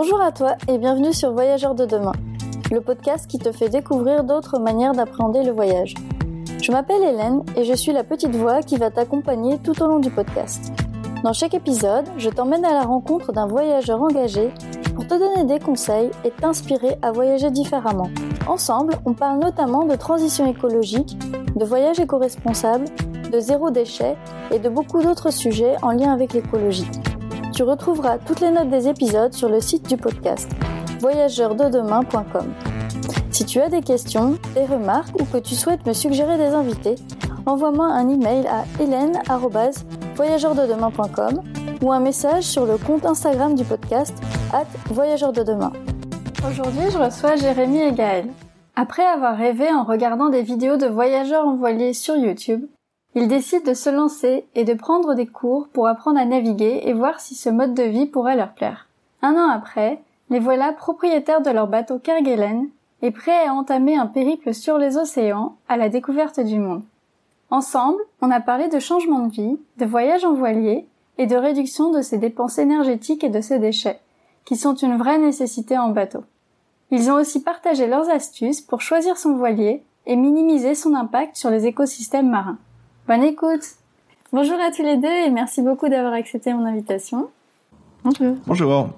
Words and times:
Bonjour 0.00 0.20
à 0.20 0.30
toi 0.30 0.54
et 0.68 0.78
bienvenue 0.78 1.12
sur 1.12 1.32
Voyageurs 1.32 1.74
de 1.74 1.84
demain, 1.84 2.12
le 2.70 2.80
podcast 2.80 3.26
qui 3.26 3.40
te 3.40 3.50
fait 3.50 3.68
découvrir 3.68 4.22
d'autres 4.22 4.60
manières 4.60 4.92
d'appréhender 4.92 5.42
le 5.42 5.50
voyage. 5.50 5.94
Je 6.62 6.70
m'appelle 6.70 7.02
Hélène 7.02 7.42
et 7.56 7.64
je 7.64 7.74
suis 7.74 7.90
la 7.90 8.04
petite 8.04 8.36
voix 8.36 8.62
qui 8.62 8.76
va 8.76 8.92
t'accompagner 8.92 9.58
tout 9.58 9.82
au 9.82 9.88
long 9.88 9.98
du 9.98 10.08
podcast. 10.08 10.72
Dans 11.24 11.32
chaque 11.32 11.54
épisode, 11.54 12.04
je 12.16 12.30
t'emmène 12.30 12.64
à 12.64 12.74
la 12.74 12.84
rencontre 12.84 13.32
d'un 13.32 13.48
voyageur 13.48 14.00
engagé 14.00 14.52
pour 14.94 15.04
te 15.04 15.14
donner 15.14 15.42
des 15.42 15.58
conseils 15.58 16.12
et 16.24 16.30
t'inspirer 16.30 16.96
à 17.02 17.10
voyager 17.10 17.50
différemment. 17.50 18.08
Ensemble, 18.46 18.94
on 19.04 19.14
parle 19.14 19.40
notamment 19.40 19.84
de 19.84 19.96
transition 19.96 20.46
écologique, 20.46 21.18
de 21.56 21.64
voyage 21.64 21.98
éco-responsable, 21.98 22.84
de 23.32 23.40
zéro 23.40 23.72
déchet 23.72 24.14
et 24.52 24.60
de 24.60 24.68
beaucoup 24.68 25.02
d'autres 25.02 25.32
sujets 25.32 25.74
en 25.82 25.90
lien 25.90 26.12
avec 26.12 26.34
l'écologie. 26.34 26.86
Tu 27.58 27.64
retrouveras 27.64 28.18
toutes 28.18 28.38
les 28.38 28.52
notes 28.52 28.70
des 28.70 28.86
épisodes 28.86 29.32
sur 29.32 29.48
le 29.48 29.60
site 29.60 29.88
du 29.88 29.96
podcast 29.96 30.48
voyageurdedemain.com. 31.00 32.54
Si 33.32 33.44
tu 33.44 33.60
as 33.60 33.68
des 33.68 33.82
questions, 33.82 34.38
des 34.54 34.64
remarques 34.64 35.20
ou 35.20 35.24
que 35.24 35.38
tu 35.38 35.56
souhaites 35.56 35.84
me 35.84 35.92
suggérer 35.92 36.38
des 36.38 36.54
invités, 36.54 36.94
envoie-moi 37.46 37.86
un 37.86 38.08
email 38.10 38.46
à 38.46 38.62
hélène.voyageurdedemain.com 38.80 41.42
ou 41.82 41.90
un 41.90 41.98
message 41.98 42.44
sur 42.44 42.64
le 42.64 42.78
compte 42.78 43.04
Instagram 43.04 43.56
du 43.56 43.64
podcast 43.64 44.14
at 44.52 44.66
Voyageurs 44.92 45.32
de 45.32 45.42
demain. 45.42 45.72
Aujourd'hui, 46.48 46.92
je 46.92 46.98
reçois 46.98 47.34
Jérémy 47.34 47.80
et 47.80 47.92
Gaël. 47.92 48.28
Après 48.76 49.04
avoir 49.04 49.36
rêvé 49.36 49.68
en 49.68 49.82
regardant 49.82 50.28
des 50.28 50.42
vidéos 50.42 50.76
de 50.76 50.86
voyageurs 50.86 51.44
en 51.44 51.56
voilier 51.56 51.92
sur 51.92 52.14
YouTube, 52.14 52.68
ils 53.14 53.28
décident 53.28 53.64
de 53.64 53.74
se 53.74 53.90
lancer 53.90 54.44
et 54.54 54.64
de 54.64 54.74
prendre 54.74 55.14
des 55.14 55.26
cours 55.26 55.68
pour 55.68 55.88
apprendre 55.88 56.20
à 56.20 56.24
naviguer 56.24 56.82
et 56.84 56.92
voir 56.92 57.20
si 57.20 57.34
ce 57.34 57.48
mode 57.48 57.74
de 57.74 57.82
vie 57.82 58.06
pourrait 58.06 58.36
leur 58.36 58.52
plaire. 58.52 58.86
Un 59.22 59.34
an 59.34 59.48
après, 59.48 60.00
les 60.30 60.38
voilà 60.38 60.72
propriétaires 60.72 61.40
de 61.40 61.50
leur 61.50 61.68
bateau 61.68 61.98
Kerguelen 61.98 62.68
et 63.02 63.10
prêts 63.10 63.46
à 63.46 63.54
entamer 63.54 63.96
un 63.96 64.06
périple 64.06 64.52
sur 64.52 64.78
les 64.78 64.96
océans 64.96 65.56
à 65.68 65.76
la 65.76 65.88
découverte 65.88 66.40
du 66.40 66.58
monde. 66.58 66.82
Ensemble, 67.50 68.00
on 68.20 68.30
a 68.30 68.40
parlé 68.40 68.68
de 68.68 68.78
changement 68.78 69.26
de 69.26 69.32
vie, 69.32 69.58
de 69.78 69.86
voyage 69.86 70.24
en 70.24 70.34
voilier 70.34 70.86
et 71.16 71.26
de 71.26 71.36
réduction 71.36 71.90
de 71.90 72.02
ses 72.02 72.18
dépenses 72.18 72.58
énergétiques 72.58 73.24
et 73.24 73.30
de 73.30 73.40
ses 73.40 73.58
déchets, 73.58 74.00
qui 74.44 74.56
sont 74.56 74.74
une 74.74 74.98
vraie 74.98 75.18
nécessité 75.18 75.78
en 75.78 75.88
bateau. 75.88 76.24
Ils 76.90 77.10
ont 77.10 77.14
aussi 77.14 77.42
partagé 77.42 77.86
leurs 77.86 78.10
astuces 78.10 78.60
pour 78.60 78.82
choisir 78.82 79.16
son 79.16 79.34
voilier 79.34 79.82
et 80.06 80.16
minimiser 80.16 80.74
son 80.74 80.94
impact 80.94 81.36
sur 81.36 81.50
les 81.50 81.66
écosystèmes 81.66 82.30
marins. 82.30 82.58
Bonne 83.08 83.24
écoute 83.24 83.62
Bonjour 84.34 84.60
à 84.60 84.70
tous 84.70 84.82
les 84.82 84.98
deux 84.98 85.08
et 85.08 85.30
merci 85.30 85.62
beaucoup 85.62 85.88
d'avoir 85.88 86.12
accepté 86.12 86.52
mon 86.52 86.66
invitation. 86.66 87.30
Bonjour. 88.04 88.36
Bonjour. 88.46 88.90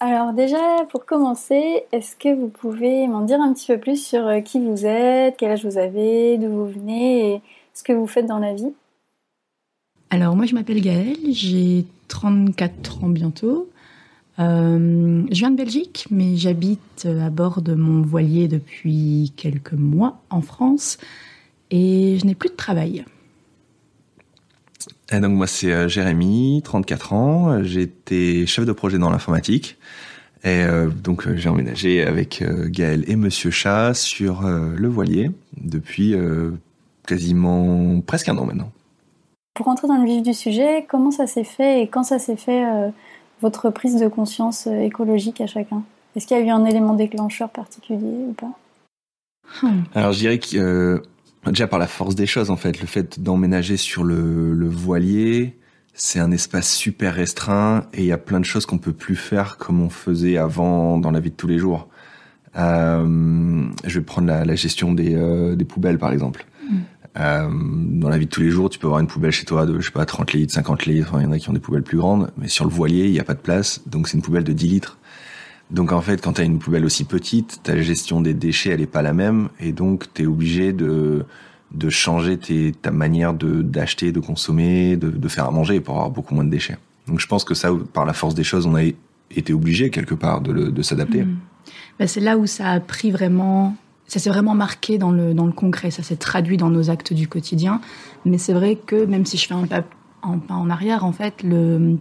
Alors 0.00 0.34
déjà, 0.34 0.84
pour 0.90 1.06
commencer, 1.06 1.84
est-ce 1.92 2.14
que 2.14 2.38
vous 2.38 2.48
pouvez 2.48 3.08
m'en 3.08 3.22
dire 3.22 3.40
un 3.40 3.54
petit 3.54 3.68
peu 3.68 3.78
plus 3.78 4.04
sur 4.04 4.26
euh, 4.26 4.40
qui 4.40 4.60
vous 4.60 4.84
êtes, 4.84 5.36
quel 5.38 5.52
âge 5.52 5.64
vous 5.64 5.78
avez, 5.78 6.36
d'où 6.36 6.50
vous 6.50 6.66
venez 6.66 7.32
et 7.32 7.40
ce 7.72 7.82
que 7.82 7.94
vous 7.94 8.06
faites 8.06 8.26
dans 8.26 8.38
la 8.38 8.52
vie? 8.52 8.74
Alors 10.10 10.36
moi 10.36 10.44
je 10.44 10.54
m'appelle 10.54 10.82
Gaëlle, 10.82 11.16
j'ai 11.30 11.86
34 12.08 13.04
ans 13.04 13.08
bientôt. 13.08 13.70
Euh, 14.40 15.22
je 15.30 15.38
viens 15.38 15.50
de 15.50 15.56
Belgique, 15.56 16.06
mais 16.10 16.36
j'habite 16.36 17.06
à 17.06 17.30
bord 17.30 17.62
de 17.62 17.74
mon 17.74 18.02
voilier 18.02 18.46
depuis 18.46 19.32
quelques 19.38 19.72
mois 19.72 20.18
en 20.28 20.42
France 20.42 20.98
et 21.70 22.18
je 22.18 22.26
n'ai 22.26 22.34
plus 22.34 22.48
de 22.48 22.54
travail. 22.54 23.04
Et 25.12 25.20
donc 25.20 25.32
moi 25.32 25.46
c'est 25.46 25.72
euh, 25.72 25.88
Jérémy, 25.88 26.62
34 26.64 27.12
ans, 27.12 27.62
j'étais 27.62 28.44
chef 28.46 28.64
de 28.64 28.72
projet 28.72 28.98
dans 28.98 29.10
l'informatique 29.10 29.78
et 30.42 30.62
euh, 30.62 30.88
donc 30.88 31.26
euh, 31.26 31.36
j'ai 31.36 31.48
emménagé 31.48 32.02
avec 32.02 32.42
Gaël 32.42 33.04
et 33.06 33.16
Monsieur 33.16 33.50
Chat 33.50 33.94
sur 33.94 34.42
le 34.42 34.88
voilier 34.88 35.30
depuis 35.56 36.14
quasiment 37.06 38.00
presque 38.00 38.28
un 38.28 38.36
an 38.36 38.46
maintenant. 38.46 38.70
Pour 39.54 39.66
rentrer 39.66 39.88
dans 39.88 39.96
le 39.96 40.04
vif 40.04 40.22
du 40.22 40.34
sujet, 40.34 40.84
comment 40.88 41.10
ça 41.10 41.26
s'est 41.26 41.44
fait 41.44 41.82
et 41.82 41.88
quand 41.88 42.02
ça 42.02 42.18
s'est 42.18 42.36
fait 42.36 42.64
votre 43.40 43.70
prise 43.70 43.98
de 43.98 44.08
conscience 44.08 44.66
écologique 44.66 45.40
à 45.40 45.46
chacun? 45.46 45.82
Est-ce 46.14 46.26
qu'il 46.26 46.36
y 46.36 46.40
a 46.40 46.44
eu 46.44 46.50
un 46.50 46.64
élément 46.64 46.94
déclencheur 46.94 47.48
particulier 47.48 48.24
ou 48.28 48.32
pas? 48.32 49.70
Alors 49.94 50.12
je 50.12 50.18
dirais 50.18 50.38
que 50.38 51.02
Déjà 51.46 51.66
par 51.66 51.78
la 51.78 51.86
force 51.86 52.14
des 52.14 52.26
choses, 52.26 52.50
en 52.50 52.56
fait, 52.56 52.80
le 52.80 52.86
fait 52.86 53.20
d'emménager 53.20 53.76
sur 53.76 54.04
le, 54.04 54.68
voilier, 54.68 55.56
c'est 55.94 56.18
un 56.18 56.30
espace 56.32 56.72
super 56.72 57.14
restreint 57.14 57.86
et 57.94 58.02
il 58.02 58.06
y 58.06 58.12
a 58.12 58.18
plein 58.18 58.40
de 58.40 58.44
choses 58.44 58.66
qu'on 58.66 58.78
peut 58.78 58.92
plus 58.92 59.16
faire 59.16 59.56
comme 59.56 59.80
on 59.80 59.88
faisait 59.88 60.36
avant 60.36 60.98
dans 60.98 61.10
la 61.10 61.20
vie 61.20 61.30
de 61.30 61.36
tous 61.36 61.46
les 61.46 61.58
jours. 61.58 61.88
Euh, 62.56 63.64
je 63.84 63.98
vais 63.98 64.04
prendre 64.04 64.28
la, 64.28 64.54
gestion 64.54 64.92
des, 64.92 65.14
euh, 65.14 65.56
des, 65.56 65.64
poubelles, 65.64 65.98
par 65.98 66.12
exemple. 66.12 66.46
Mm. 66.68 66.76
Euh, 67.18 67.48
dans 67.50 68.08
la 68.08 68.18
vie 68.18 68.26
de 68.26 68.30
tous 68.30 68.42
les 68.42 68.50
jours, 68.50 68.68
tu 68.68 68.78
peux 68.78 68.86
avoir 68.86 69.00
une 69.00 69.06
poubelle 69.06 69.30
chez 69.30 69.44
toi 69.44 69.66
de, 69.66 69.78
je 69.80 69.86
sais 69.86 69.92
pas, 69.92 70.04
30 70.04 70.32
litres, 70.32 70.52
50 70.52 70.86
litres, 70.86 71.12
il 71.18 71.22
y 71.22 71.26
en 71.26 71.32
a 71.32 71.38
qui 71.38 71.48
ont 71.48 71.54
des 71.54 71.60
poubelles 71.60 71.82
plus 71.82 71.96
grandes, 71.96 72.30
mais 72.36 72.48
sur 72.48 72.64
le 72.64 72.70
voilier, 72.70 73.06
il 73.06 73.12
n'y 73.12 73.20
a 73.20 73.24
pas 73.24 73.34
de 73.34 73.40
place, 73.40 73.80
donc 73.86 74.08
c'est 74.08 74.16
une 74.16 74.22
poubelle 74.22 74.44
de 74.44 74.52
10 74.52 74.68
litres. 74.68 74.98
Donc 75.70 75.92
en 75.92 76.00
fait, 76.00 76.20
quand 76.22 76.34
tu 76.34 76.42
as 76.42 76.44
une 76.44 76.58
poubelle 76.58 76.84
aussi 76.84 77.04
petite, 77.04 77.60
ta 77.62 77.80
gestion 77.80 78.20
des 78.20 78.34
déchets, 78.34 78.70
elle 78.70 78.80
est 78.80 78.86
pas 78.86 79.02
la 79.02 79.12
même, 79.12 79.48
et 79.58 79.72
donc 79.72 80.12
tu 80.14 80.22
es 80.22 80.26
obligé 80.26 80.72
de 80.72 81.24
de 81.72 81.90
changer 81.90 82.38
ta 82.80 82.92
manière 82.92 83.34
d'acheter, 83.34 84.12
de 84.12 84.20
consommer, 84.20 84.96
de, 84.96 85.10
de, 85.10 85.28
faire 85.28 85.46
à 85.46 85.50
manger 85.50 85.80
pour 85.80 85.96
avoir 85.96 86.10
beaucoup 86.10 86.32
moins 86.32 86.44
de 86.44 86.48
déchets. 86.48 86.78
Donc 87.08 87.18
je 87.18 87.26
pense 87.26 87.44
que 87.44 87.54
ça, 87.54 87.70
par 87.92 88.06
la 88.06 88.12
force 88.12 88.36
des 88.36 88.44
choses, 88.44 88.66
on 88.66 88.76
a 88.76 88.84
été 88.84 89.52
obligé 89.52 89.90
quelque 89.90 90.14
part 90.14 90.40
de, 90.40 90.52
de 90.52 90.82
s'adapter. 90.82 91.26
Ben 91.98 92.06
c'est 92.06 92.20
là 92.20 92.38
où 92.38 92.46
ça 92.46 92.70
a 92.70 92.80
pris 92.80 93.10
vraiment, 93.10 93.74
ça 94.06 94.20
s'est 94.20 94.30
vraiment 94.30 94.54
marqué 94.54 94.96
dans 94.96 95.10
le 95.10 95.34
dans 95.34 95.46
le 95.46 95.52
concret, 95.52 95.90
ça 95.90 96.04
s'est 96.04 96.16
traduit 96.16 96.56
dans 96.56 96.70
nos 96.70 96.88
actes 96.88 97.12
du 97.12 97.26
quotidien. 97.26 97.80
Mais 98.24 98.38
c'est 98.38 98.52
vrai 98.52 98.76
que 98.76 99.04
même 99.04 99.26
si 99.26 99.36
je 99.36 99.48
fais 99.48 99.54
un 99.54 99.66
pas 99.66 99.82
en 100.54 100.70
arrière, 100.70 101.04
en 101.04 101.12
fait, 101.12 101.42
le 101.42 101.96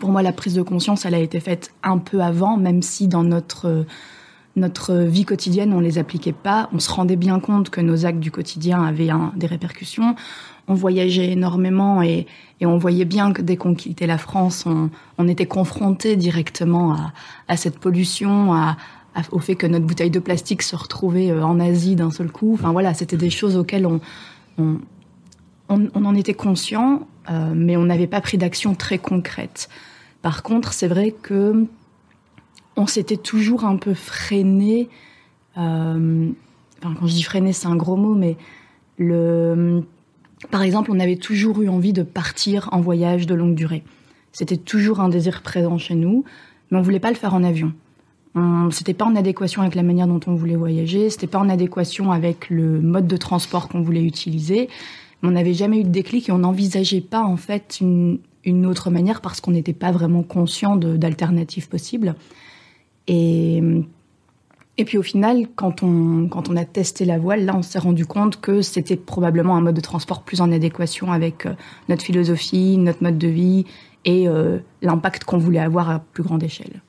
pour 0.00 0.10
moi, 0.10 0.22
la 0.22 0.32
prise 0.32 0.54
de 0.54 0.62
conscience, 0.62 1.04
elle 1.04 1.14
a 1.14 1.20
été 1.20 1.38
faite 1.38 1.72
un 1.84 1.98
peu 1.98 2.20
avant, 2.20 2.56
même 2.56 2.82
si 2.82 3.06
dans 3.06 3.22
notre 3.22 3.86
notre 4.56 4.94
vie 4.94 5.24
quotidienne, 5.24 5.72
on 5.72 5.80
les 5.80 5.98
appliquait 5.98 6.32
pas. 6.32 6.68
On 6.72 6.80
se 6.80 6.90
rendait 6.90 7.16
bien 7.16 7.38
compte 7.38 7.70
que 7.70 7.80
nos 7.80 8.04
actes 8.04 8.18
du 8.18 8.30
quotidien 8.30 8.82
avaient 8.82 9.10
des 9.36 9.46
répercussions. 9.46 10.16
On 10.66 10.74
voyageait 10.74 11.30
énormément 11.32 12.02
et, 12.02 12.26
on 12.60 12.76
voyait 12.76 13.04
bien 13.04 13.32
que 13.32 13.42
dès 13.42 13.56
qu'on 13.56 13.74
quittait 13.74 14.06
la 14.06 14.18
France, 14.18 14.66
on, 15.18 15.28
était 15.28 15.46
confronté 15.46 16.16
directement 16.16 16.96
à, 17.48 17.56
cette 17.56 17.78
pollution, 17.78 18.52
au 19.30 19.38
fait 19.38 19.54
que 19.54 19.66
notre 19.66 19.86
bouteille 19.86 20.10
de 20.10 20.18
plastique 20.18 20.62
se 20.62 20.76
retrouvait 20.76 21.30
euh, 21.30 21.44
en 21.44 21.58
Asie 21.58 21.96
d'un 21.96 22.10
seul 22.10 22.30
coup. 22.30 22.54
Enfin 22.54 22.70
voilà, 22.70 22.94
c'était 22.94 23.16
des 23.16 23.30
choses 23.30 23.56
auxquelles 23.56 23.86
on, 23.86 24.00
on, 25.68 26.04
en 26.04 26.14
était 26.14 26.34
conscient, 26.34 27.06
euh, 27.30 27.52
mais 27.54 27.76
on 27.76 27.84
n'avait 27.84 28.06
pas 28.06 28.20
pris 28.20 28.38
d'action 28.38 28.74
très 28.74 28.98
concrète. 28.98 29.68
Par 30.22 30.42
contre, 30.42 30.72
c'est 30.72 30.88
vrai 30.88 31.12
que 31.12 31.66
on 32.76 32.86
s'était 32.86 33.16
toujours 33.16 33.64
un 33.64 33.76
peu 33.76 33.94
freiné. 33.94 34.88
Euh, 35.56 36.28
enfin, 36.78 36.94
quand 36.98 37.06
je 37.06 37.14
dis 37.14 37.22
freiné, 37.22 37.52
c'est 37.52 37.66
un 37.66 37.76
gros 37.76 37.96
mot, 37.96 38.14
mais 38.14 38.36
le, 38.96 39.82
par 40.50 40.62
exemple, 40.62 40.90
on 40.92 41.00
avait 41.00 41.16
toujours 41.16 41.62
eu 41.62 41.68
envie 41.68 41.92
de 41.92 42.02
partir 42.02 42.68
en 42.72 42.80
voyage 42.80 43.26
de 43.26 43.34
longue 43.34 43.54
durée. 43.54 43.82
C'était 44.32 44.56
toujours 44.56 45.00
un 45.00 45.08
désir 45.08 45.42
présent 45.42 45.78
chez 45.78 45.94
nous, 45.94 46.24
mais 46.70 46.78
on 46.78 46.82
voulait 46.82 47.00
pas 47.00 47.10
le 47.10 47.16
faire 47.16 47.34
en 47.34 47.42
avion. 47.42 47.72
C'était 48.70 48.94
pas 48.94 49.06
en 49.06 49.16
adéquation 49.16 49.60
avec 49.62 49.74
la 49.74 49.82
manière 49.82 50.06
dont 50.06 50.20
on 50.28 50.36
voulait 50.36 50.54
voyager, 50.54 51.10
c'était 51.10 51.26
pas 51.26 51.40
en 51.40 51.48
adéquation 51.48 52.12
avec 52.12 52.48
le 52.48 52.80
mode 52.80 53.08
de 53.08 53.16
transport 53.16 53.68
qu'on 53.68 53.82
voulait 53.82 54.04
utiliser. 54.04 54.68
On 55.24 55.32
n'avait 55.32 55.52
jamais 55.52 55.80
eu 55.80 55.82
de 55.82 55.88
déclic 55.88 56.28
et 56.28 56.32
on 56.32 56.38
n'envisageait 56.38 57.00
pas 57.00 57.22
en 57.22 57.36
fait 57.36 57.78
une, 57.80 58.20
une 58.44 58.66
autre 58.66 58.90
manière 58.90 59.20
parce 59.20 59.40
qu'on 59.40 59.50
n'était 59.50 59.72
pas 59.72 59.92
vraiment 59.92 60.22
conscient 60.22 60.76
d'alternatives 60.76 61.68
possibles. 61.68 62.14
Et, 63.06 63.62
et 64.78 64.84
puis 64.84 64.96
au 64.98 65.02
final, 65.02 65.46
quand 65.56 65.82
on, 65.82 66.28
quand 66.28 66.48
on 66.48 66.56
a 66.56 66.64
testé 66.64 67.04
la 67.04 67.18
voile, 67.18 67.44
là, 67.44 67.54
on 67.54 67.62
s'est 67.62 67.78
rendu 67.78 68.06
compte 68.06 68.40
que 68.40 68.62
c'était 68.62 68.96
probablement 68.96 69.56
un 69.56 69.60
mode 69.60 69.74
de 69.74 69.80
transport 69.80 70.22
plus 70.22 70.40
en 70.40 70.50
adéquation 70.52 71.12
avec 71.12 71.44
euh, 71.44 71.52
notre 71.88 72.02
philosophie, 72.02 72.78
notre 72.78 73.02
mode 73.02 73.18
de 73.18 73.28
vie 73.28 73.66
et 74.04 74.26
euh, 74.26 74.58
l'impact 74.80 75.24
qu'on 75.24 75.38
voulait 75.38 75.60
avoir 75.60 75.90
à 75.90 75.98
plus 75.98 76.22
grande 76.22 76.42
échelle. 76.42 76.80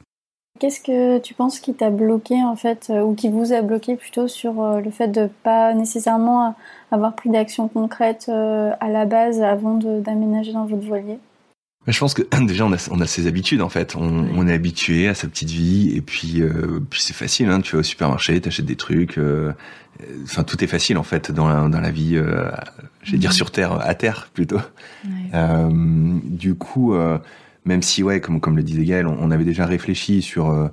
Qu'est-ce 0.60 0.80
que 0.80 1.18
tu 1.18 1.34
penses 1.34 1.60
qui 1.60 1.74
t'a 1.74 1.90
bloqué 1.90 2.36
en 2.44 2.56
fait, 2.56 2.88
euh, 2.92 3.02
ou 3.02 3.16
qui 3.16 3.30
vous 3.30 3.52
a 3.52 3.62
bloqué 3.62 3.96
plutôt 3.96 4.28
sur 4.28 4.54
le 4.80 4.92
fait 4.92 5.08
de 5.08 5.28
pas 5.44 5.74
nécessairement 5.74 6.56
avoir 6.92 7.16
pris 7.16 7.30
d'action 7.30 7.68
concrète 7.68 8.30
à 8.30 8.90
la 8.90 9.06
base 9.06 9.42
avant 9.42 9.74
d'aménager 9.76 10.54
dans 10.54 10.66
votre 10.66 10.86
voilier? 10.86 11.18
Je 11.88 12.00
pense 12.00 12.14
que 12.14 12.22
déjà 12.46 12.66
on 12.66 12.74
a, 12.74 12.90
on 12.92 13.02
a 13.02 13.08
ses 13.08 13.28
habitudes 13.28 13.62
en 13.62 13.70
fait. 13.70 13.96
On, 13.96 14.28
on 14.36 14.48
est 14.48 14.54
habitué 14.54 15.08
à 15.08 15.16
sa 15.16 15.28
petite 15.28 15.50
vie 15.50 15.96
et 15.96 16.02
puis 16.02 16.42
euh, 16.42 16.80
puis 16.90 17.02
c'est 17.02 17.14
facile. 17.14 17.50
Hein, 17.50 17.62
tu 17.62 17.76
vas 17.76 17.80
au 17.80 17.84
supermarché, 17.84 18.40
t'achètes 18.40 18.66
des 18.66 18.76
trucs. 18.76 19.18
Euh, 19.18 19.54
enfin 20.24 20.44
tout 20.44 20.64
est 20.64 20.68
facile 20.68 20.98
en 20.98 21.04
fait 21.04 21.32
dans 21.32 21.48
la, 21.48 21.68
dans 21.68 21.82
la 21.82 21.92
vie. 21.92 22.16
Euh, 22.16 22.50
je 23.04 23.14
vais 23.14 23.18
dire 23.18 23.32
mhm. 23.32 23.36
sur 23.36 23.52
terre, 23.52 23.80
à 23.82 23.96
terre 23.96 24.30
plutôt. 24.34 24.60
Euh, 25.34 26.20
du 26.24 26.56
coup, 26.56 26.94
Même 27.66 27.82
si, 27.82 28.04
ouais, 28.04 28.22
comme, 28.22 28.40
comme 28.40 28.58
le 28.58 28.64
disait 28.64 28.84
Gaël, 28.86 29.08
on, 29.08 29.32
avait 29.32 29.44
déjà 29.44 29.66
réfléchi 29.66 30.22
sur 30.22 30.50
euh, 30.50 30.68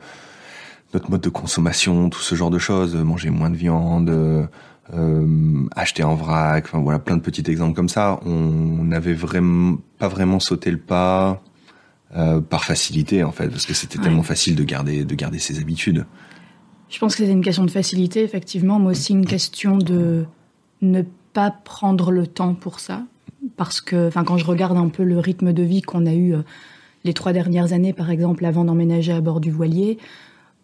notre 0.95 1.11
mode 1.11 1.21
de 1.21 1.29
consommation, 1.29 2.09
tout 2.09 2.21
ce 2.21 2.35
genre 2.35 2.51
de 2.51 2.59
choses, 2.59 2.97
manger 2.97 3.31
moins 3.31 3.51
de 3.51 3.57
viande, 3.57 4.49
euh, 4.95 5.67
acheter 5.77 6.03
en 6.03 6.15
vrac, 6.15 6.65
enfin 6.67 6.79
voilà, 6.79 6.99
plein 6.99 7.17
de 7.17 7.23
petits 7.23 7.49
exemples 7.51 7.75
comme 7.75 7.89
ça. 7.89 8.21
On 8.25 8.85
n'avait 8.85 9.15
vraiment 9.15 9.79
pas 9.99 10.09
vraiment 10.09 10.41
sauté 10.41 10.71
le 10.71 10.79
pas 10.79 11.43
euh, 12.17 12.41
par 12.41 12.65
facilité 12.65 13.23
en 13.23 13.33
fait, 13.33 13.49
parce 13.49 13.67
que 13.67 13.75
c'était 13.75 13.99
tellement 13.99 14.23
facile 14.23 14.57
de 14.57 14.65
garder 14.65 15.05
de 15.05 15.15
garder 15.15 15.39
ses 15.39 15.59
habitudes. 15.61 16.07
Je 16.89 16.99
pense 16.99 17.15
que 17.15 17.23
c'était 17.23 17.33
une 17.33 17.43
question 17.43 17.65
de 17.65 17.71
facilité, 17.71 18.23
effectivement, 18.23 18.79
mais 18.79 18.91
aussi 18.91 19.13
une 19.13 19.27
question 19.27 19.77
de 19.77 20.25
ne 20.81 21.03
pas 21.35 21.51
prendre 21.51 22.11
le 22.11 22.27
temps 22.27 22.55
pour 22.55 22.81
ça, 22.81 23.03
parce 23.57 23.81
que, 23.81 24.09
enfin, 24.09 24.25
quand 24.25 24.39
je 24.39 24.47
regarde 24.47 24.79
un 24.79 24.89
peu 24.89 25.05
le 25.05 25.19
rythme 25.19 25.53
de 25.53 25.63
vie 25.63 25.83
qu'on 25.83 26.07
a 26.07 26.15
eu 26.15 26.35
euh, 26.35 26.43
les 27.05 27.13
trois 27.13 27.33
dernières 27.33 27.75
années, 27.75 27.93
par 27.93 28.11
exemple, 28.11 28.45
avant 28.45 28.65
d'emménager 28.65 29.13
à 29.13 29.21
bord 29.21 29.41
du 29.41 29.51
voilier, 29.51 29.99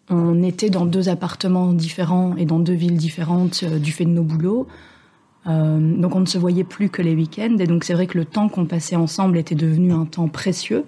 on 0.09 0.43
était 0.43 0.69
dans 0.69 0.85
deux 0.85 1.09
appartements 1.09 1.73
différents 1.73 2.35
et 2.37 2.45
dans 2.45 2.59
deux 2.59 2.73
villes 2.73 2.97
différentes 2.97 3.61
euh, 3.63 3.79
du 3.79 3.91
fait 3.91 4.05
de 4.05 4.11
nos 4.11 4.23
boulots. 4.23 4.67
Euh, 5.47 5.79
donc 5.79 6.15
on 6.15 6.19
ne 6.19 6.25
se 6.25 6.37
voyait 6.37 6.63
plus 6.63 6.89
que 6.89 7.01
les 7.01 7.15
week-ends. 7.15 7.57
Et 7.59 7.65
donc 7.65 7.83
c'est 7.83 7.93
vrai 7.93 8.07
que 8.07 8.17
le 8.17 8.25
temps 8.25 8.47
qu'on 8.47 8.65
passait 8.65 8.95
ensemble 8.95 9.37
était 9.37 9.55
devenu 9.55 9.93
un 9.93 10.05
temps 10.05 10.27
précieux. 10.27 10.85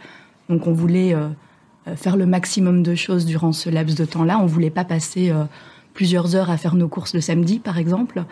Donc 0.50 0.68
on 0.68 0.72
voulait 0.72 1.14
euh, 1.16 1.30
faire 1.96 2.16
le 2.16 2.26
maximum 2.26 2.84
de 2.84 2.96
choses 2.96 3.26
durant 3.26 3.54
ce 3.54 3.70
laps 3.70 3.98
de 3.98 4.06
temps-là. 4.06 4.40
On 4.40 4.46
voulait 4.46 4.70
pas 4.70 4.84
passer 4.84 5.32
plusieurs 5.94 6.36
heures 6.36 6.50
à 6.50 6.58
faire 6.58 6.76
nos 6.76 6.88
courses 6.88 7.16
le 7.16 7.22
samedi, 7.22 7.60
par 7.60 7.78
exemple. 7.78 8.24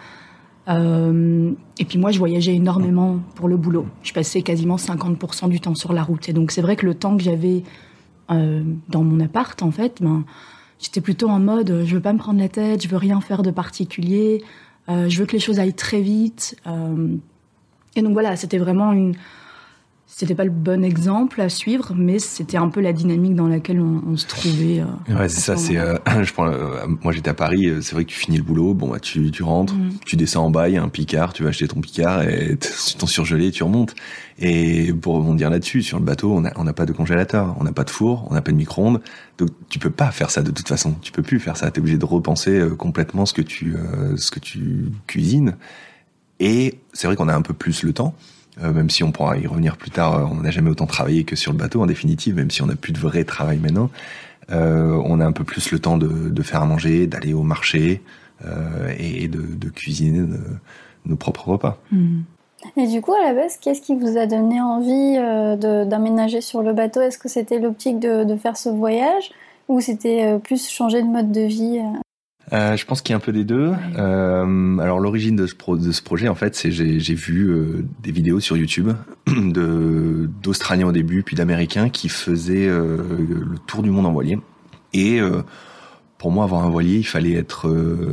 et 0.68 1.86
puis 1.86 1.98
moi, 1.98 2.12
je 2.12 2.20
voyageais 2.20 2.54
énormément 2.54 3.20
pour 3.36 3.48
le 3.48 3.56
boulot. 3.56 3.86
Je 4.04 4.12
passais 4.12 4.42
quasiment 4.42 4.76
50% 4.76 5.48
du 5.48 5.62
temps 5.62 5.74
sur 5.74 5.94
la 5.94 6.04
route. 6.04 6.28
Et 6.28 6.34
donc 6.34 6.52
c'est 6.52 6.62
vrai 6.62 6.76
que 6.76 6.86
le 6.86 6.96
temps 6.96 7.16
que 7.16 7.24
j'avais 7.24 7.64
dans 8.28 9.04
mon 9.04 9.22
appart, 9.22 9.62
en 9.64 9.72
fait, 9.72 10.02
ben, 10.02 10.26
J'étais 10.80 11.01
plutôt 11.01 11.30
en 11.30 11.39
mode, 11.39 11.72
euh, 11.72 11.86
je 11.86 11.95
veux 11.95 12.01
pas 12.01 12.13
me 12.13 12.18
prendre 12.18 12.39
la 12.39 12.50
tête, 12.50 12.83
je 12.83 12.89
veux 12.89 12.98
rien 12.98 13.22
faire 13.22 13.44
de 13.44 13.51
particulier, 13.51 14.44
euh, 14.89 15.07
je 15.07 15.19
veux 15.19 15.25
que 15.25 15.33
les 15.33 15.39
choses 15.39 15.60
aillent 15.60 15.74
très 15.74 16.01
vite. 16.01 16.57
Euh, 16.68 17.16
et 17.95 18.01
donc 18.01 18.13
voilà, 18.13 18.36
c'était 18.36 18.57
vraiment 18.57 18.92
une, 18.92 19.16
c'était 20.07 20.36
pas 20.36 20.46
le 20.46 20.52
bon 20.52 20.84
exemple 20.84 21.42
à 21.42 21.50
suivre, 21.50 21.94
mais 21.96 22.19
c'était 22.19 22.57
un 22.57 22.69
peu 22.69 22.80
la 22.80 22.94
dynamique 22.94 23.36
dans 23.36 23.48
laquelle 23.48 23.81
on, 23.81 24.16
se 24.16 24.28
trouvait. 24.28 24.80
Euh, 24.80 25.19
ouais, 25.19 25.28
c'est 25.28 25.42
ça. 25.42 25.57
C'est, 25.57 25.78
euh, 25.78 25.98
je 26.24 26.31
prends, 26.31 26.48
euh, 26.48 26.86
moi 27.04 27.12
j'étais 27.12 27.31
à 27.31 27.34
Paris. 27.34 27.69
C'est 27.81 27.96
vrai 27.96 28.06
que 28.06 28.12
tu 28.12 28.18
finis 28.18 28.38
le 28.38 28.44
boulot. 28.44 28.74
Bon, 28.75 28.90
bah, 28.90 29.00
tu, 29.00 29.31
tu 29.31 29.44
rentres, 29.44 29.74
mm. 29.74 29.98
tu 30.06 30.16
descends 30.16 30.46
en 30.46 30.52
bas, 30.52 30.69
il 30.69 30.75
y 30.75 30.78
a 30.78 30.84
un 30.84 30.90
Picard, 30.90 31.34
tu 31.34 31.44
vas 31.44 31.50
acheter 31.50 31.68
ton 31.68 31.81
Picard 31.81 32.24
et 32.24 32.57
ton 32.98 33.07
surgelé, 33.07 33.52
tu 33.52 33.63
remontes. 33.63 33.96
Et 34.38 34.94
pour 34.94 35.16
rebondir 35.16 35.50
là-dessus, 35.50 35.81
sur 35.81 35.98
le 35.98 36.06
bateau, 36.06 36.31
on 36.31 36.42
n'a 36.42 36.54
on 36.56 36.68
a 36.68 36.74
pas 36.74 36.86
de 36.86 36.94
congélateur, 36.94 37.56
on 37.60 37.63
n'a 37.63 37.74
pas 37.74 37.84
de 37.84 37.90
four, 37.90 38.28
on 38.30 38.36
n'a 38.36 38.42
pas 38.42 38.51
de 38.51 38.58
micro-ondes. 38.58 39.01
Donc 39.38 39.50
tu 39.69 39.80
peux 39.80 39.90
pas 39.90 40.12
faire 40.12 40.30
ça 40.30 40.44
de 40.44 40.51
toute 40.51 40.68
façon. 40.68 40.96
Tu 41.01 41.12
peux 41.12 41.24
plus 41.24 41.40
faire 41.40 41.58
ça. 41.58 41.72
T'es 41.72 41.80
obligé 41.80 41.98
de 41.98 42.06
repenser 42.06 42.62
complètement 42.78 43.25
ce 43.25 43.34
que 43.34 43.42
tu, 43.42 43.75
ce 44.16 44.30
que 44.30 44.40
tu 44.40 44.92
cuisines. 45.08 45.56
Et 46.40 46.80
c'est 46.94 47.08
vrai 47.08 47.16
qu'on 47.16 47.28
a 47.28 47.36
un 47.36 47.42
peu 47.42 47.54
plus 47.54 47.84
le 47.84 47.92
temps. 47.92 48.13
Euh, 48.63 48.72
même 48.72 48.90
si 48.90 49.04
on 49.04 49.12
pourra 49.12 49.38
y 49.38 49.48
revenir 49.48 49.78
plus 49.78 49.92
tard, 49.92 50.18
euh, 50.18 50.25
on 50.31 50.42
n'a 50.42 50.52
jamais 50.52 50.69
autant 50.69 50.86
travaillé 50.86 51.24
que 51.24 51.36
sur 51.36 51.52
le 51.52 51.57
bateau 51.57 51.81
en 51.81 51.86
définitive, 51.86 52.36
même 52.36 52.52
si 52.52 52.62
on 52.62 52.68
n'a 52.68 52.75
plus 52.75 52.94
de 52.94 53.00
vrai 53.00 53.24
travail 53.24 53.57
maintenant. 53.60 53.90
Euh, 54.52 55.02
on 55.06 55.19
a 55.19 55.25
un 55.25 55.31
peu 55.31 55.44
plus 55.44 55.72
le 55.72 55.80
temps 55.80 55.98
de, 55.98 56.30
de 56.30 56.42
faire 56.44 56.62
à 56.62 56.66
manger, 56.66 57.07
d'aller 57.07 57.34
au 57.34 57.44
marché 57.44 58.02
euh, 58.46 58.94
et 58.98 59.28
de, 59.28 59.42
de 59.42 59.69
cuisiner 59.69 60.25
nos 61.06 61.16
propres 61.16 61.50
repas. 61.50 61.80
Hmm. 61.92 62.22
Et 62.78 62.88
du 62.88 63.02
coup, 63.02 63.13
à 63.13 63.24
la 63.24 63.34
base, 63.34 63.57
qu'est-ce 63.57 63.81
qui 63.81 63.96
vous 63.96 64.18
a 64.18 64.25
donné 64.25 64.60
envie 64.62 65.18
euh, 65.18 65.86
d'aménager 65.86 66.42
sur 66.42 66.62
le 66.62 66.74
bateau? 66.74 67.01
Est-ce 67.01 67.18
que 67.18 67.30
c'était 67.30 67.60
l'optique 67.60 68.00
de, 68.00 68.24
de, 68.24 68.36
faire 68.36 68.58
ce 68.58 68.69
voyage? 68.69 69.31
Ou 69.68 69.81
c'était 69.81 70.38
plus 70.44 70.69
changer 70.69 71.01
de 71.01 71.08
mode 71.08 71.31
de 71.31 71.42
vie 71.42 71.80
euh, 72.54 72.78
je 72.78 72.86
pense 72.86 73.02
qu'il 73.02 73.12
y 73.12 73.14
a 73.14 73.18
un 73.18 73.22
peu 73.22 73.32
des 73.32 73.44
deux. 73.44 73.74
Euh, 73.98 74.78
alors 74.78 75.00
l'origine 75.00 75.36
de, 75.36 75.46
de, 75.46 75.92
ce 75.92 76.02
projet, 76.02 76.28
en 76.28 76.36
fait, 76.36 76.56
c'est 76.56 76.72
j'ai, 76.72 77.00
j'ai 77.00 77.16
vu 77.16 77.50
euh, 77.50 77.86
des 78.04 78.12
vidéos 78.12 78.40
sur 78.40 78.56
YouTube 78.56 78.92
de 79.28 80.30
d'Australiens 80.44 80.88
au 80.88 80.92
début, 80.92 81.24
puis 81.24 81.36
d'Américains 81.36 81.90
qui 81.90 82.10
faisaient 82.10 82.68
le 82.68 83.56
tour 83.66 83.82
du 83.82 83.90
monde 83.90 84.06
en 84.06 84.12
voilier. 84.12 84.38
Et 84.94 85.20
pour 86.18 86.32
moi, 86.32 86.44
avoir 86.46 86.64
un 86.64 86.70
voilier, 86.70 86.98
il 86.98 87.08
fallait 87.08 87.34
être 87.34 87.70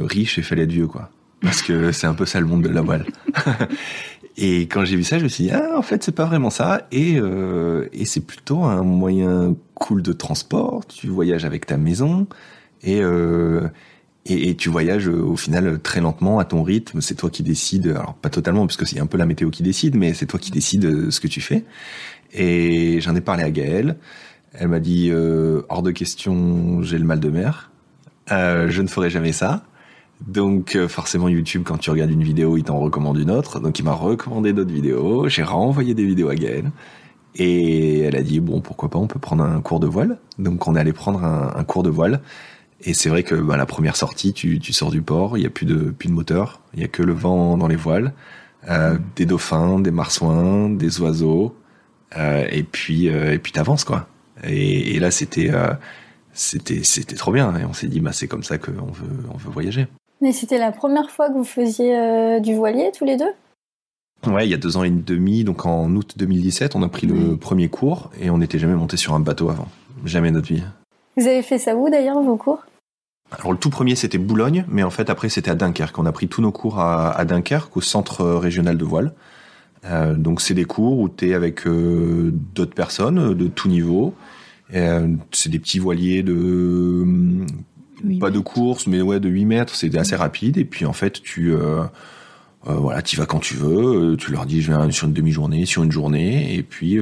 riche 0.07 0.39
et 0.39 0.41
il 0.41 0.45
fallait 0.45 0.63
être 0.63 0.73
vieux, 0.73 0.87
quoi. 0.87 1.11
Parce 1.41 1.63
que 1.63 1.93
c'est 1.93 2.07
un 2.07 2.15
peu 2.15 2.27
ça 2.27 2.41
le 2.41 2.47
monde 2.47 2.63
de 2.63 2.69
la 2.71 2.81
voile. 2.81 3.05
et 4.39 4.63
quand 4.63 4.85
j'ai 4.87 4.97
vu 4.97 5.05
ça, 5.05 5.19
je 5.19 5.25
me 5.25 5.29
suis 5.29 5.45
dit 5.45 5.51
ah 5.53 5.77
en 5.77 5.83
fait 5.83 6.03
c'est 6.03 6.15
pas 6.15 6.25
vraiment 6.25 6.49
ça 6.49 6.87
et 6.91 7.21
et 7.93 8.05
c'est 8.07 8.27
plutôt 8.27 8.65
un 8.65 8.83
moyen 8.83 9.55
cool 9.75 10.01
de 10.01 10.13
transport. 10.13 10.87
Tu 10.87 11.09
voyages 11.09 11.45
avec 11.45 11.67
ta 11.67 11.77
maison 11.77 12.27
et 12.83 13.03
et, 14.25 14.51
et, 14.51 14.57
tu 14.57 14.69
voyages 14.69 15.09
euh, 15.09 15.21
au 15.21 15.37
final 15.37 15.81
très 15.81 16.01
lentement 16.01 16.39
à 16.39 16.45
ton 16.45 16.63
rythme. 16.63 17.01
C'est 17.01 17.17
toi 17.17 17.31
qui 17.31 17.43
décides. 17.43 17.89
Alors 17.89 18.15
pas 18.15 18.31
totalement 18.31 18.67
parce 18.67 18.77
que 18.77 18.85
c'est 18.85 19.01
un 19.01 19.07
peu 19.07 19.19
la 19.19 19.27
météo 19.27 19.51
qui 19.51 19.63
décide, 19.63 19.97
mais 19.97 20.15
c'est 20.15 20.27
toi 20.27 20.39
qui 20.39 20.51
décides 20.51 20.85
euh, 20.85 21.11
ce 21.11 21.21
que 21.21 21.27
tu 21.27 21.41
fais. 21.41 21.65
Et 22.33 23.01
j'en 23.01 23.17
ai 23.17 23.21
parlé 23.21 23.43
à 23.43 23.51
Gaëlle. 23.51 23.97
Elle 24.55 24.69
m'a 24.69 24.81
dit 24.81 25.09
euh, 25.11 25.63
hors 25.69 25.83
de 25.83 25.91
question, 25.91 26.83
j'ai 26.83 26.99
le 26.99 27.05
mal 27.05 27.21
de 27.21 27.31
mer. 27.31 27.71
Euh, 28.31 28.69
je 28.71 28.83
ne 28.83 28.87
ferai 28.87 29.11
jamais 29.11 29.33
ça. 29.33 29.65
Donc 30.27 30.79
forcément 30.87 31.29
YouTube, 31.29 31.63
quand 31.65 31.79
tu 31.79 31.91
regardes 31.91 32.13
une 32.13 32.23
vidéo, 32.23 32.57
il 32.57 32.63
t'en 32.63 32.79
recommande 32.79 33.19
une 33.19 33.31
autre. 33.31 33.59
Donc 33.59 33.81
il 33.81 33.85
m'a 33.85 33.93
recommandé 33.93 34.53
d'autres 34.53 34.73
vidéos. 34.73 35.29
J'ai 35.29 35.43
renvoyé 35.43 35.95
des 35.95 36.05
vidéos 36.05 36.29
à 36.29 36.37
Gaëlle. 36.37 36.71
Et 37.35 38.01
elle 38.01 38.15
a 38.15 38.23
dit 38.23 38.39
bon 38.39 38.61
pourquoi 38.61 38.89
pas, 38.89 39.01
on 39.01 39.09
peut 39.09 39.19
prendre 39.19 39.43
un 39.43 39.61
cours 39.61 39.81
de 39.81 39.89
voile. 39.89 40.19
Donc 40.39 40.69
on 40.69 40.77
est 40.77 40.81
allé 40.81 40.93
prendre 40.93 41.25
un 41.25 41.65
cours 41.65 41.83
de 41.83 41.91
voile. 41.91 42.21
Et 42.85 42.95
c'est 42.95 43.09
vrai 43.09 43.23
que 43.23 43.35
bah, 43.35 43.57
la 43.57 43.67
première 43.67 43.97
sortie, 43.97 44.33
tu, 44.33 44.59
tu 44.59 44.73
sors 44.73 44.91
du 44.91 45.03
port, 45.03 45.39
il 45.39 45.43
y 45.43 45.47
a 45.47 45.51
plus 45.51 45.67
de 45.67 45.91
plus 45.91 46.09
de 46.09 46.15
moteur, 46.15 46.61
il 46.75 46.81
y 46.81 46.85
a 46.85 46.89
que 46.89 47.03
le 47.03 47.13
vent 47.13 47.57
dans 47.57 47.69
les 47.69 47.77
voiles, 47.77 48.13
euh, 48.69 48.99
des 49.17 49.27
dauphins, 49.27 49.79
des 49.79 49.91
marsouins, 49.91 50.69
des 50.69 51.01
oiseaux, 51.01 51.55
euh, 52.17 52.47
et 52.51 52.63
puis 52.63 53.09
euh, 53.09 53.33
et 53.33 53.39
puis 53.39 53.53
t'avances 53.53 53.85
quoi. 53.85 54.07
Et, 54.45 54.97
et 54.97 55.01
là 55.01 55.11
c'était 55.11 55.51
euh, 55.51 55.73
c'était 56.33 56.83
c'était 56.83 57.17
trop 57.17 57.33
bien. 57.33 57.57
Et 57.57 57.65
on 57.65 57.73
s'est 57.73 57.87
dit 57.87 58.01
bah 58.01 58.13
c'est 58.13 58.29
comme 58.29 58.43
ça 58.43 58.59
qu'on 58.59 58.73
veut 58.73 59.25
on 59.33 59.37
veut 59.37 59.51
voyager. 59.51 59.87
Mais 60.21 60.33
c'était 60.33 60.59
la 60.59 60.73
première 60.73 61.11
fois 61.11 61.29
que 61.29 61.35
vous 61.35 61.45
faisiez 61.45 62.41
du 62.41 62.55
voilier 62.55 62.91
tous 62.97 63.05
les 63.05 63.17
deux? 63.17 63.33
Ouais, 64.25 64.47
il 64.47 64.51
y 64.51 64.55
a 64.55 64.57
deux 64.57 64.77
ans 64.77 64.85
et 64.85 64.91
demi, 64.91 65.43
donc 65.43 65.67
en 65.67 65.91
août 65.97 66.15
2017, 66.17 66.77
on 66.77 66.83
a 66.85 66.89
pris 66.89 67.09
le 67.09 67.37
premier 67.37 67.69
cours 67.69 68.13
et 68.21 68.31
on 68.31 68.39
n'était 68.39 68.61
jamais 68.61 68.77
monté 68.77 68.97
sur 68.97 69.15
un 69.15 69.21
bateau 69.21 69.51
avant, 69.51 69.67
jamais 70.05 70.31
notre 70.31 70.47
vie. 70.47 70.63
Vous 71.17 71.27
avez 71.27 71.43
fait 71.43 71.59
ça 71.59 71.75
où 71.75 71.91
d'ailleurs 71.91 72.23
vos 72.23 72.37
cours? 72.37 72.65
Alors 73.39 73.53
le 73.53 73.59
tout 73.59 73.71
premier 73.71 73.95
c'était 73.95 74.19
Boulogne, 74.19 74.65
mais 74.69 74.83
en 74.83 74.91
fait 74.91 75.11
après 75.11 75.29
c'était 75.29 75.51
à 75.51 75.55
Dunkerque. 75.55 75.99
On 75.99 76.07
a 76.07 76.13
pris 76.13 76.29
tous 76.29 76.43
nos 76.43 76.53
cours 76.53 76.79
à, 76.81 77.11
à 77.11 77.25
Dunkerque, 77.25 77.77
au 77.77 77.81
centre 77.81 78.25
régional 78.25 78.77
de 78.77 78.85
voile. 78.85 79.15
Euh, 79.85 80.15
donc 80.15 80.41
c'est 80.41 80.55
des 80.55 80.65
cours 80.65 80.99
où 80.99 81.09
tu 81.09 81.31
es 81.31 81.35
avec 81.35 81.67
euh, 81.67 82.31
d'autres 82.55 82.75
personnes 82.75 83.19
euh, 83.19 83.35
de 83.35 83.49
tout 83.49 83.69
niveau. 83.69 84.15
Euh, 84.75 85.09
c'est 85.33 85.51
des 85.51 85.59
petits 85.59 85.79
voiliers 85.79 86.23
de 86.23 87.05
pas 88.21 88.31
de 88.31 88.39
course, 88.39 88.87
mais 88.87 89.01
ouais 89.01 89.21
de 89.21 89.29
8 89.29 89.45
mètres. 89.45 89.75
C'est 89.75 89.97
assez 89.97 90.17
rapide. 90.17 90.57
Et 90.57 90.65
puis 90.65 90.85
en 90.85 90.93
fait 90.93 91.21
tu 91.23 91.55
euh, 91.55 91.85
voilà, 92.65 93.03
tu 93.03 93.17
vas 93.17 93.27
quand 93.27 93.41
tu 93.41 93.55
veux. 93.55 94.17
Tu 94.17 94.31
leur 94.31 94.47
dis 94.47 94.63
je 94.63 94.71
viens 94.71 94.89
sur 94.91 95.09
une 95.09 95.15
demi-journée, 95.15 95.67
sur 95.67 95.83
une 95.83 95.93
journée, 95.93 96.55
et 96.55 96.63
puis 96.63 96.99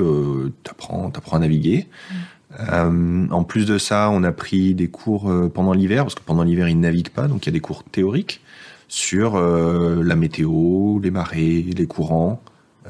t'apprends 0.62 1.10
t'apprends 1.10 1.36
à 1.36 1.40
naviguer. 1.40 1.86
Mm. 2.10 2.14
Euh, 2.58 3.26
en 3.30 3.44
plus 3.44 3.66
de 3.66 3.78
ça, 3.78 4.10
on 4.10 4.24
a 4.24 4.32
pris 4.32 4.74
des 4.74 4.88
cours 4.88 5.30
euh, 5.30 5.48
pendant 5.48 5.72
l'hiver, 5.72 6.04
parce 6.04 6.14
que 6.14 6.22
pendant 6.22 6.42
l'hiver, 6.42 6.68
ils 6.68 6.76
ne 6.76 6.82
naviguent 6.82 7.10
pas, 7.10 7.28
donc 7.28 7.46
il 7.46 7.48
y 7.48 7.52
a 7.52 7.52
des 7.52 7.60
cours 7.60 7.84
théoriques 7.84 8.40
sur 8.88 9.36
euh, 9.36 10.02
la 10.02 10.16
météo, 10.16 10.98
les 10.98 11.10
marées, 11.10 11.62
les 11.62 11.86
courants, 11.86 12.40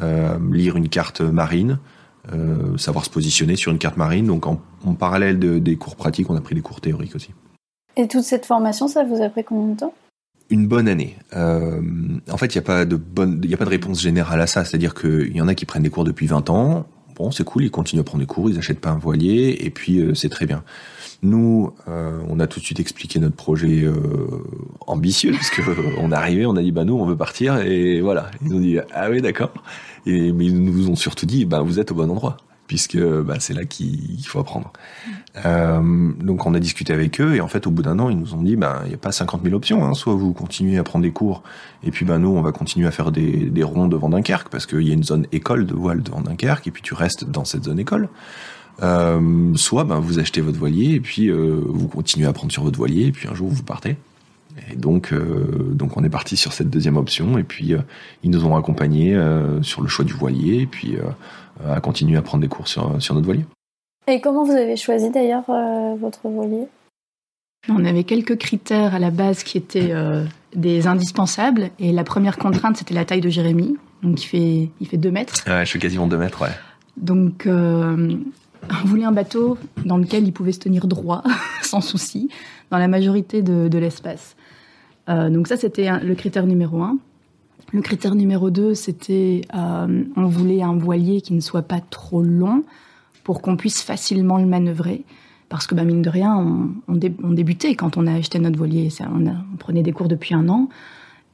euh, 0.00 0.38
lire 0.50 0.76
une 0.76 0.88
carte 0.88 1.20
marine, 1.20 1.78
savoir 2.76 3.04
se 3.04 3.10
positionner 3.10 3.56
sur 3.56 3.72
une 3.72 3.78
carte 3.78 3.96
marine. 3.96 4.26
Donc 4.26 4.46
en, 4.46 4.60
en 4.84 4.94
parallèle 4.94 5.40
de, 5.40 5.58
des 5.58 5.74
cours 5.74 5.96
pratiques, 5.96 6.30
on 6.30 6.36
a 6.36 6.40
pris 6.40 6.54
des 6.54 6.60
cours 6.60 6.80
théoriques 6.80 7.16
aussi. 7.16 7.30
Et 7.96 8.08
toute 8.08 8.22
cette 8.22 8.46
formation, 8.46 8.88
ça 8.88 9.04
vous 9.04 9.20
a 9.20 9.28
pris 9.28 9.44
combien 9.44 9.74
de 9.74 9.78
temps? 9.78 9.94
Une 10.48 10.66
bonne 10.66 10.88
année. 10.88 11.16
Euh, 11.36 11.80
en 12.30 12.36
fait, 12.36 12.54
il 12.54 12.58
n'y 12.58 12.64
a 12.64 12.66
pas 12.66 12.84
de 12.84 12.96
bonne, 12.96 13.40
il 13.44 13.54
a 13.54 13.56
pas 13.56 13.64
de 13.64 13.70
réponse 13.70 14.00
générale 14.00 14.40
à 14.40 14.46
ça. 14.46 14.64
C'est-à-dire 14.64 14.94
qu'il 14.94 15.36
y 15.36 15.40
en 15.40 15.48
a 15.48 15.54
qui 15.54 15.64
prennent 15.64 15.82
des 15.82 15.90
cours 15.90 16.04
depuis 16.04 16.26
20 16.26 16.50
ans 16.50 16.86
bon, 17.20 17.30
c'est 17.30 17.44
cool, 17.44 17.64
ils 17.64 17.70
continuent 17.70 18.00
à 18.00 18.04
prendre 18.04 18.20
des 18.20 18.26
cours, 18.26 18.48
ils 18.50 18.58
achètent 18.58 18.80
pas 18.80 18.90
un 18.90 18.98
voilier, 18.98 19.58
et 19.60 19.70
puis 19.70 20.00
euh, 20.00 20.14
c'est 20.14 20.28
très 20.28 20.46
bien. 20.46 20.64
Nous, 21.22 21.72
euh, 21.88 22.18
on 22.28 22.40
a 22.40 22.46
tout 22.46 22.60
de 22.60 22.64
suite 22.64 22.80
expliqué 22.80 23.18
notre 23.18 23.36
projet 23.36 23.82
euh, 23.84 23.94
ambitieux, 24.86 25.32
parce 25.32 25.50
on 25.98 26.12
est 26.12 26.14
arrivé, 26.14 26.46
on 26.46 26.56
a 26.56 26.62
dit 26.62 26.72
bah 26.72 26.84
nous 26.84 26.94
on 26.94 27.04
veut 27.04 27.16
partir, 27.16 27.58
et 27.58 28.00
voilà. 28.00 28.30
Ils 28.42 28.48
nous 28.48 28.56
ont 28.56 28.60
dit 28.60 28.78
ah 28.92 29.10
oui 29.10 29.20
d'accord, 29.20 29.52
et 30.06 30.32
mais 30.32 30.46
ils 30.46 30.62
nous 30.62 30.88
ont 30.88 30.96
surtout 30.96 31.26
dit 31.26 31.44
bah 31.44 31.60
vous 31.60 31.78
êtes 31.78 31.92
au 31.92 31.94
bon 31.94 32.10
endroit 32.10 32.38
puisque 32.70 32.96
bah, 32.96 33.34
c'est 33.40 33.52
là 33.52 33.64
qu'il 33.64 34.24
faut 34.24 34.38
apprendre. 34.38 34.72
Euh, 35.44 36.12
donc 36.20 36.46
on 36.46 36.54
a 36.54 36.60
discuté 36.60 36.92
avec 36.92 37.20
eux 37.20 37.34
et 37.34 37.40
en 37.40 37.48
fait 37.48 37.66
au 37.66 37.72
bout 37.72 37.82
d'un 37.82 37.98
an 37.98 38.10
ils 38.10 38.16
nous 38.16 38.32
ont 38.32 38.42
dit 38.42 38.54
bah 38.54 38.82
il 38.86 38.92
y 38.92 38.94
a 38.94 38.96
pas 38.96 39.10
50 39.10 39.42
000 39.42 39.56
options, 39.56 39.84
hein. 39.84 39.92
soit 39.94 40.14
vous 40.14 40.32
continuez 40.32 40.78
à 40.78 40.84
prendre 40.84 41.02
des 41.02 41.10
cours 41.10 41.42
et 41.82 41.90
puis 41.90 42.04
bah 42.04 42.18
nous 42.18 42.28
on 42.28 42.40
va 42.42 42.52
continuer 42.52 42.86
à 42.86 42.92
faire 42.92 43.10
des, 43.10 43.50
des 43.50 43.64
ronds 43.64 43.88
devant 43.88 44.08
Dunkerque 44.08 44.50
parce 44.50 44.66
qu'il 44.66 44.82
y 44.82 44.92
a 44.92 44.94
une 44.94 45.02
zone 45.02 45.26
école 45.32 45.66
de 45.66 45.74
voile 45.74 46.00
devant 46.00 46.20
Dunkerque 46.20 46.68
et 46.68 46.70
puis 46.70 46.80
tu 46.80 46.94
restes 46.94 47.24
dans 47.28 47.44
cette 47.44 47.64
zone 47.64 47.80
école. 47.80 48.08
Euh, 48.84 49.52
soit 49.56 49.82
ben, 49.82 49.98
vous 49.98 50.20
achetez 50.20 50.40
votre 50.40 50.58
voilier 50.60 50.94
et 50.94 51.00
puis 51.00 51.28
euh, 51.28 51.60
vous 51.66 51.88
continuez 51.88 52.28
à 52.28 52.32
prendre 52.32 52.52
sur 52.52 52.62
votre 52.62 52.78
voilier 52.78 53.06
et 53.06 53.12
puis 53.12 53.26
un 53.26 53.34
jour 53.34 53.48
vous 53.48 53.64
partez. 53.64 53.96
Et 54.70 54.76
donc, 54.76 55.12
euh, 55.12 55.72
donc 55.72 55.96
on 55.96 56.04
est 56.04 56.10
parti 56.10 56.36
sur 56.36 56.52
cette 56.52 56.70
deuxième 56.70 56.96
option 56.96 57.38
et 57.38 57.42
puis 57.42 57.74
ils 58.22 58.30
nous 58.30 58.44
ont 58.44 58.56
accompagnés 58.56 59.18
sur 59.62 59.82
le 59.82 59.88
choix 59.88 60.04
du 60.04 60.12
voilier 60.12 60.62
et 60.62 60.66
puis 60.66 60.96
à 61.68 61.80
continuer 61.80 62.16
à 62.16 62.22
prendre 62.22 62.42
des 62.42 62.48
cours 62.48 62.68
sur, 62.68 63.00
sur 63.02 63.14
notre 63.14 63.26
voilier. 63.26 63.44
Et 64.08 64.20
comment 64.20 64.44
vous 64.44 64.52
avez 64.52 64.76
choisi 64.76 65.10
d'ailleurs 65.10 65.44
votre 65.98 66.28
voilier? 66.28 66.66
On 67.68 67.84
avait 67.84 68.04
quelques 68.04 68.38
critères 68.38 68.94
à 68.94 68.98
la 68.98 69.10
base 69.10 69.42
qui 69.42 69.58
étaient 69.58 69.92
des 70.54 70.86
indispensables 70.86 71.70
et 71.78 71.92
la 71.92 72.04
première 72.04 72.38
contrainte 72.38 72.76
c'était 72.76 72.94
la 72.94 73.04
taille 73.04 73.20
de 73.20 73.28
Jérémy. 73.28 73.76
Donc 74.02 74.22
il 74.22 74.26
fait, 74.26 74.70
il 74.80 74.86
fait 74.86 74.96
2 74.96 75.10
mètres. 75.10 75.44
Ouais, 75.46 75.64
je 75.66 75.72
fais 75.72 75.78
quasiment 75.78 76.06
2 76.06 76.16
mètres, 76.16 76.42
ouais. 76.42 76.54
Donc 76.96 77.46
on 78.68 78.86
voulait 78.86 79.04
un 79.04 79.12
bateau 79.12 79.58
dans 79.84 79.96
lequel 79.96 80.24
il 80.26 80.32
pouvait 80.32 80.52
se 80.52 80.58
tenir 80.58 80.86
droit, 80.86 81.22
sans 81.62 81.80
souci, 81.80 82.28
dans 82.70 82.78
la 82.78 82.88
majorité 82.88 83.42
de, 83.42 83.78
l'espace. 83.78 84.36
Euh, 85.08 85.30
donc 85.30 85.48
ça, 85.48 85.56
c'était 85.56 85.88
le 86.00 86.14
critère 86.14 86.46
numéro 86.46 86.82
un. 86.82 86.98
Le 87.72 87.82
critère 87.82 88.14
numéro 88.14 88.50
deux, 88.50 88.74
c'était 88.74 89.42
euh, 89.54 90.04
on 90.16 90.26
voulait 90.26 90.62
un 90.62 90.76
voilier 90.76 91.20
qui 91.20 91.34
ne 91.34 91.40
soit 91.40 91.62
pas 91.62 91.80
trop 91.80 92.22
long 92.22 92.64
pour 93.22 93.42
qu'on 93.42 93.56
puisse 93.56 93.82
facilement 93.82 94.38
le 94.38 94.46
manœuvrer. 94.46 95.04
Parce 95.48 95.66
que, 95.66 95.74
bah, 95.74 95.84
mine 95.84 96.02
de 96.02 96.10
rien, 96.10 96.36
on, 96.88 97.32
débutait 97.32 97.74
quand 97.74 97.96
on 97.96 98.06
a 98.06 98.14
acheté 98.14 98.38
notre 98.38 98.56
voilier. 98.56 98.88
on, 99.00 99.56
prenait 99.56 99.82
des 99.82 99.92
cours 99.92 100.08
depuis 100.08 100.34
un 100.34 100.48
an. 100.48 100.68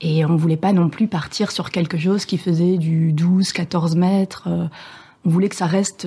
Et 0.02 0.24
on 0.26 0.36
voulait 0.36 0.56
pas 0.58 0.72
non 0.72 0.90
plus 0.90 1.06
partir 1.06 1.50
sur 1.50 1.70
quelque 1.70 1.96
chose 1.96 2.26
qui 2.26 2.36
faisait 2.36 2.76
du 2.76 3.12
12, 3.12 3.52
14 3.52 3.96
mètres. 3.96 4.44
Euh, 4.46 4.66
on 5.24 5.30
voulait 5.30 5.48
que 5.48 5.56
ça 5.56 5.66
reste 5.66 6.06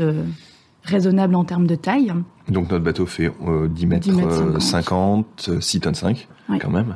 raisonnable 0.84 1.36
en 1.36 1.44
termes 1.44 1.68
de 1.68 1.76
taille. 1.76 2.14
Donc 2.48 2.70
notre 2.70 2.84
bateau 2.84 3.06
fait 3.06 3.32
10 3.70 3.86
mètres, 3.88 4.62
50, 4.62 5.50
6 5.60 5.80
tonnes 5.80 5.96
5 5.96 6.28
quand 6.60 6.70
même. 6.70 6.96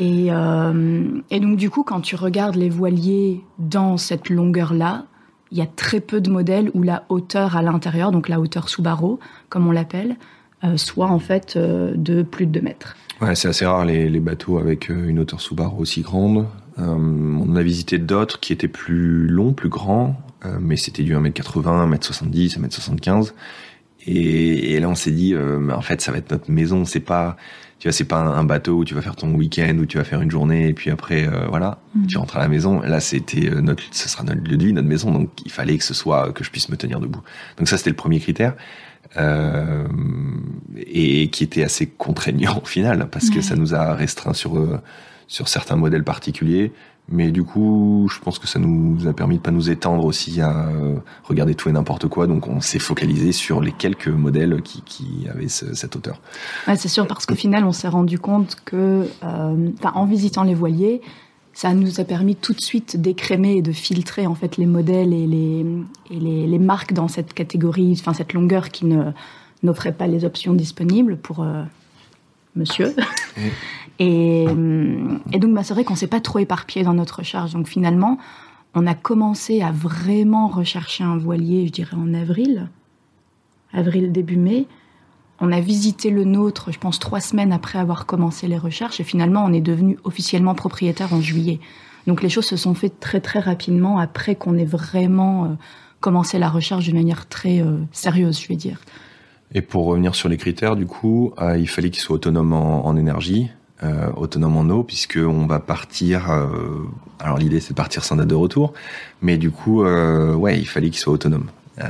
Et, 0.00 0.28
euh, 0.30 1.20
et, 1.30 1.40
donc 1.40 1.56
du 1.56 1.68
coup, 1.68 1.84
quand 1.84 2.00
tu 2.00 2.16
regardes 2.16 2.56
les 2.56 2.70
voiliers 2.70 3.44
dans 3.58 3.98
cette 3.98 4.30
longueur-là, 4.30 5.04
il 5.52 5.58
y 5.58 5.60
a 5.60 5.66
très 5.66 6.00
peu 6.00 6.22
de 6.22 6.30
modèles 6.30 6.70
où 6.72 6.82
la 6.82 7.04
hauteur 7.10 7.54
à 7.54 7.62
l'intérieur, 7.62 8.10
donc 8.10 8.28
la 8.28 8.40
hauteur 8.40 8.70
sous 8.70 8.82
barreau, 8.82 9.20
comme 9.50 9.66
on 9.68 9.72
l'appelle, 9.72 10.16
euh, 10.64 10.78
soit 10.78 11.08
en 11.08 11.18
fait 11.18 11.54
euh, 11.56 11.92
de 11.96 12.22
plus 12.22 12.46
de 12.46 12.52
2 12.52 12.60
mètres. 12.62 12.96
Ouais, 13.20 13.34
c'est 13.34 13.48
assez 13.48 13.66
rare 13.66 13.84
les, 13.84 14.08
bateaux 14.20 14.56
avec 14.56 14.88
une 14.88 15.18
hauteur 15.18 15.42
sous 15.42 15.54
barreau 15.54 15.82
aussi 15.82 16.00
grande. 16.00 16.46
on 16.78 17.54
a 17.54 17.62
visité 17.62 17.98
d'autres 17.98 18.40
qui 18.40 18.54
étaient 18.54 18.68
plus 18.68 19.28
longs, 19.28 19.52
plus 19.52 19.68
grands, 19.68 20.16
mais 20.58 20.76
c'était 20.76 21.02
du 21.02 21.14
1m80, 21.14 21.94
1m70, 21.94 22.58
1m75. 22.58 23.34
Et, 24.06 24.72
et 24.72 24.80
là, 24.80 24.88
on 24.88 24.94
s'est 24.94 25.10
dit, 25.10 25.36
en 25.36 25.82
fait, 25.82 26.00
ça 26.00 26.12
va 26.12 26.16
être 26.16 26.30
notre 26.30 26.50
maison. 26.50 26.86
C'est 26.86 27.00
pas, 27.00 27.36
tu 27.80 27.88
vois, 27.88 27.92
c'est 27.92 28.04
pas 28.04 28.18
un, 28.18 28.44
bateau 28.44 28.78
où 28.78 28.84
tu 28.84 28.94
vas 28.94 29.02
faire 29.02 29.16
ton 29.16 29.34
week-end, 29.34 29.76
où 29.80 29.86
tu 29.86 29.98
vas 29.98 30.04
faire 30.04 30.20
une 30.20 30.30
journée, 30.30 30.68
et 30.68 30.74
puis 30.74 30.90
après, 30.90 31.26
euh, 31.26 31.46
voilà, 31.48 31.78
mm. 31.94 32.06
tu 32.06 32.18
rentres 32.18 32.36
à 32.36 32.40
la 32.40 32.48
maison. 32.48 32.80
Là, 32.80 33.00
c'était 33.00 33.50
notre, 33.50 33.82
ce 33.90 34.08
sera 34.08 34.22
notre 34.22 34.42
lieu 34.42 34.56
de 34.56 34.64
vie, 34.64 34.72
notre 34.72 34.86
maison. 34.86 35.10
Donc, 35.10 35.30
il 35.44 35.50
fallait 35.50 35.76
que 35.78 35.84
ce 35.84 35.94
soit, 35.94 36.32
que 36.32 36.44
je 36.44 36.50
puisse 36.50 36.68
me 36.68 36.76
tenir 36.76 37.00
debout. 37.00 37.22
Donc 37.56 37.68
ça, 37.68 37.76
c'était 37.76 37.90
le 37.90 37.96
premier 37.96 38.20
critère. 38.20 38.54
Euh, 39.16 39.88
et 40.76 41.30
qui 41.30 41.42
était 41.42 41.64
assez 41.64 41.86
contraignant 41.86 42.60
au 42.62 42.66
final 42.66 43.08
parce 43.10 43.28
que 43.28 43.40
ça 43.40 43.56
nous 43.56 43.74
a 43.74 43.94
restreint 43.94 44.34
sur 44.34 44.80
sur 45.30 45.48
certains 45.48 45.76
modèles 45.76 46.04
particuliers 46.04 46.72
mais 47.10 47.32
du 47.32 47.42
coup, 47.42 48.08
je 48.12 48.20
pense 48.20 48.38
que 48.38 48.46
ça 48.46 48.58
nous 48.58 49.06
a 49.08 49.12
permis 49.12 49.36
de 49.36 49.42
pas 49.42 49.50
nous 49.50 49.68
étendre 49.68 50.04
aussi 50.04 50.40
à 50.40 50.68
euh, 50.68 50.96
regarder 51.24 51.54
tout 51.54 51.68
et 51.68 51.72
n'importe 51.72 52.06
quoi. 52.06 52.26
Donc, 52.26 52.46
on 52.46 52.60
s'est 52.60 52.78
focalisé 52.78 53.32
sur 53.32 53.60
les 53.60 53.72
quelques 53.72 54.08
modèles 54.08 54.62
qui, 54.62 54.82
qui 54.82 55.26
avaient 55.28 55.48
cette 55.48 55.96
hauteur. 55.96 56.20
Ouais, 56.68 56.76
c'est 56.76 56.88
sûr, 56.88 57.06
parce 57.06 57.26
qu'au 57.26 57.34
final, 57.34 57.64
on 57.64 57.72
s'est 57.72 57.88
rendu 57.88 58.18
compte 58.18 58.56
que, 58.64 59.08
euh, 59.24 59.70
en 59.82 60.06
visitant 60.06 60.44
les 60.44 60.54
voiliers, 60.54 61.00
ça 61.52 61.74
nous 61.74 62.00
a 62.00 62.04
permis 62.04 62.36
tout 62.36 62.52
de 62.52 62.60
suite 62.60 63.00
d'écrémer 63.00 63.56
et 63.56 63.62
de 63.62 63.72
filtrer 63.72 64.26
en 64.26 64.34
fait 64.34 64.56
les 64.56 64.66
modèles 64.66 65.12
et 65.12 65.26
les, 65.26 65.66
et 66.10 66.20
les, 66.20 66.46
les 66.46 66.58
marques 66.58 66.92
dans 66.92 67.08
cette 67.08 67.34
catégorie, 67.34 67.94
enfin 67.98 68.14
cette 68.14 68.32
longueur 68.32 68.70
qui 68.70 68.86
ne 68.86 69.10
n'offrait 69.62 69.92
pas 69.92 70.06
les 70.06 70.24
options 70.24 70.54
disponibles 70.54 71.16
pour 71.16 71.42
euh, 71.42 71.62
monsieur. 72.54 72.94
Et, 74.00 74.46
et 75.32 75.38
donc, 75.38 75.54
bah, 75.54 75.62
c'est 75.62 75.74
vrai 75.74 75.84
qu'on 75.84 75.94
s'est 75.94 76.08
pas 76.08 76.20
trop 76.20 76.38
éparpillé 76.38 76.84
dans 76.84 76.94
notre 76.94 77.18
recherche. 77.18 77.52
Donc, 77.52 77.68
finalement, 77.68 78.18
on 78.74 78.86
a 78.86 78.94
commencé 78.94 79.60
à 79.60 79.70
vraiment 79.70 80.48
rechercher 80.48 81.04
un 81.04 81.18
voilier, 81.18 81.66
je 81.66 81.72
dirais, 81.72 81.96
en 81.96 82.14
avril, 82.14 82.68
avril, 83.72 84.10
début 84.10 84.36
mai. 84.36 84.66
On 85.38 85.52
a 85.52 85.60
visité 85.60 86.10
le 86.10 86.24
nôtre, 86.24 86.72
je 86.72 86.78
pense, 86.78 86.98
trois 86.98 87.20
semaines 87.20 87.52
après 87.52 87.78
avoir 87.78 88.06
commencé 88.06 88.48
les 88.48 88.58
recherches. 88.58 89.00
Et 89.00 89.04
finalement, 89.04 89.44
on 89.44 89.52
est 89.52 89.60
devenu 89.60 89.98
officiellement 90.04 90.54
propriétaire 90.54 91.12
en 91.12 91.20
juillet. 91.20 91.60
Donc, 92.06 92.22
les 92.22 92.30
choses 92.30 92.46
se 92.46 92.56
sont 92.56 92.74
faites 92.74 93.00
très, 93.00 93.20
très 93.20 93.40
rapidement 93.40 93.98
après 93.98 94.34
qu'on 94.34 94.56
ait 94.56 94.64
vraiment 94.64 95.44
euh, 95.44 95.48
commencé 96.00 96.38
la 96.38 96.48
recherche 96.48 96.84
d'une 96.84 96.96
manière 96.96 97.28
très 97.28 97.60
euh, 97.60 97.76
sérieuse, 97.92 98.40
je 98.40 98.48
vais 98.48 98.56
dire. 98.56 98.80
Et 99.52 99.62
pour 99.62 99.86
revenir 99.86 100.14
sur 100.14 100.28
les 100.28 100.36
critères, 100.36 100.76
du 100.76 100.86
coup, 100.86 101.32
euh, 101.40 101.58
il 101.58 101.68
fallait 101.68 101.90
qu'il 101.90 102.00
soit 102.00 102.16
autonome 102.16 102.52
en, 102.52 102.96
énergie, 102.96 103.50
euh, 103.82 104.10
autonome 104.16 104.56
en 104.56 104.68
eau, 104.68 104.82
puisque 104.82 105.18
on 105.20 105.46
va 105.46 105.58
partir. 105.60 106.30
Euh, 106.30 106.48
alors 107.18 107.38
l'idée 107.38 107.60
c'est 107.60 107.70
de 107.70 107.76
partir 107.76 108.04
sans 108.04 108.16
date 108.16 108.28
de 108.28 108.34
retour, 108.34 108.74
mais 109.22 109.38
du 109.38 109.50
coup, 109.50 109.84
euh, 109.84 110.34
ouais, 110.34 110.58
il 110.58 110.66
fallait 110.66 110.90
qu'il 110.90 110.98
soit 110.98 111.12
autonome 111.12 111.46
euh, 111.80 111.86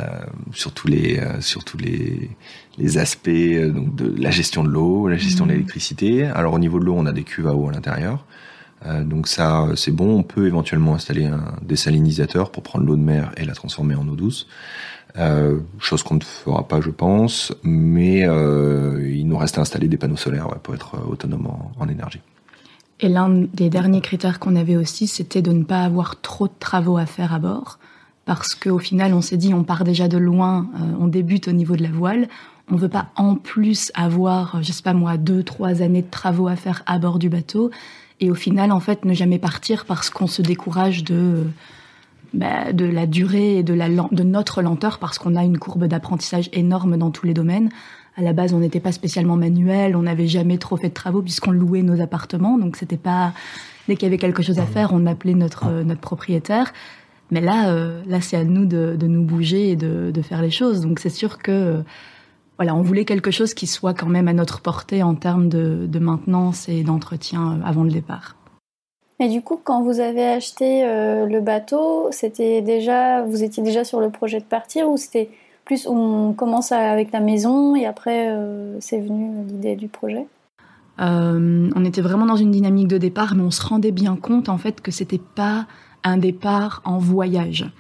sur 0.53 0.73
tous 0.73 0.89
les 0.89 1.21
sur 1.41 1.65
tous 1.65 1.79
les 1.79 2.31
les 2.79 2.99
aspects 2.99 3.29
donc 3.29 3.95
de 3.95 4.15
la 4.23 4.31
gestion 4.31 4.63
de 4.65 4.69
l'eau, 4.69 5.09
la 5.09 5.17
gestion 5.17 5.47
de 5.47 5.51
mmh. 5.51 5.55
l'électricité. 5.55 6.25
Alors 6.25 6.55
au 6.55 6.59
niveau 6.59 6.79
de 6.79 6.85
l'eau, 6.85 6.95
on 6.97 7.07
a 7.07 7.13
des 7.13 7.25
cuves 7.25 7.49
à 7.49 7.55
eau 7.55 7.69
à 7.69 7.73
l'intérieur. 7.73 8.25
donc 9.05 9.29
ça, 9.29 9.67
c'est 9.75 9.91
bon. 9.91 10.19
On 10.19 10.23
peut 10.23 10.47
éventuellement 10.47 10.95
installer 10.95 11.27
un 11.27 11.57
désalinisateur 11.63 12.51
pour 12.51 12.63
prendre 12.63 12.87
l'eau 12.87 12.97
de 12.97 13.03
mer 13.03 13.33
et 13.37 13.45
la 13.45 13.55
transformer 13.55 13.97
en 13.97 14.07
eau 14.09 14.17
douce. 14.17 14.47
Euh, 15.19 15.61
chose 15.79 16.03
qu'on 16.03 16.17
ne 16.17 16.23
fera 16.23 16.67
pas, 16.67 16.81
je 16.81 16.91
pense, 16.91 17.53
mais 17.63 18.27
euh, 18.27 19.09
il 19.11 19.27
nous 19.27 19.37
reste 19.37 19.59
à 19.59 19.63
installer 19.63 19.89
des 19.89 19.97
panneaux 19.97 20.17
solaires 20.17 20.49
pour 20.63 20.75
être 20.75 20.95
euh, 20.95 21.11
autonome 21.11 21.49
en, 21.79 21.89
énergie. 21.89 22.21
Et 23.01 23.09
l'un 23.09 23.29
des 23.29 23.71
derniers 23.71 24.03
critères 24.03 24.39
qu'on 24.39 24.57
avait 24.57 24.77
aussi, 24.77 25.07
c'était 25.07 25.43
de 25.43 25.53
ne 25.53 25.65
pas 25.65 25.83
avoir 25.83 26.21
trop 26.21 26.47
de 26.47 26.53
travaux 26.59 26.97
à 26.97 27.07
faire 27.07 27.33
à 27.33 27.39
bord, 27.39 27.79
parce 28.25 28.55
qu'au 28.55 28.79
final, 28.79 29.15
on 29.15 29.21
s'est 29.21 29.39
dit, 29.39 29.55
on 29.55 29.65
part 29.65 29.85
déjà 29.85 30.07
de 30.07 30.19
loin, 30.19 30.69
on 31.01 31.07
débute 31.07 31.49
au 31.49 31.53
niveau 31.53 31.77
de 31.77 31.83
la 31.83 31.91
voile, 31.91 32.29
on 32.71 32.77
veut 32.77 32.91
pas 32.91 33.07
en 33.17 33.35
plus 33.35 33.91
avoir, 33.95 34.63
je 34.63 34.71
sais 34.71 34.83
pas 34.83 34.93
moi, 34.93 35.17
deux, 35.17 35.43
trois 35.43 35.81
années 35.83 36.03
de 36.03 36.11
travaux 36.11 36.47
à 36.47 36.57
faire 36.57 36.83
à 36.87 36.99
bord 36.99 37.19
du 37.19 37.31
bateau, 37.31 37.71
et 38.21 38.31
au 38.31 38.35
final, 38.35 38.71
en 38.71 38.81
fait, 38.81 39.07
ne 39.07 39.15
jamais 39.15 39.39
partir 39.39 39.87
parce 39.87 40.11
qu'on 40.11 40.27
se 40.27 40.43
décourage 40.43 41.03
de 41.03 41.47
bah, 42.35 42.73
de 42.73 42.85
la 42.85 43.07
durée 43.07 43.59
et 43.59 43.63
de, 43.63 43.75
la, 43.75 43.89
de 43.89 44.23
notre 44.23 44.63
lenteur 44.63 44.99
parce 44.99 45.19
qu'on 45.19 45.37
a 45.37 45.45
une 45.45 45.59
courbe 45.59 45.87
d'apprentissage 45.87 46.49
énorme 46.53 46.97
dans 46.97 47.11
tous 47.11 47.27
les 47.27 47.35
domaines. 47.35 47.71
À 48.17 48.23
la 48.23 48.33
base, 48.33 48.53
on 48.53 48.59
n'était 48.59 48.81
pas 48.81 48.93
spécialement 48.93 49.37
manuel, 49.37 49.97
on 49.97 50.03
n'avait 50.03 50.27
jamais 50.27 50.59
trop 50.59 50.77
fait 50.77 50.89
de 50.89 50.95
travaux 50.95 51.23
puisqu'on 51.23 51.53
louait 51.53 51.83
nos 51.83 52.01
appartements, 52.01 52.59
donc 52.59 52.77
c'était 52.77 52.97
pas 52.97 53.33
dès 53.89 53.97
qu'il 53.97 54.05
y 54.05 54.07
avait 54.07 54.19
quelque 54.19 54.43
chose 54.43 54.59
à 54.59 54.67
faire, 54.67 54.91
on 54.93 55.07
appelait 55.07 55.35
notre 55.35 55.69
euh, 55.69 55.85
notre 55.85 56.01
propriétaire. 56.01 56.73
Mais 57.31 57.41
là, 57.41 57.71
euh, 57.71 58.03
là, 58.07 58.21
c'est 58.21 58.37
à 58.37 58.43
nous 58.43 58.67
de, 58.67 58.97
de, 58.99 59.07
nous 59.07 59.23
bouger 59.23 59.71
et 59.71 59.77
de, 59.77 60.11
de 60.13 60.23
faire 60.23 60.43
les 60.43 60.51
choses. 60.51 60.81
Donc 60.81 60.99
c'est 60.99 61.11
sûr 61.11 61.39
que 61.39 61.83
voilà, 62.61 62.75
on 62.75 62.83
voulait 62.83 63.07
quelque 63.07 63.31
chose 63.31 63.55
qui 63.55 63.67
soit 63.67 63.95
quand 63.95 64.09
même 64.11 64.29
à 64.29 64.35
notre 64.35 64.61
portée 64.61 65.03
en 65.03 65.15
termes 65.15 65.49
de, 65.49 65.87
de 65.89 65.99
maintenance 65.99 66.69
et 66.69 66.83
d'entretien 66.83 67.53
euh, 67.53 67.65
avant 67.65 67.85
le 67.85 67.91
départ. 67.91 68.37
Et 69.21 69.29
du 69.29 69.43
coup, 69.43 69.61
quand 69.63 69.83
vous 69.83 70.01
avez 70.01 70.25
acheté 70.25 70.83
euh, 70.83 71.27
le 71.27 71.41
bateau, 71.43 72.09
c'était 72.11 72.63
déjà, 72.63 73.23
vous 73.23 73.45
étiez 73.45 73.63
déjà 73.63 73.85
sur 73.85 74.01
le 74.01 74.09
projet 74.09 74.41
de 74.41 74.45
partir 74.45 74.89
ou 74.89 74.97
c'était 74.97 75.29
plus 75.67 75.87
on 75.87 76.33
commence 76.33 76.73
avec 76.73 77.13
la 77.13 77.21
maison 77.21 77.77
et 77.77 77.85
après 77.85 78.31
euh, 78.31 78.81
c'est 78.81 78.99
venu 78.99 79.45
l'idée 79.47 79.77
du 79.77 79.89
projet? 79.89 80.27
Euh, 81.01 81.71
On 81.77 81.85
était 81.85 82.01
vraiment 82.01 82.25
dans 82.25 82.37
une 82.37 82.51
dynamique 82.51 82.89
de 82.89 82.97
départ, 82.97 83.35
mais 83.35 83.43
on 83.43 83.51
se 83.51 83.63
rendait 83.63 83.93
bien 83.93 84.17
compte 84.17 84.49
en 84.49 84.57
fait 84.57 84.81
que 84.81 84.91
c'était 84.91 85.21
pas 85.35 85.67
un 86.03 86.17
départ 86.17 86.81
en 86.87 86.97
voyage. 86.97 87.71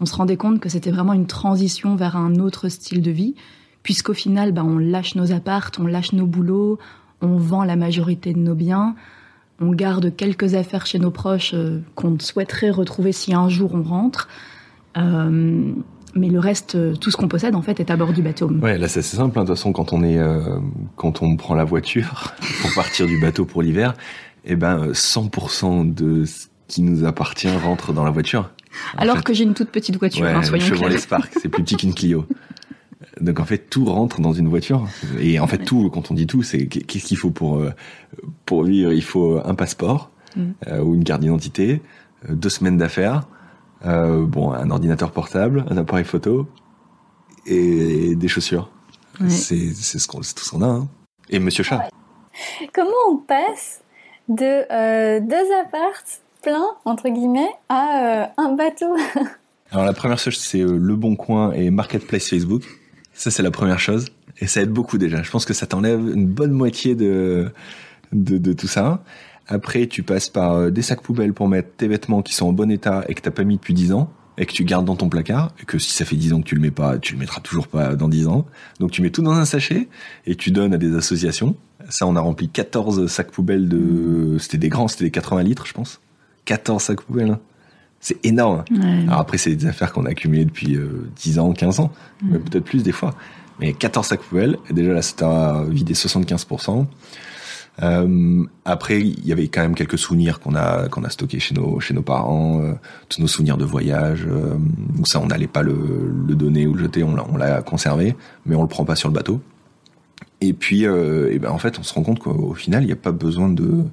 On 0.00 0.04
se 0.04 0.16
rendait 0.16 0.36
compte 0.36 0.58
que 0.58 0.68
c'était 0.68 0.90
vraiment 0.90 1.12
une 1.12 1.26
transition 1.26 1.94
vers 1.94 2.16
un 2.16 2.36
autre 2.36 2.68
style 2.68 3.02
de 3.02 3.10
vie, 3.12 3.36
puisqu'au 3.84 4.14
final, 4.14 4.50
ben, 4.50 4.64
on 4.64 4.78
lâche 4.78 5.14
nos 5.14 5.32
appartes, 5.32 5.78
on 5.78 5.86
lâche 5.86 6.12
nos 6.12 6.26
boulots, 6.26 6.78
on 7.22 7.36
vend 7.36 7.62
la 7.62 7.76
majorité 7.76 8.32
de 8.32 8.38
nos 8.38 8.54
biens 8.54 8.96
on 9.60 9.70
garde 9.72 10.14
quelques 10.14 10.54
affaires 10.54 10.86
chez 10.86 10.98
nos 10.98 11.10
proches 11.10 11.52
euh, 11.54 11.80
qu'on 11.94 12.18
souhaiterait 12.18 12.70
retrouver 12.70 13.12
si 13.12 13.34
un 13.34 13.48
jour 13.48 13.74
on 13.74 13.82
rentre. 13.82 14.28
Euh, 14.96 15.72
mais 16.14 16.28
le 16.28 16.38
reste, 16.38 16.74
euh, 16.74 16.94
tout 16.94 17.10
ce 17.10 17.16
qu'on 17.16 17.28
possède 17.28 17.54
en 17.54 17.62
fait 17.62 17.80
est 17.80 17.90
à 17.90 17.96
bord 17.96 18.12
du 18.12 18.22
bateau. 18.22 18.50
Ouais, 18.50 18.78
là 18.78 18.88
c'est 18.88 19.00
assez 19.00 19.16
simple. 19.16 19.38
Hein. 19.38 19.42
De 19.42 19.48
toute 19.48 19.56
façon, 19.56 19.72
quand 19.72 19.92
on 19.92 20.02
est, 20.02 20.18
quand 20.96 21.22
on 21.22 21.36
prend 21.36 21.54
la 21.54 21.64
voiture 21.64 22.34
pour 22.62 22.74
partir 22.74 23.06
du 23.06 23.20
bateau 23.20 23.44
pour 23.44 23.62
l'hiver, 23.62 23.94
eh 24.44 24.56
ben 24.56 24.92
100% 24.92 25.94
de 25.94 26.24
ce 26.24 26.46
qui 26.68 26.82
nous 26.82 27.04
appartient 27.04 27.50
rentre 27.50 27.92
dans 27.92 28.04
la 28.04 28.10
voiture. 28.10 28.50
Alors 28.96 29.24
que 29.24 29.32
j'ai 29.32 29.44
une 29.44 29.54
toute 29.54 29.70
petite 29.70 29.98
voiture. 29.98 30.24
Ouais, 30.24 30.32
hein, 30.32 30.42
soyons 30.42 30.64
Chevrolet 30.64 30.98
Spark, 30.98 31.30
c'est 31.40 31.48
plus 31.48 31.62
petit 31.62 31.76
qu'une 31.76 31.94
Clio. 31.94 32.26
Donc 33.20 33.40
en 33.40 33.44
fait, 33.44 33.70
tout 33.70 33.84
rentre 33.84 34.20
dans 34.20 34.32
une 34.32 34.48
voiture. 34.48 34.86
Et 35.20 35.40
en 35.40 35.46
fait, 35.46 35.58
tout, 35.58 35.90
quand 35.90 36.10
on 36.10 36.14
dit 36.14 36.26
tout, 36.26 36.42
c'est 36.42 36.66
qu'est-ce 36.66 37.04
qu'il 37.04 37.16
faut 37.16 37.30
pour 37.30 37.58
euh, 37.58 37.72
pour 38.46 38.64
vivre? 38.64 38.92
Il 38.92 39.02
faut 39.02 39.40
un 39.44 39.54
passeport 39.54 40.10
mm. 40.36 40.42
euh, 40.68 40.82
ou 40.82 40.94
une 40.94 41.04
carte 41.04 41.20
d'identité, 41.20 41.82
euh, 42.28 42.34
deux 42.34 42.48
semaines 42.48 42.78
d'affaires, 42.78 43.26
bon, 43.84 44.52
un 44.52 44.70
ordinateur 44.70 45.12
portable, 45.12 45.64
un 45.70 45.76
appareil 45.76 46.04
photo 46.04 46.48
et, 47.46 48.14
des 48.14 48.28
chaussures. 48.28 48.70
C'est 49.28 49.72
c'est 49.74 49.98
ce 49.98 50.06
qu'on 50.06 50.18
tout 50.18 50.24
ce 50.24 50.50
qu'on 50.50 50.62
a. 50.62 50.66
Hein. 50.66 50.88
Et 51.28 51.40
Monsieur 51.40 51.64
Chat. 51.64 51.88
Comment 52.72 52.90
on 53.10 53.16
passe 53.16 53.82
de 54.28 55.18
deux 55.20 55.52
appartes 55.60 56.22
pleins 56.42 56.76
entre 56.84 57.08
guillemets 57.08 57.50
à 57.68 58.30
un 58.36 58.52
bateau? 58.52 58.96
Alors 59.72 59.84
la 59.84 59.92
première 59.92 60.18
chose, 60.18 60.38
c'est 60.38 60.62
Le 60.62 60.96
Bon 60.96 61.16
Coin 61.16 61.52
et 61.52 61.70
Marketplace 61.70 62.28
Facebook. 62.28 62.62
Ça, 63.18 63.32
c'est 63.32 63.42
la 63.42 63.50
première 63.50 63.80
chose. 63.80 64.06
Et 64.40 64.46
ça 64.46 64.62
aide 64.62 64.70
beaucoup 64.70 64.96
déjà. 64.96 65.24
Je 65.24 65.30
pense 65.30 65.44
que 65.44 65.52
ça 65.52 65.66
t'enlève 65.66 65.98
une 65.98 66.28
bonne 66.28 66.52
moitié 66.52 66.94
de, 66.94 67.50
de, 68.12 68.52
tout 68.52 68.68
ça. 68.68 69.02
Après, 69.48 69.88
tu 69.88 70.04
passes 70.04 70.28
par 70.28 70.52
euh, 70.52 70.70
des 70.70 70.82
sacs 70.82 71.02
poubelles 71.02 71.34
pour 71.34 71.48
mettre 71.48 71.68
tes 71.76 71.88
vêtements 71.88 72.22
qui 72.22 72.32
sont 72.32 72.46
en 72.46 72.52
bon 72.52 72.70
état 72.70 73.04
et 73.08 73.14
que 73.14 73.20
t'as 73.20 73.32
pas 73.32 73.42
mis 73.42 73.56
depuis 73.56 73.74
10 73.74 73.92
ans 73.92 74.12
et 74.36 74.46
que 74.46 74.52
tu 74.52 74.62
gardes 74.62 74.84
dans 74.84 74.94
ton 74.94 75.08
placard 75.08 75.50
et 75.60 75.64
que 75.64 75.80
si 75.80 75.90
ça 75.90 76.04
fait 76.04 76.14
10 76.14 76.34
ans 76.34 76.40
que 76.40 76.46
tu 76.46 76.54
le 76.54 76.60
mets 76.60 76.70
pas, 76.70 76.96
tu 76.98 77.14
le 77.14 77.18
mettras 77.18 77.40
toujours 77.40 77.66
pas 77.66 77.96
dans 77.96 78.08
10 78.08 78.28
ans. 78.28 78.46
Donc 78.78 78.92
tu 78.92 79.02
mets 79.02 79.10
tout 79.10 79.22
dans 79.22 79.32
un 79.32 79.46
sachet 79.46 79.88
et 80.26 80.36
tu 80.36 80.52
donnes 80.52 80.72
à 80.72 80.78
des 80.78 80.94
associations. 80.94 81.56
Ça, 81.88 82.06
on 82.06 82.14
a 82.14 82.20
rempli 82.20 82.48
14 82.48 83.08
sacs 83.08 83.32
poubelles 83.32 83.68
de, 83.68 84.36
c'était 84.38 84.58
des 84.58 84.68
grands, 84.68 84.86
c'était 84.86 85.06
des 85.06 85.10
80 85.10 85.42
litres, 85.42 85.66
je 85.66 85.72
pense. 85.72 86.00
14 86.44 86.80
sacs 86.80 87.00
poubelles. 87.00 87.36
C'est 88.00 88.24
énorme. 88.24 88.64
Alors 89.08 89.20
après, 89.20 89.38
c'est 89.38 89.54
des 89.54 89.66
affaires 89.66 89.92
qu'on 89.92 90.06
a 90.06 90.10
accumulées 90.10 90.44
depuis 90.44 90.76
euh, 90.76 91.10
10 91.16 91.38
ans, 91.40 91.52
15 91.52 91.80
ans, 91.80 91.92
mm. 92.22 92.28
mais 92.30 92.38
peut-être 92.38 92.64
plus 92.64 92.82
des 92.82 92.92
fois. 92.92 93.14
Mais 93.60 93.72
14 93.72 94.06
sacs 94.06 94.20
poubelles, 94.20 94.56
et 94.70 94.72
déjà 94.72 94.92
là, 94.92 95.02
c'était 95.02 95.24
à 95.24 95.64
vider 95.68 95.94
75%. 95.94 96.86
Euh, 97.82 98.44
après, 98.64 99.00
il 99.00 99.26
y 99.26 99.32
avait 99.32 99.48
quand 99.48 99.62
même 99.62 99.74
quelques 99.74 99.98
souvenirs 99.98 100.40
qu'on 100.40 100.54
a 100.56 100.88
qu'on 100.88 101.04
a 101.04 101.10
stockés 101.10 101.38
chez 101.38 101.54
nos 101.54 101.78
chez 101.78 101.94
nos 101.94 102.02
parents, 102.02 102.60
euh, 102.60 102.74
tous 103.08 103.20
nos 103.20 103.28
souvenirs 103.28 103.56
de 103.56 103.64
voyage. 103.64 104.26
Euh, 104.28 104.56
donc 104.96 105.06
ça, 105.06 105.20
on 105.20 105.26
n'allait 105.26 105.46
pas 105.46 105.62
le, 105.62 105.74
le, 106.26 106.34
donner 106.34 106.66
ou 106.66 106.74
le 106.74 106.84
jeter, 106.84 107.04
on 107.04 107.14
l'a 107.14 107.24
on 107.32 107.36
l'a 107.36 107.62
conservé, 107.62 108.16
mais 108.46 108.56
on 108.56 108.62
le 108.62 108.68
prend 108.68 108.84
pas 108.84 108.96
sur 108.96 109.08
le 109.08 109.14
bateau. 109.14 109.40
Et 110.40 110.52
puis, 110.52 110.86
euh, 110.86 111.32
et 111.32 111.38
ben 111.38 111.50
en 111.50 111.58
fait, 111.58 111.78
on 111.78 111.82
se 111.82 111.94
rend 111.94 112.02
compte 112.02 112.18
qu'au 112.18 112.54
final, 112.54 112.82
il 112.82 112.86
n'y 112.86 112.92
a 112.92 112.96
pas 112.96 113.12
besoin 113.12 113.48
de, 113.48 113.84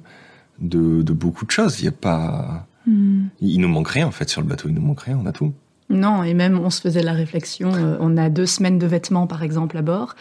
de 0.60 1.02
de 1.02 1.12
beaucoup 1.12 1.44
de 1.44 1.50
choses. 1.50 1.78
Il 1.80 1.82
n'y 1.82 1.88
a 1.88 1.92
pas 1.92 2.66
Hmm. 2.86 3.26
Il 3.40 3.60
nous 3.60 3.68
manque 3.68 3.88
rien 3.88 4.06
en 4.06 4.12
fait 4.12 4.28
sur 4.28 4.40
le 4.40 4.46
bateau, 4.46 4.68
il 4.68 4.74
nous 4.74 4.82
manque 4.82 5.00
rien, 5.00 5.18
on 5.22 5.26
a 5.26 5.32
tout. 5.32 5.52
Non, 5.88 6.22
et 6.22 6.34
même 6.34 6.58
on 6.58 6.70
se 6.70 6.80
faisait 6.80 7.02
la 7.02 7.12
réflexion, 7.12 7.72
euh, 7.74 7.96
on 8.00 8.16
a 8.16 8.28
deux 8.28 8.46
semaines 8.46 8.78
de 8.78 8.86
vêtements 8.86 9.26
par 9.26 9.42
exemple 9.42 9.76
à 9.76 9.82
bord, 9.82 10.16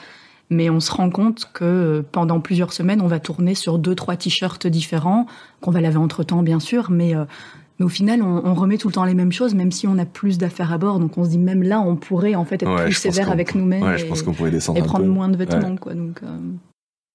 mais 0.50 0.69
on 0.69 0.79
se 0.79 0.91
rend 0.91 1.10
compte 1.10 1.50
que 1.53 1.63
euh, 1.63 2.01
pendant 2.12 2.39
plusieurs 2.39 2.74
semaines, 2.74 3.01
on 3.01 3.07
va 3.07 3.19
tourner 3.19 3.55
sur 3.55 3.79
deux, 3.79 3.95
trois 3.95 4.15
t-shirts 4.15 4.67
différents, 4.67 5.25
qu'on 5.62 5.72
va 5.72 5.81
laver 5.81 5.98
entre 5.98 6.24
temps 6.24 6.43
bien 6.43 6.60
sûr, 6.60 6.91
mais, 6.91 7.15
euh, 7.15 7.25
mais 7.79 7.86
au 7.86 7.89
final, 7.89 8.22
on, 8.22 8.53
remet 8.53 8.77
tout 8.77 8.88
le 8.88 8.93
temps 8.93 9.05
les 9.05 9.15
mêmes 9.15 9.31
choses, 9.31 9.55
même 9.55 9.72
si 9.72 9.88
on 9.88 9.98
a 9.98 10.05
plus 10.05 10.38
d'affaires 10.38 10.72
à 10.72 10.77
bord. 10.77 11.00
Donc 11.00 11.17
on 11.17 11.25
se 11.25 11.29
dit 11.29 11.39
même 11.39 11.63
là, 11.63 11.81
on 11.81 11.95
pourrait 11.95 12.36
en 12.36 12.45
fait 12.45 12.62
être 12.63 12.84
plus 12.84 12.93
sévère 12.93 13.31
avec 13.31 13.55
nous-mêmes 13.55 13.98
et, 13.98 14.77
et 14.77 14.81
prendre 14.81 15.05
moins 15.05 15.29
de 15.29 15.38
vêtements. 15.38 15.75
Quoi, 15.75 15.93
donc, 15.93 16.22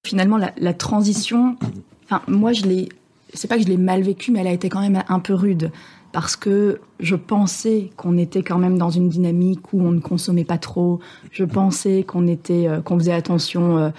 finalement, 0.04 0.36
la, 0.36 0.52
la 0.58 0.74
transition, 0.74 1.56
enfin 2.04 2.20
moi 2.26 2.52
je 2.52 2.64
l'ai 2.64 2.88
c'est 3.34 3.48
pas 3.48 3.56
que 3.56 3.62
je 3.62 3.68
l'ai 3.68 3.76
mal 3.76 4.02
vécu, 4.02 4.32
mais 4.32 4.40
elle 4.40 4.46
a 4.46 4.52
été 4.52 4.68
quand 4.68 4.80
même 4.80 5.02
un 5.08 5.20
peu 5.20 5.34
rude 5.34 5.70
parce 6.12 6.36
que 6.36 6.80
je 6.98 7.14
pensais 7.14 7.90
qu'on 7.96 8.18
était 8.18 8.42
quand 8.42 8.58
même 8.58 8.78
dans 8.78 8.90
une 8.90 9.08
dynamique 9.08 9.72
où 9.72 9.80
on 9.80 9.92
ne 9.92 10.00
consommait 10.00 10.44
pas 10.44 10.58
trop. 10.58 10.98
Je 11.30 11.44
pensais 11.44 12.02
qu'on 12.02 12.26
était, 12.26 12.66
euh, 12.66 12.80
qu'on 12.80 12.98
faisait 12.98 13.12
attention 13.12 13.78
euh, 13.78 13.90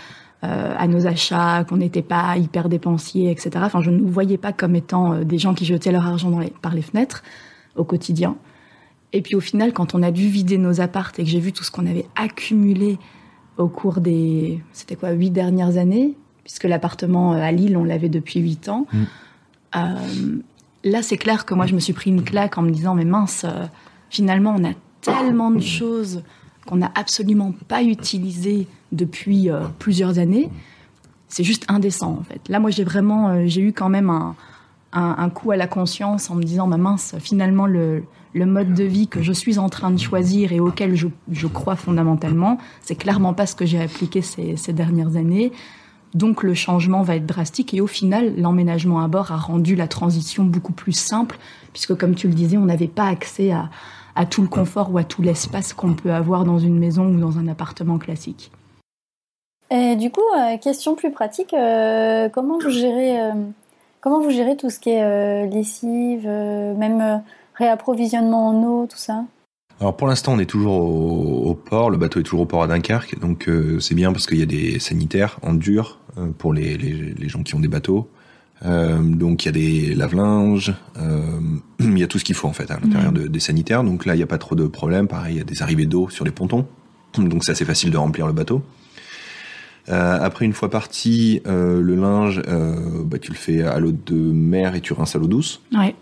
euh, 0.43 0.75
à 0.77 0.87
nos 0.87 1.07
achats, 1.07 1.63
qu'on 1.63 1.77
n'était 1.77 2.01
pas 2.01 2.35
hyper 2.37 2.67
dépensier, 2.67 3.31
etc. 3.31 3.51
Enfin, 3.61 3.81
je 3.81 3.91
ne 3.91 3.97
nous 3.97 4.07
voyais 4.07 4.37
pas 4.37 4.51
comme 4.51 4.75
étant 4.75 5.23
des 5.23 5.37
gens 5.37 5.53
qui 5.53 5.65
jetaient 5.65 5.91
leur 5.91 6.05
argent 6.05 6.37
par 6.61 6.73
les 6.73 6.81
fenêtres 6.81 7.23
au 7.75 7.83
quotidien. 7.83 8.35
Et 9.13 9.21
puis 9.21 9.35
au 9.35 9.41
final, 9.41 9.73
quand 9.73 9.93
on 9.93 10.03
a 10.03 10.11
dû 10.11 10.27
vider 10.27 10.57
nos 10.57 10.81
appartes 10.81 11.19
et 11.19 11.23
que 11.23 11.29
j'ai 11.29 11.39
vu 11.39 11.53
tout 11.53 11.63
ce 11.63 11.71
qu'on 11.71 11.85
avait 11.85 12.07
accumulé 12.15 12.97
au 13.57 13.67
cours 13.67 13.99
des, 13.99 14.61
c'était 14.71 14.95
quoi, 14.95 15.11
huit 15.11 15.31
dernières 15.31 15.77
années, 15.77 16.15
puisque 16.51 16.65
l'appartement 16.65 17.31
à 17.31 17.49
Lille, 17.53 17.77
on 17.77 17.85
l'avait 17.85 18.09
depuis 18.09 18.41
huit 18.41 18.67
ans. 18.67 18.85
Mm. 18.91 19.03
Euh, 19.77 20.39
là, 20.83 21.01
c'est 21.01 21.15
clair 21.15 21.45
que 21.45 21.53
moi, 21.53 21.65
je 21.65 21.73
me 21.73 21.79
suis 21.79 21.93
pris 21.93 22.09
une 22.09 22.25
claque 22.25 22.57
en 22.57 22.61
me 22.61 22.71
disant, 22.71 22.93
mais 22.93 23.05
mince, 23.05 23.45
euh, 23.45 23.67
finalement, 24.09 24.53
on 24.57 24.65
a 24.65 24.73
tellement 24.99 25.49
de 25.49 25.61
choses 25.61 26.23
qu'on 26.67 26.75
n'a 26.75 26.91
absolument 26.93 27.53
pas 27.69 27.83
utilisées 27.83 28.67
depuis 28.91 29.49
euh, 29.49 29.61
plusieurs 29.79 30.19
années. 30.19 30.49
C'est 31.29 31.45
juste 31.45 31.63
indécent, 31.69 32.17
en 32.19 32.23
fait. 32.23 32.41
Là, 32.49 32.59
moi, 32.59 32.69
j'ai 32.69 32.83
vraiment, 32.83 33.47
j'ai 33.47 33.61
eu 33.61 33.71
quand 33.71 33.87
même 33.87 34.09
un, 34.09 34.35
un, 34.91 35.29
coup 35.29 35.51
à 35.51 35.55
la 35.55 35.67
conscience 35.67 36.29
en 36.29 36.35
me 36.35 36.43
disant, 36.43 36.67
ma 36.67 36.75
mince, 36.75 37.15
finalement, 37.19 37.65
le, 37.65 38.03
le 38.33 38.45
mode 38.45 38.73
de 38.73 38.83
vie 38.83 39.07
que 39.07 39.21
je 39.21 39.31
suis 39.31 39.57
en 39.57 39.69
train 39.69 39.89
de 39.89 39.97
choisir 39.97 40.51
et 40.51 40.59
auquel 40.59 40.95
je, 40.95 41.07
je 41.31 41.47
crois 41.47 41.77
fondamentalement, 41.77 42.57
c'est 42.81 42.95
clairement 42.95 43.33
pas 43.33 43.45
ce 43.45 43.55
que 43.55 43.65
j'ai 43.65 43.81
appliqué 43.81 44.21
ces, 44.21 44.57
ces 44.57 44.73
dernières 44.73 45.15
années. 45.15 45.53
Donc 46.13 46.43
le 46.43 46.53
changement 46.53 47.03
va 47.03 47.15
être 47.15 47.25
drastique 47.25 47.73
et 47.73 47.81
au 47.81 47.87
final, 47.87 48.33
l'emménagement 48.35 49.01
à 49.01 49.07
bord 49.07 49.31
a 49.31 49.37
rendu 49.37 49.75
la 49.75 49.87
transition 49.87 50.43
beaucoup 50.43 50.73
plus 50.73 50.91
simple 50.91 51.37
puisque 51.71 51.95
comme 51.95 52.15
tu 52.15 52.27
le 52.27 52.33
disais, 52.33 52.57
on 52.57 52.65
n'avait 52.65 52.87
pas 52.87 53.05
accès 53.05 53.51
à, 53.51 53.69
tout 54.25 54.41
le 54.41 54.47
confort 54.47 54.93
ou 54.93 54.97
à 54.97 55.03
tout 55.03 55.21
l'espace 55.21 55.73
qu'on 55.73 55.93
peut 55.93 56.11
avoir 56.11 56.43
dans 56.43 56.59
une 56.59 56.77
maison 56.77 57.05
ou 57.05 57.19
dans 57.19 57.37
un 57.37 57.47
appartement 57.47 57.97
classique. 57.97 58.51
Et 59.69 59.95
du 59.95 60.11
coup, 60.11 60.21
euh, 60.37 60.57
question 60.57 60.95
plus 60.95 61.11
pratique, 61.11 61.53
euh, 61.53 62.27
comment 62.27 62.59
vous 62.59 62.69
gérez 62.69 63.21
euh, 63.21 63.31
comment 64.01 64.19
vous 64.19 64.29
gérez 64.29 64.57
tout 64.57 64.69
ce 64.69 64.79
qui 64.79 64.89
est 64.89 65.47
lessive, 65.47 66.27
même 66.27 67.23
réapprovisionnement 67.55 68.49
en 68.49 68.63
eau, 68.63 68.85
tout 68.87 68.97
ça? 68.97 69.23
Alors 69.79 69.95
pour 69.95 70.07
l'instant, 70.07 70.33
on 70.33 70.39
est 70.39 70.45
toujours 70.45 70.73
au, 70.73 71.55
port, 71.55 71.89
le 71.89 71.97
bateau 71.97 72.19
est 72.19 72.23
toujours 72.23 72.41
au 72.41 72.45
port 72.45 72.63
à 72.63 72.67
Dunkerque, 72.67 73.17
donc 73.19 73.49
c'est 73.79 73.95
bien 73.95 74.11
parce 74.11 74.27
qu'il 74.27 74.39
y 74.39 74.43
a 74.43 74.47
des 74.47 74.77
sanitaires 74.79 75.39
en 75.41 75.53
dur. 75.53 76.00
euh, 76.00 76.00
pour 76.37 76.53
les, 76.53 76.77
les, 76.77 77.13
les, 77.13 77.29
gens 77.29 77.43
qui 77.43 77.55
ont 77.55 77.59
des 77.59 77.67
bateaux. 77.67 78.09
Euh, 78.63 78.99
donc 79.01 79.43
il 79.43 79.47
y 79.47 79.49
a 79.49 79.51
des 79.51 79.95
lave-linges, 79.95 80.73
euh, 80.97 81.39
il 81.79 81.97
y 81.97 82.03
a 82.03 82.07
tout 82.07 82.19
ce 82.19 82.23
qu'il 82.23 82.35
faut 82.35 82.47
en 82.47 82.53
fait 82.53 82.69
à 82.69 82.79
l'intérieur 82.79 83.11
de, 83.11 83.27
des 83.27 83.39
sanitaires. 83.39 83.83
Donc 83.83 84.05
là 84.05 84.13
il 84.13 84.17
n'y 84.17 84.23
a 84.23 84.27
pas 84.27 84.37
trop 84.37 84.55
de 84.55 84.67
problèmes. 84.67 85.07
Pareil, 85.07 85.35
il 85.35 85.37
y 85.37 85.41
a 85.41 85.45
des 85.45 85.61
arrivées 85.61 85.85
d'eau 85.85 86.09
sur 86.09 86.25
les 86.25 86.31
pontons, 86.31 86.67
donc 87.17 87.43
c'est 87.43 87.51
assez 87.51 87.65
facile 87.65 87.91
de 87.91 87.97
remplir 87.97 88.27
le 88.27 88.33
bateau. 88.33 88.63
Euh, 89.89 90.19
après 90.21 90.45
une 90.45 90.53
fois 90.53 90.69
parti, 90.69 91.41
euh, 91.47 91.81
le 91.81 91.95
linge, 91.95 92.41
euh, 92.47 93.03
bah, 93.03 93.17
tu 93.17 93.31
le 93.31 93.37
fais 93.37 93.63
à 93.63 93.79
l'eau 93.79 93.91
de 93.91 94.15
mer 94.15 94.75
et 94.75 94.81
tu 94.81 94.93
rinces 94.93 95.15
à 95.15 95.19
l'eau 95.19 95.27
douce. 95.27 95.61
Ouais. 95.73 95.95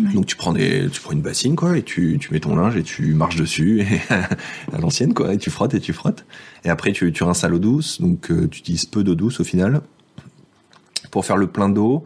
Donc 0.00 0.26
tu 0.26 0.36
prends 0.36 0.52
des, 0.52 0.88
tu 0.90 1.00
prends 1.00 1.12
une 1.12 1.22
bassine 1.22 1.56
quoi 1.56 1.76
et 1.76 1.82
tu, 1.82 2.18
tu 2.20 2.32
mets 2.32 2.40
ton 2.40 2.54
linge 2.54 2.76
et 2.76 2.82
tu 2.82 3.14
marches 3.14 3.36
dessus 3.36 3.80
et 3.80 4.00
à 4.72 4.78
l'ancienne 4.78 5.12
quoi 5.12 5.34
et 5.34 5.38
tu 5.38 5.50
frottes 5.50 5.74
et 5.74 5.80
tu 5.80 5.92
frottes 5.92 6.24
et 6.64 6.70
après 6.70 6.92
tu, 6.92 7.12
tu 7.12 7.24
rinces 7.24 7.42
à 7.42 7.48
l'eau 7.48 7.58
douce 7.58 8.00
donc 8.00 8.30
euh, 8.30 8.46
tu 8.48 8.60
utilises 8.60 8.86
peu 8.86 9.02
d'eau 9.02 9.16
douce 9.16 9.40
au 9.40 9.44
final 9.44 9.80
pour 11.10 11.24
faire 11.24 11.36
le 11.36 11.46
plein 11.46 11.68
d'eau. 11.68 12.04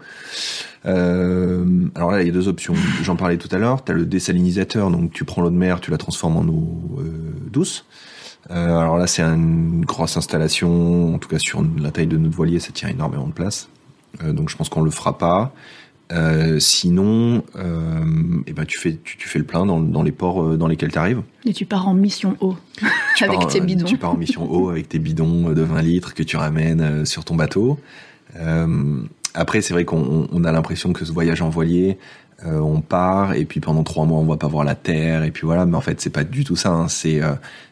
Euh, 0.85 1.88
alors 1.94 2.11
là 2.12 2.22
il 2.22 2.26
y 2.26 2.31
a 2.31 2.33
deux 2.33 2.48
options. 2.48 2.74
J'en 3.02 3.16
parlais 3.16 3.37
tout 3.37 3.48
à 3.52 3.59
l'heure. 3.59 3.85
T'as 3.85 3.92
le 3.92 4.07
désalinisateur 4.07 4.90
donc 4.90 5.12
tu 5.12 5.24
prends 5.24 5.42
l'eau 5.42 5.50
de 5.50 5.57
mer, 5.57 5.81
tu 5.81 5.90
la 5.90 5.98
transformes 5.98 6.37
en 6.37 6.44
eau 6.44 6.98
euh, 6.98 7.35
douce. 7.50 7.85
Euh, 8.50 8.76
alors 8.76 8.98
là 8.98 9.07
c'est 9.07 9.22
une 9.22 9.85
grosse 9.85 10.16
installation 10.16 11.14
en 11.14 11.18
tout 11.18 11.28
cas 11.28 11.38
sur 11.38 11.64
la 11.78 11.92
taille 11.92 12.09
de 12.09 12.16
notre 12.16 12.35
voilier 12.35 12.59
ça 12.59 12.72
tient 12.72 12.88
énormément 12.88 13.26
de 13.26 13.33
place. 13.33 13.68
Euh, 14.22 14.33
donc 14.33 14.48
je 14.48 14.57
pense 14.57 14.68
qu'on 14.68 14.83
le 14.83 14.90
fera 14.90 15.18
pas. 15.18 15.52
Euh, 16.11 16.59
sinon, 16.59 17.43
euh, 17.57 18.05
eh 18.47 18.53
ben 18.53 18.67
tu 18.67 18.79
fais 18.79 18.99
tu, 19.03 19.17
tu, 19.17 19.29
fais 19.29 19.38
le 19.38 19.47
plein 19.47 19.65
dans, 19.65 19.81
dans 19.81 20.03
les 20.03 20.12
ports 20.12 20.43
euh, 20.43 20.57
dans 20.57 20.67
lesquels 20.67 20.93
tu 20.93 20.99
arrives. 20.99 21.23
Et 21.47 21.53
tu 21.53 21.65
pars 21.65 21.88
en 21.88 21.95
mission 21.95 22.37
eau 22.41 22.57
avec 23.21 23.47
tes 23.49 23.61
bidons. 23.61 23.87
Tu 23.87 23.97
pars 23.97 24.11
en 24.11 24.17
mission 24.17 24.51
eau 24.51 24.69
avec 24.69 24.88
tes 24.88 24.99
bidons 24.99 25.51
de 25.51 25.62
20 25.62 25.83
litres 25.83 26.15
que 26.15 26.23
tu 26.23 26.37
ramènes 26.37 27.07
sur 27.07 27.25
ton 27.25 27.35
bateau. 27.35 27.79
après, 29.35 29.62
c'est 29.62 29.73
vrai 29.73 29.85
qu'on 29.85 30.29
on 30.31 30.45
a 30.45 30.53
l'impression 30.53 30.93
que 30.93 31.05
ce 31.05 31.12
voyage 31.12 31.41
en 31.41 31.49
voilier, 31.49 31.99
on 32.45 32.81
part 32.81 33.35
et 33.35 33.45
puis 33.45 33.61
pendant 33.61 33.85
trois 33.85 34.05
mois 34.05 34.19
on 34.19 34.25
va 34.25 34.37
pas 34.37 34.49
voir 34.49 34.65
la 34.65 34.75
terre 34.75 35.23
et 35.25 35.31
puis 35.31 35.47
voilà. 35.47 35.65
Mais 35.65 35.77
en 35.77 35.81
fait, 35.81 36.01
c'est 36.01 36.11
pas 36.11 36.25
du 36.25 36.45
tout 36.45 36.57
ça. 36.57 36.71
Hein. 36.71 36.88
C'est 36.88 37.21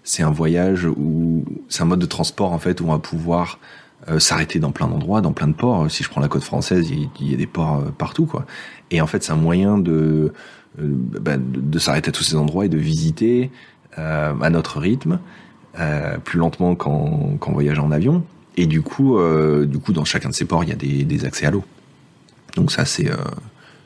c'est 0.03 0.23
un 0.23 0.31
voyage 0.31 0.87
où 0.87 1.45
c'est 1.69 1.83
un 1.83 1.87
mode 1.87 2.01
de 2.01 2.07
transport 2.07 2.53
en 2.53 2.59
fait 2.59 2.81
où 2.81 2.85
on 2.85 2.93
va 2.93 2.99
pouvoir 2.99 3.59
euh, 4.09 4.19
s'arrêter 4.19 4.59
dans 4.59 4.73
plein 4.73 4.89
d'endroits, 4.89 5.21
dans 5.21 5.33
plein 5.33 5.47
de 5.47 5.53
ports. 5.53 5.91
Si 5.91 6.03
je 6.03 6.09
prends 6.09 6.23
la 6.23 6.29
côte 6.29 6.43
française, 6.43 6.91
il, 6.91 7.11
y 7.21 7.35
a 7.35 7.37
des 7.37 7.47
ports 7.47 7.81
euh, 7.81 7.91
partout, 7.91 8.25
quoi. 8.25 8.47
Et 8.91 9.03
en 9.03 9.07
fait, 9.07 9.23
c'est 9.23 9.33
un 9.33 9.37
moyen 9.37 9.77
de 9.77 10.33
euh, 10.81 10.95
bah, 11.21 11.37
de, 11.37 11.79
s'arrêter 11.79 12.09
à 12.09 12.13
tous 12.13 12.23
ces 12.23 12.37
endroits 12.37 12.65
et 12.65 12.71
de 12.71 12.79
visiter 12.79 13.51
à 13.97 14.51
notre 14.51 14.79
rythme, 14.79 15.19
plus 16.25 16.39
lentement 16.39 16.75
qu'en 16.75 17.37
qu'en 17.39 17.53
voyageant 17.53 17.85
en 17.85 17.91
avion. 17.91 18.25
Et 18.57 18.67
du 18.67 18.81
coup, 18.81 19.19
du 19.67 19.79
coup, 19.79 19.93
dans 19.93 20.05
chacun 20.05 20.31
de 20.31 20.35
ces 20.35 20.47
ports, 20.47 20.65
il 20.65 20.71
y 20.71 20.73
a 20.73 20.77
des, 20.77 21.25
accès 21.27 21.45
à 21.45 21.51
l'eau. 21.51 21.65
Donc 22.57 22.73
ça, 22.73 22.87
c'est 22.87 23.11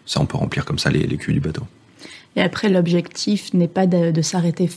ça, 0.06 0.20
on 0.20 0.26
peut 0.26 0.36
remplir 0.36 0.66
comme 0.66 0.78
ça 0.78 0.90
les, 0.90 1.04
les 1.04 1.16
cuves 1.16 1.34
du 1.34 1.40
bateau. 1.40 1.62
Et 2.36 2.42
après, 2.42 2.68
l'objectif 2.68 3.54
n'est 3.54 3.68
pas 3.68 3.86
de, 3.86 4.20
s'arrêter 4.22 4.68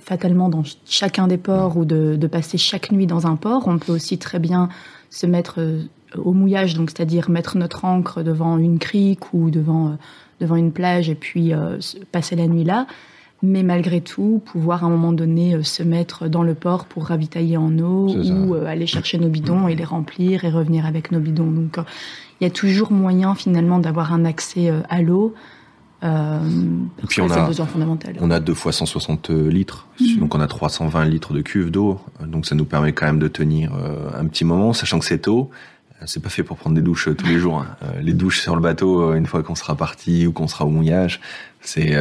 fatalement 0.00 0.48
dans 0.48 0.62
chacun 0.86 1.26
des 1.26 1.38
ports 1.38 1.76
ou 1.76 1.84
de, 1.84 2.16
de, 2.16 2.26
passer 2.28 2.56
chaque 2.56 2.92
nuit 2.92 3.06
dans 3.06 3.26
un 3.26 3.36
port. 3.36 3.64
On 3.66 3.78
peut 3.78 3.92
aussi 3.92 4.18
très 4.18 4.38
bien 4.38 4.68
se 5.10 5.26
mettre 5.26 5.56
euh, 5.58 5.82
au 6.16 6.32
mouillage, 6.32 6.74
donc 6.74 6.90
c'est-à-dire 6.90 7.30
mettre 7.30 7.56
notre 7.56 7.84
ancre 7.84 8.22
devant 8.22 8.58
une 8.58 8.78
crique 8.78 9.34
ou 9.34 9.50
devant, 9.50 9.88
euh, 9.88 9.94
devant 10.40 10.56
une 10.56 10.72
plage 10.72 11.10
et 11.10 11.16
puis 11.16 11.52
euh, 11.52 11.78
passer 12.12 12.36
la 12.36 12.46
nuit 12.46 12.64
là. 12.64 12.86
Mais 13.42 13.62
malgré 13.62 14.02
tout, 14.02 14.42
pouvoir 14.44 14.84
à 14.84 14.86
un 14.86 14.90
moment 14.90 15.12
donné 15.12 15.62
se 15.62 15.82
mettre 15.82 16.28
dans 16.28 16.42
le 16.42 16.54
port 16.54 16.84
pour 16.84 17.06
ravitailler 17.06 17.56
en 17.56 17.78
eau 17.78 18.14
ou 18.14 18.52
aller 18.54 18.86
chercher 18.86 19.16
nos 19.16 19.30
bidons 19.30 19.66
et 19.66 19.74
les 19.74 19.84
remplir 19.84 20.44
et 20.44 20.50
revenir 20.50 20.84
avec 20.84 21.10
nos 21.10 21.20
bidons. 21.20 21.50
Donc 21.50 21.78
il 22.38 22.44
y 22.44 22.46
a 22.46 22.50
toujours 22.50 22.92
moyen 22.92 23.34
finalement 23.34 23.78
d'avoir 23.78 24.12
un 24.12 24.26
accès 24.26 24.70
à 24.90 25.00
l'eau 25.00 25.32
euh, 26.02 26.38
et 27.02 27.06
puis 27.06 27.20
on 27.20 27.30
a, 27.30 27.50
on 28.20 28.30
a 28.30 28.40
deux 28.40 28.54
fois 28.54 28.72
160 28.72 29.28
litres, 29.30 29.86
donc 30.18 30.34
on 30.34 30.40
a 30.40 30.46
320 30.46 31.04
litres 31.04 31.34
de 31.34 31.42
cuve 31.42 31.70
d'eau, 31.70 32.00
donc 32.26 32.46
ça 32.46 32.54
nous 32.54 32.64
permet 32.64 32.92
quand 32.92 33.04
même 33.04 33.18
de 33.18 33.28
tenir 33.28 33.74
euh, 33.74 34.08
un 34.18 34.26
petit 34.26 34.44
moment, 34.44 34.72
sachant 34.72 34.98
que 34.98 35.04
cette 35.04 35.28
eau, 35.28 35.50
euh, 36.00 36.04
c'est 36.06 36.22
pas 36.22 36.30
fait 36.30 36.42
pour 36.42 36.56
prendre 36.56 36.74
des 36.74 36.80
douches 36.80 37.10
tous 37.14 37.26
les 37.26 37.38
jours. 37.38 37.60
Hein. 37.60 37.76
Les 38.00 38.14
douches 38.14 38.40
sur 38.40 38.54
le 38.54 38.62
bateau, 38.62 39.12
une 39.14 39.26
fois 39.26 39.42
qu'on 39.42 39.54
sera 39.54 39.76
parti 39.76 40.26
ou 40.26 40.32
qu'on 40.32 40.48
sera 40.48 40.64
au 40.64 40.70
mouillage, 40.70 41.20
c'est 41.60 41.94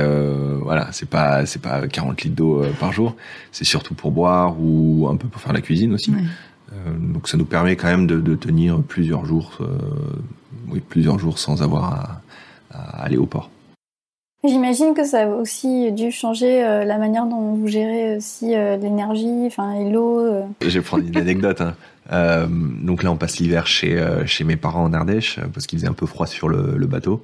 voilà, 0.62 0.88
c'est 0.94 1.10
pas 1.10 1.46
c'est 1.46 1.62
pas 1.62 1.86
40 1.86 2.22
litres 2.22 2.36
d'eau 2.36 2.64
par 2.80 2.94
jour. 2.94 3.18
C'est 3.52 3.66
surtout 3.66 3.96
pour 3.96 4.12
boire 4.12 4.56
ou 4.58 5.10
un 5.12 5.18
peu 5.18 5.28
pour 5.28 5.42
faire 5.42 5.52
la 5.52 5.62
cuisine 5.62 5.94
aussi. 5.94 6.14
donc 6.98 7.28
ça 7.28 7.36
nous 7.36 7.44
permet 7.44 7.76
quand 7.76 7.88
même 7.88 8.08
de, 8.08 8.22
de 8.22 8.36
tenir 8.36 8.82
plusieurs 8.82 9.26
jours, 9.26 9.58
oui 10.70 10.80
plusieurs 10.80 11.20
jours 11.20 11.38
sans 11.38 11.62
avoir 11.62 11.84
à, 11.94 12.22
à 12.72 13.04
aller 13.04 13.18
au 13.18 13.26
port. 13.26 13.50
J'imagine 14.46 14.94
que 14.94 15.04
ça 15.04 15.24
a 15.24 15.28
aussi 15.28 15.92
dû 15.92 16.12
changer 16.12 16.64
euh, 16.64 16.86
la 16.86 16.98
manière 16.98 17.26
dont 17.26 17.56
vous 17.56 17.68
gérez 17.68 18.16
aussi 18.16 18.56
euh, 18.56 18.78
l'énergie, 18.78 19.44
enfin 19.46 19.74
et 19.74 19.90
l'eau. 19.92 20.20
Euh. 20.20 20.44
Je 20.62 20.80
vais 20.80 20.82
prendre 20.82 21.06
une 21.06 21.18
anecdote. 21.18 21.62
Hein. 21.62 21.76
donc 22.82 23.04
là, 23.04 23.12
on 23.12 23.18
passe 23.18 23.38
l'hiver 23.40 23.68
chez 23.68 24.02
chez 24.26 24.44
mes 24.44 24.56
parents 24.56 24.84
en 24.84 24.94
Ardèche 24.94 25.40
parce 25.54 25.68
qu'il 25.68 25.78
faisait 25.78 25.90
un 25.90 25.94
peu 25.94 26.08
froid 26.08 26.26
sur 26.26 26.50
le, 26.50 26.76
le 26.76 26.88
bateau. 26.88 27.22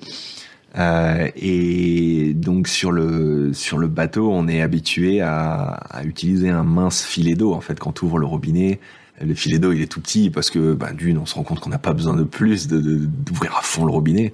et 0.78 2.34
donc 2.36 2.67
sur 2.67 2.91
le 2.91 3.51
sur 3.54 3.78
le 3.80 3.88
bateau, 3.88 4.30
on 4.32 4.47
est 4.47 4.62
habitué 4.62 5.21
à, 5.21 5.80
à 5.89 6.04
utiliser 6.04 6.49
un 6.49 6.63
mince 6.63 7.04
filet 7.04 7.34
d'eau. 7.34 7.54
En 7.54 7.62
fait, 7.62 7.80
quand 7.80 7.93
tu 7.93 8.06
ouvres 8.06 8.19
le 8.19 8.28
robinet, 8.28 8.80
le 9.21 9.34
filet 9.34 9.58
d'eau 9.58 9.71
il 9.71 9.82
est 9.82 9.88
tout 9.88 10.01
petit 10.01 10.30
parce 10.30 10.49
que 10.49 10.73
bah, 10.73 10.91
d'une 10.91 11.17
on 11.17 11.25
se 11.25 11.36
rend 11.36 11.43
compte 11.43 11.62
qu'on 11.62 11.69
n'a 11.69 11.80
pas 11.80 11.93
besoin 11.93 12.15
de 12.15 12.23
plus 12.23 12.67
d'ouvrir 12.67 13.51
de, 13.51 13.58
à 13.58 13.62
fond 13.62 13.86
le 13.86 13.91
robinet 13.91 14.34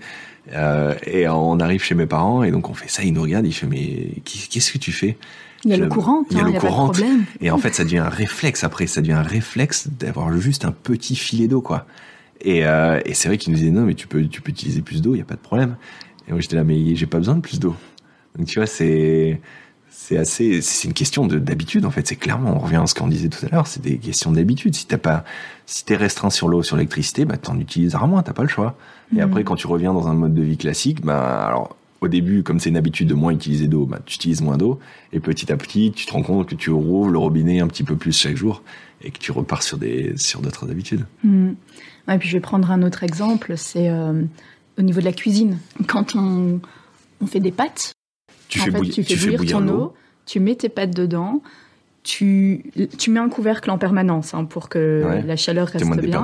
euh, 0.54 0.96
et 1.06 1.28
on 1.28 1.60
arrive 1.60 1.84
chez 1.84 1.96
mes 1.96 2.06
parents 2.06 2.44
et 2.44 2.52
donc 2.52 2.70
on 2.70 2.74
fait 2.74 2.90
ça, 2.90 3.04
il 3.04 3.14
nous 3.14 3.22
regarde, 3.22 3.46
il 3.46 3.54
fait 3.54 3.68
mais 3.68 4.22
qu'est-ce 4.26 4.72
que 4.72 4.78
tu 4.78 4.92
fais? 4.92 5.18
Il 5.64 5.70
y 5.70 5.74
a 5.74 5.78
le 5.78 5.88
courant, 5.88 6.24
il 6.32 6.38
y 6.38 6.40
a 6.40 6.44
le 6.44 6.54
courant. 6.54 6.92
Et 7.40 7.52
en 7.52 7.60
fait, 7.60 7.76
ça 7.76 7.84
devient 7.84 8.00
un 8.00 8.10
réflexe 8.10 8.64
après, 8.64 8.88
ça 8.88 9.02
devient 9.02 9.14
un 9.14 9.22
réflexe 9.22 9.88
d'avoir 9.88 10.36
juste 10.38 10.66
un 10.66 10.72
petit 10.72 11.16
filet 11.16 11.48
d'eau 11.48 11.62
quoi. 11.62 11.86
Et, 12.44 12.66
euh, 12.66 13.00
et 13.06 13.14
c'est 13.14 13.28
vrai 13.28 13.38
qu'il 13.38 13.54
nous 13.54 13.60
disait 13.60 13.72
non 13.72 13.84
mais 13.84 13.94
tu 13.94 14.08
peux 14.08 14.26
tu 14.28 14.42
peux 14.42 14.50
utiliser 14.50 14.82
plus 14.82 15.02
d'eau, 15.02 15.14
il 15.14 15.20
y 15.20 15.22
a 15.22 15.26
pas 15.26 15.36
de 15.36 15.42
problème. 15.42 15.76
Et 16.28 16.32
moi 16.32 16.42
j'étais 16.42 16.56
là 16.56 16.64
mais 16.64 16.96
j'ai 16.96 17.06
pas 17.06 17.20
besoin 17.20 17.36
de 17.36 17.42
plus 17.42 17.60
d'eau. 17.60 17.76
Donc 18.36 18.48
tu 18.48 18.58
vois 18.58 18.66
c'est 18.66 19.40
c'est 19.92 20.18
assez 20.18 20.62
c'est 20.62 20.88
une 20.88 20.94
question 20.94 21.28
d'habitude 21.28 21.86
en 21.86 21.92
fait 21.92 22.08
c'est 22.08 22.16
clairement 22.16 22.56
on 22.56 22.60
revient 22.60 22.78
à 22.78 22.88
ce 22.88 22.96
qu'on 22.96 23.08
disait 23.08 23.30
tout 23.30 23.46
à 23.46 23.50
l'heure 23.50 23.68
c'est 23.68 23.82
des 23.82 23.98
questions 23.98 24.32
d'habitude 24.32 24.74
si 24.74 24.88
t'as 24.88 24.98
pas 24.98 25.24
si 25.66 25.86
t'es 25.86 25.96
restreint 25.96 26.30
sur 26.30 26.48
l'eau 26.48 26.64
sur 26.64 26.78
l'électricité 26.78 27.26
bah 27.26 27.38
t'en 27.38 27.60
utiliseras 27.60 28.08
moins 28.08 28.24
t'as 28.24 28.34
pas 28.34 28.44
le 28.44 28.50
choix 28.50 28.78
et 29.14 29.20
mm. 29.20 29.22
après, 29.22 29.44
quand 29.44 29.56
tu 29.56 29.68
reviens 29.68 29.94
dans 29.94 30.08
un 30.08 30.14
mode 30.14 30.34
de 30.34 30.42
vie 30.42 30.58
classique, 30.58 31.02
bah, 31.02 31.46
alors, 31.46 31.76
au 32.02 32.08
début, 32.08 32.44
comme 32.44 32.60
c'est 32.60 32.70
une 32.70 32.78
habitude 32.78 33.08
de 33.08 33.14
moins 33.14 33.32
utiliser 33.32 33.68
d'eau, 33.68 33.86
bah, 33.86 34.00
tu 34.06 34.16
utilises 34.16 34.42
moins 34.42 34.58
d'eau. 34.58 34.80
Et 35.14 35.20
petit 35.20 35.52
à 35.52 35.58
petit, 35.58 35.92
tu 35.92 36.06
te 36.06 36.14
rends 36.14 36.24
compte 36.24 36.48
que 36.48 36.56
tu 36.56 36.72
rouvres 36.72 37.10
le 37.10 37.18
robinet 37.18 37.60
un 37.60 37.68
petit 37.68 37.84
peu 37.84 37.96
plus 37.96 38.18
chaque 38.18 38.36
jour 38.36 38.64
et 39.04 39.12
que 39.12 39.20
tu 39.20 39.32
repars 39.32 39.64
sur 39.64 39.78
des, 39.78 40.14
sur 40.18 40.42
d'autres 40.42 40.70
habitudes. 40.70 41.06
Mm. 41.24 41.52
et 42.10 42.18
puis 42.18 42.30
je 42.30 42.38
vais 42.38 42.42
prendre 42.42 42.70
un 42.72 42.84
autre 42.84 43.04
exemple, 43.04 43.54
c'est 43.58 43.90
euh, 43.90 44.22
au 44.78 44.82
niveau 44.82 45.00
de 45.00 45.06
la 45.06 45.14
cuisine. 45.14 45.58
Quand 45.88 46.16
on, 46.16 46.60
on 47.20 47.28
fait 47.28 47.40
des 47.40 47.52
pâtes, 47.52 47.94
tu 48.52 48.60
fais, 48.60 48.72
fait, 48.72 48.82
tu 48.82 49.04
fais 49.04 49.36
bouillir, 49.36 49.58
ton 49.58 49.68
eau, 49.70 49.94
tu 50.26 50.40
mets 50.40 50.56
tes 50.56 50.70
pâtes 50.70 50.96
dedans, 50.96 51.42
tu, 52.04 52.64
tu 52.98 53.12
mets 53.12 53.20
un 53.20 53.30
couvercle 53.30 53.70
en 53.72 53.78
permanence 53.78 54.34
hein, 54.34 54.46
pour 54.46 54.70
que 54.70 55.22
la 55.26 55.36
chaleur 55.36 55.68
reste 55.68 55.86
moins 55.86 55.96
de 55.96 56.02
bien. 56.02 56.24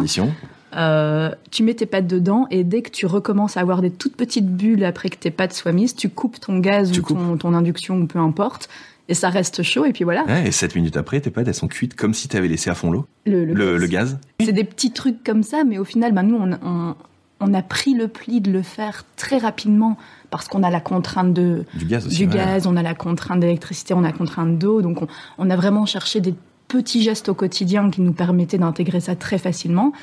Euh, 0.75 1.31
tu 1.49 1.63
mets 1.63 1.73
tes 1.73 1.85
pâtes 1.85 2.07
dedans 2.07 2.45
et 2.51 2.65
dès 2.65 2.81
que 2.81 2.91
tu 2.91 3.05
recommences 3.05 3.55
à 3.55 3.61
avoir 3.61 3.81
des 3.81 3.89
toutes 3.89 4.17
petites 4.17 4.47
bulles 4.47 4.83
après 4.83 5.09
que 5.09 5.15
tes 5.15 5.31
pâtes 5.31 5.53
soient 5.53 5.71
mises, 5.71 5.95
tu 5.95 6.09
coupes 6.09 6.39
ton 6.41 6.59
gaz 6.59 6.97
ou 6.99 7.01
ton, 7.01 7.37
ton, 7.37 7.53
induction 7.53 7.97
ou 8.01 8.05
peu 8.05 8.19
importe 8.19 8.67
et 9.07 9.13
ça 9.13 9.29
reste 9.29 9.63
chaud 9.63 9.85
et 9.85 9.93
puis 9.93 10.03
voilà. 10.03 10.25
et 10.45 10.51
7 10.51 10.75
minutes 10.75 10.97
après, 10.97 11.21
tes 11.21 11.31
pâtes 11.31 11.47
elles 11.47 11.53
sont 11.53 11.69
cuites 11.69 11.95
comme 11.95 12.13
si 12.13 12.27
tu 12.27 12.35
avais 12.35 12.49
laissé 12.49 12.69
à 12.69 12.75
fond 12.75 12.91
l'eau. 12.91 13.07
Le, 13.25 13.45
le, 13.45 13.87
gaz. 13.87 14.19
C'est 14.41 14.51
des 14.51 14.65
petits 14.65 14.91
trucs 14.91 15.23
comme 15.23 15.43
ça, 15.43 15.63
mais 15.63 15.77
au 15.77 15.85
final, 15.85 16.11
bah, 16.11 16.23
nous 16.23 16.35
on, 16.35 16.51
on, 16.61 16.95
a 17.39 17.61
pris 17.61 17.93
le 17.93 18.07
pli 18.07 18.41
de 18.41 18.51
le 18.51 18.61
faire 18.61 19.03
très 19.15 19.37
rapidement 19.37 19.97
parce 20.29 20.47
qu'on 20.47 20.63
a 20.63 20.69
la 20.69 20.79
contrainte 20.79 21.33
de 21.33 21.65
du 21.75 21.85
gaz, 21.85 22.07
aussi, 22.07 22.17
du 22.17 22.27
gaz 22.27 22.67
on 22.67 22.75
a 22.75 22.81
la 22.81 22.95
contrainte 22.95 23.39
d'électricité, 23.39 23.93
on 23.93 24.03
a 24.03 24.07
la 24.07 24.17
contrainte 24.17 24.57
d'eau, 24.57 24.81
donc 24.81 25.01
on, 25.01 25.07
on 25.37 25.49
a 25.49 25.55
vraiment 25.55 25.85
cherché 25.85 26.19
des 26.19 26.35
petits 26.67 27.01
gestes 27.01 27.29
au 27.29 27.33
quotidien 27.33 27.89
qui 27.89 28.01
nous 28.01 28.13
permettaient 28.13 28.57
d'intégrer 28.57 28.99
ça 28.99 29.15
très 29.15 29.37
facilement. 29.37 29.93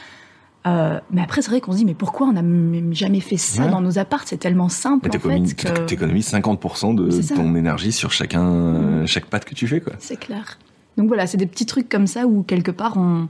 Euh, 0.67 0.99
mais 1.11 1.21
après, 1.21 1.43
c'est 1.43 1.51
vrai 1.51 1.61
qu'on 1.61 1.73
se 1.73 1.77
dit, 1.77 1.85
mais 1.85 1.95
pourquoi 1.95 2.27
on 2.27 2.33
n'a 2.33 2.93
jamais 2.93 3.21
fait 3.21 3.37
ça 3.37 3.67
dans 3.67 3.83
nos 3.83 3.99
apparts? 3.99 4.23
C'est 4.25 4.39
tellement 4.39 4.71
simple. 4.71 5.11
Tu 5.11 5.95
économises 5.95 6.33
50% 6.33 6.95
de 6.95 7.35
ton 7.35 7.55
énergie 7.55 7.93
sur 7.93 8.13
chacun, 8.13 9.03
mm. 9.03 9.07
chaque 9.07 9.27
patte 9.27 9.45
que 9.45 9.55
tu 9.55 9.67
fais. 9.67 9.81
quoi. 9.81 9.93
C'est 9.99 10.19
clair. 10.19 10.59
Donc 10.97 11.09
voilà, 11.09 11.27
c'est 11.27 11.37
des 11.37 11.47
petits 11.47 11.67
trucs 11.67 11.89
comme 11.89 12.07
ça 12.07 12.27
où 12.27 12.43
quelque 12.43 12.71
part 12.71 12.97
on, 12.97 13.29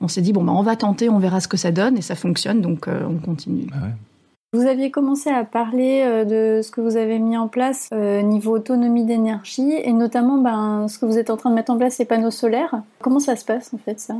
on 0.00 0.08
s'est 0.08 0.20
dit, 0.20 0.32
bon, 0.32 0.44
bah, 0.44 0.52
on 0.52 0.62
va 0.62 0.76
tenter, 0.76 1.08
on 1.08 1.18
verra 1.18 1.40
ce 1.40 1.48
que 1.48 1.56
ça 1.56 1.70
donne 1.70 1.96
et 1.96 2.02
ça 2.02 2.14
fonctionne, 2.14 2.60
donc 2.60 2.88
euh, 2.88 3.02
on 3.08 3.18
continue. 3.18 3.66
Bah 3.70 3.88
vous 4.52 4.66
aviez 4.66 4.90
commencé 4.90 5.30
à 5.30 5.44
parler 5.44 6.02
euh, 6.04 6.24
de 6.24 6.60
ce 6.60 6.72
que 6.72 6.80
vous 6.80 6.96
avez 6.96 7.20
mis 7.20 7.36
en 7.36 7.46
place 7.46 7.88
niveau 7.92 8.56
autonomie 8.56 9.04
d'énergie 9.04 9.72
et 9.72 9.92
notamment 9.92 10.38
ben, 10.38 10.88
ce 10.88 10.98
que 10.98 11.06
vous 11.06 11.18
êtes 11.18 11.30
en 11.30 11.36
train 11.36 11.50
de 11.50 11.54
mettre 11.54 11.70
en 11.70 11.78
place, 11.78 11.98
les 11.98 12.04
panneaux 12.04 12.32
solaires. 12.32 12.82
Comment 13.00 13.20
ça 13.20 13.36
se 13.36 13.44
passe 13.44 13.72
en 13.72 13.78
fait 13.78 14.00
ça? 14.00 14.16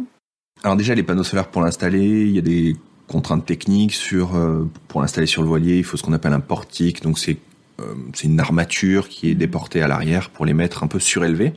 Alors 0.62 0.76
déjà, 0.76 0.94
les 0.94 1.02
panneaux 1.02 1.22
solaires 1.22 1.48
pour 1.48 1.62
l'installer, 1.62 2.26
il 2.26 2.30
y 2.30 2.38
a 2.38 2.42
des 2.42 2.76
contraintes 3.08 3.44
techniques 3.44 3.94
sur 3.94 4.36
euh, 4.36 4.68
pour 4.88 5.00
l'installer 5.00 5.26
sur 5.26 5.42
le 5.42 5.48
voilier, 5.48 5.78
il 5.78 5.84
faut 5.84 5.96
ce 5.96 6.02
qu'on 6.02 6.12
appelle 6.12 6.32
un 6.32 6.40
portique. 6.40 7.02
Donc 7.02 7.18
c'est 7.18 7.38
euh, 7.80 7.94
c'est 8.14 8.28
une 8.28 8.38
armature 8.40 9.08
qui 9.08 9.30
est 9.30 9.34
déportée 9.34 9.82
à 9.82 9.88
l'arrière 9.88 10.30
pour 10.30 10.44
les 10.44 10.54
mettre 10.54 10.84
un 10.84 10.86
peu 10.86 11.00
surélevés. 11.00 11.54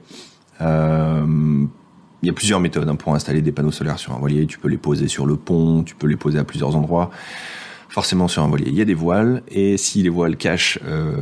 Il 2.23 2.27
y 2.27 2.29
a 2.29 2.33
plusieurs 2.33 2.61
méthodes 2.61 2.87
hein, 2.87 2.95
pour 2.95 3.13
installer 3.13 3.41
des 3.41 3.51
panneaux 3.51 3.71
solaires 3.71 3.99
sur 3.99 4.13
un 4.13 4.17
voilier. 4.17 4.47
Tu 4.47 4.57
peux 4.57 4.69
les 4.69 4.77
poser 4.77 5.09
sur 5.09 5.25
le 5.25 5.35
pont, 5.35 5.83
tu 5.83 5.93
peux 5.93 6.07
les 6.07 6.15
poser 6.15 6.39
à 6.39 6.45
plusieurs 6.45 6.73
endroits 6.77 7.11
forcément 7.89 8.29
sur 8.29 8.41
un 8.41 8.47
voilier. 8.47 8.69
Il 8.69 8.75
y 8.75 8.81
a 8.81 8.85
des 8.85 8.93
voiles, 8.93 9.43
et 9.49 9.77
si 9.77 10.01
les 10.01 10.09
voiles 10.09 10.37
cachent 10.37 10.79
euh, 10.83 11.15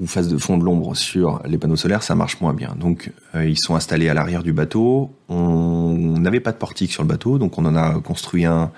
ou 0.00 0.06
fassent 0.06 0.28
de 0.28 0.38
fond 0.38 0.56
de 0.56 0.64
l'ombre 0.64 0.96
sur 0.96 1.40
les 1.46 1.58
panneaux 1.58 1.76
solaires, 1.76 2.02
ça 2.02 2.14
marche 2.14 2.40
moins 2.40 2.54
bien. 2.54 2.74
Donc 2.80 3.12
euh, 3.34 3.46
ils 3.46 3.58
sont 3.58 3.76
installés 3.76 4.08
à 4.08 4.14
l'arrière 4.14 4.42
du 4.42 4.54
bateau. 4.54 5.12
On 5.28 5.92
n'avait 6.18 6.40
pas 6.40 6.52
de 6.52 6.56
portique 6.56 6.90
sur 6.90 7.02
le 7.02 7.08
bateau, 7.08 7.38
donc 7.38 7.58
on 7.58 7.66
en 7.66 7.76
a 7.76 8.00
construit 8.00 8.46
un 8.46 8.72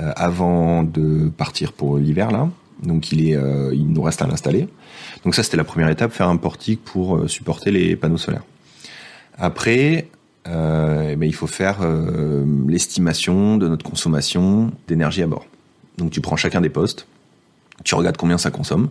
euh, 0.00 0.12
avant 0.16 0.82
de 0.82 1.28
partir 1.28 1.72
pour 1.72 1.96
l'hiver 1.96 2.32
là. 2.32 2.50
Donc 2.82 3.12
il 3.12 3.28
est, 3.28 3.38
il 3.72 3.88
nous 3.88 4.02
reste 4.02 4.20
à 4.20 4.26
l'installer. 4.26 4.68
Donc 5.24 5.34
ça 5.36 5.42
c'était 5.44 5.56
la 5.56 5.64
première 5.64 5.88
étape, 5.88 6.12
faire 6.12 6.28
un 6.28 6.36
portique 6.36 6.84
pour 6.84 7.30
supporter 7.30 7.70
les 7.70 7.96
panneaux 7.96 8.18
solaires. 8.18 8.44
Après, 9.38 10.08
ben, 10.48 11.22
il 11.22 11.34
faut 11.34 11.46
faire 11.46 11.78
l'estimation 12.66 13.56
de 13.56 13.68
notre 13.68 13.84
consommation 13.84 14.70
d'énergie 14.86 15.22
à 15.22 15.26
bord. 15.26 15.46
Donc 15.98 16.10
tu 16.10 16.20
prends 16.20 16.36
chacun 16.36 16.60
des 16.60 16.68
postes, 16.68 17.06
tu 17.84 17.94
regardes 17.94 18.16
combien 18.16 18.38
ça 18.38 18.50
consomme. 18.50 18.88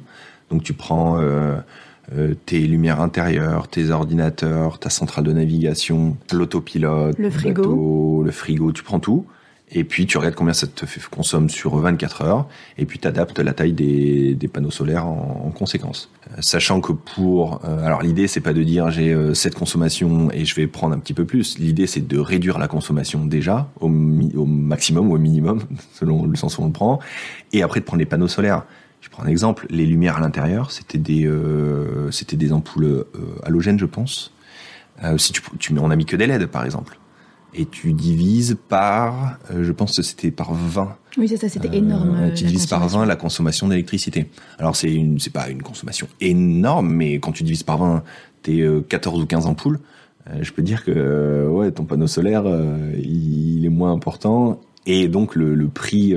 Donc 0.51 0.63
tu 0.63 0.73
prends 0.73 1.19
euh, 1.19 1.55
euh, 2.15 2.35
tes 2.45 2.59
lumières 2.59 3.01
intérieures, 3.01 3.67
tes 3.67 3.89
ordinateurs, 3.89 4.79
ta 4.79 4.89
centrale 4.89 5.25
de 5.25 5.33
navigation, 5.33 6.17
l'autopilote, 6.31 7.17
le 7.17 7.29
frigo, 7.29 8.23
le 8.23 8.31
frigo, 8.31 8.71
tu 8.71 8.83
prends 8.83 8.99
tout. 8.99 9.25
Et 9.69 9.83
puis 9.83 10.05
tu 10.05 10.17
regardes 10.17 10.35
combien 10.35 10.53
ça 10.53 10.65
te 10.65 10.85
consomme 11.11 11.49
sur 11.49 11.75
24 11.75 12.21
heures, 12.21 12.47
et 12.77 12.85
puis 12.85 12.99
tu 12.99 13.07
adaptes 13.07 13.37
la 13.39 13.53
taille 13.53 13.73
des, 13.73 14.33
des 14.33 14.47
panneaux 14.47 14.71
solaires 14.71 15.05
en, 15.05 15.43
en 15.45 15.51
conséquence. 15.51 16.09
Euh, 16.31 16.35
sachant 16.39 16.79
que 16.79 16.93
pour... 16.93 17.59
Euh, 17.65 17.85
alors 17.85 18.01
l'idée 18.01 18.27
c'est 18.27 18.39
pas 18.39 18.53
de 18.53 18.63
dire 18.63 18.89
j'ai 18.91 19.13
euh, 19.13 19.33
cette 19.33 19.55
consommation 19.55 20.31
et 20.31 20.45
je 20.45 20.55
vais 20.55 20.67
prendre 20.67 20.95
un 20.95 20.99
petit 20.99 21.13
peu 21.13 21.25
plus. 21.25 21.59
L'idée 21.59 21.85
c'est 21.85 22.07
de 22.07 22.17
réduire 22.17 22.59
la 22.59 22.69
consommation 22.69 23.25
déjà 23.25 23.69
au, 23.81 23.87
au, 23.87 24.45
maximum 24.45 25.09
ou 25.11 25.15
au 25.15 25.17
minimum, 25.17 25.61
selon 25.93 26.25
le 26.25 26.35
sens 26.37 26.57
où 26.57 26.61
on 26.61 26.67
le 26.67 26.71
prend, 26.71 26.99
et 27.51 27.61
après 27.61 27.81
de 27.81 27.85
prendre 27.85 27.99
les 27.99 28.05
panneaux 28.05 28.29
solaires. 28.29 28.63
Je 29.01 29.09
prends 29.09 29.23
un 29.23 29.27
exemple, 29.27 29.67
les 29.69 29.85
lumières 29.85 30.17
à 30.17 30.21
l'intérieur, 30.21 30.71
c'était 30.71 30.97
des, 30.97 31.29
c'était 32.11 32.35
des 32.35 32.51
ampoules 32.51 33.05
halogènes 33.43 33.77
je 33.77 33.85
pense. 33.85 34.33
si 35.17 35.31
tu, 35.31 35.41
tu, 35.59 35.73
on 35.79 35.91
a 35.91 35.95
mis 35.95 36.05
que 36.05 36.15
des 36.15 36.25
LED 36.25 36.47
par 36.47 36.65
exemple. 36.65 36.97
Et 37.53 37.65
tu 37.65 37.93
divises 37.93 38.57
par, 38.69 39.39
euh, 39.51 39.63
je 39.63 39.71
pense 39.71 39.95
que 39.95 40.01
c'était 40.01 40.31
par 40.31 40.53
20. 40.53 40.95
Oui, 41.17 41.27
c'est 41.27 41.37
ça, 41.37 41.49
c'était 41.49 41.75
énorme. 41.75 42.15
Euh, 42.19 42.33
tu 42.33 42.45
divises 42.45 42.67
par 42.67 42.87
20 42.87 43.05
la 43.05 43.15
consommation 43.15 43.67
d'électricité. 43.67 44.27
Alors 44.59 44.75
c'est 44.75 44.91
une, 44.91 45.19
c'est 45.19 45.33
pas 45.33 45.49
une 45.49 45.63
consommation 45.63 46.07
énorme, 46.21 46.89
mais 46.89 47.15
quand 47.15 47.31
tu 47.31 47.43
divises 47.43 47.63
par 47.63 47.77
20 47.77 48.03
tes 48.43 48.67
14 48.87 49.21
ou 49.21 49.25
15 49.25 49.45
ampoules, 49.47 49.79
je 50.41 50.51
peux 50.51 50.61
dire 50.61 50.83
que 50.83 51.47
ouais, 51.49 51.71
ton 51.71 51.85
panneau 51.85 52.07
solaire, 52.07 52.43
il, 53.01 53.65
est 53.65 53.69
moins 53.69 53.93
important 53.93 54.59
et 54.85 55.07
donc 55.07 55.35
le, 55.35 55.55
le 55.55 55.67
prix 55.67 56.13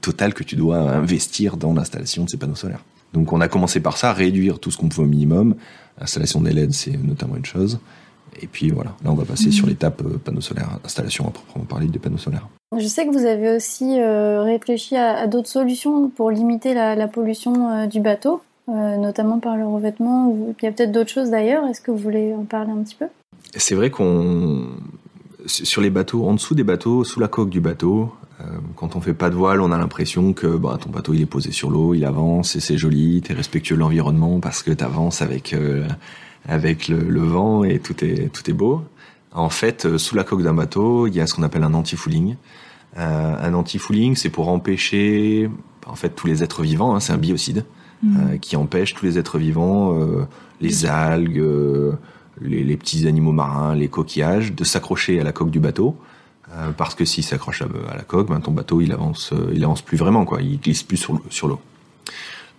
total 0.00 0.34
que 0.34 0.42
tu 0.42 0.56
dois 0.56 0.78
investir 0.78 1.56
dans 1.56 1.72
l'installation 1.72 2.24
de 2.24 2.30
ces 2.30 2.36
panneaux 2.36 2.56
solaires. 2.56 2.84
Donc 3.14 3.32
on 3.32 3.40
a 3.40 3.48
commencé 3.48 3.80
par 3.80 3.96
ça, 3.96 4.12
réduire 4.12 4.58
tout 4.58 4.70
ce 4.70 4.76
qu'on 4.76 4.88
pouvait 4.88 5.06
au 5.06 5.10
minimum. 5.10 5.54
L'installation 5.98 6.40
des 6.40 6.52
LED, 6.52 6.72
c'est 6.72 6.96
notamment 7.02 7.36
une 7.36 7.44
chose. 7.44 7.78
Et 8.40 8.46
puis 8.46 8.70
voilà, 8.70 8.90
là 9.04 9.10
on 9.10 9.14
va 9.14 9.24
passer 9.24 9.50
sur 9.50 9.66
l'étape 9.66 10.02
euh, 10.02 10.18
panneaux 10.18 10.40
solaires, 10.40 10.78
installation 10.84 11.26
à 11.26 11.30
proprement 11.30 11.64
parler 11.64 11.86
des 11.86 11.98
panneaux 11.98 12.18
solaires. 12.18 12.48
Je 12.76 12.86
sais 12.86 13.06
que 13.06 13.12
vous 13.12 13.24
avez 13.24 13.54
aussi 13.54 14.00
euh, 14.00 14.42
réfléchi 14.42 14.96
à, 14.96 15.26
d'autres 15.26 15.48
solutions 15.48 16.08
pour 16.08 16.30
limiter 16.30 16.74
la, 16.74 17.08
pollution 17.08 17.70
euh, 17.70 17.86
du 17.86 18.00
bateau, 18.00 18.42
notamment 18.66 19.38
par 19.38 19.56
le 19.56 19.66
revêtement. 19.66 20.34
Il 20.60 20.64
y 20.64 20.68
a 20.68 20.72
peut-être 20.72 20.90
d'autres 20.90 21.10
choses 21.10 21.30
d'ailleurs. 21.30 21.66
Est-ce 21.66 21.80
que 21.80 21.90
vous 21.90 21.98
voulez 21.98 22.34
en 22.34 22.44
parler 22.44 22.72
un 22.72 22.82
petit 22.82 22.96
peu? 22.96 23.06
C'est 23.56 23.74
vrai 23.74 23.90
qu'on 23.90 24.66
sur 25.46 25.82
les 25.82 25.90
bateaux, 25.90 26.24
en 26.24 26.32
dessous 26.32 26.54
des 26.54 26.64
bateaux, 26.64 27.04
sous 27.04 27.20
la 27.20 27.28
coque 27.28 27.50
du 27.50 27.60
bateau, 27.60 28.10
quand 28.76 28.96
on 28.96 29.00
fait 29.00 29.12
pas 29.12 29.28
de 29.28 29.34
voile, 29.34 29.60
on 29.60 29.72
a 29.72 29.78
l'impression 29.78 30.32
que 30.32 30.46
bah, 30.46 30.78
ton 30.80 30.88
bateau 30.88 31.12
il 31.12 31.20
est 31.20 31.26
posé 31.26 31.52
sur 31.52 31.70
l'eau, 31.70 31.92
il 31.92 32.04
avance 32.04 32.56
et 32.56 32.60
c'est 32.60 32.78
joli, 32.78 33.20
tu 33.22 33.32
es 33.32 33.34
respectueux 33.34 33.76
de 33.76 33.80
l'environnement 33.80 34.40
parce 34.40 34.62
que 34.62 34.70
tu 34.70 34.82
avances 34.82 35.20
avec 35.20 35.54
avec 36.48 36.88
le, 36.88 37.20
vent 37.20 37.64
et 37.64 37.78
tout 37.78 38.04
est 38.04 38.32
tout 38.32 38.48
est 38.50 38.54
beau. 38.54 38.82
En 39.32 39.50
fait, 39.50 39.86
euh, 39.86 39.98
sous 39.98 40.14
la 40.14 40.24
coque 40.24 40.42
d'un 40.42 40.54
bateau, 40.54 41.06
il 41.06 41.14
y 41.14 41.20
a 41.20 41.26
ce 41.26 41.34
qu'on 41.34 41.42
appelle 41.42 41.64
un 41.64 41.74
anti-fouling. 41.74 42.36
Euh, 42.96 43.36
un 43.40 43.54
anti-fouling, 43.54 44.14
c'est 44.14 44.30
pour 44.30 44.48
empêcher 44.48 45.50
en 45.86 45.96
fait 45.96 46.10
tous 46.10 46.26
les 46.26 46.42
êtres 46.42 46.62
vivants. 46.62 46.94
Hein, 46.94 47.00
c'est 47.00 47.12
un 47.12 47.18
biocide 47.18 47.64
mmh. 48.02 48.16
euh, 48.16 48.38
qui 48.38 48.56
empêche 48.56 48.94
tous 48.94 49.04
les 49.04 49.18
êtres 49.18 49.38
vivants, 49.38 49.98
euh, 49.98 50.26
les 50.60 50.86
algues, 50.86 51.44
les, 52.40 52.62
les, 52.62 52.76
petits 52.76 53.06
animaux 53.08 53.32
marins, 53.32 53.74
les 53.74 53.88
coquillages, 53.88 54.52
de 54.52 54.64
s'accrocher 54.64 55.20
à 55.20 55.24
la 55.24 55.32
coque 55.32 55.50
du 55.50 55.60
bateau. 55.60 55.96
parce 56.76 56.94
que 56.94 57.04
s'ils 57.04 57.24
s'accrochent 57.24 57.62
à, 57.62 57.96
la 57.96 58.02
coque, 58.02 58.28
ben, 58.28 58.40
ton 58.40 58.52
bateau 58.52 58.80
il 58.80 58.92
avance, 58.92 59.32
il 59.52 59.64
avance 59.64 59.82
plus 59.82 59.96
vraiment 59.96 60.24
quoi. 60.24 60.40
Il 60.40 60.60
glisse 60.60 60.84
plus 60.84 61.08
sur 61.30 61.48
l'eau. 61.48 61.60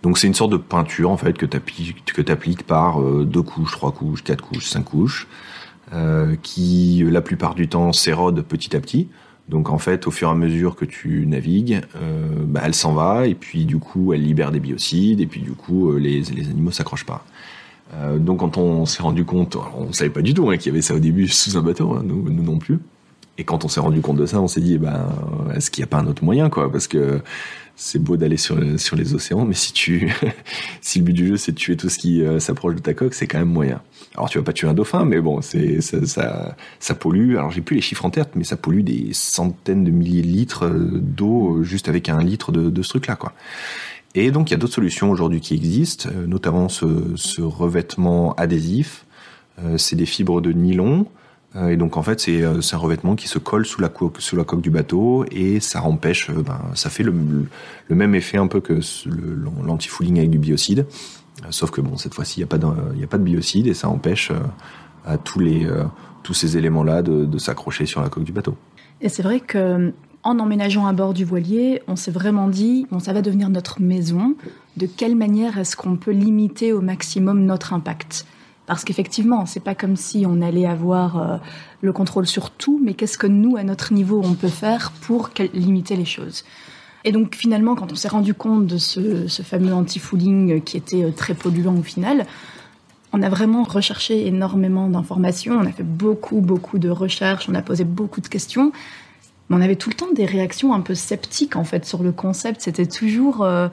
Donc 0.06 0.18
c'est 0.18 0.28
une 0.28 0.34
sorte 0.34 0.52
de 0.52 0.56
peinture 0.56 1.10
en 1.10 1.16
fait 1.16 1.36
que 1.36 1.44
tu 1.44 1.56
appliques, 1.56 2.04
que 2.04 2.30
appliques 2.30 2.62
par 2.62 3.02
euh, 3.02 3.24
deux 3.24 3.42
couches, 3.42 3.72
trois 3.72 3.90
couches, 3.90 4.22
quatre 4.22 4.40
couches, 4.40 4.66
cinq 4.66 4.84
couches, 4.84 5.26
euh, 5.92 6.36
qui 6.44 7.04
la 7.10 7.20
plupart 7.20 7.56
du 7.56 7.66
temps 7.66 7.92
s'érode 7.92 8.40
petit 8.42 8.76
à 8.76 8.80
petit. 8.80 9.08
Donc 9.48 9.68
en 9.68 9.78
fait, 9.78 10.06
au 10.06 10.12
fur 10.12 10.28
et 10.28 10.30
à 10.30 10.36
mesure 10.36 10.76
que 10.76 10.84
tu 10.84 11.26
navigues, 11.26 11.80
euh, 11.96 12.28
bah, 12.46 12.60
elle 12.62 12.74
s'en 12.74 12.92
va 12.92 13.26
et 13.26 13.34
puis 13.34 13.64
du 13.64 13.78
coup, 13.78 14.12
elle 14.12 14.22
libère 14.22 14.52
des 14.52 14.60
biocides 14.60 15.20
et 15.20 15.26
puis 15.26 15.40
du 15.40 15.54
coup, 15.54 15.96
les, 15.96 16.20
les 16.20 16.50
animaux 16.50 16.70
s'accrochent 16.70 17.06
pas. 17.06 17.24
Donc 18.16 18.38
quand 18.40 18.58
on 18.58 18.86
s'est 18.86 19.02
rendu 19.02 19.24
compte, 19.24 19.56
on 19.76 19.92
savait 19.92 20.10
pas 20.10 20.22
du 20.22 20.34
tout 20.34 20.48
hein, 20.50 20.56
qu'il 20.56 20.66
y 20.66 20.74
avait 20.74 20.82
ça 20.82 20.94
au 20.94 21.00
début 21.00 21.26
sous 21.26 21.58
un 21.58 21.62
bateau, 21.62 21.94
hein, 21.94 22.02
nous, 22.04 22.30
nous, 22.30 22.42
non 22.44 22.58
plus. 22.58 22.78
Et 23.38 23.44
quand 23.44 23.64
on 23.64 23.68
s'est 23.68 23.80
rendu 23.80 24.00
compte 24.00 24.16
de 24.16 24.26
ça, 24.26 24.40
on 24.40 24.48
s'est 24.48 24.60
dit, 24.60 24.78
ben, 24.78 25.08
est-ce 25.54 25.70
qu'il 25.70 25.82
n'y 25.82 25.84
a 25.84 25.88
pas 25.88 25.98
un 25.98 26.06
autre 26.06 26.24
moyen, 26.24 26.48
quoi? 26.48 26.72
Parce 26.72 26.88
que 26.88 27.20
c'est 27.76 27.98
beau 27.98 28.16
d'aller 28.16 28.38
sur, 28.38 28.58
sur 28.80 28.96
les 28.96 29.14
océans, 29.14 29.44
mais 29.44 29.54
si 29.54 29.72
tu, 29.72 30.10
si 30.80 30.98
le 30.98 31.04
but 31.04 31.12
du 31.12 31.28
jeu 31.28 31.36
c'est 31.36 31.52
de 31.52 31.58
tuer 31.58 31.76
tout 31.76 31.90
ce 31.90 31.98
qui 31.98 32.22
euh, 32.22 32.40
s'approche 32.40 32.74
de 32.74 32.80
ta 32.80 32.94
coque, 32.94 33.14
c'est 33.14 33.26
quand 33.26 33.38
même 33.38 33.50
moyen. 33.50 33.82
Alors 34.14 34.30
tu 34.30 34.38
vas 34.38 34.44
pas 34.44 34.54
tuer 34.54 34.66
un 34.66 34.74
dauphin, 34.74 35.04
mais 35.04 35.20
bon, 35.20 35.42
c'est 35.42 35.82
ça, 35.82 36.56
ça, 36.80 36.94
pollue. 36.94 37.36
Alors 37.36 37.50
j'ai 37.50 37.60
plus 37.60 37.76
les 37.76 37.82
chiffres 37.82 38.04
en 38.06 38.10
tête, 38.10 38.30
mais 38.34 38.44
ça 38.44 38.56
pollue 38.56 38.80
des 38.80 39.10
centaines 39.12 39.84
de 39.84 39.90
milliers 39.90 40.22
de 40.22 40.28
litres 40.28 40.64
euh, 40.64 40.90
d'eau 41.00 41.58
euh, 41.58 41.62
juste 41.62 41.88
avec 41.88 42.08
un 42.08 42.22
litre 42.22 42.50
de, 42.50 42.70
de 42.70 42.82
ce 42.82 42.88
truc-là, 42.88 43.16
quoi. 43.16 43.32
Et 44.14 44.30
donc 44.30 44.48
il 44.50 44.54
y 44.54 44.56
a 44.56 44.58
d'autres 44.58 44.72
solutions 44.72 45.10
aujourd'hui 45.10 45.42
qui 45.42 45.52
existent, 45.52 46.08
notamment 46.26 46.70
ce, 46.70 46.86
ce 47.16 47.42
revêtement 47.42 48.34
adhésif. 48.36 49.04
c'est 49.76 49.94
des 49.94 50.06
fibres 50.06 50.40
de 50.40 50.52
nylon 50.52 51.06
et 51.54 51.76
donc 51.76 51.96
en 51.96 52.02
fait 52.02 52.22
euh, 52.28 52.60
c'est 52.60 52.76
un 52.76 52.78
revêtement 52.78 53.14
qui 53.14 53.28
se 53.28 53.38
colle 53.38 53.64
sous 53.64 53.80
la 53.80 53.88
coque 53.88 54.60
du 54.60 54.70
bateau 54.70 55.24
et 55.30 55.60
ça 55.60 55.82
empêche 55.82 56.28
euh, 56.30 56.42
ben, 56.42 56.60
ça 56.74 56.90
fait 56.90 57.02
le, 57.02 57.14
même 57.88 58.14
effet 58.14 58.36
un 58.36 58.46
peu 58.46 58.60
que 58.60 58.80
l'anti-fouling 59.64 60.18
avec 60.18 60.30
du 60.30 60.38
biocide 60.38 60.86
sauf 61.50 61.70
que 61.70 61.80
bon 61.80 61.96
cette 61.96 62.14
fois-ci 62.14 62.40
il 62.40 62.40
n'y 62.40 62.44
a 62.44 62.48
pas 62.48 62.58
de 62.58 62.66
a 62.66 63.06
pas 63.06 63.18
de 63.18 63.22
biocide 63.22 63.66
et 63.68 63.74
ça 63.74 63.88
empêche 63.88 64.32
à 65.04 65.18
tous 65.18 65.38
les 65.38 65.66
tous 66.22 66.34
ces 66.34 66.56
éléments 66.58 66.82
là 66.82 67.02
de, 67.02 67.24
de 67.24 67.38
s'accrocher 67.38 67.86
sur 67.86 68.02
la 68.02 68.08
coque 68.08 68.24
du 68.24 68.32
bateau. 68.32 68.56
Et 69.00 69.08
c'est 69.08 69.22
vrai 69.22 69.40
que 69.40 69.92
en 70.26 70.40
emménageant 70.40 70.86
à 70.86 70.92
bord 70.92 71.14
du 71.14 71.24
voilier, 71.24 71.82
on 71.86 71.94
s'est 71.94 72.10
vraiment 72.10 72.48
dit, 72.48 72.88
bon, 72.90 72.98
ça 72.98 73.12
va 73.12 73.22
devenir 73.22 73.48
notre 73.48 73.80
maison. 73.80 74.34
De 74.76 74.86
quelle 74.86 75.14
manière 75.14 75.56
est-ce 75.56 75.76
qu'on 75.76 75.96
peut 75.96 76.10
limiter 76.10 76.72
au 76.72 76.80
maximum 76.80 77.44
notre 77.44 77.72
impact? 77.72 78.26
Parce 78.66 78.84
qu'effectivement, 78.84 79.46
c'est 79.46 79.60
pas 79.60 79.74
comme 79.74 79.96
si 79.96 80.24
on 80.28 80.42
allait 80.42 80.66
avoir 80.66 81.16
euh, 81.18 81.36
le 81.82 81.92
contrôle 81.92 82.26
sur 82.26 82.50
tout, 82.50 82.80
mais 82.82 82.94
qu'est-ce 82.94 83.18
que 83.18 83.26
nous, 83.26 83.56
à 83.56 83.62
notre 83.62 83.92
niveau, 83.92 84.20
on 84.24 84.34
peut 84.34 84.48
faire 84.48 84.92
pour 85.02 85.30
limiter 85.54 85.96
les 85.96 86.04
choses. 86.04 86.44
Et 87.04 87.12
donc 87.12 87.36
finalement, 87.36 87.76
quand 87.76 87.92
on 87.92 87.94
s'est 87.94 88.08
rendu 88.08 88.34
compte 88.34 88.66
de 88.66 88.78
ce, 88.78 89.28
fameux 89.44 89.72
anti-fouling 89.72 90.60
qui 90.62 90.76
était 90.76 91.04
euh, 91.04 91.12
très 91.12 91.34
polluant 91.34 91.76
au 91.76 91.82
final, 91.82 92.26
on 93.12 93.22
a 93.22 93.28
vraiment 93.28 93.62
recherché 93.62 94.26
énormément 94.26 94.88
d'informations, 94.88 95.54
on 95.54 95.66
a 95.66 95.70
fait 95.70 95.84
beaucoup, 95.84 96.40
beaucoup 96.40 96.80
de 96.80 96.90
recherches, 96.90 97.48
on 97.48 97.54
a 97.54 97.62
posé 97.62 97.84
beaucoup 97.84 98.20
de 98.20 98.26
questions, 98.26 98.72
mais 99.48 99.56
on 99.56 99.60
avait 99.60 99.76
tout 99.76 99.88
le 99.88 99.94
temps 99.94 100.12
des 100.12 100.26
réactions 100.26 100.74
un 100.74 100.80
peu 100.80 100.96
sceptiques 100.96 101.54
en 101.54 101.62
fait 101.62 101.84
sur 101.84 102.02
le 102.02 102.10
concept. 102.10 102.60
C'était 102.62 102.86
toujours 102.86 103.42
euh, 103.42 103.68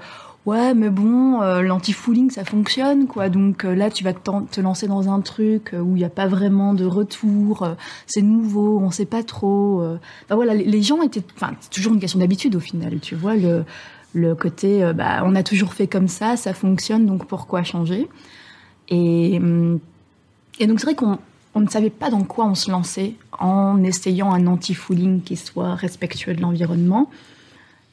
ouais 0.45 0.73
mais 0.73 0.89
bon 0.89 1.41
euh, 1.41 1.61
l'anti-fooling 1.61 2.29
ça 2.29 2.45
fonctionne 2.45 3.07
quoi. 3.07 3.29
Donc 3.29 3.65
euh, 3.65 3.75
là 3.75 3.89
tu 3.89 4.03
vas 4.03 4.13
te 4.13 4.61
lancer 4.61 4.87
dans 4.87 5.09
un 5.09 5.21
truc 5.21 5.73
euh, 5.73 5.79
où 5.79 5.95
il 5.95 5.99
n'y 5.99 6.05
a 6.05 6.09
pas 6.09 6.27
vraiment 6.27 6.73
de 6.73 6.85
retour 6.85 7.67
c'est 8.07 8.21
nouveau 8.21 8.79
on 8.79 8.91
sait 8.91 9.05
pas 9.05 9.23
trop 9.23 9.81
enfin, 9.83 10.35
voilà 10.35 10.53
les, 10.53 10.81
gens 10.81 11.01
étaient 11.01 11.23
enfin 11.35 11.53
c'est 11.59 11.71
toujours 11.71 11.93
une 11.93 11.99
question 11.99 12.19
d'habitude 12.19 12.55
au 12.55 12.59
final 12.59 12.99
tu 12.99 13.15
vois 13.15 13.35
le 13.35 13.63
le 14.13 14.35
côté 14.35 14.91
bah 14.93 15.23
on 15.25 15.35
a 15.35 15.43
toujours 15.43 15.73
fait 15.73 15.87
comme 15.87 16.07
ça 16.07 16.37
ça 16.37 16.53
fonctionne 16.53 17.05
donc 17.05 17.25
pourquoi 17.25 17.63
changer? 17.63 18.07
Et 18.89 19.37
hum, 19.37 19.79
et 20.59 20.67
donc 20.67 20.79
c'est 20.79 20.85
vrai 20.85 20.95
qu'on 20.95 21.17
on 21.55 21.61
ne 21.61 21.67
savait 21.67 21.89
pas 21.89 22.09
dans 22.09 22.23
quoi 22.23 22.45
on 22.45 22.55
se 22.55 22.71
lançait 22.71 23.13
en 23.39 23.83
essayant 23.83 24.33
un 24.33 24.47
anti-fooling 24.47 25.21
qui 25.21 25.35
soit 25.35 25.75
respectueux 25.75 26.33
de 26.33 26.41
l'environnement 26.41 27.09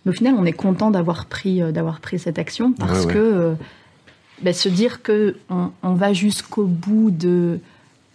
mais 0.05 0.11
au 0.11 0.15
final, 0.15 0.35
on 0.39 0.45
est 0.45 0.53
content 0.53 0.91
d'avoir 0.91 1.27
pris, 1.27 1.63
euh, 1.63 1.73
d'avoir 1.73 2.01
pris 2.01 2.19
cette 2.19 2.39
action 2.39 2.73
parce 2.73 3.05
ouais, 3.07 3.13
que 3.13 3.19
euh, 3.19 3.55
ben, 4.43 4.55
se 4.55 4.69
dire 4.69 5.03
que 5.03 5.37
on, 5.51 5.71
on 5.83 5.95
va 5.95 6.13
jusqu'au 6.13 6.65
bout 6.65 7.11
de, 7.11 7.61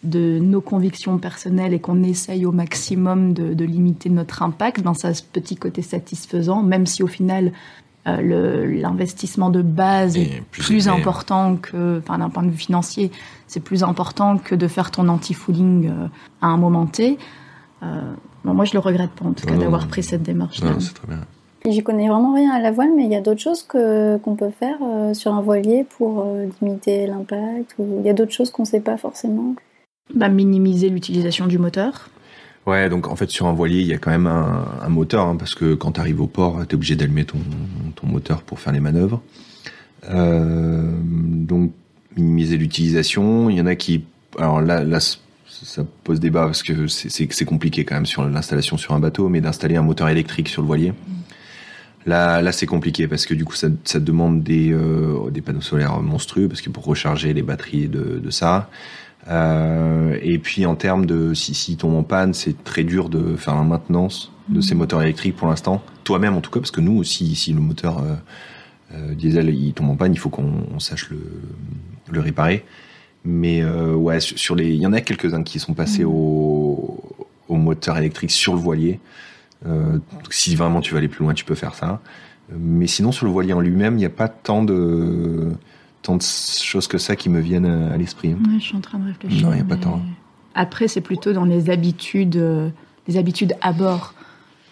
de 0.03 0.39
nos 0.39 0.61
convictions 0.61 1.17
personnelles 1.17 1.73
et 1.73 1.79
qu'on 1.79 2.03
essaye 2.03 2.45
au 2.45 2.51
maximum 2.51 3.33
de, 3.33 3.53
de 3.53 3.65
limiter 3.65 4.09
notre 4.09 4.41
impact 4.43 4.81
dans 4.81 4.93
sa 4.93 5.11
petit 5.11 5.55
côté 5.55 5.81
satisfaisant, 5.81 6.63
même 6.63 6.85
si 6.85 7.03
au 7.03 7.07
final 7.07 7.51
euh, 8.07 8.81
l'investissement 8.81 9.49
de 9.49 9.63
base 9.63 10.15
est 10.15 10.43
plus, 10.51 10.61
plus 10.63 10.87
important 10.87 11.55
que, 11.55 11.97
enfin 11.97 12.19
d'un 12.19 12.29
point 12.29 12.43
de 12.43 12.51
vue 12.51 12.57
financier, 12.57 13.11
c'est 13.47 13.59
plus 13.59 13.83
important 13.83 14.37
que 14.37 14.53
de 14.53 14.67
faire 14.67 14.91
ton 14.91 15.07
anti-fooling 15.07 15.89
euh, 15.89 16.07
à 16.39 16.47
un 16.47 16.57
moment 16.57 16.85
T. 16.85 17.17
Euh, 17.81 18.13
bon, 18.43 18.53
moi, 18.53 18.65
je 18.65 18.73
le 18.73 18.79
regrette 18.79 19.09
pas 19.11 19.25
en 19.25 19.33
tout 19.33 19.47
cas 19.47 19.55
d'avoir 19.55 19.87
pris 19.87 20.03
cette 20.03 20.21
démarche. 20.21 20.59
C'est 20.59 20.93
très 20.93 21.07
bien. 21.07 21.21
J'y 21.67 21.81
connais 21.81 22.07
vraiment 22.07 22.33
rien 22.33 22.51
à 22.51 22.59
la 22.59 22.71
voile, 22.71 22.89
mais 22.95 23.05
il 23.05 23.11
y 23.11 23.15
a 23.15 23.21
d'autres 23.21 23.41
choses 23.41 23.63
que 23.63 24.17
qu'on 24.17 24.35
peut 24.35 24.51
faire 24.51 24.77
euh, 24.83 25.13
sur 25.13 25.33
un 25.33 25.41
voilier 25.41 25.83
pour 25.97 26.21
euh, 26.21 26.47
limiter 26.61 27.07
l'impact. 27.07 27.75
Ou 27.79 28.01
il 28.01 28.05
y 28.05 28.09
a 28.09 28.13
d'autres 28.13 28.33
choses 28.33 28.51
qu'on 28.51 28.63
ne 28.63 28.67
sait 28.67 28.81
pas 28.81 28.97
forcément. 28.97 29.55
Bah, 30.13 30.29
minimiser 30.29 30.89
l'utilisation 30.89 31.47
du 31.47 31.57
moteur. 31.57 32.09
Ouais, 32.67 32.89
donc 32.89 33.07
en 33.07 33.15
fait 33.15 33.29
sur 33.29 33.45
un 33.45 33.53
voilier 33.53 33.81
il 33.81 33.87
y 33.87 33.93
a 33.93 33.99
quand 33.99 34.09
même 34.09 34.25
un, 34.25 34.65
un 34.81 34.89
moteur 34.89 35.27
hein, 35.27 35.35
parce 35.37 35.53
que 35.53 35.75
quand 35.75 35.93
tu 35.93 35.99
arrives 35.99 36.21
au 36.21 36.27
port, 36.27 36.65
tu 36.67 36.73
es 36.73 36.75
obligé 36.75 36.95
d'allumer 36.95 37.25
ton, 37.25 37.37
ton 37.95 38.07
moteur 38.07 38.41
pour 38.41 38.59
faire 38.59 38.73
les 38.73 38.79
manœuvres. 38.79 39.21
Euh, 40.09 40.91
donc 41.01 41.71
minimiser 42.15 42.57
l'utilisation. 42.57 43.49
Il 43.49 43.57
y 43.57 43.61
en 43.61 43.65
a 43.65 43.75
qui, 43.75 44.05
alors 44.37 44.61
là, 44.61 44.83
là 44.83 44.99
ça 44.99 45.85
pose 46.03 46.19
débat 46.19 46.45
parce 46.45 46.63
que 46.63 46.87
c'est 46.87 47.45
compliqué 47.45 47.85
quand 47.85 47.95
même 47.95 48.05
sur 48.05 48.27
l'installation 48.27 48.77
sur 48.77 48.93
un 48.93 48.99
bateau, 48.99 49.29
mais 49.29 49.41
d'installer 49.41 49.77
un 49.77 49.83
moteur 49.83 50.09
électrique 50.09 50.49
sur 50.49 50.61
le 50.61 50.67
voilier. 50.67 50.91
Mmh 50.91 51.24
Là, 52.05 52.41
là 52.41 52.51
c'est 52.51 52.65
compliqué 52.65 53.07
parce 53.07 53.25
que 53.25 53.33
du 53.33 53.45
coup, 53.45 53.55
ça, 53.55 53.67
ça 53.83 53.99
demande 53.99 54.43
des, 54.43 54.71
euh, 54.71 55.29
des 55.31 55.41
panneaux 55.41 55.61
solaires 55.61 56.01
monstrueux 56.01 56.47
parce 56.47 56.61
que 56.61 56.69
pour 56.69 56.85
recharger 56.85 57.33
les 57.33 57.41
batteries 57.41 57.87
de, 57.87 58.19
de 58.23 58.29
ça. 58.29 58.69
Euh, 59.27 60.17
et 60.21 60.37
puis 60.37 60.65
en 60.65 60.75
termes 60.75 61.05
de 61.05 61.33
si, 61.33 61.55
si 61.55 61.77
tombe 61.77 61.95
en 61.95 62.03
panne, 62.03 62.33
c'est 62.33 62.63
très 62.63 62.83
dur 62.83 63.09
de 63.09 63.35
faire 63.35 63.55
la 63.55 63.63
maintenance 63.63 64.31
de 64.49 64.61
ces 64.61 64.75
moteurs 64.75 65.01
électriques 65.01 65.35
pour 65.35 65.47
l'instant. 65.47 65.83
Toi-même 66.03 66.35
en 66.35 66.41
tout 66.41 66.51
cas, 66.51 66.59
parce 66.59 66.71
que 66.71 66.81
nous 66.81 66.95
aussi, 66.97 67.35
si 67.35 67.51
le 67.51 67.59
moteur 67.59 68.03
euh, 68.93 69.15
diesel 69.15 69.49
il 69.49 69.73
tombe 69.73 69.89
en 69.89 69.95
panne, 69.95 70.13
il 70.13 70.19
faut 70.19 70.29
qu'on 70.29 70.79
sache 70.79 71.09
le, 71.09 71.19
le 72.11 72.19
réparer. 72.19 72.63
Mais 73.27 73.65
ouais, 73.65 74.19
sur 74.19 74.53
les, 74.53 74.69
il 74.69 74.79
y 74.79 74.85
en 74.85 74.93
a 74.93 75.01
quelques-uns 75.01 75.41
qui 75.41 75.57
sont 75.57 75.73
passés 75.73 76.03
mmh. 76.03 76.09
au 76.09 77.15
au 77.47 77.55
moteur 77.55 77.97
électrique 77.97 78.31
sur 78.31 78.53
le 78.53 78.59
voilier. 78.59 78.99
Euh, 79.65 79.99
si 80.29 80.55
vraiment 80.55 80.81
tu 80.81 80.91
veux 80.91 80.97
aller 80.97 81.07
plus 81.07 81.23
loin, 81.23 81.33
tu 81.33 81.45
peux 81.45 81.55
faire 81.55 81.75
ça. 81.75 82.01
Mais 82.51 82.87
sinon, 82.87 83.11
sur 83.11 83.25
le 83.25 83.31
voilier 83.31 83.53
en 83.53 83.59
lui-même, 83.59 83.95
il 83.95 83.99
n'y 83.99 84.05
a 84.05 84.09
pas 84.09 84.27
tant 84.27 84.63
de, 84.63 85.51
tant 86.03 86.15
de 86.15 86.21
choses 86.21 86.87
que 86.87 86.97
ça 86.97 87.15
qui 87.15 87.29
me 87.29 87.39
viennent 87.39 87.65
à 87.65 87.97
l'esprit. 87.97 88.31
Hein. 88.31 88.57
je 88.59 88.63
suis 88.63 88.75
en 88.75 88.81
train 88.81 88.99
de 88.99 89.07
réfléchir. 89.07 89.47
Non, 89.47 89.53
il 89.53 89.55
n'y 89.55 89.61
a 89.61 89.65
pas 89.65 89.77
tant. 89.77 90.01
Après, 90.53 90.87
c'est 90.87 91.01
plutôt 91.01 91.33
dans 91.33 91.45
les 91.45 91.69
habitudes, 91.69 92.37
euh, 92.37 92.69
les 93.07 93.17
habitudes 93.17 93.55
à 93.61 93.73
bord. 93.73 94.13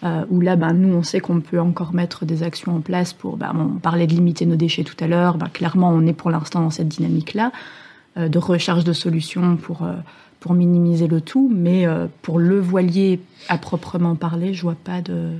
Euh, 0.04 0.24
où 0.28 0.42
là, 0.42 0.54
ben, 0.54 0.74
nous, 0.74 0.94
on 0.94 1.02
sait 1.02 1.20
qu'on 1.20 1.40
peut 1.40 1.58
encore 1.58 1.94
mettre 1.94 2.26
des 2.26 2.42
actions 2.42 2.76
en 2.76 2.80
place 2.80 3.14
pour. 3.14 3.38
Ben, 3.38 3.52
on 3.54 3.78
parlait 3.78 4.06
de 4.06 4.12
limiter 4.12 4.44
nos 4.44 4.56
déchets 4.56 4.84
tout 4.84 4.96
à 5.02 5.06
l'heure. 5.06 5.38
Ben, 5.38 5.48
clairement, 5.48 5.88
on 5.88 6.06
est 6.06 6.12
pour 6.12 6.30
l'instant 6.30 6.60
dans 6.60 6.70
cette 6.70 6.88
dynamique-là 6.88 7.52
de 8.16 8.38
recherche 8.38 8.84
de 8.84 8.92
solutions 8.92 9.56
pour, 9.56 9.84
pour 10.44 10.52
minimiser 10.52 11.06
le 11.06 11.22
tout. 11.22 11.50
Mais 11.50 11.86
pour 12.20 12.38
le 12.38 12.60
voilier 12.60 13.18
à 13.48 13.56
proprement 13.56 14.14
parler, 14.14 14.52
je 14.52 14.60
vois 14.60 14.76
pas 14.84 15.00
de, 15.00 15.30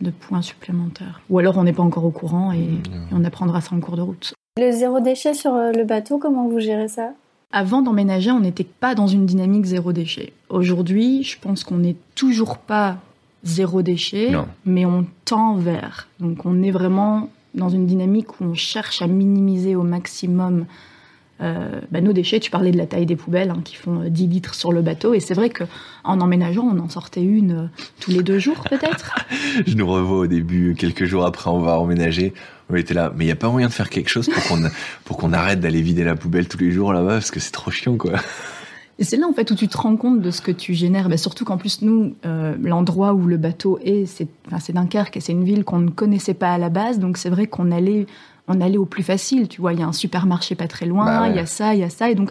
de 0.00 0.10
points 0.10 0.40
supplémentaires. 0.40 1.20
Ou 1.28 1.38
alors 1.38 1.58
on 1.58 1.64
n'est 1.64 1.74
pas 1.74 1.82
encore 1.82 2.06
au 2.06 2.10
courant 2.10 2.50
et, 2.50 2.60
mmh. 2.60 2.80
on 3.12 3.24
apprendra 3.24 3.60
ça 3.60 3.76
en 3.76 3.80
cours 3.80 3.96
de 3.96 4.00
route. 4.00 4.32
Le 4.58 4.72
zéro 4.72 5.00
déchet 5.00 5.34
sur 5.34 5.52
euh, 5.52 5.70
le 5.72 5.84
bateau, 5.84 6.16
comment 6.16 6.48
vous 6.48 6.60
gérez 6.60 6.88
ça? 6.88 7.10
Avant 7.52 7.82
d'emménager, 7.82 8.30
on 8.30 8.40
n'était 8.40 8.64
pas 8.64 8.94
dans 8.94 9.06
une 9.06 9.26
dynamique 9.26 9.66
zéro 9.66 9.92
déchet. 9.92 10.32
Aujourd'hui, 10.48 11.24
je 11.24 11.38
pense 11.38 11.62
qu'on 11.62 11.76
n'est 11.76 11.96
toujours 12.14 12.56
pas 12.56 12.96
zéro 13.42 13.82
déchet, 13.82 14.32
mais 14.64 14.86
on 14.86 15.04
tend 15.26 15.56
vers. 15.56 16.08
Donc 16.20 16.46
on 16.46 16.62
est 16.62 16.70
vraiment 16.70 17.28
dans 17.54 17.68
une 17.68 17.84
dynamique 17.84 18.40
où 18.40 18.44
on 18.44 18.54
cherche 18.54 19.02
à 19.02 19.08
minimiser 19.08 19.76
au 19.76 19.82
maximum 19.82 20.64
euh, 21.40 21.80
bah, 21.90 22.00
nos 22.00 22.12
déchets, 22.12 22.38
tu 22.38 22.50
parlais 22.50 22.70
de 22.70 22.78
la 22.78 22.86
taille 22.86 23.06
des 23.06 23.16
poubelles 23.16 23.50
hein, 23.50 23.60
qui 23.64 23.74
font 23.74 24.04
10 24.08 24.24
euh, 24.24 24.28
litres 24.28 24.54
sur 24.54 24.70
le 24.70 24.82
bateau, 24.82 25.14
et 25.14 25.20
c'est 25.20 25.34
vrai 25.34 25.50
qu'en 25.50 26.20
emménageant, 26.20 26.62
on 26.62 26.78
en 26.78 26.88
sortait 26.88 27.24
une 27.24 27.52
euh, 27.52 27.66
tous 27.98 28.12
les 28.12 28.22
deux 28.22 28.38
jours 28.38 28.62
peut-être. 28.70 29.16
Je 29.66 29.74
nous 29.74 29.86
revois 29.86 30.18
au 30.18 30.26
début, 30.28 30.76
quelques 30.78 31.06
jours 31.06 31.26
après, 31.26 31.50
on 31.50 31.58
va 31.58 31.78
emménager. 31.78 32.34
On 32.70 32.76
était 32.76 32.94
là, 32.94 33.12
mais 33.14 33.24
il 33.24 33.26
n'y 33.26 33.32
a 33.32 33.36
pas 33.36 33.50
moyen 33.50 33.66
de 33.66 33.72
faire 33.72 33.90
quelque 33.90 34.08
chose 34.08 34.28
pour 34.28 34.42
qu'on 34.44 34.62
pour 35.04 35.16
qu'on 35.16 35.32
arrête 35.32 35.60
d'aller 35.60 35.82
vider 35.82 36.04
la 36.04 36.14
poubelle 36.14 36.46
tous 36.46 36.58
les 36.58 36.70
jours 36.70 36.92
là-bas, 36.92 37.14
parce 37.14 37.32
que 37.32 37.40
c'est 37.40 37.52
trop 37.52 37.72
chiant, 37.72 37.96
quoi. 37.96 38.12
Et 39.00 39.02
c'est 39.02 39.16
là 39.16 39.26
en 39.26 39.32
fait 39.32 39.50
où 39.50 39.56
tu 39.56 39.66
te 39.66 39.76
rends 39.76 39.96
compte 39.96 40.20
de 40.20 40.30
ce 40.30 40.40
que 40.40 40.52
tu 40.52 40.72
génères. 40.72 41.08
Mais 41.08 41.16
surtout 41.16 41.44
qu'en 41.44 41.58
plus 41.58 41.82
nous, 41.82 42.14
l'endroit 42.62 43.12
où 43.12 43.26
le 43.26 43.36
bateau 43.36 43.80
est, 43.82 44.06
c'est 44.06 44.28
enfin, 44.52 44.72
Dunkerque 44.72 45.16
et 45.16 45.20
c'est 45.20 45.32
une 45.32 45.42
ville 45.42 45.64
qu'on 45.64 45.80
ne 45.80 45.90
connaissait 45.90 46.32
pas 46.32 46.52
à 46.52 46.58
la 46.58 46.68
base. 46.68 47.00
Donc 47.00 47.16
c'est 47.16 47.28
vrai 47.28 47.48
qu'on 47.48 47.72
allait 47.72 48.06
on 48.48 48.60
allait 48.60 48.78
au 48.78 48.84
plus 48.84 49.02
facile, 49.02 49.48
tu 49.48 49.60
vois, 49.60 49.72
il 49.72 49.80
y 49.80 49.82
a 49.82 49.86
un 49.86 49.92
supermarché 49.92 50.54
pas 50.54 50.68
très 50.68 50.86
loin, 50.86 51.06
bah 51.06 51.28
il 51.28 51.36
y 51.36 51.38
a 51.38 51.46
ça, 51.46 51.74
il 51.74 51.80
y 51.80 51.84
a 51.84 51.90
ça, 51.90 52.10
et 52.10 52.14
donc 52.14 52.30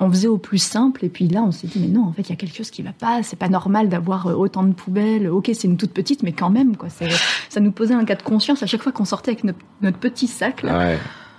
on 0.00 0.10
faisait 0.10 0.28
au 0.28 0.38
plus 0.38 0.58
simple, 0.58 1.04
et 1.04 1.08
puis 1.08 1.28
là 1.28 1.42
on 1.42 1.52
s'est 1.52 1.66
dit, 1.66 1.78
mais 1.78 1.88
non, 1.88 2.04
en 2.04 2.12
fait, 2.12 2.22
il 2.22 2.30
y 2.30 2.32
a 2.32 2.36
quelque 2.36 2.56
chose 2.56 2.70
qui 2.70 2.82
va 2.82 2.92
pas, 2.92 3.22
c'est 3.22 3.38
pas 3.38 3.48
normal 3.48 3.88
d'avoir 3.88 4.26
euh, 4.26 4.34
autant 4.34 4.62
de 4.62 4.72
poubelles, 4.72 5.28
ok, 5.28 5.50
c'est 5.54 5.68
une 5.68 5.76
toute 5.76 5.92
petite, 5.92 6.22
mais 6.22 6.32
quand 6.32 6.50
même, 6.50 6.76
quoi, 6.76 6.88
ça 6.88 7.60
nous 7.60 7.72
posait 7.72 7.94
un 7.94 8.04
cas 8.04 8.16
de 8.16 8.22
conscience 8.22 8.62
à 8.62 8.66
chaque 8.66 8.82
fois 8.82 8.92
qu'on 8.92 9.04
sortait 9.04 9.32
avec 9.32 9.44
notre, 9.44 9.98
petit 9.98 10.26
sac, 10.26 10.62
là. 10.62 10.96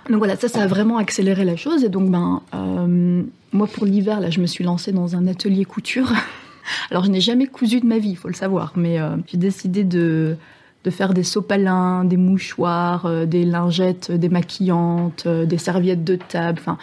Donc 0.08 0.18
voilà, 0.18 0.36
ça, 0.36 0.48
ça 0.48 0.62
a 0.62 0.66
vraiment 0.66 0.98
accéléré 0.98 1.44
la 1.44 1.56
chose, 1.56 1.82
et 1.82 1.88
donc, 1.88 2.10
ben, 2.10 2.42
euh, 2.54 3.22
moi, 3.52 3.66
pour 3.66 3.86
l'hiver, 3.86 4.20
là, 4.20 4.30
je 4.30 4.40
me 4.40 4.46
suis 4.46 4.62
lancée 4.62 4.92
dans 4.92 5.16
un 5.16 5.26
atelier 5.26 5.64
couture. 5.64 6.12
Alors, 6.90 7.04
je 7.04 7.10
n'ai 7.10 7.20
jamais 7.20 7.46
cousu 7.46 7.80
de 7.80 7.86
ma 7.86 7.98
vie, 7.98 8.10
il 8.10 8.16
faut 8.16 8.28
le 8.28 8.34
savoir, 8.34 8.72
mais 8.76 9.00
euh, 9.00 9.16
j'ai 9.26 9.38
décidé 9.38 9.82
de 9.82 10.36
de 10.84 10.90
faire 10.90 11.14
des 11.14 11.22
sopalins, 11.22 12.04
des 12.04 12.18
mouchoirs, 12.18 13.06
euh, 13.06 13.26
des 13.26 13.44
lingettes 13.44 14.12
démaquillantes, 14.12 15.24
euh, 15.26 15.46
des 15.46 15.58
serviettes 15.58 16.04
de 16.04 16.16
table, 16.16 16.60
enfin 16.60 16.78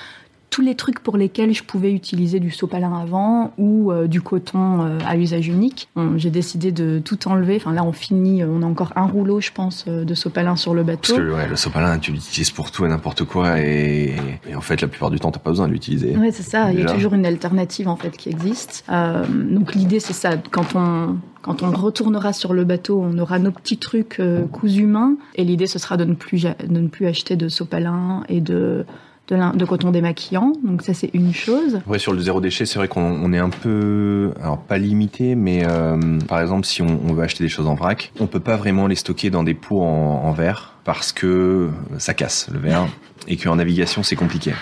tous 0.52 0.62
les 0.62 0.76
trucs 0.76 1.00
pour 1.00 1.18
lesquels 1.18 1.54
je 1.56 1.64
pouvais 1.64 1.92
utiliser 1.92 2.40
du 2.40 2.52
sopalin 2.52 2.94
avant 2.94 3.54
ou 3.58 3.92
euh, 3.92 4.06
du 4.06 4.22
coton 4.22 5.00
à 5.06 5.18
usage 5.18 5.48
unique. 5.48 5.90
J'ai 6.18 6.30
décidé 6.30 6.72
de 6.72 7.00
tout 7.04 7.28
enlever. 7.28 7.56
Enfin 7.56 7.74
là, 7.74 7.84
on 7.84 7.92
finit, 7.92 8.44
on 8.44 8.62
a 8.62 8.66
encore 8.66 8.94
un 8.96 9.06
rouleau, 9.06 9.42
je 9.42 9.52
pense, 9.52 9.86
de 9.88 10.14
sopalin 10.14 10.56
sur 10.56 10.74
le 10.74 10.84
bateau. 10.84 11.16
Parce 11.16 11.46
que 11.46 11.50
le 11.50 11.56
sopalin, 11.56 11.98
tu 11.98 12.12
l'utilises 12.12 12.52
pour 12.52 12.72
tout 12.72 12.86
et 12.86 12.90
n'importe 12.90 13.24
quoi, 13.24 13.60
et, 13.60 14.14
en 14.56 14.62
fait, 14.62 14.82
la 14.82 14.88
plupart 14.88 15.10
du 15.10 15.20
temps, 15.20 15.32
t'as 15.32 15.40
pas 15.40 15.50
besoin 15.50 15.68
de 15.68 15.74
l'utiliser. 15.74 16.16
Oui, 16.18 16.30
c'est 16.32 16.44
ça. 16.44 16.72
Il 16.72 16.80
y 16.80 16.84
a 16.84 16.94
toujours 16.94 17.14
une 17.14 17.26
alternative 17.26 17.88
en 17.88 17.96
fait 17.96 18.16
qui 18.16 18.30
existe. 18.30 18.86
donc 19.30 19.74
l'idée, 19.74 20.00
c'est 20.00 20.14
ça. 20.14 20.38
Quand 20.52 20.76
on 20.76 21.18
quand 21.42 21.64
on 21.64 21.72
retournera 21.72 22.34
sur 22.34 22.54
le 22.54 22.64
bateau, 22.64 23.02
on 23.02 23.18
aura 23.18 23.40
nos 23.40 23.52
petits 23.52 23.78
trucs 23.78 24.20
euh, 24.20 24.46
cousus 24.46 24.86
main. 24.86 25.16
Et 25.36 25.44
l'idée, 25.44 25.68
ce 25.68 25.80
sera 25.80 25.98
de 25.98 26.06
ne 26.06 26.14
plus, 26.14 26.44
de 26.44 26.80
ne 26.80 26.88
plus 26.88 27.08
acheter 27.08 27.36
de 27.36 27.50
sopalin 27.50 28.24
et 28.30 28.42
de, 28.42 28.86
de, 29.32 29.58
de 29.58 29.66
coton 29.66 29.92
démaquillant. 29.92 30.54
Donc 30.64 30.82
ça, 30.82 30.94
c'est 30.94 31.10
une 31.14 31.34
chose. 31.34 31.80
Ouais, 31.88 32.00
sur 32.00 32.14
le 32.14 32.20
zéro 32.20 32.42
déchet, 32.42 32.66
c'est 32.66 32.78
vrai 32.78 32.88
qu'on 32.88 33.34
est 33.34 33.40
un 33.40 33.50
peu, 33.50 34.32
alors 34.42 34.60
pas 34.60 34.78
limité, 34.78 35.36
mais 35.36 35.64
euh, 35.66 36.20
par 36.28 36.42
exemple, 36.42 36.66
si 36.66 36.82
on, 36.82 37.00
on, 37.08 37.14
veut 37.14 37.24
acheter 37.24 37.44
des 37.44 37.50
choses 37.50 37.68
en 37.68 37.76
vrac, 37.76 38.12
on 38.20 38.28
peut 38.28 38.40
pas 38.40 38.58
vraiment 38.58 38.88
les 38.88 38.96
stocker 38.96 39.30
dans 39.30 39.44
des 39.44 39.54
pots 39.54 39.82
en, 39.82 40.24
en 40.24 40.32
verre 40.32 40.76
parce 40.84 41.12
que 41.12 41.70
ça 41.98 42.14
casse 42.14 42.50
le 42.52 42.60
verre 42.60 42.88
et 43.28 43.38
qu'en 43.38 43.56
navigation, 43.56 44.04
c'est 44.04 44.16
compliqué. 44.16 44.54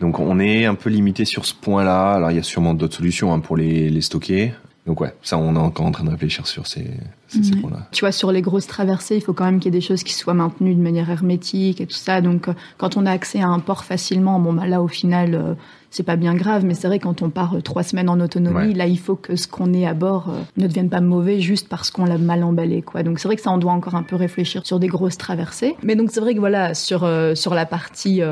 Donc 0.00 0.18
on 0.18 0.38
est 0.38 0.66
un 0.66 0.74
peu 0.74 0.90
limité 0.90 1.24
sur 1.24 1.46
ce 1.46 1.54
point-là. 1.54 2.12
Alors 2.12 2.30
il 2.30 2.36
y 2.36 2.40
a 2.40 2.42
sûrement 2.42 2.74
d'autres 2.74 2.96
solutions 2.96 3.32
hein, 3.32 3.40
pour 3.40 3.56
les, 3.56 3.88
les 3.88 4.00
stocker. 4.02 4.52
Donc 4.86 5.00
ouais, 5.00 5.12
ça 5.22 5.36
on 5.36 5.54
est 5.56 5.58
encore 5.58 5.86
en 5.86 5.90
train 5.90 6.04
de 6.04 6.10
réfléchir 6.10 6.46
sur 6.46 6.66
ces, 6.66 6.86
ces, 7.26 7.56
points-là. 7.56 7.88
Tu 7.90 8.00
vois, 8.00 8.12
sur 8.12 8.30
les 8.30 8.40
grosses 8.40 8.68
traversées, 8.68 9.16
il 9.16 9.20
faut 9.20 9.32
quand 9.32 9.44
même 9.44 9.58
qu'il 9.58 9.74
y 9.74 9.76
ait 9.76 9.80
des 9.80 9.84
choses 9.84 10.04
qui 10.04 10.14
soient 10.14 10.34
maintenues 10.34 10.76
de 10.76 10.80
manière 10.80 11.10
hermétique 11.10 11.80
et 11.80 11.86
tout 11.86 11.96
ça. 11.96 12.20
Donc 12.20 12.46
euh, 12.48 12.52
quand 12.78 12.96
on 12.96 13.04
a 13.04 13.10
accès 13.10 13.40
à 13.40 13.48
un 13.48 13.58
port 13.58 13.84
facilement, 13.84 14.38
bon 14.38 14.52
bah 14.52 14.66
là 14.66 14.80
au 14.80 14.86
final 14.86 15.34
euh, 15.34 15.54
c'est 15.90 16.04
pas 16.04 16.14
bien 16.14 16.34
grave, 16.34 16.64
mais 16.64 16.74
c'est 16.74 16.86
vrai 16.86 17.00
quand 17.00 17.20
on 17.20 17.30
part 17.30 17.54
euh, 17.54 17.60
trois 17.62 17.82
semaines 17.82 18.08
en 18.08 18.20
autonomie, 18.20 18.74
là 18.74 18.86
il 18.86 18.98
faut 18.98 19.16
que 19.16 19.34
ce 19.34 19.48
qu'on 19.48 19.74
ait 19.74 19.86
à 19.86 19.94
bord 19.94 20.32
ne 20.56 20.68
devienne 20.68 20.88
pas 20.88 21.00
mauvais 21.00 21.40
juste 21.40 21.68
parce 21.68 21.90
qu'on 21.90 22.04
l'a 22.04 22.18
mal 22.18 22.44
emballé 22.44 22.82
quoi. 22.82 23.02
Donc 23.02 23.18
c'est 23.18 23.26
vrai 23.26 23.34
que 23.34 23.42
ça 23.42 23.50
on 23.50 23.58
doit 23.58 23.72
encore 23.72 23.96
un 23.96 24.04
peu 24.04 24.14
réfléchir 24.14 24.64
sur 24.64 24.78
des 24.78 24.88
grosses 24.88 25.18
traversées. 25.18 25.74
Mais 25.82 25.96
donc 25.96 26.10
c'est 26.12 26.20
vrai 26.20 26.34
que 26.34 26.40
voilà 26.40 26.74
sur 26.74 27.08
sur 27.34 27.54
la 27.54 27.66
partie 27.66 28.22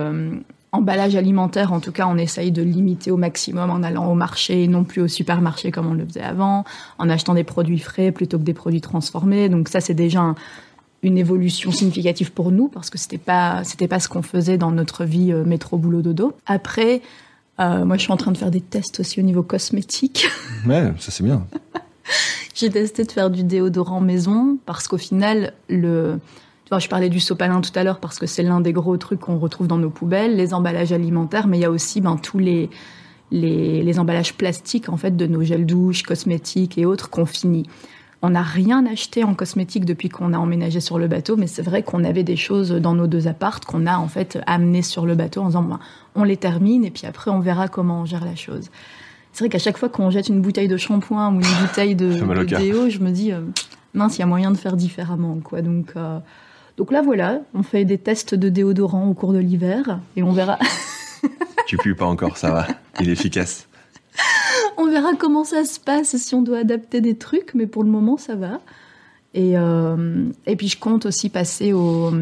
emballage 0.75 1.15
alimentaire, 1.15 1.73
en 1.73 1.81
tout 1.81 1.93
cas, 1.93 2.07
on 2.07 2.19
essaye 2.19 2.51
de 2.51 2.63
limiter 2.63 3.11
au 3.11 3.17
maximum 3.17 3.71
en 3.71 3.83
allant 3.83 4.11
au 4.11 4.15
marché, 4.15 4.67
non 4.67 4.85
plus 4.85 5.03
au 5.03 5.09
supermarché 5.09 5.71
comme 5.71 5.87
on 5.87 5.95
le 5.95 6.05
faisait 6.05 6.23
avant, 6.23 6.65
en 6.99 7.09
achetant 7.09 7.35
des 7.35 7.45
produits 7.45 7.79
frais 7.79 8.11
plutôt 8.13 8.39
que 8.39 8.45
des 8.45 8.55
produits 8.55 8.81
transformés. 8.81 9.49
Donc 9.49 9.69
ça, 9.69 9.81
c'est 9.81 9.95
déjà 9.95 10.35
une 11.03 11.19
évolution 11.19 11.71
significative 11.71 12.33
pour 12.33 12.51
nous 12.51 12.69
parce 12.69 12.91
que 12.91 12.99
c'était 12.99 13.19
pas 13.19 13.63
c'était 13.63 13.89
pas 13.89 14.01
ce 14.01 14.09
qu'on 14.09 14.23
faisait 14.23 14.57
dans 14.57 14.71
notre 14.71 15.05
vie 15.05 15.33
euh, 15.33 15.45
métro 15.45 15.77
boulot 15.77 16.03
dodo. 16.03 16.33
Après, 16.47 17.03
euh, 17.61 17.85
moi, 17.85 17.97
je 17.97 18.03
suis 18.03 18.13
en 18.13 18.17
train 18.17 18.33
de 18.33 18.39
faire 18.39 18.51
des 18.51 18.61
tests 18.61 19.01
aussi 19.01 19.21
au 19.21 19.23
niveau 19.23 19.43
cosmétique. 19.43 20.27
Ouais, 20.67 20.93
ça 20.99 21.11
c'est 21.11 21.23
bien. 21.23 21.47
J'ai 22.55 22.71
testé 22.71 23.05
de 23.05 23.13
faire 23.13 23.31
du 23.31 23.45
déodorant 23.45 24.01
maison 24.01 24.59
parce 24.65 24.89
qu'au 24.89 24.97
final, 24.97 25.53
le 25.69 26.19
je 26.79 26.89
parlais 26.89 27.09
du 27.09 27.21
sopalin 27.21 27.61
tout 27.61 27.71
à 27.75 27.85
l'heure 27.85 28.01
parce 28.01 28.19
que 28.19 28.27
c'est 28.27 28.43
l'un 28.43 28.61
des 28.61 28.73
gros 28.73 28.97
trucs 28.97 29.21
qu'on 29.21 29.39
retrouve 29.39 29.67
dans 29.67 29.79
nos 29.79 29.91
poubelles, 29.91 30.37
les 30.37 30.55
emballages 30.55 30.93
alimentaires, 30.93 31.47
mais 31.47 31.59
il 31.59 31.63
y 31.63 31.67
a 31.67 31.71
aussi 31.71 32.01
ben, 32.01 32.17
tous 32.17 32.39
les, 32.39 32.71
les, 33.31 33.99
emballages 33.99 34.35
plastiques 34.35 34.89
en 34.89 34.97
fait 34.97 35.17
de 35.17 35.27
nos 35.27 35.43
gels 35.43 35.67
douches, 35.67 36.03
cosmétiques 36.03 36.79
et 36.79 36.87
autres 36.87 37.11
qu'on 37.11 37.27
finit. 37.27 37.67
On 38.23 38.31
n'a 38.31 38.43
rien 38.43 38.87
acheté 38.87 39.23
en 39.23 39.35
cosmétique 39.35 39.85
depuis 39.85 40.09
qu'on 40.09 40.33
a 40.33 40.39
emménagé 40.39 40.81
sur 40.81 40.99
le 40.99 41.09
bateau, 41.09 41.37
mais 41.37 41.47
c'est 41.47 41.63
vrai 41.63 41.83
qu'on 41.83 42.05
avait 42.05 42.23
des 42.23 42.37
choses 42.37 42.71
dans 42.71 42.95
nos 42.95 43.07
deux 43.07 43.29
appartes 43.29 43.67
qu'on 43.67 43.87
a 43.87 43.99
en 43.99 44.09
fait 44.09 44.39
amenées 44.47 44.81
sur 44.81 45.05
le 45.05 45.15
bateau 45.15 45.43
en 45.43 45.47
disant 45.49 45.63
ben, 45.63 45.79
on 46.15 46.25
les 46.25 46.39
termine 46.39 46.85
et 46.85 46.91
puis 46.91 47.07
après 47.07 47.31
on 47.31 47.41
verra 47.41 47.69
comment 47.69 48.01
on 48.01 48.05
gère 48.07 48.25
la 48.25 48.37
chose. 48.37 48.71
C'est 49.33 49.41
vrai 49.41 49.49
qu'à 49.49 49.59
chaque 49.59 49.77
fois 49.77 49.89
qu'on 49.89 50.11
jette 50.11 50.29
une 50.29 50.41
bouteille 50.41 50.69
de 50.69 50.77
shampoing 50.77 51.35
ou 51.35 51.41
une 51.41 51.67
bouteille 51.67 51.97
de, 51.97 52.45
déo, 52.57 52.89
je 52.89 53.01
me 53.01 53.11
dis 53.11 53.33
euh, 53.33 53.41
mince, 53.93 54.17
il 54.17 54.21
y 54.21 54.23
a 54.23 54.27
moyen 54.27 54.53
de 54.53 54.57
faire 54.57 54.77
différemment 54.77 55.39
quoi. 55.43 55.61
Donc 55.61 55.93
euh, 55.97 56.19
donc 56.77 56.91
là, 56.91 57.03
voilà, 57.03 57.41
on 57.55 57.63
fait 57.63 57.85
des 57.85 57.99
tests 57.99 58.35
de 58.35 58.49
déodorant 58.49 59.09
au 59.09 59.15
cours 59.15 59.33
de 59.33 59.39
l'hiver 59.39 60.01
et 60.17 60.23
on 60.23 60.33
verra. 60.33 60.59
tu 61.67 61.77
pues 61.77 61.95
pas 61.95 62.07
encore, 62.07 62.37
ça 62.37 62.51
va. 62.51 62.67
Il 63.01 63.09
est 63.09 63.13
efficace. 63.13 63.69
On 64.77 64.87
verra 64.87 65.15
comment 65.19 65.45
ça 65.45 65.65
se 65.65 65.79
passe, 65.79 66.17
si 66.17 66.35
on 66.35 66.43
doit 66.43 66.59
adapter 66.59 67.01
des 67.01 67.17
trucs, 67.17 67.55
mais 67.55 67.67
pour 67.67 67.85
le 67.85 67.91
moment, 67.91 68.17
ça 68.17 68.35
va. 68.35 68.61
Et, 69.33 69.57
euh, 69.57 70.29
et 70.47 70.57
puis, 70.57 70.69
je 70.69 70.79
compte 70.79 71.07
aussi 71.07 71.29
passer 71.29 71.73
au, 71.73 72.13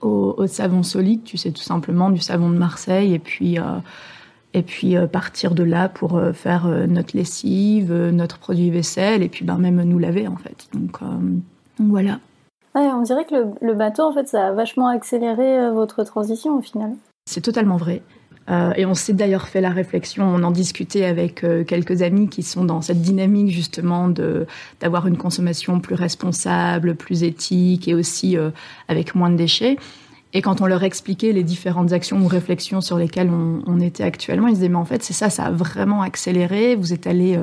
au, 0.00 0.46
savon 0.46 0.82
solide, 0.82 1.24
tu 1.24 1.36
sais, 1.36 1.50
tout 1.50 1.62
simplement, 1.62 2.10
du 2.10 2.20
savon 2.20 2.50
de 2.50 2.56
Marseille, 2.56 3.14
et 3.14 3.18
puis, 3.18 3.58
euh, 3.58 3.78
et 4.52 4.62
puis 4.62 4.96
euh, 4.96 5.06
partir 5.06 5.54
de 5.54 5.62
là 5.62 5.88
pour 5.88 6.20
faire 6.34 6.66
notre 6.88 7.16
lessive, 7.16 7.92
notre 7.92 8.38
produit 8.38 8.70
vaisselle, 8.70 9.22
et 9.22 9.28
puis 9.28 9.44
ben, 9.44 9.58
même 9.58 9.82
nous 9.82 9.98
laver, 9.98 10.28
en 10.28 10.36
fait. 10.36 10.68
Donc, 10.74 11.00
donc 11.78 11.88
voilà. 11.88 12.20
On 12.74 13.02
dirait 13.02 13.24
que 13.24 13.34
le, 13.60 13.74
bateau, 13.74 14.04
en 14.04 14.12
fait, 14.12 14.28
ça 14.28 14.48
a 14.48 14.52
vachement 14.52 14.88
accéléré 14.88 15.58
euh, 15.58 15.70
votre 15.72 16.04
transition 16.04 16.56
au 16.56 16.60
final. 16.60 16.92
C'est 17.26 17.40
totalement 17.40 17.76
vrai. 17.76 18.02
Euh, 18.48 18.72
et 18.76 18.86
on 18.86 18.94
s'est 18.94 19.12
d'ailleurs 19.12 19.48
fait 19.48 19.60
la 19.60 19.70
réflexion, 19.70 20.24
on 20.24 20.42
en 20.42 20.50
discutait 20.50 21.04
avec 21.04 21.44
euh, 21.44 21.62
quelques 21.62 22.02
amis 22.02 22.28
qui 22.28 22.42
sont 22.42 22.64
dans 22.64 22.80
cette 22.80 23.00
dynamique 23.00 23.50
justement 23.50 24.08
de 24.08 24.46
d'avoir 24.80 25.06
une 25.06 25.16
consommation 25.16 25.78
plus 25.78 25.94
responsable, 25.94 26.96
plus 26.96 27.22
éthique 27.22 27.86
et 27.86 27.94
aussi 27.94 28.36
avec 28.88 29.14
moins 29.14 29.30
de 29.30 29.36
déchets. 29.36 29.76
Et 30.32 30.42
quand 30.42 30.60
on 30.60 30.66
leur 30.66 30.82
expliquait 30.84 31.32
les 31.32 31.44
différentes 31.44 31.92
actions 31.92 32.20
ou 32.20 32.26
réflexions 32.26 32.80
sur 32.80 32.96
lesquelles 32.96 33.30
on, 33.30 33.62
on 33.66 33.80
était 33.80 34.04
actuellement, 34.04 34.48
ils 34.48 34.54
disaient 34.54 34.68
mais 34.68 34.76
en 34.76 34.84
fait 34.84 35.02
c'est 35.02 35.12
ça, 35.12 35.30
ça 35.30 35.44
a 35.44 35.50
vraiment 35.50 36.02
accéléré. 36.02 36.74
Vous 36.74 36.92
êtes 36.92 37.06
allé 37.06 37.38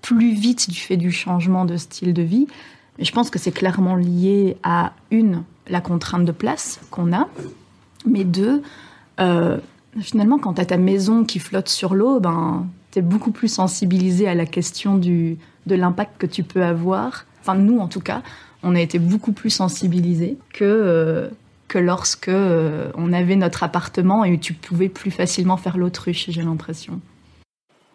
plus 0.00 0.32
vite 0.32 0.68
du 0.70 0.80
fait 0.80 0.96
du 0.96 1.12
changement 1.12 1.64
de 1.64 1.76
style 1.76 2.14
de 2.14 2.22
vie. 2.22 2.48
Je 3.00 3.12
pense 3.12 3.30
que 3.30 3.38
c'est 3.38 3.52
clairement 3.52 3.96
lié 3.96 4.56
à 4.62 4.92
une, 5.10 5.42
la 5.68 5.80
contrainte 5.80 6.24
de 6.24 6.32
place 6.32 6.80
qu'on 6.90 7.12
a, 7.12 7.28
mais 8.06 8.24
deux, 8.24 8.62
euh, 9.20 9.58
finalement, 10.00 10.38
quand 10.38 10.54
tu 10.54 10.60
as 10.60 10.66
ta 10.66 10.76
maison 10.76 11.24
qui 11.24 11.38
flotte 11.38 11.68
sur 11.68 11.94
l'eau, 11.94 12.20
ben, 12.20 12.66
tu 12.92 12.98
es 12.98 13.02
beaucoup 13.02 13.30
plus 13.30 13.48
sensibilisé 13.48 14.28
à 14.28 14.34
la 14.34 14.46
question 14.46 14.96
du, 14.96 15.38
de 15.66 15.74
l'impact 15.74 16.18
que 16.18 16.26
tu 16.26 16.42
peux 16.42 16.62
avoir. 16.62 17.24
Enfin, 17.40 17.54
nous, 17.54 17.78
en 17.78 17.88
tout 17.88 18.00
cas, 18.00 18.22
on 18.62 18.74
a 18.74 18.80
été 18.80 18.98
beaucoup 18.98 19.32
plus 19.32 19.50
sensibilisés 19.50 20.36
que, 20.52 20.64
euh, 20.64 21.28
que 21.68 21.78
lorsque 21.78 22.28
euh, 22.28 22.90
on 22.96 23.12
avait 23.12 23.36
notre 23.36 23.62
appartement 23.62 24.24
et 24.24 24.38
tu 24.38 24.52
pouvais 24.52 24.88
plus 24.88 25.10
facilement 25.10 25.56
faire 25.56 25.78
l'autruche, 25.78 26.26
j'ai 26.28 26.42
l'impression. 26.42 27.00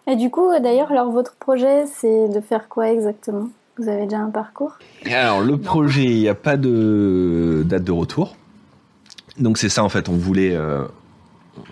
Et 0.08 0.16
du 0.16 0.30
coup, 0.30 0.48
d'ailleurs, 0.62 0.92
alors 0.92 1.12
votre 1.12 1.36
projet, 1.36 1.86
c'est 1.88 2.30
de 2.30 2.40
faire 2.40 2.70
quoi 2.70 2.92
exactement? 2.92 3.50
Vous 3.78 3.90
avez 3.90 4.04
déjà 4.04 4.20
un 4.20 4.30
parcours? 4.30 4.78
Alors, 5.06 5.42
le 5.42 5.58
projet, 5.58 6.06
il 6.06 6.20
n'y 6.20 6.30
a 6.30 6.36
pas 6.36 6.58
de 6.58 7.64
date 7.68 7.84
de 7.84 7.92
retour. 7.92 8.36
Donc 9.38 9.58
c'est 9.58 9.70
ça 9.70 9.84
en 9.84 9.90
fait, 9.90 10.08
on 10.08 10.14
voulait 10.14 10.56
euh, 10.56 10.86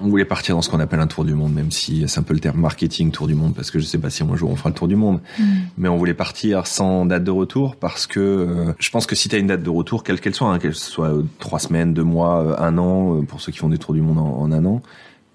on 0.01 0.09
voulait 0.09 0.25
partir 0.25 0.55
dans 0.55 0.61
ce 0.61 0.69
qu'on 0.69 0.79
appelle 0.79 0.99
un 0.99 1.07
tour 1.07 1.25
du 1.25 1.33
monde, 1.33 1.53
même 1.53 1.71
si 1.71 2.03
c'est 2.07 2.19
un 2.19 2.23
peu 2.23 2.33
le 2.33 2.39
terme 2.39 2.59
marketing 2.59 3.11
tour 3.11 3.27
du 3.27 3.35
monde, 3.35 3.53
parce 3.53 3.71
que 3.71 3.79
je 3.79 3.85
sais 3.85 3.97
pas 3.97 4.09
si 4.09 4.23
un 4.23 4.35
jour 4.35 4.49
on 4.49 4.55
fera 4.55 4.69
le 4.69 4.75
tour 4.75 4.87
du 4.87 4.95
monde, 4.95 5.21
mm. 5.39 5.43
mais 5.77 5.89
on 5.89 5.97
voulait 5.97 6.13
partir 6.13 6.67
sans 6.67 7.05
date 7.05 7.23
de 7.23 7.31
retour 7.31 7.75
parce 7.75 8.07
que 8.07 8.19
euh, 8.19 8.73
je 8.79 8.89
pense 8.89 9.05
que 9.05 9.15
si 9.15 9.29
tu 9.29 9.35
as 9.35 9.39
une 9.39 9.47
date 9.47 9.63
de 9.63 9.69
retour, 9.69 10.03
quelle 10.03 10.19
qu'elle 10.19 10.35
soit, 10.35 10.49
hein, 10.49 10.59
qu'elle 10.59 10.75
soit 10.75 11.09
euh, 11.09 11.23
trois 11.39 11.59
semaines, 11.59 11.93
deux 11.93 12.03
mois, 12.03 12.61
un 12.61 12.77
an, 12.77 13.23
pour 13.23 13.41
ceux 13.41 13.51
qui 13.51 13.59
font 13.59 13.69
des 13.69 13.77
tours 13.77 13.93
du 13.93 14.01
monde 14.01 14.19
en, 14.19 14.51
un 14.51 14.65
an, 14.65 14.81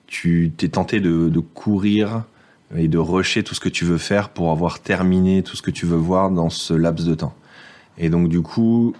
tu 0.07 0.53
t'es 0.57 0.69
tenté 0.69 1.01
de, 1.01 1.29
de, 1.29 1.41
courir 1.41 2.25
et 2.77 2.89
de 2.89 2.99
rusher 2.99 3.43
tout 3.43 3.55
ce 3.55 3.61
que 3.61 3.69
tu 3.69 3.85
veux 3.85 3.99
faire 3.99 4.29
pour 4.29 4.51
avoir 4.51 4.81
terminé 4.81 5.43
tout 5.43 5.57
ce 5.57 5.62
que 5.62 5.71
tu 5.71 5.87
veux 5.87 5.97
voir 5.97 6.31
dans 6.31 6.51
ce 6.51 6.75
laps 6.75 7.07
de 7.07 7.14
temps. 7.14 7.35
Et 7.97 8.11
donc 8.11 8.29
du 8.29 8.43
coup, 8.43 8.95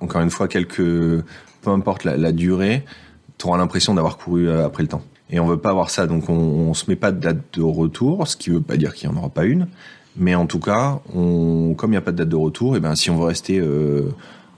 encore 0.00 0.20
une 0.20 0.30
fois, 0.30 0.48
quelques 0.48 0.76
peu 0.76 1.70
importe 1.70 2.04
la, 2.04 2.32
durée, 2.32 2.84
tu 3.36 3.46
auras 3.46 3.58
l'impression 3.58 3.94
d'avoir 3.94 4.16
couru 4.16 4.48
euh, 4.48 4.64
après 4.64 4.82
le 4.82 4.88
temps. 4.88 5.02
Et 5.30 5.40
on 5.40 5.46
veut 5.46 5.58
pas 5.58 5.70
avoir 5.70 5.90
ça, 5.90 6.06
donc 6.06 6.30
on, 6.30 6.34
on 6.34 6.74
se 6.74 6.84
met 6.88 6.96
pas 6.96 7.12
de 7.12 7.20
date 7.20 7.38
de 7.54 7.62
retour, 7.62 8.26
ce 8.26 8.36
qui 8.36 8.50
veut 8.50 8.62
pas 8.62 8.76
dire 8.76 8.94
qu'il 8.94 9.10
y 9.10 9.12
en 9.12 9.16
aura 9.16 9.28
pas 9.28 9.44
une, 9.44 9.68
mais 10.16 10.34
en 10.34 10.46
tout 10.46 10.60
cas, 10.60 11.00
on, 11.14 11.74
comme 11.74 11.90
il 11.90 11.94
n'y 11.94 11.98
a 11.98 12.02
pas 12.02 12.12
de 12.12 12.16
date 12.16 12.28
de 12.28 12.36
retour, 12.36 12.74
et 12.74 12.78
eh 12.78 12.80
ben 12.80 12.94
si 12.94 13.10
on 13.10 13.16
veut 13.16 13.26
rester, 13.26 13.58
euh, 13.58 14.08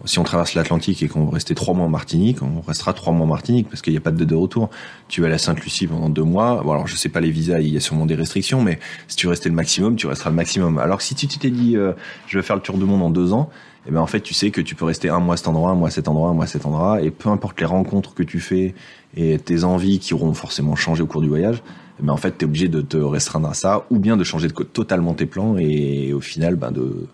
si 0.05 0.18
on 0.18 0.22
traverse 0.22 0.55
l'Atlantique 0.55 1.03
et 1.03 1.09
qu'on 1.09 1.26
veut 1.26 1.40
trois 1.55 1.74
mois 1.74 1.86
en 1.86 1.88
Martinique, 1.88 2.38
on 2.42 2.61
restera 2.61 2.92
trois 2.92 3.12
mois 3.12 3.24
en 3.24 3.28
Martinique 3.28 3.68
parce 3.68 3.82
qu'il 3.82 3.92
n'y 3.92 3.96
a 3.96 4.01
pas 4.01 4.11
de 4.11 4.24
de 4.24 4.34
retour. 4.34 4.70
Tu 5.09 5.20
vas 5.20 5.26
à 5.26 5.30
la 5.30 5.38
Sainte-Lucie 5.38 5.86
pendant 5.86 6.09
deux 6.09 6.22
mois. 6.22 6.62
Bon 6.64 6.72
alors 6.72 6.86
je 6.86 6.96
sais 6.96 7.09
pas 7.09 7.20
les 7.20 7.30
visas, 7.30 7.61
il 7.61 7.72
y 7.72 7.76
a 7.76 7.80
sûrement 7.80 8.07
des 8.07 8.14
restrictions, 8.14 8.62
mais 8.62 8.78
si 9.09 9.16
tu 9.16 9.28
restais 9.28 9.48
le 9.48 9.55
maximum, 9.55 9.96
tu 9.96 10.07
resteras 10.07 10.30
le 10.30 10.36
maximum. 10.36 10.78
Alors 10.78 11.03
si 11.03 11.14
tu 11.14 11.26
t'es 11.26 11.51
dit, 11.51 11.76
euh, 11.76 11.92
je 12.26 12.38
vais 12.38 12.42
faire 12.42 12.57
le 12.57 12.62
tour 12.62 12.78
du 12.78 12.84
monde 12.84 13.03
en 13.03 13.11
deux 13.11 13.32
ans, 13.32 13.51
et 13.84 13.88
eh 13.88 13.92
ben 13.92 14.01
en 14.01 14.07
fait 14.07 14.20
tu 14.20 14.34
sais 14.34 14.51
que 14.51 14.61
tu 14.61 14.74
peux 14.74 14.84
rester 14.84 15.09
un 15.09 15.20
mois 15.20 15.34
à 15.34 15.36
cet 15.36 15.48
endroit, 15.48 15.70
un 15.70 15.74
mois 15.74 15.88
à 15.88 15.90
cet 15.90 16.09
endroit, 16.09 16.30
un 16.30 16.34
mois 16.34 16.44
à 16.44 16.48
cet 16.48 16.66
endroit, 16.66 17.03
et 17.03 17.11
peu 17.11 17.28
importe 17.28 17.61
les 17.61 17.66
rencontres 17.66 18.14
que 18.14 18.22
tu 18.22 18.40
fais 18.40 18.74
et 19.16 19.38
tes 19.38 19.64
envies 19.64 19.98
qui 19.98 20.14
auront 20.14 20.34
forcément 20.34 20.76
changé 20.76 21.03
au 21.03 21.07
cours 21.07 21.22
du 21.22 21.28
voyage, 21.28 21.57
et 21.57 21.61
eh 22.01 22.03
ben 22.03 22.12
en 22.12 22.16
fait 22.16 22.38
tu 22.38 22.44
es 22.44 22.48
obligé 22.48 22.68
de 22.68 22.80
te 22.80 22.96
restreindre 22.96 23.48
à 23.48 23.55
ça, 23.55 23.84
ou 23.90 23.98
bien 23.98 24.16
de 24.16 24.24
changer 24.24 24.48
de 24.48 24.53
totalement 24.53 25.14
tes 25.14 25.26
plans 25.26 25.57
et 25.59 26.12
au 26.12 26.20
final 26.20 26.57
ben 26.57 26.70
de 26.70 27.07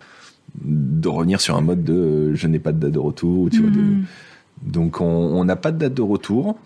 de 0.62 1.09
revenir 1.09 1.40
sur 1.40 1.57
un 1.57 1.61
mode 1.61 1.84
de 1.84 2.34
je 2.34 2.46
n'ai 2.46 2.59
pas 2.59 2.72
de 2.72 2.78
date 2.78 2.92
de 2.92 2.98
retour, 2.98 3.50
tu 3.50 3.61
vois. 3.61 3.70
Mm. 3.70 4.04
donc 4.62 5.00
on 5.00 5.44
n'a 5.44 5.57
pas 5.57 5.72
de 5.72 5.78
date 5.78 5.94
de 5.94 6.02
retour 6.02 6.57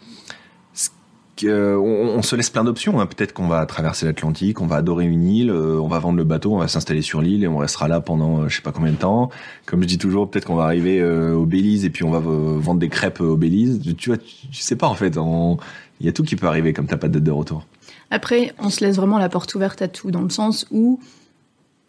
on, 1.48 2.22
se 2.22 2.36
laisse 2.36 2.50
plein 2.50 2.64
d'options. 2.64 3.00
Hein. 3.00 3.06
Peut-être 3.06 3.32
qu'on 3.32 3.46
va 3.46 3.64
traverser 3.66 4.06
l'Atlantique, 4.06 4.60
on 4.60 4.66
va 4.66 4.76
adorer 4.76 5.06
une 5.06 5.24
île, 5.24 5.50
euh, 5.50 5.80
on 5.80 5.88
va 5.88 5.98
vendre 5.98 6.18
le 6.18 6.24
bateau, 6.24 6.54
on 6.54 6.58
va 6.58 6.68
s'installer 6.68 7.02
sur 7.02 7.20
l'île 7.20 7.44
et 7.44 7.48
on 7.48 7.58
restera 7.58 7.88
là 7.88 8.00
pendant 8.00 8.42
euh, 8.42 8.48
je 8.48 8.56
sais 8.56 8.62
pas 8.62 8.72
combien 8.72 8.92
de 8.92 8.96
temps. 8.96 9.30
Comme 9.66 9.82
je 9.82 9.86
dis 9.86 9.98
toujours, 9.98 10.30
peut-être 10.30 10.44
qu'on 10.44 10.56
va 10.56 10.64
arriver 10.64 11.00
euh, 11.00 11.34
au 11.34 11.46
Belize 11.46 11.84
et 11.84 11.90
puis 11.90 12.04
on 12.04 12.10
va 12.10 12.20
vendre 12.20 12.80
des 12.80 12.88
crêpes 12.88 13.20
au 13.20 13.36
Belize. 13.36 13.80
Tu 13.96 14.10
vois, 14.10 14.18
tu, 14.18 14.48
sais 14.52 14.76
pas 14.76 14.88
en 14.88 14.94
fait. 14.94 15.16
Il 16.00 16.06
y 16.06 16.08
a 16.08 16.12
tout 16.12 16.22
qui 16.22 16.36
peut 16.36 16.46
arriver 16.46 16.72
comme 16.72 16.86
t'as 16.86 16.96
pas 16.96 17.08
de 17.08 17.14
date 17.14 17.24
de 17.24 17.30
retour. 17.30 17.66
Après, 18.10 18.52
on 18.58 18.70
se 18.70 18.84
laisse 18.84 18.96
vraiment 18.96 19.18
la 19.18 19.28
porte 19.28 19.54
ouverte 19.54 19.82
à 19.82 19.88
tout, 19.88 20.10
dans 20.10 20.22
le 20.22 20.30
sens 20.30 20.66
où 20.70 20.98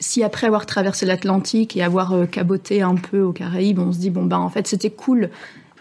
si 0.01 0.23
après 0.23 0.47
avoir 0.47 0.65
traversé 0.65 1.05
l'Atlantique 1.05 1.77
et 1.77 1.83
avoir 1.83 2.13
caboté 2.29 2.81
un 2.81 2.95
peu 2.95 3.21
aux 3.21 3.31
Caraïbes, 3.31 3.79
on 3.79 3.93
se 3.93 3.99
dit 3.99 4.09
bon 4.09 4.25
ben 4.25 4.39
en 4.39 4.49
fait 4.49 4.67
c'était 4.67 4.89
cool, 4.89 5.29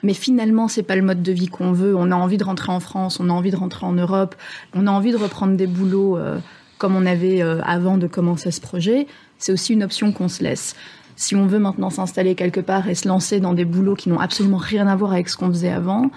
mais 0.02 0.14
finalement 0.14 0.68
c'est 0.68 0.82
pas 0.82 0.96
le 0.96 1.02
mode 1.02 1.22
de 1.22 1.32
vie 1.32 1.48
qu'on 1.48 1.72
veut. 1.72 1.96
On 1.96 2.10
a 2.10 2.14
envie 2.14 2.36
de 2.36 2.44
rentrer 2.44 2.70
en 2.70 2.80
France, 2.80 3.18
on 3.20 3.28
a 3.28 3.32
envie 3.32 3.50
de 3.50 3.56
rentrer 3.56 3.86
en 3.86 3.92
Europe, 3.92 4.34
on 4.74 4.86
a 4.86 4.90
envie 4.90 5.12
de 5.12 5.16
reprendre 5.16 5.56
des 5.56 5.66
boulots 5.66 6.16
euh, 6.16 6.38
comme 6.78 6.96
on 6.96 7.06
avait 7.06 7.42
euh, 7.42 7.60
avant 7.62 7.98
de 7.98 8.06
commencer 8.06 8.50
ce 8.50 8.60
projet. 8.60 9.06
C'est 9.38 9.52
aussi 9.52 9.72
une 9.72 9.82
option 9.82 10.12
qu'on 10.12 10.28
se 10.28 10.42
laisse. 10.42 10.76
Si 11.16 11.36
on 11.36 11.46
veut 11.46 11.58
maintenant 11.58 11.90
s'installer 11.90 12.34
quelque 12.34 12.60
part 12.60 12.88
et 12.88 12.94
se 12.94 13.06
lancer 13.06 13.40
dans 13.40 13.52
des 13.52 13.66
boulots 13.66 13.94
qui 13.94 14.08
n'ont 14.08 14.20
absolument 14.20 14.56
rien 14.56 14.86
à 14.86 14.96
voir 14.96 15.12
avec 15.12 15.28
ce 15.28 15.36
qu'on 15.36 15.48
faisait 15.48 15.70
avant, 15.70 16.10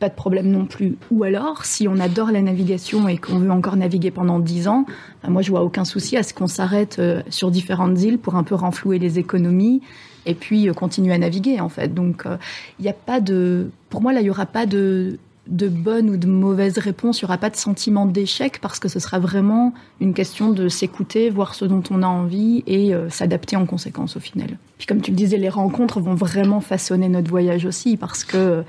pas 0.00 0.08
de 0.08 0.14
problème 0.14 0.50
non 0.50 0.64
plus. 0.64 0.96
Ou 1.10 1.22
alors, 1.24 1.64
si 1.64 1.86
on 1.86 2.00
adore 2.00 2.32
la 2.32 2.42
navigation 2.42 3.06
et 3.06 3.18
qu'on 3.18 3.38
veut 3.38 3.50
encore 3.50 3.76
naviguer 3.76 4.10
pendant 4.10 4.40
10 4.40 4.66
ans, 4.66 4.86
ben 5.22 5.30
moi 5.30 5.42
je 5.42 5.50
vois 5.50 5.62
aucun 5.62 5.84
souci 5.84 6.16
à 6.16 6.22
ce 6.22 6.34
qu'on 6.34 6.48
s'arrête 6.48 6.98
euh, 6.98 7.22
sur 7.28 7.50
différentes 7.50 8.00
îles 8.00 8.18
pour 8.18 8.34
un 8.34 8.42
peu 8.42 8.54
renflouer 8.54 8.98
les 8.98 9.18
économies 9.18 9.82
et 10.26 10.34
puis 10.34 10.68
euh, 10.68 10.72
continuer 10.72 11.12
à 11.12 11.18
naviguer 11.18 11.60
en 11.60 11.68
fait. 11.68 11.94
Donc 11.94 12.26
euh, 12.26 12.36
il 12.78 12.82
n'y 12.82 12.88
a 12.88 12.94
pas 12.94 13.20
de, 13.20 13.70
pour 13.90 14.00
moi 14.02 14.12
là 14.12 14.20
il 14.20 14.26
y 14.26 14.30
aura 14.30 14.46
pas 14.46 14.66
de 14.66 15.18
de 15.50 15.68
bonne 15.68 16.10
ou 16.10 16.16
de 16.16 16.26
mauvaise 16.26 16.78
réponse, 16.78 17.20
il 17.20 17.24
n'y 17.24 17.28
aura 17.28 17.38
pas 17.38 17.50
de 17.50 17.56
sentiment 17.56 18.06
d'échec 18.06 18.60
parce 18.60 18.78
que 18.78 18.88
ce 18.88 19.00
sera 19.00 19.18
vraiment 19.18 19.74
une 20.00 20.14
question 20.14 20.50
de 20.50 20.68
s'écouter, 20.68 21.28
voir 21.28 21.54
ce 21.54 21.64
dont 21.64 21.82
on 21.90 22.02
a 22.02 22.06
envie 22.06 22.62
et 22.66 22.94
euh, 22.94 23.10
s'adapter 23.10 23.56
en 23.56 23.66
conséquence 23.66 24.16
au 24.16 24.20
final. 24.20 24.58
Puis 24.78 24.86
comme 24.86 25.00
tu 25.00 25.10
le 25.10 25.16
disais, 25.16 25.36
les 25.36 25.48
rencontres 25.48 26.00
vont 26.00 26.14
vraiment 26.14 26.60
façonner 26.60 27.08
notre 27.08 27.30
voyage 27.30 27.66
aussi 27.66 27.96
parce 27.96 28.24
que 28.24 28.62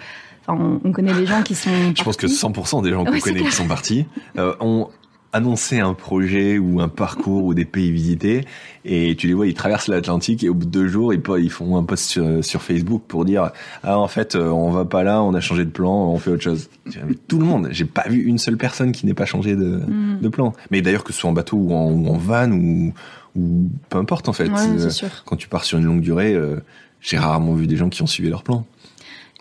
on, 0.47 0.91
connaît 0.91 1.13
des 1.13 1.25
gens 1.25 1.41
qui 1.43 1.55
sont. 1.55 1.69
Je 1.95 2.03
pense 2.03 2.17
que 2.17 2.27
100% 2.27 2.83
des 2.83 2.91
gens 2.91 3.05
qu'on 3.05 3.19
connaît 3.19 3.43
qui 3.43 3.51
sont 3.51 3.67
partis 3.67 4.05
ont 4.35 4.89
annoncer 5.33 5.79
un 5.79 5.93
projet 5.93 6.57
ou 6.57 6.81
un 6.81 6.89
parcours 6.89 7.45
ou 7.45 7.53
des 7.53 7.65
pays 7.65 7.91
visités. 7.91 8.45
Et 8.83 9.15
tu 9.15 9.27
les 9.27 9.33
vois 9.33 9.47
ils 9.47 9.53
traversent 9.53 9.87
l'Atlantique 9.87 10.43
et 10.43 10.49
au 10.49 10.53
bout 10.53 10.65
de 10.65 10.71
deux 10.71 10.87
jours 10.87 11.13
ils, 11.13 11.21
ils 11.39 11.51
font 11.51 11.77
un 11.77 11.83
post 11.83 12.19
sur, 12.41 12.61
Facebook 12.61 13.03
pour 13.07 13.25
dire 13.25 13.51
ah 13.83 13.97
en 13.97 14.07
fait 14.07 14.35
euh, 14.35 14.49
on 14.49 14.71
va 14.71 14.85
pas 14.85 15.03
là 15.03 15.23
on 15.23 15.33
a 15.33 15.39
changé 15.39 15.65
de 15.65 15.69
plan 15.71 15.91
on 15.91 16.17
fait 16.17 16.29
autre 16.29 16.43
chose 16.43 16.69
tout 17.27 17.39
le 17.39 17.45
monde 17.45 17.69
j'ai 17.71 17.85
pas 17.85 18.07
vu 18.07 18.23
une 18.23 18.37
seule 18.37 18.57
personne 18.57 18.91
qui 18.91 19.07
n'ait 19.07 19.15
pas 19.15 19.25
changé 19.25 19.55
de, 19.55 19.81
mm. 19.87 20.19
de, 20.21 20.29
plan. 20.29 20.53
Mais 20.69 20.81
d'ailleurs 20.81 21.03
que 21.03 21.11
ce 21.11 21.19
soit 21.19 21.29
en 21.29 21.33
bateau 21.33 21.57
ou 21.57 21.73
en, 21.73 22.05
en 22.05 22.17
van 22.17 22.51
ou, 22.51 22.93
ou 23.35 23.69
peu 23.89 23.97
importe 23.97 24.29
en 24.29 24.33
fait 24.33 24.49
euh, 24.49 24.89
quand 25.25 25.37
tu 25.37 25.47
pars 25.47 25.63
sur 25.63 25.79
une 25.79 25.85
longue 25.85 26.01
durée 26.01 26.33
euh, 26.33 26.57
j'ai 26.99 27.17
rarement 27.17 27.53
vu 27.53 27.67
des 27.67 27.77
gens 27.77 27.89
qui 27.89 28.01
ont 28.03 28.07
suivi 28.07 28.29
leur 28.29 28.43
plan 28.43 28.65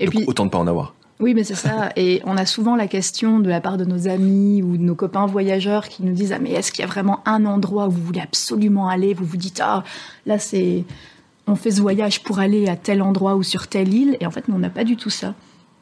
et 0.00 0.06
puis 0.06 0.24
autant 0.26 0.46
de 0.46 0.50
pas 0.50 0.58
en 0.58 0.66
avoir 0.66 0.94
oui, 1.20 1.34
mais 1.34 1.44
c'est 1.44 1.54
ça. 1.54 1.90
Et 1.96 2.22
on 2.24 2.38
a 2.38 2.46
souvent 2.46 2.76
la 2.76 2.86
question 2.86 3.40
de 3.40 3.50
la 3.50 3.60
part 3.60 3.76
de 3.76 3.84
nos 3.84 4.08
amis 4.08 4.62
ou 4.62 4.78
de 4.78 4.82
nos 4.82 4.94
copains 4.94 5.26
voyageurs 5.26 5.86
qui 5.88 6.02
nous 6.02 6.14
disent 6.14 6.32
ah 6.32 6.38
mais 6.38 6.52
est-ce 6.52 6.72
qu'il 6.72 6.80
y 6.80 6.84
a 6.84 6.90
vraiment 6.90 7.20
un 7.26 7.44
endroit 7.44 7.88
où 7.88 7.90
vous 7.90 8.02
voulez 8.02 8.22
absolument 8.22 8.88
aller? 8.88 9.12
Vous 9.12 9.26
vous 9.26 9.36
dites 9.36 9.60
ah 9.62 9.84
là 10.24 10.38
c'est 10.38 10.84
on 11.46 11.56
fait 11.56 11.72
ce 11.72 11.82
voyage 11.82 12.22
pour 12.22 12.38
aller 12.38 12.68
à 12.68 12.76
tel 12.76 13.02
endroit 13.02 13.34
ou 13.34 13.42
sur 13.42 13.66
telle 13.66 13.92
île 13.92 14.16
et 14.20 14.26
en 14.26 14.30
fait 14.30 14.48
nous, 14.48 14.54
on 14.54 14.60
n'a 14.60 14.70
pas 14.70 14.84
du 14.84 14.96
tout 14.96 15.10
ça. 15.10 15.34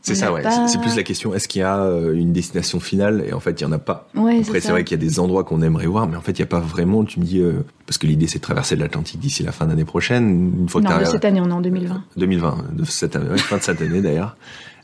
C'est 0.02 0.14
ça, 0.14 0.32
ouais. 0.32 0.42
C'est 0.66 0.80
plus 0.80 0.96
la 0.96 1.02
question 1.02 1.34
est-ce 1.34 1.48
qu'il 1.48 1.60
y 1.60 1.64
a 1.64 1.80
euh, 1.80 2.14
une 2.14 2.32
destination 2.32 2.80
finale? 2.80 3.24
Et 3.28 3.32
en 3.32 3.40
fait, 3.40 3.60
il 3.60 3.64
y 3.64 3.66
en 3.66 3.72
a 3.72 3.78
pas. 3.78 4.08
Après, 4.14 4.60
c'est 4.60 4.70
vrai 4.70 4.84
qu'il 4.84 4.96
y 4.96 5.00
a 5.00 5.04
des 5.04 5.20
endroits 5.20 5.44
qu'on 5.44 5.62
aimerait 5.62 5.86
voir, 5.86 6.06
mais 6.06 6.16
en 6.16 6.20
fait, 6.20 6.32
il 6.32 6.40
y 6.40 6.42
a 6.42 6.46
pas 6.46 6.60
vraiment. 6.60 7.04
Tu 7.04 7.20
me 7.20 7.24
dis 7.24 7.40
euh, 7.40 7.64
parce 7.86 7.98
que 7.98 8.06
l'idée 8.06 8.26
c'est 8.26 8.38
de 8.38 8.44
traverser 8.44 8.76
l'Atlantique 8.76 9.20
d'ici 9.20 9.42
la 9.42 9.52
fin 9.52 9.66
d'année 9.66 9.84
prochaine. 9.84 10.52
Une 10.60 10.68
fois 10.68 10.80
non, 10.80 10.98
de 10.98 11.04
cette 11.04 11.24
année, 11.24 11.40
on 11.40 11.48
est 11.48 11.52
en 11.52 11.60
2020. 11.60 12.04
2020, 12.16 12.64
de 12.74 12.84
cette 12.84 13.16
année, 13.16 13.36
fin 13.38 13.58
de 13.58 13.62
cette 13.62 13.80
année 13.82 14.00
d'ailleurs. 14.00 14.36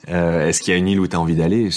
Euh, 0.09 0.49
est-ce 0.49 0.61
qu'il 0.61 0.73
y 0.73 0.75
a 0.75 0.79
une 0.79 0.89
île 0.89 1.01
où 1.01 1.07
tu 1.07 1.17
as 1.17 1.21
envie 1.21 1.37
d'aller? 1.37 1.71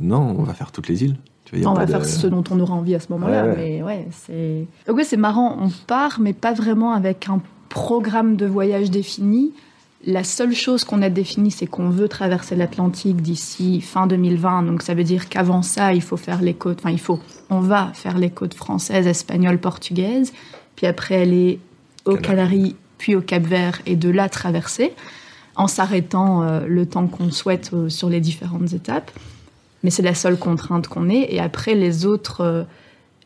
Non, 0.00 0.34
on 0.38 0.42
va 0.44 0.54
faire 0.54 0.72
toutes 0.72 0.88
les 0.88 1.04
îles. 1.04 1.16
on 1.64 1.74
va 1.74 1.86
faire 1.86 2.04
ce 2.04 2.26
dont 2.26 2.44
on 2.50 2.58
aura 2.60 2.74
envie 2.74 2.94
à 2.94 3.00
ce 3.00 3.08
moment-là. 3.10 3.54
Mais 3.56 3.82
ouais, 3.82 4.06
c'est. 4.10 4.66
Donc 4.86 5.00
c'est 5.04 5.16
marrant. 5.16 5.58
On 5.60 5.70
part, 5.86 6.20
mais 6.20 6.32
pas 6.32 6.52
vraiment 6.52 6.92
avec 6.92 7.28
un 7.28 7.40
programme 7.68 8.36
de 8.36 8.46
voyage 8.46 8.90
défini. 8.90 9.52
La 10.06 10.24
seule 10.24 10.54
chose 10.54 10.84
qu'on 10.84 11.02
a 11.02 11.10
définie, 11.10 11.50
c'est 11.50 11.66
qu'on 11.66 11.90
veut 11.90 12.08
traverser 12.08 12.56
l'Atlantique 12.56 13.20
d'ici 13.20 13.82
fin 13.82 14.06
2020. 14.06 14.62
Donc 14.62 14.82
ça 14.82 14.94
veut 14.94 15.04
dire 15.04 15.28
qu'avant 15.28 15.62
ça, 15.62 15.92
il 15.92 16.00
faut 16.00 16.16
faire 16.16 16.40
les 16.40 16.54
côtes. 16.54 16.78
Enfin, 16.80 16.90
il 16.90 17.00
faut. 17.00 17.20
On 17.50 17.60
va 17.60 17.90
faire 17.92 18.16
les 18.16 18.30
côtes 18.30 18.54
françaises, 18.54 19.06
espagnoles, 19.06 19.58
portugaises. 19.58 20.32
Puis 20.76 20.86
après 20.86 21.20
aller 21.20 21.60
aux 22.06 22.16
Canaries, 22.16 22.76
puis 22.96 23.14
au 23.14 23.20
Cap-Vert, 23.20 23.82
et 23.84 23.96
de 23.96 24.08
là 24.08 24.30
traverser 24.30 24.92
en 25.56 25.66
s'arrêtant 25.66 26.42
euh, 26.42 26.66
le 26.66 26.86
temps 26.86 27.06
qu'on 27.06 27.30
souhaite 27.30 27.70
euh, 27.74 27.90
sur 27.90 28.08
les 28.08 28.20
différentes 28.20 28.72
étapes. 28.72 29.10
Mais 29.82 29.90
c'est 29.90 30.02
la 30.02 30.14
seule 30.14 30.38
contrainte 30.38 30.88
qu'on 30.88 31.10
ait. 31.10 31.26
Et 31.28 31.40
après, 31.40 31.74
les 31.74 32.06
autres, 32.06 32.40
euh, 32.40 32.62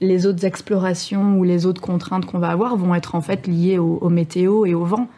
les 0.01 0.27
autres 0.27 0.45
explorations 0.45 1.39
ou 1.39 1.45
les 1.45 1.67
autres 1.67 1.81
contraintes 1.81 2.27
qu'on 2.27 2.39
va 2.39 2.49
avoir 2.51 2.77
vont 2.77 2.95
être 2.95 3.15
en 3.15 3.21
fait 3.21 3.47
liées 3.47 3.79
au, 3.79 4.09
météo 4.09 4.67
et 4.67 4.75
au 4.75 4.85
vent 4.85 5.09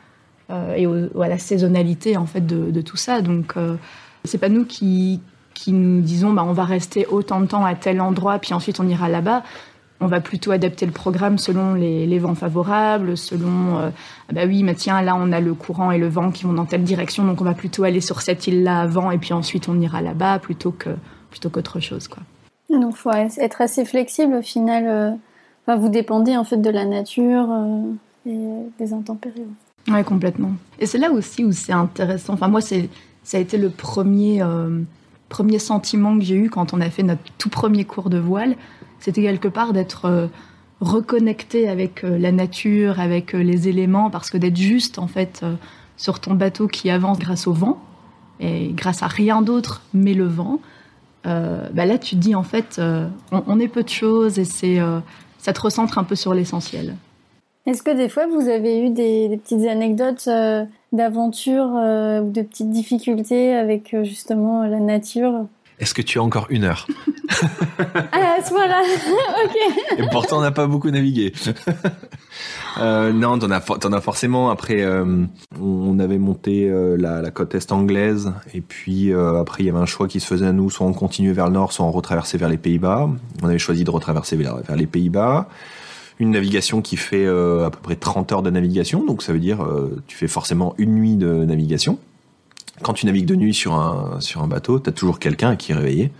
et 0.50 0.86
à 0.86 1.28
la 1.28 1.38
saisonnalité 1.38 2.16
en 2.16 2.26
fait 2.26 2.46
de, 2.46 2.80
tout 2.80 2.96
ça. 2.96 3.20
Donc, 3.20 3.54
c'est 4.24 4.38
pas 4.38 4.48
nous 4.48 4.64
qui, 4.64 5.20
qui 5.54 5.72
nous 5.72 6.00
disons 6.00 6.32
bah, 6.32 6.44
on 6.46 6.52
va 6.52 6.64
rester 6.64 7.06
autant 7.06 7.40
de 7.40 7.46
temps 7.46 7.64
à 7.64 7.74
tel 7.74 8.00
endroit, 8.00 8.38
puis 8.38 8.54
ensuite 8.54 8.78
on 8.80 8.88
ira 8.88 9.08
là-bas 9.08 9.42
on 10.00 10.06
va 10.06 10.20
plutôt 10.20 10.50
adapter 10.50 10.86
le 10.86 10.92
programme 10.92 11.38
selon 11.38 11.74
les, 11.74 12.18
vents 12.18 12.34
favorables, 12.34 13.16
selon 13.16 13.78
euh, 13.78 13.90
ah 14.28 14.32
bah 14.32 14.42
oui, 14.46 14.62
mais 14.62 14.74
tiens, 14.74 15.00
là 15.02 15.16
on 15.16 15.32
a 15.32 15.40
le 15.40 15.54
courant 15.54 15.90
et 15.90 15.98
le 15.98 16.08
vent 16.08 16.30
qui 16.30 16.44
vont 16.44 16.52
dans 16.52 16.66
telle 16.66 16.82
direction, 16.82 17.24
donc 17.24 17.40
on 17.40 17.44
va 17.44 17.54
plutôt 17.54 17.84
aller 17.84 18.00
sur 18.00 18.20
cette 18.20 18.46
île-là 18.46 18.80
avant 18.80 19.10
et 19.10 19.18
puis 19.18 19.32
ensuite 19.32 19.68
on 19.68 19.80
ira 19.80 20.02
là-bas 20.02 20.38
plutôt 20.38 20.72
que 20.72 20.90
plutôt 21.30 21.50
qu'autre 21.50 21.80
chose 21.80 22.08
quoi. 22.08 22.22
Donc 22.68 22.96
faut 22.96 23.10
être 23.12 23.60
assez 23.60 23.84
flexible 23.84 24.34
au 24.34 24.42
final. 24.42 24.84
Euh, 24.86 25.10
enfin, 25.66 25.78
vous 25.78 25.88
dépendez 25.88 26.36
en 26.36 26.44
fait 26.44 26.56
de 26.56 26.70
la 26.70 26.84
nature 26.84 27.46
euh, 27.50 27.92
et 28.26 28.66
des 28.78 28.92
intempéries. 28.92 29.46
Ouais, 29.88 30.04
complètement. 30.04 30.52
Et 30.78 30.86
c'est 30.86 30.98
là 30.98 31.10
aussi 31.12 31.44
où 31.44 31.52
c'est 31.52 31.72
intéressant. 31.72 32.34
Enfin 32.34 32.48
moi 32.48 32.60
c'est 32.60 32.88
ça 33.22 33.38
a 33.38 33.40
été 33.40 33.56
le 33.58 33.70
premier 33.70 34.42
premier 35.28 35.58
sentiment 35.58 36.16
que 36.18 36.24
j'ai 36.24 36.36
eu 36.36 36.50
quand 36.50 36.72
on 36.72 36.80
a 36.80 36.90
fait 36.90 37.02
notre 37.02 37.22
tout 37.38 37.48
premier 37.48 37.84
cours 37.84 38.10
de 38.10 38.18
voile 38.18 38.56
c'était 39.00 39.22
quelque 39.22 39.48
part 39.48 39.72
d'être 39.72 40.06
euh, 40.06 40.26
reconnecté 40.80 41.68
avec 41.68 42.04
euh, 42.04 42.18
la 42.18 42.32
nature, 42.32 43.00
avec 43.00 43.34
euh, 43.34 43.42
les 43.42 43.68
éléments, 43.68 44.10
parce 44.10 44.30
que 44.30 44.38
d'être 44.38 44.56
juste 44.56 44.98
en 44.98 45.06
fait 45.06 45.44
sur 45.96 46.20
ton 46.20 46.34
bateau 46.34 46.66
qui 46.66 46.90
avance 46.90 47.18
grâce 47.18 47.46
au 47.46 47.52
vent 47.52 47.80
et 48.40 48.72
grâce 48.74 49.02
à 49.02 49.06
rien 49.06 49.40
d'autre 49.42 49.82
mais 49.94 50.12
le 50.12 50.26
vent. 50.26 50.60
bah 51.24 51.86
là, 51.86 51.98
tu 51.98 52.16
te 52.16 52.20
dis 52.20 52.34
en 52.34 52.42
fait, 52.42 52.80
on, 53.32 53.58
est 53.58 53.68
peu 53.68 53.82
de 53.82 53.88
choses 53.88 54.38
et 54.38 54.44
c'est 54.44 54.78
ça 55.38 55.52
te 55.52 55.60
recentre 55.60 55.98
un 55.98 56.04
peu 56.04 56.14
sur 56.14 56.34
l'essentiel. 56.34 56.96
Est-ce 57.66 57.82
que 57.82 57.90
des 57.90 58.08
fois 58.08 58.26
vous 58.26 58.48
avez 58.48 58.80
eu 58.80 58.90
des, 58.90 59.38
petites 59.42 59.66
anecdotes 59.66 60.28
d'aventure 60.92 61.66
ou 61.66 62.30
de 62.30 62.42
petites 62.42 62.70
difficultés 62.70 63.54
avec 63.54 63.96
justement 64.04 64.64
la 64.64 64.80
nature? 64.80 65.46
Est-ce 65.78 65.92
que 65.92 66.00
tu 66.00 66.18
as 66.18 66.22
encore 66.22 66.46
une 66.48 66.64
heure? 66.64 66.86
Ah, 68.12 68.36
à 68.38 68.42
ce 68.42 68.52
moment-là, 68.54 68.82
ok. 69.44 69.98
Et 69.98 70.02
pourtant, 70.10 70.38
on 70.38 70.40
n'a 70.40 70.50
pas 70.50 70.66
beaucoup 70.66 70.90
navigué. 70.90 71.34
euh, 72.80 73.12
non, 73.12 73.38
t'en 73.38 73.50
as, 73.50 73.62
as 73.96 74.00
forcément. 74.00 74.48
Après, 74.48 74.80
euh, 74.80 75.24
on 75.60 75.98
avait 75.98 76.18
monté 76.18 76.70
euh, 76.70 76.96
la, 76.98 77.20
la, 77.20 77.30
côte 77.30 77.54
est 77.54 77.72
anglaise, 77.72 78.32
et 78.54 78.62
puis 78.62 79.12
euh, 79.12 79.38
après, 79.38 79.64
il 79.64 79.66
y 79.66 79.68
avait 79.68 79.78
un 79.78 79.86
choix 79.86 80.08
qui 80.08 80.20
se 80.20 80.26
faisait 80.26 80.46
à 80.46 80.52
nous, 80.52 80.70
soit 80.70 80.86
on 80.86 80.94
continuait 80.94 81.34
vers 81.34 81.46
le 81.46 81.52
nord, 81.52 81.72
soit 81.72 81.84
on 81.84 81.90
retraversait 81.90 82.38
vers 82.38 82.48
les 82.48 82.56
Pays-Bas. 82.56 83.10
On 83.42 83.48
avait 83.48 83.58
choisi 83.58 83.84
de 83.84 83.90
retraverser 83.90 84.36
vers, 84.36 84.56
vers 84.56 84.76
les 84.76 84.86
Pays-Bas. 84.86 85.48
Une 86.18 86.30
navigation 86.30 86.80
qui 86.80 86.96
fait 86.96 87.26
à 87.26 87.70
peu 87.70 87.78
près 87.82 87.96
30 87.96 88.32
heures 88.32 88.42
de 88.42 88.50
navigation, 88.50 89.04
donc 89.04 89.22
ça 89.22 89.32
veut 89.34 89.38
dire 89.38 89.58
tu 90.06 90.16
fais 90.16 90.28
forcément 90.28 90.74
une 90.78 90.94
nuit 90.94 91.16
de 91.16 91.44
navigation 91.44 91.98
quand 92.82 92.92
tu 92.92 93.06
navigues 93.06 93.26
de 93.26 93.36
nuit 93.36 93.54
sur 93.54 93.74
un, 93.74 94.20
sur 94.20 94.42
un 94.42 94.48
bateau, 94.48 94.78
tu 94.78 94.90
as 94.90 94.92
toujours 94.92 95.18
quelqu'un 95.18 95.56
qui 95.56 95.72
est 95.72 95.74
réveillé. 95.74 96.12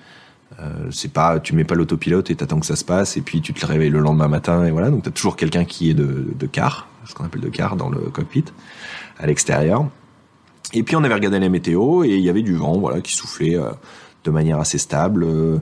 Euh, 0.61 0.88
c'est 0.90 1.12
pas, 1.12 1.38
tu 1.40 1.55
mets 1.55 1.64
pas 1.64 1.74
l'autopilote 1.74 2.30
et 2.30 2.36
t'attends 2.36 2.61
que 2.61 2.66
ça 2.66 2.76
se 2.76 2.84
passe 2.84 3.16
et 3.16 3.20
puis 3.20 3.40
tu 3.40 3.53
te 3.53 3.66
réveilles 3.66 3.90
le 3.90 3.99
lendemain 3.99 4.28
matin 4.28 4.64
et 4.64 4.70
voilà. 4.70 4.90
Donc 4.90 5.03
t'as 5.03 5.11
toujours 5.11 5.36
quelqu'un 5.36 5.64
qui 5.64 5.90
est 5.90 5.94
de, 5.94 6.28
de 6.34 6.47
car, 6.47 6.88
ce 7.05 7.14
qu'on 7.14 7.24
appelle 7.24 7.42
de 7.42 7.49
car 7.49 7.76
dans 7.76 7.90
le 7.90 7.99
cockpit, 7.99 8.44
à 9.18 9.26
l'extérieur. 9.26 9.86
Et 10.72 10.82
puis 10.82 10.97
on 10.97 11.05
avait 11.05 11.14
regardé 11.14 11.38
la 11.38 11.49
météo 11.49 12.05
et 12.05 12.14
il 12.14 12.22
y 12.22 12.30
avait 12.30 12.42
du 12.42 12.55
vent, 12.55 12.78
voilà, 12.78 13.01
qui 13.01 13.12
soufflait 13.12 13.57
euh, 13.57 13.70
de 14.24 14.30
manière 14.30 14.59
assez 14.59 14.78
stable. 14.78 15.24
Euh, 15.24 15.59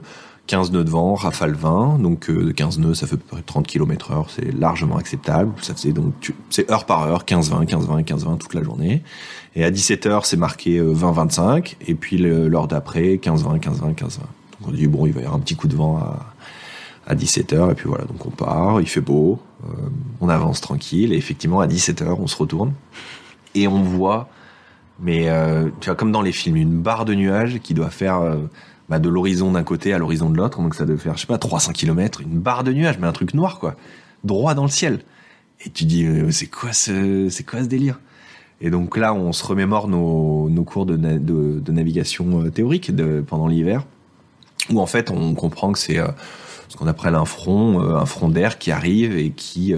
15 0.47 0.71
nœuds 0.71 0.83
de 0.83 0.89
vent, 0.89 1.15
rafale 1.15 1.53
20, 1.53 1.99
donc 1.99 2.29
euh, 2.29 2.53
15 2.53 2.79
nœuds, 2.79 2.93
ça 2.93 3.07
fait 3.07 3.15
à 3.15 3.17
peu 3.17 3.23
près 3.35 3.41
30 3.41 3.65
km 3.65 4.11
heure, 4.11 4.29
c'est 4.29 4.53
largement 4.53 4.97
acceptable. 4.97 5.51
Ça 5.61 5.73
faisait 5.73 5.91
donc, 5.91 6.33
c'est 6.49 6.69
heure 6.69 6.85
par 6.85 7.03
heure, 7.03 7.23
15-20, 7.25 7.65
15-20, 7.65 8.03
15-20 8.03 8.37
toute 8.37 8.53
la 8.53 8.63
journée. 8.63 9.01
Et 9.55 9.63
à 9.63 9.71
17 9.71 10.05
heures, 10.05 10.25
c'est 10.25 10.37
marqué 10.37 10.79
20-25, 10.79 11.41
euh, 11.41 11.61
et 11.87 11.95
puis 11.95 12.17
l'heure 12.17 12.67
d'après, 12.67 13.15
15-20, 13.15 13.59
15-20, 13.59 13.95
15-20. 13.95 13.97
Donc 13.97 14.67
on 14.67 14.71
dit, 14.71 14.87
bon, 14.87 15.07
il 15.07 15.13
va 15.13 15.21
y 15.21 15.23
avoir 15.23 15.37
un 15.37 15.41
petit 15.41 15.55
coup 15.55 15.67
de 15.67 15.75
vent 15.75 15.97
à, 15.97 16.33
à 17.07 17.15
17 17.15 17.53
heures, 17.53 17.71
et 17.71 17.75
puis 17.75 17.87
voilà, 17.87 18.05
donc 18.05 18.25
on 18.25 18.31
part, 18.31 18.81
il 18.81 18.87
fait 18.87 19.01
beau, 19.01 19.39
euh, 19.63 19.67
on 20.21 20.29
avance 20.29 20.61
tranquille, 20.61 21.13
et 21.13 21.17
effectivement, 21.17 21.59
à 21.59 21.67
17 21.67 22.01
heures, 22.03 22.19
on 22.19 22.27
se 22.27 22.37
retourne, 22.37 22.73
et 23.55 23.67
on 23.67 23.81
voit, 23.81 24.29
mais 24.99 25.29
euh, 25.29 25.69
tu 25.81 25.87
vois, 25.89 25.95
comme 25.95 26.11
dans 26.11 26.21
les 26.21 26.31
films, 26.31 26.55
une 26.55 26.81
barre 26.81 27.05
de 27.05 27.15
nuages 27.15 27.59
qui 27.59 27.73
doit 27.73 27.89
faire 27.89 28.21
bah, 28.89 28.99
de 28.99 29.09
l'horizon 29.09 29.51
d'un 29.51 29.63
côté 29.63 29.93
à 29.93 29.97
l'horizon 29.97 30.29
de 30.29 30.37
l'autre. 30.37 30.61
Donc 30.61 30.75
ça 30.75 30.85
devait 30.85 30.99
faire, 30.99 31.15
je 31.15 31.21
sais 31.21 31.27
pas, 31.27 31.37
300 31.37 31.73
km, 31.73 32.21
une 32.21 32.39
barre 32.39 32.63
de 32.63 32.71
nuages, 32.71 32.99
mais 32.99 33.07
un 33.07 33.13
truc 33.13 33.33
noir, 33.33 33.59
quoi. 33.59 33.75
Droit 34.23 34.53
dans 34.53 34.63
le 34.63 34.69
ciel. 34.69 34.99
Et 35.65 35.69
tu 35.69 35.85
dis, 35.85 36.05
euh, 36.05 36.31
c'est 36.31 36.47
quoi 36.47 36.73
ce, 36.73 37.29
c'est 37.29 37.43
quoi 37.43 37.61
ce 37.61 37.67
délire? 37.67 37.99
Et 38.61 38.69
donc 38.69 38.97
là, 38.97 39.13
on 39.13 39.33
se 39.33 39.45
remémore 39.45 39.87
nos, 39.87 40.49
nos 40.49 40.63
cours 40.63 40.85
de, 40.85 40.95
de, 40.95 41.71
navigation 41.71 42.43
euh, 42.43 42.49
théorique 42.49 42.91
pendant 43.27 43.47
l'hiver, 43.47 43.83
où 44.71 44.79
en 44.79 44.85
fait, 44.85 45.11
on 45.11 45.33
comprend 45.33 45.71
que 45.71 45.79
c'est 45.79 45.99
euh, 45.99 46.07
ce 46.69 46.77
qu'on 46.77 46.87
appelle 46.87 47.15
un 47.15 47.25
front, 47.25 47.79
un 47.81 48.05
front 48.05 48.29
d'air 48.29 48.57
qui 48.57 48.71
arrive 48.71 49.17
et 49.17 49.31
qui, 49.31 49.73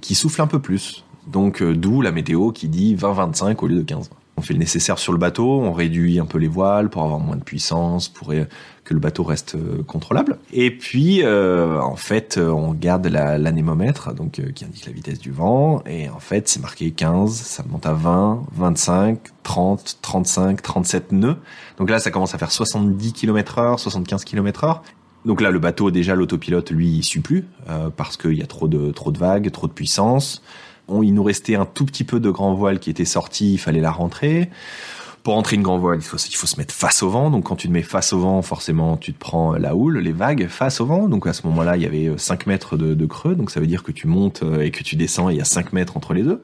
qui 0.00 0.14
souffle 0.14 0.42
un 0.42 0.46
peu 0.46 0.58
plus. 0.58 1.04
Donc 1.28 1.62
d'où 1.62 2.02
la 2.02 2.10
météo 2.10 2.50
qui 2.50 2.68
dit 2.68 2.96
20-25 2.96 3.56
au 3.62 3.68
lieu 3.68 3.76
de 3.76 3.82
15 3.82 4.10
on 4.36 4.42
fait 4.42 4.54
le 4.54 4.58
nécessaire 4.58 4.98
sur 4.98 5.12
le 5.12 5.18
bateau, 5.18 5.60
on 5.60 5.72
réduit 5.72 6.18
un 6.18 6.24
peu 6.24 6.38
les 6.38 6.48
voiles 6.48 6.88
pour 6.88 7.02
avoir 7.02 7.20
moins 7.20 7.36
de 7.36 7.44
puissance, 7.44 8.08
pour 8.08 8.32
que 8.84 8.94
le 8.94 9.00
bateau 9.00 9.22
reste 9.22 9.54
euh, 9.54 9.82
contrôlable. 9.82 10.38
Et 10.52 10.70
puis, 10.70 11.22
euh, 11.22 11.80
en 11.80 11.96
fait, 11.96 12.38
euh, 12.38 12.48
on 12.48 12.72
garde 12.72 13.06
l'anémomètre, 13.06 14.14
donc 14.14 14.40
qui 14.54 14.64
indique 14.64 14.86
la 14.86 14.92
vitesse 14.92 15.18
du 15.18 15.30
vent. 15.30 15.82
Et 15.86 16.08
en 16.08 16.18
fait, 16.18 16.48
c'est 16.48 16.60
marqué 16.60 16.90
15, 16.90 17.32
ça 17.32 17.62
monte 17.68 17.86
à 17.86 17.92
20, 17.92 18.44
25, 18.52 19.18
30, 19.42 19.98
35, 20.02 20.62
37 20.62 21.12
nœuds. 21.12 21.36
Donc 21.78 21.90
là, 21.90 21.98
ça 21.98 22.10
commence 22.10 22.34
à 22.34 22.38
faire 22.38 22.52
70 22.52 23.12
km 23.12 23.58
heure, 23.58 23.78
75 23.78 24.24
km 24.24 24.64
heure. 24.64 24.82
Donc 25.24 25.40
là, 25.40 25.50
le 25.50 25.60
bateau, 25.60 25.90
déjà, 25.92 26.16
l'autopilote, 26.16 26.70
lui, 26.72 26.88
il 26.88 27.04
suit 27.04 27.20
plus 27.20 27.44
parce 27.96 28.16
qu'il 28.16 28.32
y 28.32 28.42
a 28.42 28.46
trop 28.46 28.66
de 28.66 28.90
trop 28.90 29.12
de 29.12 29.18
vagues, 29.18 29.52
trop 29.52 29.68
de 29.68 29.72
puissance 29.72 30.42
il 31.02 31.14
nous 31.14 31.22
restait 31.22 31.54
un 31.54 31.64
tout 31.64 31.84
petit 31.84 32.04
peu 32.04 32.20
de 32.20 32.30
grand 32.30 32.54
voile 32.54 32.78
qui 32.78 32.90
était 32.90 33.04
sorti, 33.04 33.54
il 33.54 33.58
fallait 33.58 33.80
la 33.80 33.90
rentrer. 33.90 34.50
Pour 35.22 35.34
rentrer 35.34 35.54
une 35.54 35.62
grand 35.62 35.78
voile, 35.78 35.98
il 36.00 36.04
faut, 36.04 36.18
se 36.18 36.58
mettre 36.58 36.74
face 36.74 37.02
au 37.04 37.08
vent. 37.08 37.30
Donc 37.30 37.44
quand 37.44 37.54
tu 37.54 37.68
te 37.68 37.72
mets 37.72 37.82
face 37.82 38.12
au 38.12 38.18
vent, 38.18 38.42
forcément, 38.42 38.96
tu 38.96 39.12
te 39.12 39.18
prends 39.18 39.52
la 39.52 39.76
houle, 39.76 39.98
les 39.98 40.10
vagues 40.10 40.48
face 40.48 40.80
au 40.80 40.86
vent. 40.86 41.08
Donc 41.08 41.26
à 41.28 41.32
ce 41.32 41.46
moment-là, 41.46 41.76
il 41.76 41.82
y 41.84 41.86
avait 41.86 42.10
5 42.16 42.46
mètres 42.46 42.76
de, 42.76 43.06
creux. 43.06 43.36
Donc 43.36 43.52
ça 43.52 43.60
veut 43.60 43.68
dire 43.68 43.84
que 43.84 43.92
tu 43.92 44.08
montes 44.08 44.42
euh, 44.42 44.62
et 44.62 44.72
que 44.72 44.82
tu 44.82 44.96
descends, 44.96 45.28
il 45.28 45.36
y 45.36 45.40
a 45.40 45.44
5 45.44 45.72
mètres 45.72 45.96
entre 45.96 46.12
les 46.12 46.22
deux. 46.22 46.42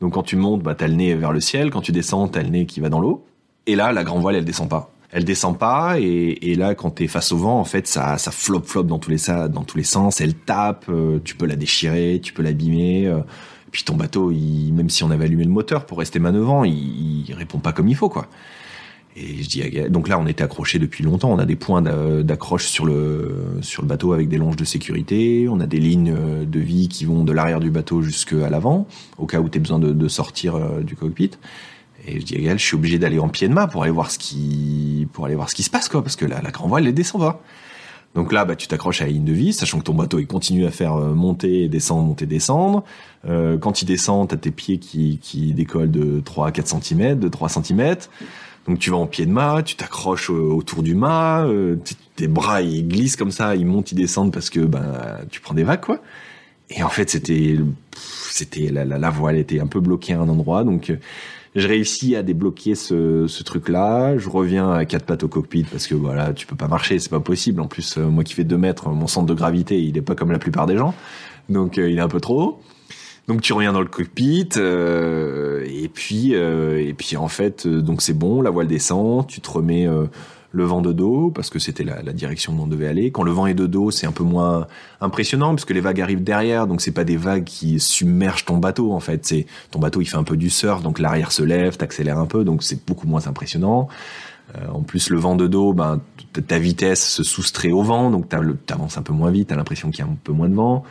Donc 0.00 0.14
quand 0.14 0.22
tu 0.22 0.36
montes, 0.36 0.62
bah, 0.62 0.76
t'as 0.76 0.86
le 0.86 0.94
nez 0.94 1.14
vers 1.16 1.32
le 1.32 1.40
ciel. 1.40 1.70
Quand 1.70 1.80
tu 1.80 1.90
descends, 1.90 2.28
t'as 2.28 2.42
le 2.42 2.50
nez 2.50 2.66
qui 2.66 2.78
va 2.78 2.88
dans 2.88 3.00
l'eau. 3.00 3.26
Et 3.66 3.74
là, 3.74 3.92
la 3.92 4.04
grand 4.04 4.20
voile, 4.20 4.36
elle 4.36 4.44
descend 4.44 4.68
pas. 4.68 4.92
Elle 5.12 5.24
descend 5.24 5.58
pas 5.58 5.98
et, 5.98 6.54
là, 6.54 6.76
quand 6.76 6.90
t'es 6.90 7.08
face 7.08 7.32
au 7.32 7.38
vent, 7.38 7.58
en 7.58 7.64
fait, 7.64 7.88
ça, 7.88 8.16
ça 8.16 8.30
flop 8.30 8.62
flop 8.62 8.84
dans 8.84 9.00
tous 9.00 9.10
les 9.10 9.18
dans 9.48 9.64
tous 9.64 9.76
les 9.76 9.82
sens. 9.82 10.20
Elle 10.20 10.34
tape. 10.34 10.86
Euh, 10.88 11.18
tu 11.24 11.34
peux 11.34 11.46
la 11.46 11.56
déchirer, 11.56 12.20
tu 12.22 12.32
peux 12.32 12.42
l'abîmer. 12.42 13.08
Euh, 13.08 13.18
puis 13.70 13.84
ton 13.84 13.96
bateau, 13.96 14.30
même 14.30 14.90
si 14.90 15.04
on 15.04 15.10
avait 15.10 15.24
allumé 15.24 15.44
le 15.44 15.50
moteur 15.50 15.86
pour 15.86 15.98
rester 15.98 16.18
manœuvrant, 16.18 16.64
il, 16.64 17.28
il 17.28 17.34
répond 17.34 17.58
pas 17.58 17.72
comme 17.72 17.88
il 17.88 17.96
faut, 17.96 18.08
quoi. 18.08 18.28
Et 19.16 19.42
je 19.42 19.48
dis, 19.48 19.62
donc 19.90 20.08
là, 20.08 20.18
on 20.20 20.26
était 20.26 20.44
accroché 20.44 20.78
depuis 20.78 21.02
longtemps. 21.02 21.32
On 21.32 21.38
a 21.38 21.44
des 21.44 21.56
points 21.56 21.82
d'accroche 21.82 22.66
sur 22.66 22.86
le 22.86 23.58
sur 23.60 23.82
le 23.82 23.88
bateau 23.88 24.12
avec 24.12 24.28
des 24.28 24.38
longes 24.38 24.56
de 24.56 24.64
sécurité. 24.64 25.48
On 25.50 25.58
a 25.58 25.66
des 25.66 25.80
lignes 25.80 26.14
de 26.46 26.60
vie 26.60 26.88
qui 26.88 27.04
vont 27.04 27.24
de 27.24 27.32
l'arrière 27.32 27.58
du 27.58 27.70
bateau 27.70 28.02
jusqu'à 28.02 28.48
l'avant, 28.48 28.86
au 29.18 29.26
cas 29.26 29.40
où 29.40 29.48
tu 29.48 29.58
as 29.58 29.60
besoin 29.60 29.80
de, 29.80 30.08
sortir 30.08 30.54
euh, 30.54 30.80
du 30.82 30.94
cockpit. 30.94 31.32
Et 32.06 32.20
je 32.20 32.24
dis 32.24 32.48
je 32.48 32.56
suis 32.56 32.76
obligé 32.76 32.98
d'aller 32.98 33.18
en 33.18 33.28
pied 33.28 33.48
de 33.48 33.52
main 33.52 33.66
pour 33.66 33.82
aller 33.82 33.92
voir 33.92 34.10
ce 34.10 34.18
qui 34.18 35.08
pour 35.12 35.26
aller 35.26 35.34
voir 35.34 35.50
ce 35.50 35.56
qui 35.56 35.64
se 35.64 35.70
passe, 35.70 35.88
quoi, 35.88 36.02
parce 36.02 36.16
que 36.16 36.24
la, 36.24 36.40
la 36.40 36.50
grand 36.50 36.68
voile 36.68 36.86
elle 36.86 36.94
descend 36.94 37.20
pas. 37.20 37.42
Donc 38.14 38.32
là, 38.32 38.44
bah, 38.44 38.56
tu 38.56 38.66
t'accroches 38.66 39.02
à 39.02 39.06
la 39.06 39.12
ligne 39.12 39.24
de 39.24 39.32
vie, 39.32 39.52
sachant 39.52 39.78
que 39.78 39.84
ton 39.84 39.94
bateau 39.94 40.18
il 40.18 40.26
continue 40.26 40.66
à 40.66 40.70
faire 40.70 40.96
euh, 40.96 41.14
monter, 41.14 41.68
descendre, 41.68 42.02
monter, 42.02 42.26
descendre. 42.26 42.82
Euh, 43.28 43.56
quand 43.56 43.82
il 43.82 43.84
descend, 43.84 44.28
t'as 44.28 44.36
tes 44.36 44.50
pieds 44.50 44.78
qui, 44.78 45.18
qui 45.22 45.52
décollent 45.54 45.90
de 45.90 46.20
3 46.20 46.48
à 46.48 46.52
4 46.52 46.82
cm, 46.82 47.18
de 47.18 47.28
3 47.28 47.48
cm. 47.48 47.96
Donc 48.66 48.78
tu 48.78 48.90
vas 48.90 48.96
en 48.96 49.06
pied 49.06 49.26
de 49.26 49.30
mât, 49.30 49.62
tu 49.62 49.76
t'accroches 49.76 50.28
autour 50.30 50.82
du 50.82 50.94
mât, 50.94 51.44
euh, 51.46 51.76
tes 52.16 52.28
bras 52.28 52.60
ils 52.62 52.86
glissent 52.86 53.16
comme 53.16 53.30
ça, 53.30 53.56
ils 53.56 53.64
montent, 53.64 53.92
ils 53.92 53.96
descendent 53.96 54.32
parce 54.32 54.50
que 54.50 54.60
ben 54.60 55.18
tu 55.30 55.40
prends 55.40 55.54
des 55.54 55.64
vagues 55.64 55.80
quoi. 55.80 56.00
Et 56.68 56.82
en 56.82 56.90
fait 56.90 57.08
c'était 57.08 57.56
c'était 58.30 58.68
la, 58.70 58.84
la, 58.84 58.98
la, 58.98 59.10
voile 59.10 59.38
était 59.38 59.60
un 59.60 59.66
peu 59.66 59.80
bloquée 59.80 60.12
à 60.12 60.20
un 60.20 60.28
endroit 60.28 60.62
donc 60.62 60.92
je 61.56 61.66
réussis 61.66 62.14
à 62.14 62.22
débloquer 62.22 62.74
ce, 62.74 63.26
ce 63.26 63.42
truc-là. 63.42 64.16
Je 64.18 64.28
reviens 64.28 64.70
à 64.70 64.84
quatre 64.84 65.04
pattes 65.04 65.24
au 65.24 65.28
cockpit 65.28 65.64
parce 65.64 65.86
que 65.86 65.94
voilà, 65.94 66.32
tu 66.32 66.46
peux 66.46 66.56
pas 66.56 66.68
marcher, 66.68 66.98
c'est 66.98 67.10
pas 67.10 67.20
possible. 67.20 67.60
En 67.60 67.66
plus, 67.66 67.98
euh, 67.98 68.06
moi 68.06 68.24
qui 68.24 68.34
fais 68.34 68.44
deux 68.44 68.58
mètres, 68.58 68.88
mon 68.88 69.06
centre 69.06 69.26
de 69.26 69.34
gravité, 69.34 69.80
il 69.80 69.96
est 69.96 70.02
pas 70.02 70.14
comme 70.14 70.30
la 70.30 70.38
plupart 70.38 70.66
des 70.66 70.76
gens, 70.76 70.94
donc 71.48 71.78
euh, 71.78 71.90
il 71.90 71.98
est 71.98 72.02
un 72.02 72.08
peu 72.08 72.20
trop 72.20 72.42
haut. 72.42 72.60
Donc 73.28 73.42
tu 73.42 73.52
reviens 73.52 73.72
dans 73.72 73.80
le 73.80 73.86
cockpit 73.86 74.48
euh, 74.56 75.64
et 75.68 75.88
puis 75.88 76.32
et 76.32 76.94
puis 76.94 77.16
en 77.16 77.28
fait 77.28 77.68
donc 77.68 78.02
c'est 78.02 78.18
bon, 78.18 78.42
la 78.42 78.50
voile 78.50 78.66
descend, 78.66 79.26
tu 79.28 79.40
te 79.40 79.48
remets 79.48 79.86
le 80.52 80.64
vent 80.64 80.80
de 80.80 80.92
dos 80.92 81.30
parce 81.30 81.50
que 81.50 81.58
c'était 81.58 81.84
la, 81.84 82.02
la, 82.02 82.12
direction 82.12 82.52
où 82.52 82.62
on 82.62 82.66
devait 82.66 82.88
aller. 82.88 83.10
Quand 83.10 83.22
le 83.22 83.30
vent 83.30 83.46
est 83.46 83.54
de 83.54 83.66
dos, 83.66 83.90
c'est 83.90 84.06
un 84.06 84.12
peu 84.12 84.24
moins 84.24 84.66
impressionnant 85.00 85.50
parce 85.50 85.64
que 85.64 85.72
les 85.72 85.80
vagues 85.80 86.00
arrivent 86.00 86.24
derrière, 86.24 86.66
donc 86.66 86.80
c'est 86.80 86.92
pas 86.92 87.04
des 87.04 87.16
vagues 87.16 87.44
qui 87.44 87.78
submergent 87.78 88.44
ton 88.44 88.58
bateau 88.58 88.92
en 88.92 89.00
fait. 89.00 89.24
C'est 89.26 89.46
ton 89.70 89.78
bateau, 89.78 90.00
il 90.00 90.06
fait 90.06 90.16
un 90.16 90.24
peu 90.24 90.36
du 90.36 90.50
surf, 90.50 90.82
donc 90.82 90.98
l'arrière 90.98 91.32
se 91.32 91.42
lève, 91.42 91.76
t'accélères 91.76 92.18
un 92.18 92.26
peu, 92.26 92.44
donc 92.44 92.62
c'est 92.62 92.84
beaucoup 92.86 93.06
moins 93.06 93.26
impressionnant. 93.26 93.88
en 94.72 94.82
plus, 94.82 95.10
le 95.10 95.18
vent 95.18 95.36
de 95.36 95.46
dos, 95.46 95.72
ben, 95.72 96.00
ta 96.46 96.58
vitesse 96.58 97.08
se 97.08 97.22
soustrait 97.22 97.70
au 97.70 97.82
vent, 97.82 98.10
donc 98.10 98.28
tu 98.28 98.36
avances 98.72 98.98
un 98.98 99.02
peu 99.02 99.12
moins 99.12 99.30
vite, 99.30 99.48
tu 99.48 99.54
as 99.54 99.56
l'impression 99.56 99.90
qu'il 99.90 100.04
y 100.04 100.08
a 100.08 100.10
un 100.10 100.16
peu 100.22 100.32
moins 100.32 100.48
de 100.48 100.54
vent. 100.54 100.84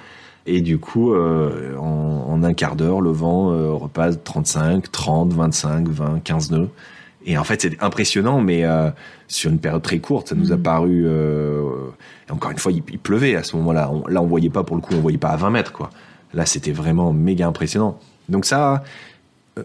Et 0.46 0.62
du 0.62 0.80
coup, 0.80 1.14
euh, 1.14 1.76
en, 1.78 2.42
un 2.44 2.54
quart 2.54 2.76
d'heure, 2.76 3.02
le 3.02 3.12
vent 3.12 3.52
euh, 3.52 3.72
repasse 3.74 4.18
35, 4.24 4.92
30, 4.92 5.34
25, 5.34 5.88
20, 5.88 6.20
15 6.24 6.52
nœuds. 6.52 6.70
Et 7.30 7.38
en 7.38 7.44
fait, 7.44 7.62
c'est 7.62 7.84
impressionnant, 7.84 8.42
mais 8.42 8.66
euh, 8.66 8.90
sur 9.28 9.52
une 9.52 9.60
période 9.60 9.84
très 9.84 10.00
courte, 10.00 10.30
ça 10.30 10.36
nous 10.36 10.52
a 10.52 10.58
mm. 10.58 10.64
paru. 10.64 11.08
encore 12.30 12.50
une 12.50 12.58
fois, 12.58 12.72
il, 12.72 12.82
pleuvait 12.82 13.36
à 13.36 13.44
ce 13.44 13.56
moment-là. 13.58 13.92
là, 14.10 14.22
on 14.22 14.26
voyait 14.26 14.50
pas 14.50 14.64
pour 14.64 14.76
le 14.76 14.82
coup, 14.82 14.96
on 14.96 15.02
voyait 15.02 15.20
pas 15.20 15.30
à 15.30 15.38
20 15.38 15.52
mètres, 15.52 15.72
quoi. 15.72 15.92
Là, 16.34 16.48
c'était 16.48 16.72
vraiment 16.72 17.14
méga 17.14 17.48
impressionnant. 17.48 18.00
Donc 18.30 18.46
ça, 18.46 18.84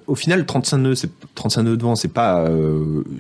au 0.07 0.15
final, 0.15 0.45
35 0.45 0.77
nœuds, 0.77 0.95
35 1.35 1.63
nœuds 1.63 1.77
de 1.79 1.83
vent, 1.83 1.95
c'est 1.97 2.09
pas, 2.09 2.47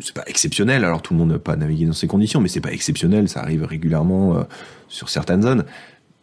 c'est 0.03 0.15
pas 0.15 0.25
exceptionnel. 0.27 0.85
Alors 0.85 1.01
tout 1.01 1.15
le 1.15 1.21
monde 1.21 1.33
n'a 1.33 1.39
pas 1.39 1.57
navigué 1.57 1.87
dans 1.87 1.93
ces 1.95 2.07
conditions, 2.07 2.41
mais 2.41 2.49
c'est 2.49 2.61
pas 2.61 2.73
exceptionnel. 2.73 3.31
Ça 3.31 3.41
arrive 3.41 3.65
régulièrement 3.65 4.47
sur 4.89 5.09
certaines 5.09 5.43
zones 5.43 5.65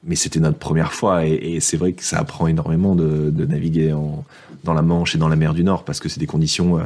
mais 0.04 0.16
c'était 0.16 0.40
notre 0.40 0.58
première 0.58 0.94
fois 0.94 1.26
et, 1.26 1.34
et 1.34 1.60
c'est 1.60 1.78
vrai 1.78 1.94
que 1.94 2.04
ça 2.04 2.18
apprend 2.18 2.48
énormément 2.48 2.96
de, 2.96 3.30
de 3.30 3.46
naviguer 3.46 3.94
en, 3.94 4.26
dans 4.64 4.74
la 4.74 4.82
Manche 4.82 5.16
et 5.16 5.18
dans 5.18 5.28
la 5.28 5.36
mer 5.36 5.54
du 5.54 5.64
Nord 5.64 5.84
parce 5.84 6.00
que 6.00 6.10
c'est 6.10 6.20
des 6.20 6.28
conditions 6.28 6.80
euh, 6.80 6.84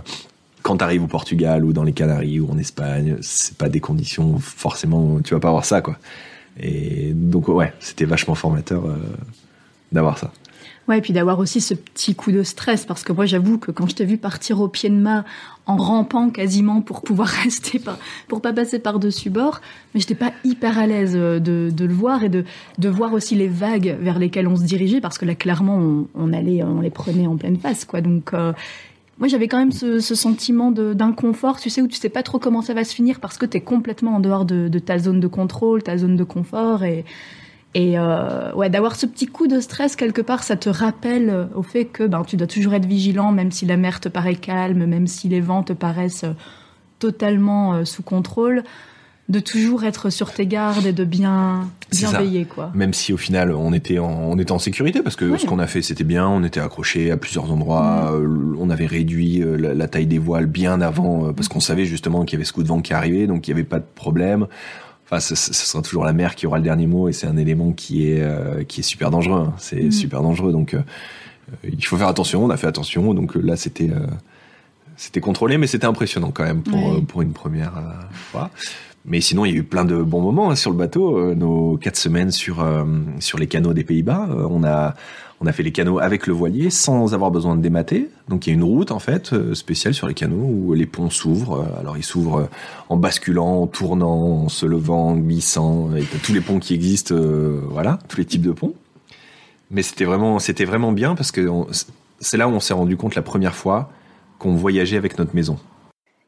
quand 0.66 0.78
tu 0.78 0.84
arrives 0.84 1.04
au 1.04 1.08
Portugal 1.08 1.64
ou 1.64 1.74
dans 1.74 1.84
les 1.84 1.94
Canaries 1.94 2.40
ou 2.40 2.50
en 2.52 2.58
Espagne, 2.58 3.18
c'est 3.22 3.56
pas 3.56 3.70
des 3.70 3.80
conditions 3.80 4.40
forcément 4.40 5.22
tu 5.22 5.36
vas 5.36 5.40
pas 5.40 5.50
avoir 5.50 5.64
ça 5.64 5.82
quoi. 5.82 5.98
Et 6.60 7.12
donc 7.14 7.50
ouais, 7.50 7.72
c'était 7.80 8.06
vachement 8.06 8.34
formateur 8.34 8.84
euh, 8.86 8.96
d'avoir 9.92 10.18
ça. 10.18 10.32
Ouais, 10.88 10.98
et 10.98 11.02
puis 11.02 11.14
d'avoir 11.14 11.38
aussi 11.38 11.62
ce 11.62 11.76
petit 11.76 12.16
coup 12.16 12.32
de 12.32 12.42
stress, 12.42 12.86
parce 12.86 13.04
que 13.04 13.14
moi 13.14 13.28
j'avoue 13.28 13.60
que 13.60 13.70
quand 13.70 13.88
je 13.88 13.94
t'ai 13.94 14.06
vu 14.06 14.18
partir 14.18 14.60
au 14.60 14.68
pied 14.68 14.90
de 14.90 14.96
mât 14.96 15.24
en 15.68 15.78
rampant 15.78 16.32
quasiment 16.32 16.82
pour 16.82 17.02
pouvoir 17.02 17.28
rester, 17.44 17.78
par, 17.78 18.00
pour 18.28 18.42
pas 18.42 18.52
passer 18.52 18.80
par-dessus 18.80 19.30
bord, 19.30 19.62
mais 19.94 20.00
j'étais 20.00 20.16
pas 20.16 20.32
hyper 20.44 20.80
à 20.80 20.88
l'aise 20.88 21.14
euh, 21.16 21.40
de, 21.40 21.86
le 21.86 21.94
voir 21.94 22.24
et 22.24 22.30
de, 22.30 22.44
voir 22.90 23.14
aussi 23.14 23.36
les 23.36 23.48
vagues 23.48 23.98
vers 24.00 24.18
lesquelles 24.18 24.48
on 24.48 24.56
se 24.56 24.64
dirigeait, 24.64 25.02
parce 25.02 25.20
que 25.20 25.26
là 25.26 25.36
clairement 25.36 25.78
on, 25.78 26.08
on 26.16 26.34
allait, 26.34 26.64
on 26.64 26.82
les 26.82 26.90
prenait 26.90 27.28
en 27.28 27.38
pleine 27.38 27.58
face, 27.58 27.86
quoi. 27.86 28.02
Donc 28.02 28.34
euh, 28.34 28.52
moi 29.18 29.28
j'avais 29.28 29.48
quand 29.48 29.58
même 29.58 29.72
ce, 29.72 30.00
sentiment 30.00 30.72
d'inconfort, 30.72 31.60
tu 31.60 31.70
sais, 31.70 31.82
où 31.82 31.88
tu 31.88 31.96
sais 31.96 32.10
pas 32.10 32.24
trop 32.24 32.40
comment 32.40 32.62
ça 32.62 32.74
va 32.74 32.84
se 32.84 32.94
finir, 32.94 33.20
parce 33.20 33.38
que 33.38 33.46
tu 33.46 33.58
es 33.58 33.62
complètement 33.62 34.16
en 34.16 34.20
dehors 34.20 34.46
de, 34.46 34.80
ta 34.80 35.00
zone 35.00 35.20
de 35.20 35.28
contrôle, 35.28 35.84
ta 35.84 35.98
zone 35.98 36.16
de 36.16 36.24
confort 36.24 36.84
et 37.76 38.00
euh, 38.00 38.70
d'avoir 38.70 38.96
ce 38.96 39.06
petit 39.06 39.28
coup 39.28 39.48
de 39.48 39.60
stress 39.60 39.98
quelque 39.98 40.22
part, 40.22 40.44
ça 40.44 40.56
te 40.56 40.70
rappelle 40.70 41.30
euh, 41.30 41.46
au 41.56 41.62
fait 41.62 41.84
que 41.84 42.04
ben, 42.04 42.24
tu 42.24 42.38
dois 42.38 42.48
toujours 42.48 42.74
être 42.74 42.86
vigilant, 42.86 43.34
même 43.34 43.52
si 43.52 43.66
la 43.66 43.76
mer 43.76 44.00
te 44.00 44.08
paraît 44.08 44.36
calme, 44.36 44.86
même 44.86 45.08
si 45.08 45.28
les 45.28 45.42
vents 45.42 45.62
te 45.62 45.74
paraissent 45.74 46.24
euh, 46.24 46.34
totalement 47.00 47.84
sous 47.84 48.02
contrôle, 48.02 48.64
de 49.28 49.40
toujours 49.40 49.84
être 49.84 50.12
sur 50.12 50.32
tes 50.32 50.46
gardes 50.46 50.86
et 50.86 50.94
de 50.94 51.04
bien, 51.04 51.68
bien 51.92 52.12
veiller. 52.12 52.46
Quoi. 52.46 52.72
Même 52.76 52.94
si 52.94 53.12
au 53.12 53.18
final 53.18 53.52
on 53.52 53.74
était 53.74 53.98
en, 53.98 54.12
on 54.12 54.38
était 54.38 54.52
en 54.52 54.60
sécurité, 54.60 55.02
parce 55.02 55.16
que 55.16 55.38
ce 55.38 55.46
qu'on 55.46 55.60
a 55.60 55.68
fait 55.68 55.82
c'était 55.82 56.04
bien, 56.04 56.28
on 56.28 56.44
était 56.44 56.60
accroché 56.60 57.10
à 57.10 57.18
plusieurs 57.18 57.52
endroits, 57.52 58.12
mm. 58.12 58.58
on 58.60 58.70
avait 58.70 58.86
réduit 58.86 59.44
la, 59.58 59.88
taille 59.88 60.06
des 60.06 60.20
voiles 60.20 60.46
bien 60.46 60.80
avant, 60.80 61.34
parce 61.34 61.48
qu'on 61.48 61.60
savait 61.60 61.86
justement 61.86 62.24
qu'il 62.24 62.34
y 62.34 62.36
avait 62.38 62.46
ce 62.46 62.54
coup 62.54 62.64
de 62.64 62.68
vent 62.68 62.82
qui 62.82 62.94
arrivait, 62.94 63.26
donc 63.26 63.48
il 63.48 63.52
n'y 63.52 63.60
avait 63.60 63.68
pas 63.68 63.80
de 63.80 63.86
problème. 63.96 64.48
Enfin, 65.06 65.20
ce, 65.20 65.36
sera 65.36 65.84
toujours 65.84 66.04
la 66.04 66.14
mer 66.14 66.34
qui 66.34 66.48
aura 66.48 66.58
le 66.58 66.64
dernier 66.64 66.88
mot 66.88 67.08
et 67.10 67.14
c'est 67.14 67.28
un 67.28 67.38
élément 67.38 67.74
qui 67.74 68.10
est 68.10 68.22
euh, 68.22 68.64
qui 68.64 68.80
est 68.80 68.84
super 68.84 69.12
dangereux. 69.12 69.46
Hein. 69.48 69.54
C'est 69.58 69.84
mm. 69.84 69.92
super 69.92 70.22
dangereux, 70.24 70.52
donc 70.52 70.74
euh, 70.74 70.82
il 71.64 71.86
faut 71.86 71.98
faire 71.98 72.08
attention. 72.08 72.44
On 72.44 72.50
a 72.50 72.58
fait 72.58 72.68
attention, 72.68 73.14
donc 73.14 73.38
euh, 73.38 73.42
là 73.42 73.56
c'était 73.56 73.92
c'était 74.98 75.22
contrôlé, 75.22 75.58
mais 75.58 75.68
c'était 75.68 75.88
impressionnant 75.88 76.32
quand 76.32 76.44
même 76.44 76.64
pour 76.64 77.06
pour 77.06 77.22
une 77.22 77.34
première 77.34 77.74
fois. 78.12 78.50
Mais 79.08 79.22
sinon, 79.22 79.46
il 79.46 79.52
y 79.52 79.54
a 79.54 79.58
eu 79.58 79.64
plein 79.64 79.86
de 79.86 80.02
bons 80.02 80.22
moments 80.22 80.50
hein, 80.50 80.56
sur 80.56 80.72
le 80.72 80.78
bateau. 80.78 81.36
nos 81.36 81.78
quatre 81.78 81.98
semaines 81.98 82.32
sur 82.32 82.66
sur 83.20 83.38
les 83.38 83.48
canaux 83.48 83.74
des 83.74 83.84
Pays-Bas, 83.84 84.30
on 84.50 84.64
a 84.64 84.96
on 85.42 85.48
a 85.48 85.52
fait 85.52 85.64
les 85.64 85.72
canaux 85.72 86.00
avec 86.00 86.28
le 86.28 86.34
voilier 86.34 86.70
sans 86.70 87.14
avoir 87.14 87.30
besoin 87.30 87.56
de 87.56 87.62
démater. 87.62 88.10
Donc 88.30 88.48
il 88.48 88.52
y 88.52 88.54
a 88.54 88.56
une 88.56 88.64
route 88.64 88.92
en 88.92 89.00
fait 89.00 89.34
euh, 89.34 89.54
spéciale 89.54 89.94
sur 89.94 90.08
les 90.08 90.14
canaux 90.14 90.44
où 90.44 90.74
les 90.74 90.86
ponts 90.86 91.10
s'ouvrent. 91.10 91.62
Euh, 91.62 91.80
alors 91.80 91.98
ils 91.98 92.04
s'ouvrent 92.04 92.42
euh, 92.42 92.50
en 92.90 92.98
basculant, 92.98 93.62
en 93.62 93.68
tournant, 93.68 94.44
en 94.44 94.50
se 94.50 94.66
levant, 94.66 95.10
en 95.10 95.18
glissant. 95.18 95.94
Et 95.96 96.04
tous 96.24 96.34
les 96.34 96.42
ponts 96.42 96.60
qui 96.60 96.74
existent, 96.74 97.16
voilà, 97.70 98.00
tous 98.08 98.18
les 98.18 98.26
types 98.26 98.42
de 98.42 98.52
ponts. 98.52 98.74
Mais 99.72 99.82
c'était 99.82 100.06
vraiment, 100.06 100.40
c'était 100.40 100.66
vraiment 100.66 100.92
bien 100.92 101.16
parce 101.16 101.32
que 101.32 101.48
c'est 102.20 102.38
là 102.38 102.48
où 102.48 102.52
on 102.52 102.60
s'est 102.60 102.74
rendu 102.74 102.98
compte 102.98 103.16
la 103.16 103.22
première 103.22 103.56
fois 103.56 103.90
qu'on 104.40 104.56
voyageait 104.56 104.98
avec 104.98 105.18
notre 105.18 105.36
maison. 105.36 105.58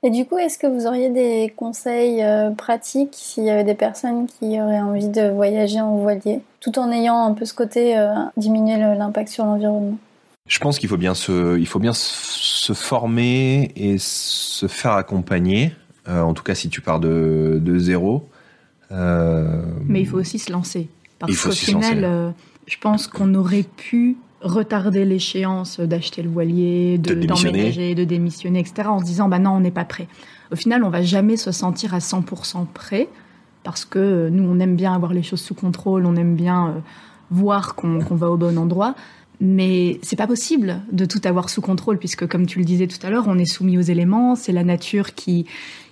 Et 0.04 0.10
du 0.12 0.26
coup, 0.26 0.38
est-ce 0.38 0.60
que 0.60 0.68
vous 0.68 0.86
auriez 0.86 1.10
des 1.10 1.52
conseils 1.56 2.24
euh, 2.24 2.52
pratiques 2.52 3.14
s'il 3.14 3.46
y 3.46 3.50
avait 3.50 3.64
des 3.64 3.74
personnes 3.74 4.28
qui 4.28 4.62
auraient 4.62 4.80
envie 4.80 5.10
de 5.10 5.30
voyager 5.30 5.82
en 5.82 5.98
voilier, 5.98 6.42
tout 6.60 6.78
en 6.78 6.92
ayant 6.92 7.26
un 7.26 7.34
peu 7.34 7.46
ce 7.46 7.54
côté 7.54 7.98
euh, 7.98 8.14
diminuer 8.38 8.78
l'impact 8.78 9.30
sur 9.30 9.46
l'environnement? 9.46 9.98
Je 10.48 10.60
pense 10.60 10.78
qu'il 10.78 10.88
faut 10.88 10.98
bien 10.98 11.16
se, 11.16 11.58
il 11.58 11.68
faut 11.68 11.80
bien 11.80 11.94
se 11.94 12.74
former 12.74 13.72
et 13.76 13.98
se 13.98 14.68
faire 14.68 14.94
accompagner. 14.94 15.74
Euh, 16.08 16.22
en 16.22 16.34
tout 16.34 16.44
cas, 16.44 16.56
si 16.56 16.70
tu 16.70 16.80
pars 16.80 17.00
de, 17.00 17.60
de 17.62 17.78
zéro. 17.80 18.30
Mais 18.92 20.00
il 20.00 20.08
faut 20.08 20.18
aussi 20.18 20.40
se 20.40 20.52
lancer. 20.52 20.90
Parce 21.20 21.42
qu'au 21.42 21.52
final, 21.52 22.34
je 22.68 22.78
pense 22.78 23.08
qu'on 23.08 23.34
aurait 23.34 23.64
pu 23.64 24.16
retarder 24.48 25.06
l'échéance 25.06 25.80
d'acheter 25.80 26.22
le 26.22 26.30
voilier, 26.30 26.98
d'emménager, 26.98 27.96
de, 27.96 28.04
démissionner, 28.04 28.60
etc. 28.60 28.88
en 28.90 29.00
se 29.00 29.06
disant 29.06 29.28
bah 29.28 29.40
non, 29.40 29.52
on 29.52 29.60
n'est 29.60 29.72
pas 29.72 29.86
prêt. 29.86 30.08
Au 30.52 30.56
final, 30.56 30.84
on 30.84 30.90
va 30.90 31.02
jamais 31.02 31.38
se 31.38 31.52
sentir 31.52 31.94
à 31.94 32.00
100% 32.00 32.66
prêt 32.74 33.10
parce 33.64 33.86
que 33.86 34.30
nous, 34.30 34.44
on 34.44 34.60
aime 34.60 34.76
bien 34.76 34.94
avoir 34.94 35.14
les 35.14 35.24
choses 35.24 35.42
sous 35.42 35.54
contrôle, 35.54 36.06
on 36.06 36.16
aime 36.16 36.36
bien 36.36 36.68
euh, 36.68 36.72
voir 37.32 37.76
qu'on 37.76 38.00
va 38.00 38.30
au 38.32 38.38
bon 38.38 38.58
endroit. 38.58 38.96
Mais 39.40 40.00
c'est 40.02 40.16
pas 40.16 40.26
possible 40.26 40.82
de 40.92 41.06
tout 41.06 41.22
avoir 41.26 41.50
sous 41.50 41.62
contrôle 41.62 42.00
puisque, 42.00 42.28
comme 42.28 42.46
tu 42.46 42.60
le 42.60 42.66
disais 42.66 42.88
tout 42.88 43.06
à 43.06 43.10
l'heure, 43.10 43.26
on 43.28 43.38
est 43.38 43.46
soumis 43.46 43.78
aux 43.78 43.82
éléments, 43.82 44.36
c'est 44.36 44.52
la 44.52 44.64
nature 44.64 45.14
qui, 45.14 45.46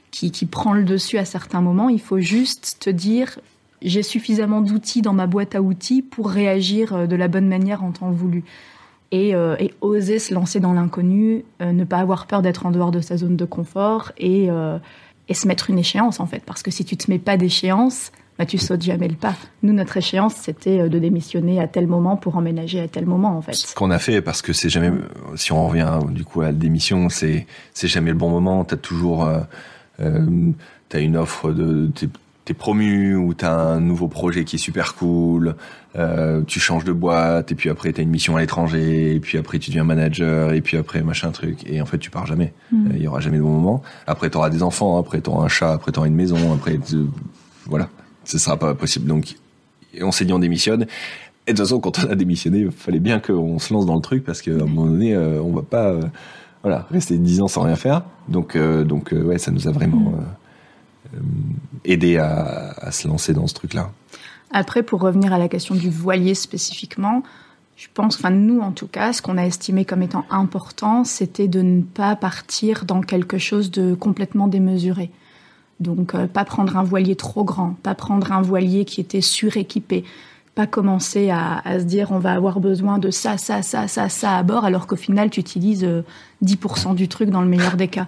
qui, 0.10 0.32
qui 0.32 0.46
prend 0.46 0.74
le 0.74 0.84
dessus 0.84 1.18
à 1.18 1.26
certains 1.26 1.62
moments. 1.62 1.90
Il 1.90 2.02
faut 2.02 2.20
juste 2.20 2.78
te 2.80 2.90
dire 2.90 3.38
j'ai 3.86 4.04
suffisamment 4.04 4.62
d'outils 4.62 5.02
dans 5.02 5.14
ma 5.14 5.28
boîte 5.28 5.56
à 5.56 5.62
outils 5.62 6.02
pour 6.02 6.30
réagir 6.30 6.94
euh, 6.94 7.06
de 7.06 7.16
la 7.16 7.28
bonne 7.28 7.48
manière 7.48 7.84
en 7.84 7.92
temps 7.92 8.12
voulu. 8.12 8.44
Et, 9.12 9.34
euh, 9.36 9.56
oser 9.82 10.20
se 10.20 10.34
lancer 10.34 10.60
dans 10.60 10.74
l'inconnu, 10.74 11.46
euh, 11.62 11.72
ne 11.72 11.86
pas 11.86 12.00
avoir 12.00 12.26
peur 12.26 12.42
d'être 12.42 12.66
en 12.66 12.72
dehors 12.72 12.92
de 12.92 13.00
sa 13.00 13.16
zone 13.16 13.38
de 13.38 13.46
confort 13.46 14.12
et, 14.18 14.50
et, 15.30 15.34
se 15.34 15.48
mettre 15.48 15.70
une 15.70 15.80
échéance 15.80 16.20
en 16.20 16.26
fait. 16.26 16.44
Parce 16.46 16.64
que 16.64 16.72
si 16.72 16.84
tu 16.84 16.98
te 16.98 17.10
mets 17.10 17.20
pas 17.20 17.38
d'échéance, 17.38 18.12
bah, 18.38 18.46
tu 18.46 18.58
sautes 18.58 18.82
jamais 18.82 19.08
le 19.08 19.16
pas. 19.16 19.36
Nous, 19.64 19.72
notre 19.72 19.96
échéance, 19.96 20.34
c'était 20.34 20.90
de 20.90 21.00
démissionner 21.00 21.62
à 21.62 21.68
tel 21.68 21.88
moment 21.88 22.18
pour 22.18 22.36
emménager 22.36 22.82
à 22.82 22.88
tel 22.88 23.06
moment 23.06 23.38
en 23.38 23.42
fait. 23.42 23.54
Ce 23.54 23.74
qu'on 23.74 23.92
a 23.92 24.00
fait, 24.00 24.22
parce 24.22 24.42
que 24.42 24.52
c'est 24.52 24.70
jamais, 24.70 24.92
si 25.36 25.54
on 25.54 25.68
revient 25.68 26.00
du 26.10 26.26
coup 26.26 26.42
à 26.42 26.48
la 26.48 26.52
démission, 26.52 27.08
c'est 27.10 27.46
c'est 27.74 27.88
jamais 27.88 28.10
le 28.10 28.18
bon 28.18 28.30
moment. 28.30 28.66
T'as 28.66 28.76
toujours 28.76 29.30
euh, 30.00 30.20
t'as 30.90 31.00
une 31.00 31.16
offre 31.16 31.52
de 31.52 31.90
t'es 32.46 32.54
promu 32.54 33.16
ou 33.16 33.34
t'as 33.34 33.52
un 33.52 33.82
nouveau 33.82 34.08
projet 34.08 34.46
qui 34.46 34.58
est 34.58 34.60
super 34.60 34.94
cool, 34.94 35.56
euh, 35.96 36.44
tu 36.46 36.60
changes 36.60 36.84
de 36.84 36.92
boîte 36.92 37.52
et 37.52 37.56
puis 37.56 37.70
après 37.70 37.92
t'as 37.92 38.04
une 38.04 38.10
mission 38.10 38.38
à 38.38 38.40
l'étranger 38.40 39.16
et 39.16 39.20
puis 39.20 39.40
après 39.40 39.58
tu 39.58 39.72
deviens 39.72 39.84
manager 39.84 40.54
et 40.54 40.62
puis 40.62 40.78
après 40.78 41.02
machin 41.02 41.32
truc 41.32 41.68
et 41.68 41.82
en 41.82 41.86
fait 41.86 41.98
tu 41.98 42.12
pars 42.12 42.28
jamais. 42.28 42.54
Il 42.72 43.02
y 43.02 43.08
aura 43.08 43.20
jamais 43.20 43.38
de 43.38 43.42
bon 43.42 43.50
moment. 43.50 43.82
Après 44.06 44.30
t'auras 44.30 44.52
des 44.52 44.62
enfants, 44.62 45.00
après 45.00 45.22
t'auras 45.22 45.46
un 45.46 45.48
chat, 45.48 45.74
après 45.74 45.92
t'auras 45.92 46.08
une 46.08 46.16
maison, 46.16 46.54
après 46.54 46.80
voilà, 47.66 47.90
ce 48.26 48.38
sera 48.38 48.58
pas 48.58 48.76
possible. 48.76 49.08
Donc 49.08 49.36
on 50.00 50.12
s'est 50.12 50.26
dit 50.26 50.34
on 50.34 50.40
démissionne. 50.40 50.86
Et 51.48 51.54
de 51.54 51.58
toute 51.58 51.66
façon 51.66 51.80
quand 51.80 51.98
on 52.06 52.12
a 52.12 52.16
démissionné, 52.16 52.60
il 52.60 52.72
fallait 52.72 53.00
bien 53.00 53.20
qu'on 53.20 53.58
se 53.58 53.74
lance 53.74 53.88
dans 53.88 53.96
le 53.96 54.02
truc 54.02 54.24
parce 54.24 54.44
qu'à 54.44 54.52
un 54.52 54.66
moment 54.66 54.86
donné 54.86 55.16
euh, 55.16 55.42
on 55.42 55.52
va 55.52 55.64
pas 55.64 55.88
euh, 55.88 56.02
voilà 56.62 56.88
rester 56.92 57.18
dix 57.18 57.42
ans 57.42 57.48
sans 57.48 57.64
rien 57.64 57.76
faire. 57.76 58.04
Donc 58.30 58.56
euh, 58.56 58.84
donc 58.84 59.14
ouais 59.14 59.40
ça 59.40 59.50
nous 59.50 59.68
a 59.68 59.72
vraiment 59.72 59.98
hmm. 59.98 60.26
Euh, 61.14 61.20
aider 61.84 62.18
à, 62.18 62.92
se 62.92 63.08
lancer 63.08 63.34
dans 63.34 63.46
ce 63.46 63.54
truc-là. 63.54 63.92
Après, 64.52 64.82
pour 64.82 65.02
revenir 65.02 65.34
à 65.34 65.38
la 65.38 65.48
question 65.48 65.76
du 65.76 65.90
voilier 65.90 66.34
spécifiquement, 66.34 67.22
je 67.78 67.88
pense, 67.94 68.16
enfin 68.16 68.32
nous 68.32 68.60
en 68.60 68.72
tout 68.72 68.88
cas, 68.88 69.14
ce 69.14 69.22
qu'on 69.22 69.38
a 69.38 69.44
estimé 69.44 69.86
comme 69.86 70.02
étant 70.02 70.26
important, 70.32 71.04
c'était 71.04 71.48
de 71.48 71.62
ne 71.62 71.82
pas 71.82 72.16
partir 72.16 72.86
dans 72.86 73.02
quelque 73.02 73.38
chose 73.38 73.70
de 73.70 73.94
complètement 73.94 74.48
démesuré. 74.48 75.12
Donc 75.80 76.16
euh, 76.16 76.26
pas 76.26 76.46
prendre 76.46 76.76
un 76.78 76.84
voilier 76.84 77.16
trop 77.16 77.44
grand, 77.44 77.76
pas 77.84 77.94
prendre 77.94 78.32
un 78.32 78.42
voilier 78.42 78.86
qui 78.86 79.00
était 79.02 79.22
suréquipé, 79.22 80.06
pas 80.56 80.66
commencer 80.66 81.30
à, 81.30 81.62
se 81.80 81.84
dire 81.84 82.12
on 82.12 82.20
va 82.20 82.32
avoir 82.32 82.60
besoin 82.60 82.98
de 82.98 83.12
ça, 83.12 83.38
ça, 83.38 83.62
ça, 83.62 83.88
ça, 83.88 84.10
ça 84.10 84.38
à 84.38 84.44
bord, 84.44 84.66
alors 84.66 84.88
qu'au 84.88 84.96
final 84.96 85.30
tu 85.30 85.40
utilises 85.40 85.86
10% 86.44 86.92
euh, 86.92 86.94
du 86.94 87.08
truc 87.10 87.30
dans 87.30 87.42
le 87.42 87.48
meilleur 87.48 87.76
des 87.76 87.90
cas. 87.90 88.08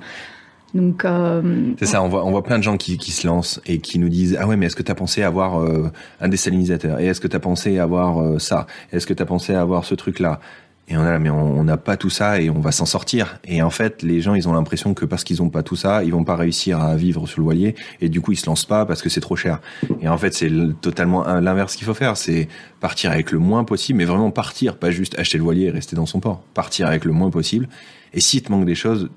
Euh, 1.06 1.74
c'est 1.80 1.86
ça, 1.86 2.02
on 2.04 2.08
voit 2.08 2.44
plein 2.44 2.58
de 2.58 2.64
gens 2.64 2.78
qui, 2.78 2.98
se 3.12 3.28
lancent 3.28 3.62
et 3.66 3.80
qui 3.80 4.00
nous 4.00 4.10
disent 4.10 4.38
ah 4.40 4.48
ouais 4.48 4.58
mais 4.58 4.68
est-ce 4.68 4.76
que 4.76 4.84
tu 4.84 4.92
as 4.92 4.96
pensé 4.96 5.24
avoir 5.24 5.62
euh, 5.62 5.92
un 6.20 6.28
désalinisateur 6.28 7.00
et 7.00 7.06
est-ce 7.06 7.22
que 7.22 7.28
tu 7.28 7.36
as 7.36 7.40
pensé 7.40 7.80
avoir 7.80 8.22
euh, 8.22 8.40
ça? 8.40 8.68
Est-ce 8.92 9.08
que 9.08 9.14
tu 9.14 9.24
as 9.24 9.26
pensé 9.26 9.54
avoir 9.54 9.86
ce 9.86 9.96
truc 9.96 10.20
là 10.20 10.40
Et 10.88 10.98
on 10.98 11.02
a 11.02 11.12
là, 11.12 11.20
mais 11.20 11.30
on 11.30 11.64
n'a 11.64 11.78
pas 11.78 11.98
tout 11.98 12.10
ça 12.10 12.42
et 12.42 12.50
on 12.50 12.60
va 12.60 12.72
s'en 12.72 12.86
sortir. 12.86 13.40
Et 13.46 13.62
en 13.62 13.70
fait, 13.70 14.04
les 14.04 14.22
gens, 14.22 14.36
ils 14.36 14.48
ont 14.48 14.54
l'impression 14.54 14.94
que 14.94 15.06
parce 15.06 15.24
qu'ils 15.24 15.42
ont 15.42 15.50
pas 15.50 15.64
tout 15.64 15.76
ça, 15.76 16.04
ils 16.04 16.12
vont 16.12 16.24
pas 16.24 16.36
réussir 16.36 16.80
à 16.80 16.96
vivre 16.96 17.28
sur 17.28 17.40
le 17.40 17.44
voilier. 17.44 17.76
Et 18.00 18.10
du 18.10 18.22
coup, 18.22 18.32
ils 18.32 18.38
se 18.38 18.46
lancent 18.46 18.66
pas 18.66 18.86
parce 18.86 19.02
que 19.02 19.10
c'est 19.10 19.22
trop 19.22 19.36
cher. 19.36 19.60
Et 20.02 20.08
en 20.08 20.18
fait, 20.18 20.34
c'est 20.34 20.52
totalement 20.82 21.26
l'inverse 21.40 21.76
qu'il 21.76 21.86
faut 21.86 21.94
faire. 21.94 22.16
C'est 22.16 22.48
partir 22.80 23.12
avec 23.12 23.32
le 23.32 23.40
moins 23.40 23.64
possible, 23.64 23.98
mais 23.98 24.06
vraiment 24.06 24.32
partir, 24.32 24.78
pas 24.78 24.92
juste 24.92 25.18
acheter 25.20 25.38
le 25.38 25.44
voilier 25.44 25.66
et 25.66 25.72
rester 25.72 25.96
dans 25.96 26.06
son 26.06 26.20
port. 26.20 26.42
Partir 26.54 26.88
avec 26.88 27.04
le 27.04 27.12
moins 27.12 27.32
possible. 27.32 27.68
Et 28.14 28.22
si 28.22 28.42
te 28.42 28.52
manque 28.52 28.66
des 28.66 28.76
choses, 28.76 29.10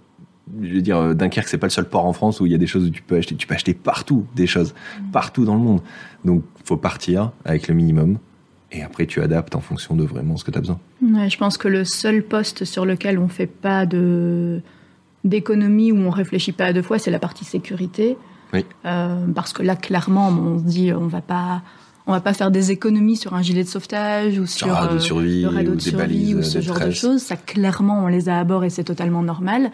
je 0.62 0.74
veux 0.74 0.82
dire, 0.82 0.98
euh, 0.98 1.14
Dunkerque, 1.14 1.48
c'est 1.48 1.58
pas 1.58 1.66
le 1.66 1.72
seul 1.72 1.88
port 1.88 2.06
en 2.06 2.12
France 2.12 2.40
où 2.40 2.46
il 2.46 2.52
y 2.52 2.54
a 2.54 2.58
des 2.58 2.66
choses 2.66 2.86
où 2.86 2.90
tu 2.90 3.02
peux 3.02 3.16
acheter. 3.16 3.34
Tu 3.36 3.46
peux 3.46 3.54
acheter 3.54 3.74
partout 3.74 4.26
des 4.34 4.46
choses, 4.46 4.74
partout 5.12 5.44
dans 5.44 5.54
le 5.54 5.60
monde. 5.60 5.80
Donc, 6.24 6.42
faut 6.64 6.76
partir 6.76 7.32
avec 7.44 7.68
le 7.68 7.74
minimum 7.74 8.18
et 8.72 8.82
après, 8.82 9.06
tu 9.06 9.20
adaptes 9.20 9.56
en 9.56 9.60
fonction 9.60 9.96
de 9.96 10.04
vraiment 10.04 10.36
ce 10.36 10.44
que 10.44 10.50
tu 10.50 10.58
as 10.58 10.60
besoin. 10.60 10.78
je 11.00 11.36
pense 11.36 11.58
que 11.58 11.68
le 11.68 11.84
seul 11.84 12.22
poste 12.22 12.64
sur 12.64 12.86
lequel 12.86 13.18
on 13.18 13.28
fait 13.28 13.46
pas 13.46 13.86
de 13.86 14.60
d'économie 15.22 15.92
où 15.92 15.98
on 15.98 16.08
réfléchit 16.08 16.52
pas 16.52 16.66
à 16.66 16.72
deux 16.72 16.80
fois, 16.80 16.98
c'est 16.98 17.10
la 17.10 17.18
partie 17.18 17.44
sécurité. 17.44 18.16
Oui. 18.54 18.64
Euh, 18.86 19.26
parce 19.34 19.52
que 19.52 19.62
là, 19.62 19.76
clairement, 19.76 20.28
on 20.28 20.58
se 20.58 20.64
dit, 20.64 20.92
on 20.94 21.08
va 21.08 21.20
pas, 21.20 21.62
on 22.06 22.12
va 22.12 22.20
pas 22.20 22.32
faire 22.32 22.50
des 22.50 22.70
économies 22.70 23.16
sur 23.16 23.34
un 23.34 23.42
gilet 23.42 23.62
de 23.62 23.68
sauvetage 23.68 24.38
ou 24.38 24.46
sur, 24.46 24.74
euh, 24.74 24.94
de 24.94 24.98
survie, 24.98 25.42
le 25.42 25.48
radeau 25.48 25.72
ou 25.72 25.74
de 25.74 25.76
des 25.76 25.90
survie 25.90 25.96
balises, 25.98 26.34
ou 26.36 26.42
ce 26.42 26.60
genre 26.62 26.80
de 26.80 26.90
choses. 26.90 27.20
Ça, 27.20 27.36
clairement, 27.36 28.02
on 28.04 28.06
les 28.06 28.30
a 28.30 28.38
à 28.38 28.44
bord 28.44 28.64
et 28.64 28.70
c'est 28.70 28.84
totalement 28.84 29.22
normal. 29.22 29.70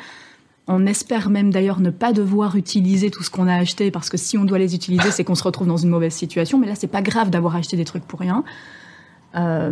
On 0.69 0.85
espère 0.87 1.31
même 1.31 1.53
d'ailleurs 1.53 1.81
ne 1.81 1.91
pas 1.91 2.13
devoir 2.13 2.57
utiliser 2.57 3.11
tout 3.11 3.23
ce 3.23 3.31
qu'on 3.31 3.47
a 3.47 3.55
acheté 3.55 3.91
parce 3.93 4.09
que 4.11 4.17
si 4.17 4.37
on 4.37 4.45
doit 4.45 4.59
les 4.59 4.75
utiliser, 4.75 5.11
c'est 5.13 5.23
qu'on 5.23 5.37
se 5.37 5.45
retrouve 5.45 5.69
dans 5.69 5.77
une 5.77 5.91
mauvaise 5.91 6.13
situation. 6.13 6.59
Mais 6.59 6.67
là, 6.67 6.75
c'est 6.75 6.89
pas 6.89 7.03
grave 7.03 7.31
d'avoir 7.31 7.55
acheté 7.55 7.77
des 7.77 7.85
trucs 7.85 8.05
pour 8.05 8.19
rien. 8.19 8.43
Euh, 9.37 9.71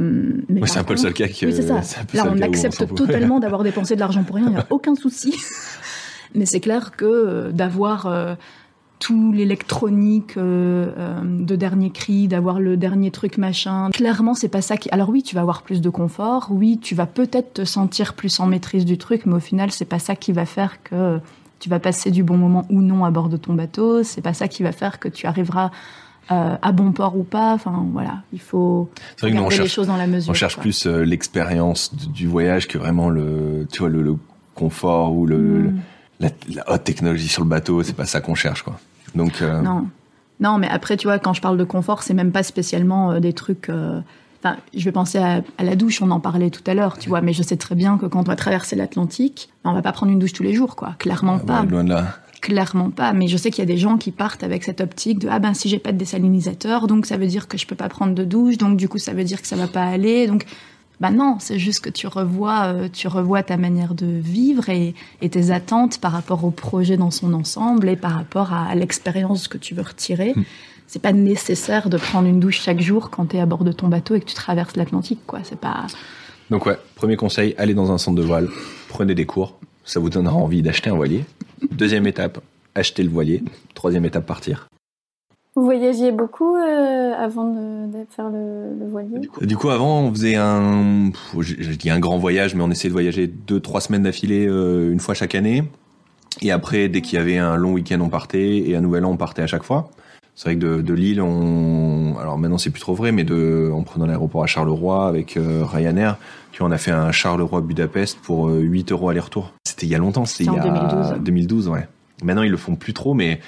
mais 0.49 0.61
Ouais, 0.61 0.69
c'est 0.69 0.79
un 0.79 0.85
peu 0.85 0.93
le 0.93 0.99
seul 0.99 1.15
cas 1.15 1.27
que. 1.27 1.47
oui, 1.47 1.53
c'est 1.53 1.63
ça. 1.63 1.81
Là, 2.13 2.31
on 2.31 2.41
accepte 2.41 2.95
totalement 2.95 3.41
d'avoir 3.41 3.63
dépensé 3.65 3.95
de 3.95 4.01
l'argent 4.01 4.23
pour 4.23 4.37
rien, 4.37 4.47
il 4.47 4.53
n'y 4.53 4.59
a 4.59 4.67
aucun 4.71 4.95
souci. 4.95 5.35
Mais 6.35 6.47
c'est 6.47 6.61
clair 6.61 6.93
que 6.97 7.05
euh, 7.05 7.53
d'avoir 7.53 8.07
euh, 8.07 8.35
tout 8.99 9.33
l'électronique 9.33 10.37
euh, 10.37 10.93
euh, 10.97 11.21
de 11.23 11.57
dernier 11.57 11.91
cri, 11.91 12.29
d'avoir 12.29 12.61
le 12.61 12.77
dernier 12.77 13.11
truc 13.11 13.39
machin, 13.39 13.91
clairement, 13.91 14.35
c'est 14.35 14.49
pas 14.49 14.63
ça 14.63 14.77
qui. 14.77 14.89
Alors 14.91 15.11
oui, 15.11 15.23
tu 15.23 15.35
vas 15.35 15.43
avoir 15.43 15.63
plus 15.63 15.81
de 15.81 15.91
confort, 15.91 16.49
oui, 16.51 16.79
tu 16.81 16.95
vas 16.95 17.07
peut-être 17.07 17.55
te 17.55 17.65
sentir 17.65 18.15
plus 18.15 18.41
en 18.41 18.47
maîtrise 18.47 18.85
du 18.85 18.99
truc, 18.99 19.27
mais 19.27 19.35
au 19.35 19.41
final, 19.41 19.71
c'est 19.71 19.85
pas 19.85 19.99
ça 19.99 20.17
qui 20.17 20.33
va 20.33 20.47
faire 20.47 20.83
que 20.83 21.21
tu 21.61 21.69
vas 21.69 21.79
passer 21.79 22.11
du 22.11 22.23
bon 22.23 22.37
moment 22.37 22.67
ou 22.71 22.83
non 22.83 23.05
à 23.05 23.11
bord 23.11 23.29
de 23.29 23.37
ton 23.37 23.55
bateau, 23.55 24.03
c'est 24.03 24.23
pas 24.23 24.35
ça 24.35 24.49
qui 24.49 24.63
va 24.63 24.73
faire 24.73 24.99
que 24.99 25.09
tu 25.09 25.27
arriveras. 25.27 25.71
euh, 26.31 26.57
à 26.63 26.73
bon 26.73 26.93
port 26.93 27.19
ou 27.19 27.23
pas, 27.23 27.53
enfin 27.53 27.87
voilà, 27.93 28.23
il 28.33 28.41
faut 28.41 28.89
nous, 29.23 29.29
on 29.29 29.31
regarder 29.31 29.51
les 29.51 29.57
cherche, 29.57 29.75
choses 29.75 29.87
dans 29.89 29.97
la 29.99 30.07
mesure. 30.07 30.31
on 30.31 30.35
cherche 30.35 30.55
quoi. 30.55 30.63
plus 30.63 30.87
euh, 30.87 31.05
l'expérience 31.05 31.95
du, 31.95 32.27
voyage 32.27 32.67
que 32.67 32.79
vraiment 32.79 33.11
le, 33.11 33.67
tu 33.71 33.81
vois, 33.81 33.91
le, 33.91 34.01
le 34.01 34.17
confort 34.55 35.15
ou 35.15 35.27
le, 35.27 35.37
Mm. 35.37 35.81
La, 36.25 36.31
la 36.66 36.72
haute 36.75 36.85
technologie 36.85 37.29
sur 37.29 37.43
le 37.43 37.49
bateau. 37.49 37.83
C'est 37.83 37.93
pas 37.97 38.07
ça 38.07 38.20
qu'on 38.20 38.35
cherche, 38.35 38.62
quoi. 38.62 38.79
Donc, 39.14 39.43
euh, 39.43 39.61
Non. 39.62 39.87
Non, 40.41 40.59
mais 40.59 40.68
après, 40.68 40.97
tu 40.97 41.07
vois, 41.07 41.18
quand 41.18 41.33
je 41.33 41.41
parle 41.41 41.57
de 41.57 41.64
confort, 41.64 42.03
c'est 42.03 42.14
même 42.14 42.33
pas 42.33 42.43
spécialement 42.43 43.12
euh, 43.12 43.20
des 43.20 43.33
trucs. 43.33 43.68
euh, 43.68 44.01
Enfin, 44.43 44.57
je 44.77 44.85
vais 44.85 44.93
penser 44.93 45.16
à, 45.16 45.41
à 45.57 45.64
la 45.64 45.75
douche, 45.75 46.03
on 46.03 46.11
en 46.11 46.20
parlait 46.20 46.51
tout 46.51 46.61
à 46.66 46.75
l'heure, 46.75 46.99
tu 46.99 47.09
vois, 47.09 47.22
mais 47.22 47.33
je 47.33 47.43
sais 47.43 47.57
très 47.57 47.75
bien 47.75 47.97
que 47.97 48.05
quand 48.05 48.18
on 48.20 48.22
va 48.25 48.37
traverser 48.37 48.77
l'Atlantique, 48.77 49.49
on 49.64 49.72
va 49.72 49.81
pas 49.81 49.93
prendre 49.93 50.12
une 50.12 50.18
douche 50.18 50.35
tous 50.35 50.43
les 50.43 50.53
jours, 50.53 50.77
quoi. 50.77 50.97
Clairement 50.99 51.37
ouais, 51.37 51.47
pas. 51.47 51.62
loin 51.62 51.83
de 51.83 51.89
là. 51.89 52.18
Clairement 52.43 52.91
pas. 52.91 53.14
Mais 53.14 53.27
je 53.27 53.39
sais 53.39 53.51
qu'il 53.51 53.61
y 53.61 53.66
a 53.70 53.72
des 53.72 53.79
gens 53.79 53.97
qui 53.97 54.11
partent 54.11 54.43
avec 54.43 54.62
cette 54.64 54.83
optique 54.83 55.20
de 55.20 55.29
ah 55.31 55.39
ben 55.39 55.55
si 55.55 55.70
j'ai 55.70 55.79
pas 55.79 55.93
de 55.93 55.97
désalinisateur, 55.97 56.89
donc 56.89 57.07
ça 57.07 57.16
veut 57.16 57.27
dire 57.27 57.49
que 57.49 57.57
je 57.57 57.66
peux 57.66 57.75
pas 57.75 57.89
prendre 57.89 58.14
de 58.14 58.22
douche, 58.22 58.59
donc 58.59 58.77
du 58.77 58.87
coup 58.87 58.99
ça 58.99 59.14
veut 59.14 59.25
dire 59.25 59.41
que 59.41 59.47
ça 59.49 59.57
va 59.57 59.66
pas 59.66 59.85
aller, 59.85 60.27
donc. 60.27 60.45
Bah 61.01 61.11
non, 61.11 61.37
c'est 61.41 61.59
juste 61.59 61.81
que 61.81 61.91
tu 61.91 62.07
revois, 62.07 62.67
euh, 62.67 62.89
tu 62.93 63.09
revois 63.09 63.43
ta 63.43 63.57
manière 63.57 63.95
de 63.95 64.07
vivre 64.07 64.69
et, 64.69 64.95
et 65.21 65.29
tes 65.29 65.51
attentes 65.51 65.99
par 66.01 66.13
rapport 66.13 66.45
au 66.45 66.51
projet 66.51 66.97
dans 66.97 67.11
son 67.11 67.35
ensemble 67.35 67.89
et 67.89 67.97
par 67.97 68.13
rapport 68.13 68.53
à, 68.53 68.67
à 68.67 68.75
l'expérience 68.75 69.49
que 69.49 69.59
tu 69.59 69.75
veux 69.75 69.83
retirer. 69.83 70.35
C'est 70.87 71.03
pas 71.03 71.13
nécessaire 71.13 71.89
de 71.89 71.97
prendre 71.97 72.29
une 72.29 72.39
douche 72.39 72.61
chaque 72.61 72.81
jour 72.81 73.11
quand 73.11 73.27
tu 73.27 73.37
es 73.37 73.41
à 73.41 73.47
bord 73.47 73.65
de 73.65 73.73
ton 73.73 73.89
bateau 73.89 74.15
et 74.15 74.21
que 74.21 74.27
tu 74.27 74.35
traverses 74.35 74.77
l'Atlantique, 74.77 75.21
quoi. 75.27 75.41
C'est 75.43 75.59
pas. 75.59 75.87
Donc 76.51 76.67
ouais, 76.67 76.79
premier 76.95 77.17
conseil, 77.17 77.55
allez 77.59 77.75
dans 77.75 77.91
un 77.91 77.99
centre 77.99 78.17
de 78.17 78.23
voile, 78.23 78.49
prenez 78.89 79.15
des 79.15 79.27
cours, 79.27 79.59
ça 79.85 79.99
vous 79.99 80.11
donnera 80.11 80.37
envie 80.37 80.63
d'acheter 80.63 80.91
un 80.91 80.95
voilier. 80.95 81.25
Deuxième 81.73 82.07
étape, 82.07 82.41
acheter 82.75 83.03
le 83.03 83.09
voilier. 83.09 83.43
Troisième 83.75 84.05
étape, 84.05 84.27
partir. 84.27 84.69
Vous 85.57 85.65
voyagiez 85.65 86.11
beaucoup 86.11 86.57
euh, 86.57 87.13
avant 87.17 87.45
de, 87.45 87.87
de 87.87 88.05
faire 88.11 88.29
le, 88.29 88.77
le 88.79 88.87
voilier? 88.91 89.21
Du 89.43 89.57
coup, 89.57 89.71
avant, 89.71 90.01
on 90.01 90.11
faisait 90.11 90.35
un, 90.35 91.11
pff, 91.11 91.43
je, 91.43 91.55
je 91.59 91.71
dis 91.77 91.91
un 91.91 92.01
grand 92.01 92.19
voyage, 92.19 92.55
mais 92.57 92.63
on 92.63 92.71
essayait 92.71 92.89
de 92.89 92.95
voyager 92.95 93.29
deux, 93.29 93.61
trois 93.61 93.81
semaines 93.81 94.03
d'affilée, 94.03 94.47
euh, 94.49 94.91
une 94.93 94.99
fois 94.99 95.15
chaque 95.15 95.35
année. 95.37 95.63
Et 96.43 96.51
après, 96.51 96.89
dès 96.89 97.03
qu'il 97.03 97.19
y 97.19 97.23
avait 97.23 97.39
un 97.39 97.57
long 97.57 97.73
week-end, 97.73 98.01
on 98.01 98.09
partait, 98.09 98.59
et 98.59 98.75
un 98.75 98.81
nouvel 98.81 99.05
an, 99.05 99.13
on 99.13 99.17
partait 99.17 99.43
à 99.43 99.47
chaque 99.47 99.63
fois. 99.63 99.91
C'est 100.35 100.49
vrai 100.49 100.57
que 100.57 100.61
de, 100.61 100.83
de 100.83 100.95
Lille, 100.95 101.23
on, 101.23 102.17
alors 102.19 102.37
maintenant 102.39 102.59
c'est 102.59 102.71
plus 102.71 102.81
trop 102.81 102.95
vrai, 102.95 103.13
mais 103.13 103.23
de, 103.23 103.71
en 103.73 103.85
prenant 103.85 104.07
l'aéroport 104.07 104.43
à 104.43 104.47
Charleroi 104.49 105.07
avec 105.07 105.37
euh, 105.37 105.63
Ryanair, 105.65 106.17
tu 106.51 106.59
vois, 106.59 106.69
on 106.69 106.73
a 106.73 106.79
fait 106.79 106.91
un 106.91 107.13
Charleroi-Budapest 107.13 108.19
pour 108.21 108.49
euh, 108.49 108.59
8 108.59 108.91
euros 108.91 109.11
aller-retour. 109.11 109.53
C'était 109.65 109.87
il 109.87 109.91
y 109.91 109.95
a 109.95 109.99
longtemps, 109.99 110.25
c'était 110.25 110.51
il 110.51 110.53
y 110.53 110.59
a 110.59 110.63
2012. 110.65 111.23
2012, 111.23 111.69
ouais. 111.69 111.87
Maintenant 112.25 112.43
ils 112.43 112.51
le 112.51 112.57
font 112.57 112.75
plus 112.75 112.95
trop, 112.95 113.15
mais 113.15 113.39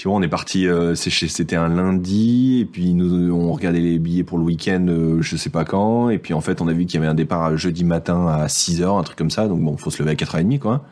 tu 0.00 0.08
vois, 0.08 0.16
on 0.16 0.22
est 0.22 0.28
parti, 0.28 0.66
euh, 0.66 0.94
c'était 0.94 1.56
un 1.56 1.68
lundi, 1.68 2.60
et 2.60 2.64
puis 2.64 2.94
nous, 2.94 3.30
on 3.34 3.52
regardait 3.52 3.80
les 3.80 3.98
billets 3.98 4.24
pour 4.24 4.38
le 4.38 4.44
week-end, 4.44 4.86
euh, 4.88 5.20
je 5.20 5.36
sais 5.36 5.50
pas 5.50 5.66
quand, 5.66 6.08
et 6.08 6.16
puis 6.16 6.32
en 6.32 6.40
fait, 6.40 6.62
on 6.62 6.68
a 6.68 6.72
vu 6.72 6.86
qu'il 6.86 6.94
y 6.94 7.02
avait 7.02 7.10
un 7.10 7.14
départ 7.14 7.54
jeudi 7.58 7.84
matin 7.84 8.26
à 8.26 8.46
6h, 8.46 8.98
un 8.98 9.02
truc 9.02 9.18
comme 9.18 9.28
ça, 9.28 9.46
donc 9.46 9.60
bon, 9.60 9.76
faut 9.76 9.90
se 9.90 10.02
lever 10.02 10.12
à 10.12 10.14
4h30, 10.14 10.58
quoi. 10.58 10.86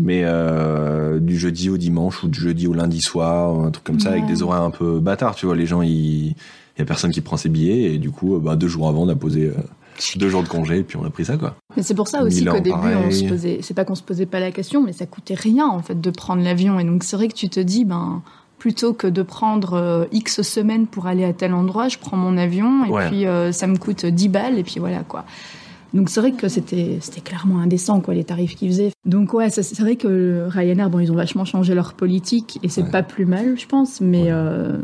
Mais 0.00 0.22
euh, 0.24 1.20
du 1.20 1.38
jeudi 1.38 1.68
au 1.68 1.76
dimanche, 1.76 2.24
ou 2.24 2.28
du 2.28 2.40
jeudi 2.40 2.66
au 2.66 2.72
lundi 2.72 3.02
soir, 3.02 3.66
un 3.66 3.70
truc 3.70 3.84
comme 3.84 4.00
ça, 4.00 4.12
avec 4.12 4.24
des 4.24 4.42
horaires 4.42 4.62
un 4.62 4.70
peu 4.70 4.98
bâtards, 4.98 5.34
tu 5.34 5.44
vois, 5.44 5.54
les 5.54 5.66
gens. 5.66 5.82
Il 5.82 6.28
y 6.28 6.80
a 6.80 6.86
personne 6.86 7.10
qui 7.10 7.20
prend 7.20 7.36
ses 7.36 7.50
billets, 7.50 7.92
et 7.92 7.98
du 7.98 8.10
coup, 8.10 8.38
bah, 8.38 8.56
deux 8.56 8.68
jours 8.68 8.88
avant, 8.88 9.02
on 9.02 9.08
a 9.10 9.14
posé 9.14 9.48
euh, 9.48 9.60
deux 10.16 10.30
jours 10.30 10.42
de 10.42 10.48
congé, 10.48 10.78
et 10.78 10.84
puis 10.84 10.96
on 10.96 11.04
a 11.04 11.10
pris 11.10 11.26
ça, 11.26 11.36
quoi. 11.36 11.56
Mais 11.76 11.82
c'est 11.82 11.94
pour 11.94 12.08
ça 12.08 12.22
aussi 12.22 12.46
qu'au 12.46 12.60
début, 12.60 12.94
on 12.96 13.10
se 13.10 13.24
posait. 13.24 13.58
C'est 13.60 13.74
pas 13.74 13.84
qu'on 13.84 13.94
se 13.94 14.02
posait 14.02 14.24
pas 14.24 14.40
la 14.40 14.52
question, 14.52 14.82
mais 14.82 14.94
ça 14.94 15.04
coûtait 15.04 15.34
rien 15.34 15.66
en 15.66 15.82
fait 15.82 16.00
de 16.00 16.10
prendre 16.10 16.42
l'avion. 16.42 16.80
Et 16.80 16.84
donc 16.84 17.04
c'est 17.04 17.14
vrai 17.14 17.28
que 17.28 17.34
tu 17.34 17.50
te 17.50 17.60
dis, 17.60 17.84
ben 17.84 18.22
plutôt 18.58 18.92
que 18.92 19.06
de 19.06 19.22
prendre 19.22 19.74
euh, 19.74 20.04
X 20.12 20.42
semaines 20.42 20.86
pour 20.86 21.06
aller 21.06 21.24
à 21.24 21.32
tel 21.32 21.54
endroit, 21.54 21.88
je 21.88 21.98
prends 21.98 22.16
mon 22.16 22.36
avion 22.36 22.84
et 22.84 22.90
Ouais. 22.90 23.08
puis 23.08 23.26
euh, 23.26 23.52
ça 23.52 23.66
me 23.66 23.76
coûte 23.76 24.04
10 24.06 24.28
balles 24.28 24.58
et 24.58 24.64
puis 24.64 24.80
voilà 24.80 25.00
quoi. 25.04 25.24
Donc 25.94 26.10
c'est 26.10 26.20
vrai 26.20 26.32
que 26.32 26.48
c'était 26.48 26.98
c'était 27.00 27.20
clairement 27.22 27.60
indécent 27.60 28.00
quoi 28.00 28.12
les 28.14 28.24
tarifs 28.24 28.56
qu'ils 28.56 28.68
faisaient. 28.70 28.90
Donc 29.06 29.32
ouais, 29.32 29.48
c'est 29.48 29.78
vrai 29.80 29.96
que 29.96 30.46
Ryanair 30.48 30.90
bon 30.90 30.98
ils 30.98 31.10
ont 31.10 31.14
vachement 31.16 31.44
changé 31.44 31.74
leur 31.74 31.94
politique 31.94 32.58
et 32.62 32.68
c'est 32.68 32.82
Ouais. 32.82 32.90
pas 32.90 33.02
plus 33.02 33.24
mal 33.26 33.54
je 33.58 33.66
pense, 33.66 34.00
mais 34.00 34.24
Ouais. 34.24 34.28
euh, 34.32 34.76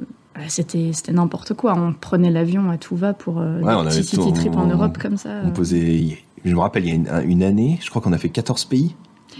c'était 0.48 0.90
c'était 0.92 1.12
n'importe 1.12 1.52
quoi. 1.54 1.74
On 1.76 1.92
prenait 1.92 2.30
l'avion 2.30 2.70
à 2.70 2.78
tout 2.78 2.96
va 2.96 3.12
pour 3.12 3.36
on 3.36 3.58
des 3.60 3.66
avait 3.68 3.84
petits 4.00 4.04
city 4.04 4.32
trips 4.32 4.56
en 4.56 4.64
on- 4.66 4.70
Europe 4.72 4.96
comme 4.98 5.16
ça. 5.16 5.42
On 5.44 5.50
posait, 5.50 6.18
je 6.44 6.54
me 6.54 6.58
rappelle, 6.60 6.84
il 6.86 6.88
y 6.88 6.92
a 6.92 6.94
une, 7.22 7.30
une 7.30 7.42
année, 7.42 7.78
je 7.82 7.90
crois 7.90 8.00
qu'on 8.00 8.12
a 8.12 8.18
fait 8.18 8.30
14 8.30 8.64
pays. 8.64 8.94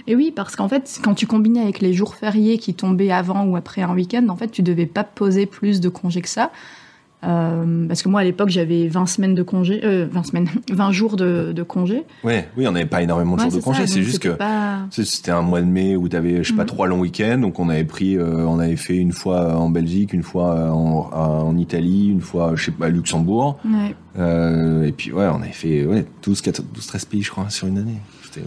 Et 0.07 0.15
oui, 0.17 0.33
parce 0.35 0.57
qu'en 0.57 0.69
fait, 0.69 1.01
quand 1.03 1.15
tu 1.15 1.27
combinais 1.27 1.61
avec 1.63 1.81
les 1.81 1.93
jours 1.93 2.15
fériés 2.15 2.59
qui 2.59 2.75
tombaient 2.75 3.11
avant 3.11 3.45
ou 3.45 3.57
après 3.57 3.83
un 3.83 3.95
week-end, 3.95 4.27
en 4.29 4.37
fait, 4.37 4.49
tu 4.49 4.63
devais 4.63 4.87
pas 4.87 5.05
poser 5.05 5.47
plus 5.47 5.81
de 5.81 5.89
congés 5.89 6.23
que 6.23 6.29
ça. 6.29 6.51
Euh, 7.23 7.87
parce 7.89 8.03
que 8.03 8.11
moi, 8.11 8.21
à 8.21 8.25
l'époque, 8.25 8.51
j'avais 8.51 8.87
20 8.87 9.07
semaines 9.07 9.35
de 9.35 9.43
congés, 9.43 9.81
euh, 9.83 10.07
20 10.11 10.23
semaines, 10.25 10.49
20 10.71 10.93
jours 10.93 11.17
de, 11.17 11.53
de 11.57 11.63
congés. 11.63 12.03
Ouais, 12.23 12.51
oui, 12.59 12.69
on 12.69 12.73
n'avait 12.73 12.85
pas 12.85 13.01
énormément 13.01 13.37
de 13.37 13.41
Ouais, 13.41 13.45
jours 13.49 13.53
de 13.61 13.65
c'est 13.65 13.71
ça, 13.71 13.77
congé, 13.79 13.87
c'est 13.87 14.03
juste 14.03 14.19
que 14.19 14.29
pas- 14.29 14.81
C'était 14.91 15.31
un 15.31 15.41
mois 15.41 15.63
de 15.63 15.67
mai 15.67 15.97
où 15.97 16.07
tu 16.07 16.17
avais, 16.17 16.45
je 16.45 16.51
sais 16.51 16.55
pas, 16.55 16.63
Mhm. 16.65 16.69
trois 16.69 16.87
longs 16.87 17.01
week-ends. 17.01 17.39
Donc, 17.39 17.59
on 17.61 17.71
avait 17.71 17.85
pris, 17.85 18.19
euh, 18.19 18.45
on 18.47 18.59
avait 18.59 18.77
fait 18.77 18.97
une 18.99 19.13
fois 19.13 19.57
en 19.57 19.71
Belgique, 19.71 20.13
une 20.13 20.23
fois 20.23 20.71
en, 20.71 21.09
en 21.15 21.57
Italie, 21.57 22.09
une 22.11 22.21
fois, 22.21 22.53
je 22.57 22.67
sais 22.67 22.73
pas, 22.73 22.87
à 22.87 22.89
Luxembourg. 22.91 23.59
Ouais. 23.65 23.95
Euh, 24.19 24.85
et 24.85 24.93
puis, 24.93 25.11
ouais, 25.11 25.25
on 25.33 25.37
avait 25.41 25.53
fait, 25.53 25.87
ouais, 25.87 26.05
12, 26.23 26.43
14, 26.43 26.67
12, 26.75 26.87
13 26.87 27.07
pays, 27.07 27.23
je 27.23 27.31
crois, 27.31 27.49
sur 27.49 27.67
une 27.69 27.79
année. 27.79 28.01
C'était. 28.23 28.47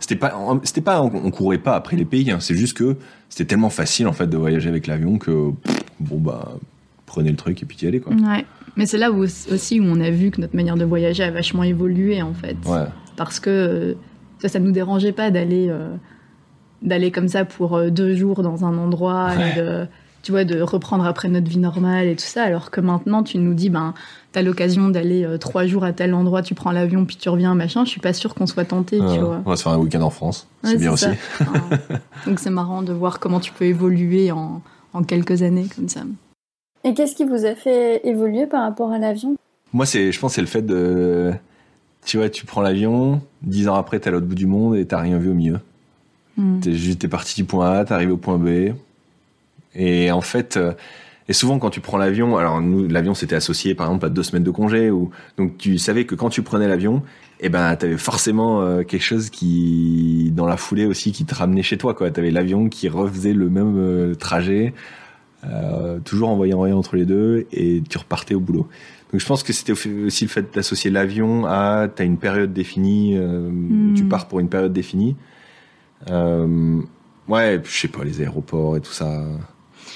C'était 0.00 0.16
pas, 0.16 0.34
c'était 0.62 0.80
pas, 0.80 1.02
on, 1.02 1.30
courait 1.30 1.58
pas 1.58 1.76
après 1.76 1.96
les 1.96 2.04
pays, 2.04 2.30
hein. 2.30 2.38
C'est 2.40 2.54
juste 2.54 2.76
que 2.76 2.96
c'était 3.28 3.44
tellement 3.44 3.70
facile, 3.70 4.06
en 4.06 4.12
fait, 4.12 4.26
de 4.26 4.36
voyager 4.36 4.68
avec 4.68 4.86
l'avion 4.86 5.18
que, 5.18 5.50
pff, 5.50 5.80
bon, 6.00 6.18
bah, 6.18 6.52
prenez 7.06 7.30
le 7.30 7.36
truc 7.36 7.62
et 7.62 7.66
puis 7.66 7.76
y 7.82 7.86
allez, 7.86 8.00
quoi. 8.00 8.14
Ouais. 8.14 8.44
Mais 8.76 8.86
c'est 8.86 8.98
là 8.98 9.12
où, 9.12 9.22
aussi 9.22 9.80
où 9.80 9.84
on 9.84 10.00
a 10.00 10.10
vu 10.10 10.30
que 10.30 10.40
notre 10.40 10.56
manière 10.56 10.76
de 10.76 10.84
voyager 10.84 11.22
a 11.22 11.30
vachement 11.30 11.62
évolué, 11.62 12.22
en 12.22 12.34
fait. 12.34 12.56
Ouais. 12.66 12.86
Parce 13.16 13.38
que 13.38 13.50
euh, 13.50 13.94
ça, 14.38 14.48
ça 14.48 14.58
nous 14.58 14.72
dérangeait 14.72 15.12
pas 15.12 15.30
d'aller 15.30 15.68
euh, 15.68 15.94
d'aller 16.82 17.10
comme 17.10 17.28
ça 17.28 17.44
pour 17.44 17.76
euh, 17.76 17.90
deux 17.90 18.14
jours 18.14 18.42
dans 18.42 18.64
un 18.64 18.76
endroit 18.76 19.30
Ouais. 19.36 19.52
et 19.52 19.60
de 19.60 19.86
tu 20.22 20.32
vois 20.32 20.44
de 20.44 20.60
reprendre 20.60 21.04
après 21.04 21.28
notre 21.28 21.48
vie 21.48 21.58
normale 21.58 22.06
et 22.08 22.16
tout 22.16 22.24
ça 22.24 22.44
alors 22.44 22.70
que 22.70 22.80
maintenant 22.80 23.22
tu 23.22 23.36
nous 23.36 23.52
dis 23.52 23.68
ben 23.68 23.92
t'as 24.34 24.42
l'occasion 24.42 24.88
d'aller 24.88 25.24
euh, 25.24 25.38
trois 25.38 25.64
jours 25.64 25.84
à 25.84 25.92
tel 25.92 26.12
endroit 26.12 26.42
tu 26.42 26.54
prends 26.54 26.72
l'avion 26.72 27.04
puis 27.04 27.16
tu 27.16 27.28
reviens 27.28 27.54
machin 27.54 27.84
je 27.84 27.90
suis 27.90 28.00
pas 28.00 28.12
sûre 28.12 28.34
qu'on 28.34 28.46
soit 28.46 28.64
tenté 28.64 28.98
tu 28.98 29.20
vois 29.20 29.40
on 29.46 29.50
va 29.50 29.56
se 29.56 29.62
faire 29.62 29.72
un 29.72 29.78
week-end 29.78 30.02
en 30.02 30.10
France. 30.10 30.48
Ouais, 30.62 30.70
c'est 30.70 30.76
bien 30.78 30.92
aussi. 30.92 31.06
donc 32.26 32.40
c'est 32.40 32.50
marrant 32.50 32.82
de 32.82 32.92
voir 32.92 33.20
comment 33.20 33.38
tu 33.38 33.52
peux 33.52 33.64
évoluer 33.64 34.32
en, 34.32 34.60
en 34.92 35.02
quelques 35.04 35.42
années 35.42 35.66
comme 35.74 35.88
ça 35.88 36.00
Et 36.82 36.94
qu'est-ce 36.94 37.14
qui 37.14 37.24
vous 37.24 37.44
a 37.44 37.54
fait 37.54 38.06
évoluer 38.06 38.46
par 38.46 38.62
rapport 38.62 38.90
à 38.92 38.98
l'avion? 38.98 39.36
Moi, 39.72 39.86
c'est, 39.86 40.12
je 40.12 40.20
pense, 40.20 40.32
que 40.32 40.34
c'est 40.36 40.40
le 40.40 40.46
fait 40.46 40.62
de, 40.62 41.32
Tu 42.04 42.16
vois, 42.16 42.30
tu 42.30 42.46
prends 42.46 42.62
l'avion, 42.62 43.20
dix 43.42 43.68
ans 43.68 43.74
après, 43.74 43.98
t'es 43.98 44.08
à 44.08 44.12
l'autre 44.12 44.26
bout 44.26 44.34
du 44.34 44.46
monde 44.46 44.76
et 44.76 44.86
t'as 44.86 45.00
rien 45.00 45.18
vu 45.18 45.30
au 45.30 45.34
milieu. 45.34 45.60
Mm. 46.36 46.60
T'es 46.60 46.72
juste, 46.74 47.00
t'es 47.00 47.08
parti 47.08 47.34
du 47.34 47.44
point 47.44 47.72
A, 47.72 47.84
t'es 47.84 47.92
arrivé 47.92 48.12
au 48.12 48.16
point 48.16 48.38
B. 48.38 48.72
Et 49.74 50.12
en 50.12 50.20
fait, 50.20 50.56
euh, 50.56 50.72
et 51.28 51.32
souvent 51.32 51.58
quand 51.58 51.70
tu 51.70 51.80
prends 51.80 51.98
l'avion, 51.98 52.36
alors 52.36 52.60
nous, 52.60 52.86
l'avion 52.88 53.14
c'était 53.14 53.36
associé 53.36 53.74
par 53.74 53.86
exemple 53.86 54.06
à 54.06 54.08
deux 54.08 54.22
semaines 54.22 54.42
de 54.42 54.50
congé, 54.50 54.90
ou 54.90 55.10
donc 55.38 55.56
tu 55.58 55.78
savais 55.78 56.04
que 56.04 56.14
quand 56.14 56.30
tu 56.30 56.42
prenais 56.42 56.68
l'avion, 56.68 57.02
eh 57.40 57.48
ben 57.48 57.74
t'avais 57.76 57.96
forcément 57.96 58.62
euh, 58.62 58.82
quelque 58.82 59.02
chose 59.02 59.30
qui, 59.30 60.32
dans 60.34 60.46
la 60.46 60.56
foulée 60.56 60.86
aussi, 60.86 61.12
qui 61.12 61.24
te 61.24 61.34
ramenait 61.34 61.62
chez 61.62 61.78
toi, 61.78 61.94
quoi. 61.94 62.10
T'avais 62.10 62.30
l'avion 62.30 62.68
qui 62.68 62.88
refaisait 62.88 63.32
le 63.32 63.48
même 63.50 63.74
euh, 63.78 64.14
trajet, 64.14 64.74
toujours 66.04 66.30
envoyé 66.30 66.54
en 66.54 66.62
entre 66.72 66.96
les 66.96 67.04
deux, 67.04 67.46
et 67.52 67.82
tu 67.88 67.98
repartais 67.98 68.34
au 68.34 68.40
boulot. 68.40 68.66
Donc 69.12 69.20
je 69.20 69.26
pense 69.26 69.42
que 69.42 69.52
c'était 69.52 69.72
aussi 69.72 70.24
le 70.24 70.30
fait 70.30 70.54
d'associer 70.54 70.90
l'avion 70.90 71.44
à 71.44 71.86
t'as 71.94 72.04
une 72.04 72.16
période 72.16 72.54
définie, 72.54 73.14
mm. 73.14 73.94
tu 73.94 74.04
pars 74.04 74.26
pour 74.26 74.40
une 74.40 74.48
période 74.48 74.72
définie. 74.72 75.16
Euh, 76.10 76.80
ouais, 77.28 77.60
je 77.64 77.80
sais 77.80 77.88
pas, 77.88 78.04
les 78.04 78.20
aéroports 78.20 78.76
et 78.76 78.80
tout 78.80 78.92
ça. 78.92 79.24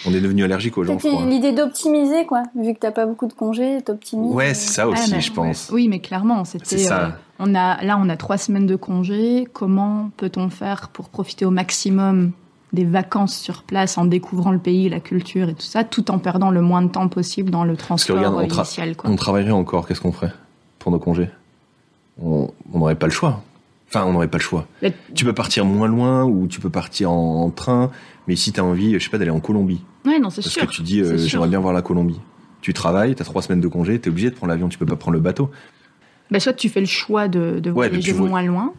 On 0.07 0.15
est 0.15 0.21
devenu 0.21 0.45
allergique 0.45 0.79
aux 0.79 0.85
gens. 0.85 0.99
L'idée 1.27 1.53
d'optimiser, 1.53 2.27
quoi. 2.27 2.45
Vu 2.55 2.75
que 2.75 2.79
t'as 2.79 2.91
pas 2.91 3.07
beaucoup 3.07 3.27
de 3.27 3.33
congés, 3.33 3.83
t'optimises. 3.83 4.33
Ouais, 4.33 4.55
c'est 4.55 4.73
ça 4.73 4.89
aussi, 4.89 5.13
ah, 5.15 5.21
je 5.21 5.33
pense. 5.33 5.71
Oui, 5.73 5.89
mais 5.89 5.99
clairement, 5.99 6.45
c'était. 6.45 6.91
Euh, 6.91 7.09
on 7.39 7.55
a 7.55 7.83
là, 7.83 7.99
on 8.01 8.09
a 8.09 8.17
trois 8.17 8.39
semaines 8.39 8.67
de 8.67 8.77
congés. 8.77 9.47
Comment 9.53 10.11
peut-on 10.17 10.51
faire 10.51 10.89
pour 10.91 11.09
profiter 11.09 11.45
au 11.45 11.51
maximum 11.51 12.33
des 12.73 12.85
vacances 12.85 13.37
sur 13.37 13.63
place 13.63 13.97
en 13.97 14.05
découvrant 14.05 14.53
le 14.53 14.59
pays, 14.59 14.89
la 14.89 15.01
culture 15.01 15.49
et 15.49 15.55
tout 15.55 15.63
ça, 15.63 15.85
tout 15.85 16.11
en 16.11 16.19
perdant 16.19 16.51
le 16.51 16.61
moins 16.61 16.83
de 16.83 16.89
temps 16.89 17.09
possible 17.09 17.51
dans 17.51 17.65
le 17.65 17.77
transport 17.77 18.35
on 18.35 18.41
initial. 18.43 18.95
On 19.05 19.17
travaillerait 19.17 19.53
encore. 19.53 19.89
Qu'est-ce 19.89 20.01
qu'on 20.01 20.13
ferait 20.13 20.33
pour 20.79 20.93
nos 20.93 20.99
congés? 20.99 21.31
On 22.23 22.51
n'aurait 22.73 22.95
pas 22.95 23.07
le 23.07 23.13
choix. 23.13 23.43
Enfin, 23.89 24.05
on 24.05 24.13
n'aurait 24.13 24.29
pas 24.29 24.39
le 24.39 24.43
choix. 24.43 24.67
Tu 25.15 25.25
peux 25.25 25.33
partir 25.33 25.65
moins 25.65 25.89
loin 25.89 26.25
ou 26.25 26.47
tu 26.47 26.61
peux 26.61 26.71
partir 26.71 27.11
en, 27.11 27.51
train, 27.51 27.91
mais 28.27 28.37
si 28.37 28.53
tu 28.53 28.61
as 28.61 28.65
envie, 28.65 28.93
je 28.95 28.99
sais 28.99 29.11
pas, 29.11 29.19
d'aller 29.19 29.31
en 29.31 29.41
Colombie. 29.41 29.81
Ouais, 30.05 30.19
non, 30.19 30.31
c'est 30.31 30.43
sûr. 30.43 30.63
Parce 30.63 30.73
que 30.73 30.77
tu 30.77 30.83
dis, 30.83 31.01
euh, 31.01 31.17
j'aimerais 31.17 31.49
bien 31.49 31.61
voir 31.61 31.73
la 31.73 31.83
Colombie. 31.83 32.21
Tu 32.61 32.75
travailles, 32.75 33.15
tu 33.15 33.23
as 33.23 33.25
trois 33.25 33.41
semaines 33.41 33.61
de 33.61 33.69
congé, 33.69 33.99
tu 33.99 34.09
es 34.09 34.13
obligé 34.13 34.31
de 34.31 34.35
prendre 34.35 34.51
l'avion, 34.53 34.69
tu 34.69 34.79
peux 34.79 34.87
pas 34.87 34.97
prendre 34.97 35.15
le 35.15 35.21
bateau. 35.21 35.51
Bah, 36.31 36.41
soit 36.41 36.53
tu 36.53 36.69
fais 36.69 36.81
le 36.81 36.87
choix 36.87 37.29
de, 37.29 37.59
de 37.61 37.71
voyager 37.71 38.13
moins 38.13 38.43
loin. 38.43 38.73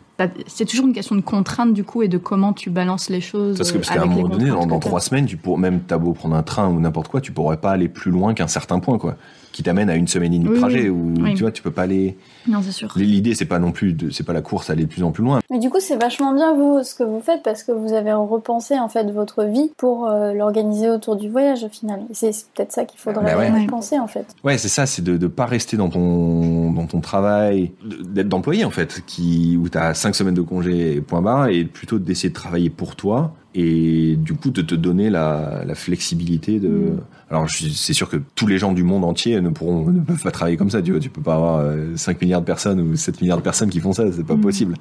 C'est 0.48 0.66
toujours 0.66 0.86
une 0.86 0.94
question 0.94 1.16
de 1.16 1.22
contrainte 1.22 1.74
du 1.74 1.86
coup 1.86 2.04
et 2.04 2.10
de 2.10 2.18
comment 2.18 2.52
tu 2.52 2.70
balances 2.70 3.10
les 3.10 3.22
choses. 3.22 3.58
Parce 3.58 3.72
qu'à 3.72 4.02
un 4.02 4.06
moment 4.06 4.28
donné, 4.28 4.50
dans, 4.50 4.80
trois 4.80 5.00
semaines, 5.00 5.26
tu 5.26 5.38
pour 5.38 5.58
même 5.58 5.82
t'as 5.82 5.98
beau 5.98 6.14
prendre 6.14 6.36
un 6.36 6.44
train 6.44 6.68
ou 6.68 6.80
n'importe 6.80 7.08
quoi, 7.08 7.22
tu 7.22 7.32
pourrais 7.32 7.58
pas 7.58 7.72
aller 7.72 7.88
plus 7.88 8.12
loin 8.12 8.34
qu'un 8.34 8.48
certain 8.48 8.80
point 8.80 8.98
quoi 8.98 9.16
qui 9.60 9.64
t'amène 9.64 9.90
à 9.90 9.96
une 9.96 10.08
semaine 10.08 10.34
et 10.34 10.40
demie 10.40 10.56
de 10.56 10.58
trajet 10.58 10.88
où 10.88 11.14
tu 11.36 11.42
vois 11.42 11.52
tu 11.52 11.62
peux 11.62 11.70
pas 11.70 11.82
aller 11.82 12.16
non 12.48 12.62
c'est 12.64 12.72
sûr. 12.72 12.88
l'idée 12.96 13.36
c'est 13.36 13.44
pas 13.44 13.60
non 13.60 13.74
plus 13.74 13.94
c'est 14.10 14.26
pas 14.26 14.32
la 14.32 14.42
course 14.42 14.70
à 14.70 14.74
aller 14.74 14.86
de 14.86 14.90
plus 14.90 15.04
en 15.04 15.12
plus 15.12 15.22
loin. 15.22 15.42
Mais 15.52 15.60
du 15.60 15.70
coup 15.70 15.82
c'est 15.82 15.98
vachement 15.98 16.34
bien 16.34 16.54
vous 16.54 16.82
ce 16.82 16.96
que 16.96 17.04
vous 17.04 17.20
faites 17.20 17.44
parce 17.44 17.64
que 17.64 17.74
vous 17.74 17.92
avez 17.92 18.14
repensé 18.14 18.80
en 18.80 18.88
fait 18.88 19.12
votre 19.12 19.44
vie 19.44 19.70
pour 19.76 20.08
euh, 20.08 20.32
l'organiser 20.32 20.90
autour 20.90 21.18
du 21.18 21.28
voyage 21.28 21.66
au 21.66 21.68
final. 21.68 22.04
C'est 22.14 22.32
peut-être 22.56 22.72
ça 22.72 22.86
qu'il 22.86 23.02
faudrait 23.02 23.36
bah 23.36 23.66
penser 23.70 24.00
en 24.00 24.08
fait. 24.08 24.28
Ouais 24.46 24.58
c'est 24.58 24.70
ça 24.70 24.86
c'est 24.86 25.02
de 25.02 25.18
ne 25.18 25.28
pas 25.28 25.46
rester 25.46 25.76
dans 25.76 25.90
ton 25.90 26.72
dans 26.72 26.86
ton 26.86 27.02
travail 27.02 27.74
d'être 27.84 28.30
d'employé 28.30 28.64
en 28.64 28.72
fait 28.72 29.04
qui 29.06 29.60
où 29.62 29.68
t'as 29.68 29.94
cinq 29.94 30.16
semaines 30.16 30.36
de 30.36 30.42
congé 30.42 31.02
point 31.02 31.22
barre 31.22 31.50
et 31.50 31.66
plutôt 31.66 32.00
d'essayer 32.00 32.30
de 32.30 32.34
travailler 32.34 32.70
pour 32.70 32.96
toi 32.96 33.34
et 33.56 34.16
du 34.16 34.36
coup 34.36 34.52
de 34.52 34.62
te 34.62 34.76
donner 34.76 35.10
la, 35.10 35.64
la 35.66 35.76
flexibilité 35.76 36.62
de. 36.62 36.70
Mm. 36.70 37.00
Alors 37.30 37.48
c'est 37.50 37.94
sûr 37.94 38.10
que 38.10 38.18
tous 38.36 38.48
les 38.48 38.58
gens 38.58 38.72
du 38.72 38.84
monde 38.84 39.04
entier 39.04 39.40
ne 39.40 39.50
pourront 39.50 39.86
ne 39.92 40.00
peuvent 40.00 40.24
pas 40.24 40.32
travailler 40.32 40.58
comme 40.58 40.72
ça. 40.72 40.82
Tu 40.82 40.92
vois, 40.92 41.00
tu 41.00 41.10
peux 41.10 41.22
pas 41.22 41.36
avoir 41.36 41.64
5 41.96 42.12
euh, 42.12 42.20
milliards 42.22 42.42
de 42.42 42.46
personnes 42.46 42.80
ou 42.80 42.96
7 42.96 43.22
milliards 43.22 43.38
de 43.38 43.44
personnes 43.44 43.70
qui 43.70 43.80
font 43.80 43.94
ça, 43.94 44.12
c'est 44.12 44.26
pas 44.26 44.36
mm. 44.36 44.42
possible. 44.42 44.76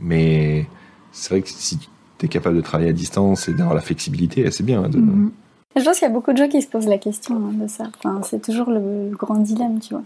Mais 0.00 0.66
c'est 1.12 1.30
vrai 1.30 1.42
que 1.42 1.48
si 1.48 1.78
tu 1.78 2.26
es 2.26 2.28
capable 2.28 2.56
de 2.56 2.62
travailler 2.62 2.90
à 2.90 2.92
distance 2.92 3.48
et 3.48 3.52
d'avoir 3.52 3.74
la 3.74 3.80
flexibilité, 3.80 4.50
c'est 4.50 4.64
bien. 4.64 4.88
De... 4.88 4.98
Mm. 4.98 5.30
Je 5.76 5.82
pense 5.82 5.98
qu'il 5.98 6.08
y 6.08 6.10
a 6.10 6.14
beaucoup 6.14 6.32
de 6.32 6.38
gens 6.38 6.48
qui 6.48 6.62
se 6.62 6.68
posent 6.68 6.88
la 6.88 6.98
question 6.98 7.36
hein, 7.36 7.52
de 7.62 7.68
ça. 7.68 7.84
Enfin, 7.98 8.20
c'est 8.24 8.42
toujours 8.42 8.70
le 8.70 9.10
grand 9.16 9.36
dilemme, 9.36 9.78
tu 9.78 9.94
vois 9.94 10.02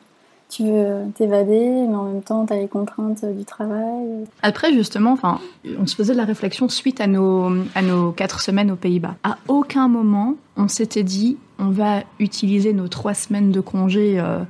tu 0.49 0.65
veux 0.65 1.11
t'évader, 1.15 1.87
mais 1.89 1.95
en 1.95 2.05
même 2.05 2.23
temps, 2.23 2.47
tu 2.47 2.53
as 2.55 2.57
les 2.57 2.69
contraintes 2.69 3.25
du 3.25 3.45
travail. 3.45 4.25
Après, 4.43 4.73
justement, 4.73 5.13
enfin, 5.13 5.41
on 5.79 5.87
se 5.87 5.95
faisait 5.95 6.15
de 6.15 6.19
la 6.19 6.25
réflexion 6.25 6.69
suite 6.69 7.01
à 7.01 7.07
nos, 7.07 7.51
à 7.75 7.83
nos 7.83 8.13
quatre 8.13 8.41
semaines 8.41 8.71
aux 8.71 8.77
Pays-Bas. 8.77 9.17
À 9.25 9.39
aucun 9.49 9.89
moment, 9.89 10.37
on 10.57 10.69
s'était 10.69 11.03
dit, 11.03 11.37
on 11.59 11.69
va 11.69 12.03
utiliser 12.19 12.73
nos 12.73 12.89
trois 12.89 13.15
semaines 13.15 13.53
de 13.53 13.61
congé 13.61 14.19
euh, 14.19 14.41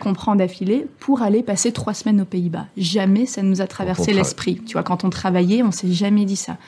qu'on 0.00 0.12
prend 0.12 0.36
d'affilée 0.36 0.86
pour 1.00 1.22
aller 1.22 1.42
passer 1.42 1.72
trois 1.72 1.94
semaines 1.94 2.20
aux 2.20 2.26
Pays-Bas. 2.26 2.66
Jamais 2.76 3.26
ça 3.26 3.42
nous 3.42 3.60
a 3.60 3.66
traversé 3.66 4.12
l'esprit. 4.12 4.60
Tu 4.66 4.74
vois, 4.74 4.82
quand 4.82 5.04
on 5.04 5.10
travaillait, 5.10 5.62
on 5.62 5.72
s'est 5.72 5.92
jamais 5.92 6.24
dit 6.24 6.36
ça. 6.36 6.58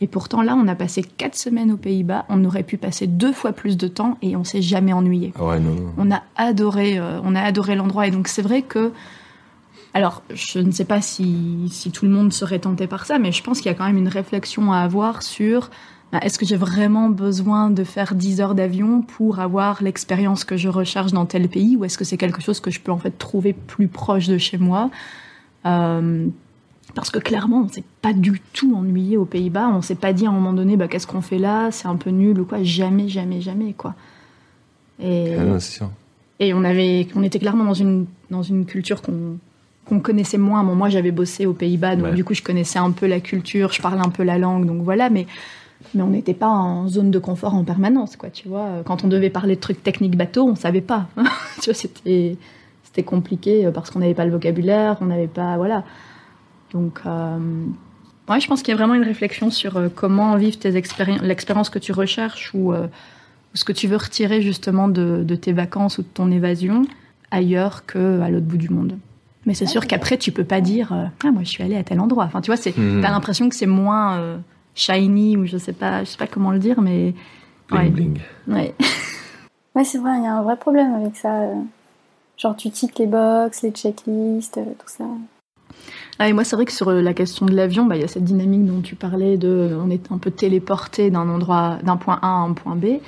Et 0.00 0.06
pourtant, 0.06 0.42
là, 0.42 0.54
on 0.54 0.68
a 0.68 0.74
passé 0.76 1.02
quatre 1.02 1.34
semaines 1.34 1.72
aux 1.72 1.76
Pays-Bas. 1.76 2.24
On 2.28 2.44
aurait 2.44 2.62
pu 2.62 2.76
passer 2.76 3.06
deux 3.06 3.32
fois 3.32 3.52
plus 3.52 3.76
de 3.76 3.88
temps 3.88 4.16
et 4.22 4.36
on 4.36 4.44
s'est 4.44 4.62
jamais 4.62 4.92
ennuyé. 4.92 5.32
Ah 5.36 5.58
non, 5.58 5.92
On 5.96 6.10
a 6.12 6.22
adoré, 6.36 6.98
euh, 6.98 7.20
on 7.24 7.34
a 7.34 7.40
adoré 7.40 7.74
l'endroit. 7.74 8.06
Et 8.06 8.12
donc, 8.12 8.28
c'est 8.28 8.42
vrai 8.42 8.62
que, 8.62 8.92
alors, 9.94 10.22
je 10.32 10.60
ne 10.60 10.70
sais 10.70 10.84
pas 10.84 11.00
si, 11.00 11.68
si 11.72 11.90
tout 11.90 12.04
le 12.04 12.12
monde 12.12 12.32
serait 12.32 12.60
tenté 12.60 12.86
par 12.86 13.06
ça, 13.06 13.18
mais 13.18 13.32
je 13.32 13.42
pense 13.42 13.58
qu'il 13.58 13.66
y 13.66 13.74
a 13.74 13.74
quand 13.74 13.86
même 13.86 13.98
une 13.98 14.08
réflexion 14.08 14.72
à 14.72 14.78
avoir 14.78 15.22
sur 15.22 15.70
bah, 16.12 16.20
est-ce 16.22 16.38
que 16.38 16.46
j'ai 16.46 16.56
vraiment 16.56 17.10
besoin 17.10 17.68
de 17.68 17.84
faire 17.84 18.14
10 18.14 18.40
heures 18.40 18.54
d'avion 18.54 19.02
pour 19.02 19.40
avoir 19.40 19.82
l'expérience 19.82 20.44
que 20.44 20.56
je 20.56 20.68
recherche 20.68 21.12
dans 21.12 21.26
tel 21.26 21.48
pays? 21.48 21.76
Ou 21.76 21.84
est-ce 21.84 21.98
que 21.98 22.04
c'est 22.04 22.16
quelque 22.16 22.40
chose 22.40 22.60
que 22.60 22.70
je 22.70 22.80
peux 22.80 22.92
en 22.92 22.98
fait 22.98 23.18
trouver 23.18 23.52
plus 23.52 23.88
proche 23.88 24.26
de 24.26 24.38
chez 24.38 24.56
moi? 24.58 24.90
Euh, 25.66 26.28
parce 26.98 27.10
que 27.10 27.20
clairement, 27.20 27.62
on 27.64 27.68
s'est 27.68 27.84
pas 28.02 28.12
du 28.12 28.42
tout 28.52 28.74
ennuyé 28.74 29.16
aux 29.16 29.24
Pays-Bas. 29.24 29.68
On 29.72 29.82
s'est 29.82 29.94
pas 29.94 30.12
dit 30.12 30.26
à 30.26 30.30
un 30.30 30.32
moment 30.32 30.52
donné, 30.52 30.76
bah, 30.76 30.88
qu'est-ce 30.88 31.06
qu'on 31.06 31.20
fait 31.20 31.38
là? 31.38 31.70
C'est 31.70 31.86
un 31.86 31.94
peu 31.94 32.10
nul 32.10 32.40
ou 32.40 32.44
quoi? 32.44 32.60
Jamais, 32.64 33.08
jamais, 33.08 33.40
jamais, 33.40 33.72
quoi. 33.72 33.94
Et, 35.00 35.36
ah 35.36 35.60
sûr. 35.60 35.90
et 36.40 36.52
on, 36.52 36.64
avait, 36.64 37.06
on 37.14 37.22
était 37.22 37.38
clairement 37.38 37.62
dans 37.62 37.74
une, 37.74 38.06
dans 38.32 38.42
une 38.42 38.66
culture 38.66 39.00
qu'on 39.00 39.38
qu'on 39.84 40.00
connaissait 40.00 40.38
moins. 40.38 40.64
moi, 40.64 40.88
j'avais 40.88 41.12
bossé 41.12 41.46
aux 41.46 41.52
Pays-Bas, 41.52 41.94
donc 41.94 42.14
du 42.14 42.24
coup, 42.24 42.34
je 42.34 42.42
connaissais 42.42 42.80
un 42.80 42.90
peu 42.90 43.06
la 43.06 43.20
culture, 43.20 43.72
je 43.72 43.80
parlais 43.80 44.02
un 44.04 44.10
peu 44.10 44.24
la 44.24 44.36
langue, 44.36 44.66
donc 44.66 44.82
voilà. 44.82 45.08
Mais, 45.08 45.28
mais 45.94 46.02
on 46.02 46.08
n'était 46.08 46.34
pas 46.34 46.48
en 46.48 46.88
zone 46.88 47.12
de 47.12 47.20
confort 47.20 47.54
en 47.54 47.62
permanence, 47.62 48.16
quoi. 48.16 48.28
Tu 48.28 48.48
vois, 48.48 48.82
quand 48.84 49.04
on 49.04 49.08
devait 49.08 49.30
parler 49.30 49.54
de 49.54 49.60
trucs 49.60 49.84
techniques 49.84 50.16
bateau, 50.16 50.48
on 50.48 50.56
savait 50.56 50.80
pas. 50.80 51.06
tu 51.62 51.70
vois, 51.70 51.74
c'était 51.74 52.36
c'était 52.82 53.04
compliqué 53.04 53.70
parce 53.72 53.90
qu'on 53.90 54.00
n'avait 54.00 54.14
pas 54.14 54.24
le 54.24 54.32
vocabulaire, 54.32 54.96
on 55.00 55.06
n'avait 55.06 55.28
pas, 55.28 55.56
voilà. 55.58 55.84
Donc, 56.72 57.00
euh, 57.06 57.38
ouais, 58.28 58.40
je 58.40 58.46
pense 58.46 58.62
qu'il 58.62 58.72
y 58.72 58.74
a 58.74 58.76
vraiment 58.76 58.94
une 58.94 59.04
réflexion 59.04 59.50
sur 59.50 59.76
euh, 59.76 59.88
comment 59.94 60.36
vivre 60.36 60.58
tes 60.58 60.70
l'expérience 60.70 61.70
que 61.70 61.78
tu 61.78 61.92
recherches 61.92 62.52
ou, 62.54 62.72
euh, 62.72 62.86
ce 63.54 63.64
que 63.64 63.72
tu 63.72 63.86
veux 63.86 63.96
retirer 63.96 64.42
justement 64.42 64.88
de, 64.88 65.34
tes 65.34 65.52
vacances 65.52 65.98
ou 65.98 66.02
de 66.02 66.08
ton 66.08 66.30
évasion 66.30 66.82
ailleurs 67.30 67.86
qu'à 67.86 68.28
l'autre 68.28 68.46
bout 68.46 68.56
du 68.56 68.68
monde. 68.68 68.98
Mais 69.46 69.54
c'est 69.54 69.66
sûr 69.66 69.86
qu'après, 69.86 70.18
tu 70.18 70.30
peux 70.30 70.44
pas 70.44 70.60
dire 70.60 70.92
Ah, 71.24 71.30
moi, 71.30 71.42
je 71.42 71.48
suis 71.48 71.62
allée 71.62 71.76
à 71.76 71.82
tel 71.82 72.00
endroit. 72.00 72.24
Enfin, 72.24 72.42
tu 72.42 72.50
vois, 72.50 72.58
c'est, 72.58 72.76
mmh. 72.76 73.00
t'as 73.00 73.10
l'impression 73.10 73.48
que 73.48 73.54
c'est 73.54 73.66
moins 73.66 74.40
shiny 74.74 75.38
ou 75.38 75.46
je 75.46 75.56
sais 75.56 75.72
pas, 75.72 76.04
je 76.04 76.10
sais 76.10 76.18
pas 76.18 76.26
comment 76.26 76.50
le 76.50 76.58
dire, 76.58 76.82
mais. 76.82 77.14
Bling 77.70 77.92
bling. 77.92 78.18
Ouais. 78.46 78.74
ouais, 79.74 79.84
c'est 79.84 79.98
vrai, 79.98 80.18
il 80.18 80.24
y 80.24 80.26
a 80.26 80.34
un 80.34 80.42
vrai 80.42 80.56
problème 80.56 80.94
avec 80.94 81.16
ça. 81.16 81.48
Genre, 82.36 82.56
tu 82.56 82.70
ticks 82.70 82.98
les 82.98 83.06
box, 83.06 83.62
les 83.62 83.70
checklists, 83.70 84.54
tout 84.54 84.88
ça. 84.88 85.04
Ah, 86.18 86.28
et 86.28 86.32
moi, 86.32 86.42
c'est 86.42 86.56
vrai 86.56 86.64
que 86.64 86.72
sur 86.72 86.88
euh, 86.88 87.00
la 87.00 87.14
question 87.14 87.46
de 87.46 87.54
l'avion, 87.54 87.86
bah, 87.86 87.96
il 87.96 88.02
y 88.02 88.04
a 88.04 88.08
cette 88.08 88.24
dynamique 88.24 88.66
dont 88.66 88.80
tu 88.80 88.96
parlais 88.96 89.36
de, 89.36 89.76
on 89.80 89.88
est 89.88 90.10
un 90.10 90.18
peu 90.18 90.32
téléporté 90.32 91.10
d'un 91.10 91.28
endroit, 91.28 91.78
d'un 91.84 91.96
point 91.96 92.18
A 92.22 92.26
à 92.26 92.30
un 92.30 92.52
point 92.54 92.74
B. 92.74 92.98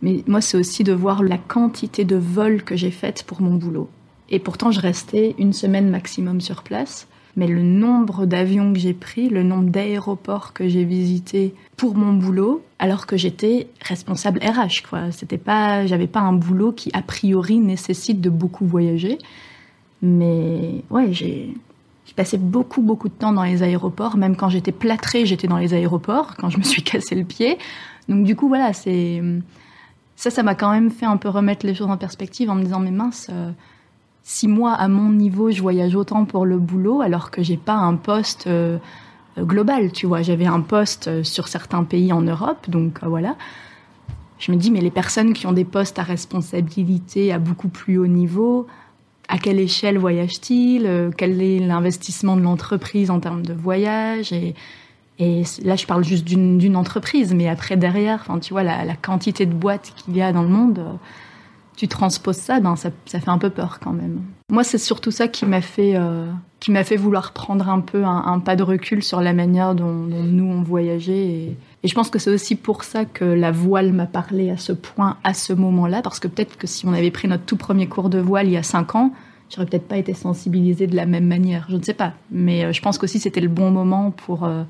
Mais 0.00 0.22
moi, 0.26 0.40
c'est 0.40 0.56
aussi 0.56 0.82
de 0.82 0.92
voir 0.92 1.22
la 1.22 1.36
quantité 1.36 2.04
de 2.04 2.16
vols 2.16 2.62
que 2.62 2.76
j'ai 2.76 2.90
faites 2.90 3.24
pour 3.24 3.42
mon 3.42 3.54
boulot. 3.54 3.90
Et 4.30 4.38
pourtant, 4.38 4.70
je 4.70 4.80
restais 4.80 5.34
une 5.38 5.52
semaine 5.52 5.90
maximum 5.90 6.40
sur 6.40 6.62
place. 6.62 7.06
Mais 7.36 7.46
le 7.46 7.62
nombre 7.62 8.26
d'avions 8.26 8.72
que 8.72 8.78
j'ai 8.78 8.94
pris, 8.94 9.28
le 9.28 9.42
nombre 9.42 9.70
d'aéroports 9.70 10.52
que 10.54 10.68
j'ai 10.68 10.84
visités 10.84 11.54
pour 11.76 11.94
mon 11.94 12.12
boulot, 12.14 12.62
alors 12.78 13.06
que 13.06 13.16
j'étais 13.16 13.68
responsable 13.80 14.40
RH, 14.40 14.88
quoi. 14.88 15.12
C'était 15.12 15.38
pas, 15.38 15.86
j'avais 15.86 16.06
pas 16.06 16.20
un 16.20 16.32
boulot 16.32 16.72
qui 16.72 16.90
a 16.94 17.02
priori 17.02 17.58
nécessite 17.58 18.20
de 18.20 18.30
beaucoup 18.30 18.66
voyager. 18.66 19.18
Mais 20.02 20.82
ouais, 20.90 21.12
j'ai, 21.12 21.54
je 22.08 22.14
passais 22.14 22.38
beaucoup, 22.38 22.80
beaucoup 22.80 23.08
de 23.08 23.14
temps 23.14 23.32
dans 23.32 23.42
les 23.42 23.62
aéroports. 23.62 24.16
Même 24.16 24.34
quand 24.34 24.48
j'étais 24.48 24.72
plâtrée, 24.72 25.26
j'étais 25.26 25.46
dans 25.46 25.58
les 25.58 25.74
aéroports, 25.74 26.36
quand 26.38 26.48
je 26.48 26.56
me 26.56 26.62
suis 26.62 26.82
cassé 26.84 27.14
le 27.14 27.24
pied. 27.24 27.58
Donc, 28.08 28.24
du 28.24 28.34
coup, 28.34 28.48
voilà, 28.48 28.72
c'est. 28.72 29.22
Ça, 30.16 30.30
ça 30.30 30.42
m'a 30.42 30.56
quand 30.56 30.72
même 30.72 30.90
fait 30.90 31.06
un 31.06 31.16
peu 31.16 31.28
remettre 31.28 31.64
les 31.64 31.76
choses 31.76 31.88
en 31.88 31.96
perspective 31.96 32.50
en 32.50 32.56
me 32.56 32.64
disant, 32.64 32.80
mais 32.80 32.90
mince, 32.90 33.28
euh, 33.30 33.52
si 34.24 34.48
moi, 34.48 34.72
à 34.72 34.88
mon 34.88 35.10
niveau, 35.10 35.52
je 35.52 35.62
voyage 35.62 35.94
autant 35.94 36.24
pour 36.24 36.44
le 36.44 36.58
boulot, 36.58 37.02
alors 37.02 37.30
que 37.30 37.42
j'ai 37.42 37.56
pas 37.56 37.74
un 37.74 37.94
poste 37.94 38.48
euh, 38.48 38.78
global, 39.38 39.92
tu 39.92 40.06
vois. 40.06 40.22
J'avais 40.22 40.46
un 40.46 40.60
poste 40.60 41.06
euh, 41.06 41.22
sur 41.22 41.46
certains 41.46 41.84
pays 41.84 42.12
en 42.12 42.22
Europe, 42.22 42.68
donc 42.68 42.98
voilà. 43.04 43.36
Je 44.40 44.50
me 44.50 44.56
dis, 44.56 44.72
mais 44.72 44.80
les 44.80 44.90
personnes 44.90 45.34
qui 45.34 45.46
ont 45.46 45.52
des 45.52 45.64
postes 45.64 45.98
à 45.98 46.02
responsabilité 46.02 47.32
à 47.32 47.38
beaucoup 47.38 47.68
plus 47.68 47.98
haut 47.98 48.06
niveau, 48.06 48.66
à 49.28 49.38
quelle 49.38 49.60
échelle 49.60 49.98
voyage-t-il, 49.98 51.10
quel 51.16 51.40
est 51.42 51.58
l'investissement 51.58 52.36
de 52.36 52.42
l'entreprise 52.42 53.10
en 53.10 53.20
termes 53.20 53.44
de 53.44 53.52
voyage 53.52 54.32
et, 54.32 54.54
et 55.18 55.42
là, 55.64 55.74
je 55.74 55.84
parle 55.84 56.04
juste 56.04 56.24
d'une 56.24 56.76
entreprise, 56.76 57.34
mais 57.34 57.48
après 57.48 57.76
derrière, 57.76 58.20
enfin, 58.20 58.38
tu 58.38 58.52
vois 58.52 58.62
la, 58.62 58.84
la 58.84 58.94
quantité 58.94 59.46
de 59.46 59.52
boîtes 59.52 59.92
qu'il 59.96 60.16
y 60.16 60.22
a 60.22 60.32
dans 60.32 60.42
le 60.42 60.48
monde, 60.48 60.80
tu 61.78 61.86
transposes 61.86 62.38
ça, 62.38 62.58
ben 62.58 62.74
ça, 62.74 62.90
ça, 63.06 63.20
fait 63.20 63.30
un 63.30 63.38
peu 63.38 63.50
peur 63.50 63.78
quand 63.78 63.92
même. 63.92 64.20
Moi, 64.50 64.64
c'est 64.64 64.78
surtout 64.78 65.12
ça 65.12 65.28
qui 65.28 65.46
m'a 65.46 65.60
fait, 65.60 65.94
euh, 65.94 66.26
fait 66.60 66.96
vouloir 66.96 67.32
prendre 67.32 67.68
un 67.68 67.78
peu 67.78 68.04
un, 68.04 68.40
pas 68.40 68.56
de 68.56 68.64
recul 68.64 69.04
sur 69.04 69.20
la 69.20 69.32
manière 69.32 69.76
dont, 69.76 69.92
nous 69.92 70.44
on 70.44 70.62
voyageait. 70.62 71.26
Et, 71.26 71.56
et 71.84 71.88
je 71.88 71.94
pense 71.94 72.10
que 72.10 72.18
c'est 72.18 72.32
aussi 72.32 72.56
pour 72.56 72.82
ça 72.82 73.04
que 73.04 73.24
la 73.24 73.52
voile 73.52 73.92
m'a 73.92 74.06
parlé 74.06 74.50
à 74.50 74.56
ce 74.56 74.72
point, 74.72 75.18
à 75.22 75.34
ce 75.34 75.52
moment-là, 75.52 76.02
parce 76.02 76.18
que 76.18 76.26
peut-être 76.26 76.58
que 76.58 76.66
si 76.66 76.84
on 76.84 76.92
avait 76.92 77.12
pris 77.12 77.28
notre 77.28 77.44
tout 77.44 77.56
premier 77.56 77.86
cours 77.86 78.10
de 78.10 78.18
voile 78.18 78.48
il 78.48 78.54
y 78.54 78.56
a 78.56 78.64
cinq 78.64 78.96
ans, 78.96 79.12
j'aurais 79.48 79.66
peut-être 79.66 79.86
pas 79.86 79.98
été 79.98 80.14
sensibilisée 80.14 80.88
de 80.88 80.96
la 80.96 81.06
même 81.06 81.26
manière. 81.26 81.66
Je 81.68 81.76
ne 81.76 81.82
sais 81.82 81.94
pas, 81.94 82.14
mais 82.32 82.64
euh, 82.64 82.72
je 82.72 82.82
pense 82.82 82.98
qu'aussi 82.98 83.20
c'était 83.20 83.40
le 83.40 83.48
bon 83.48 83.70
moment 83.70 84.10
pour 84.10 84.42
euh, 84.42 84.64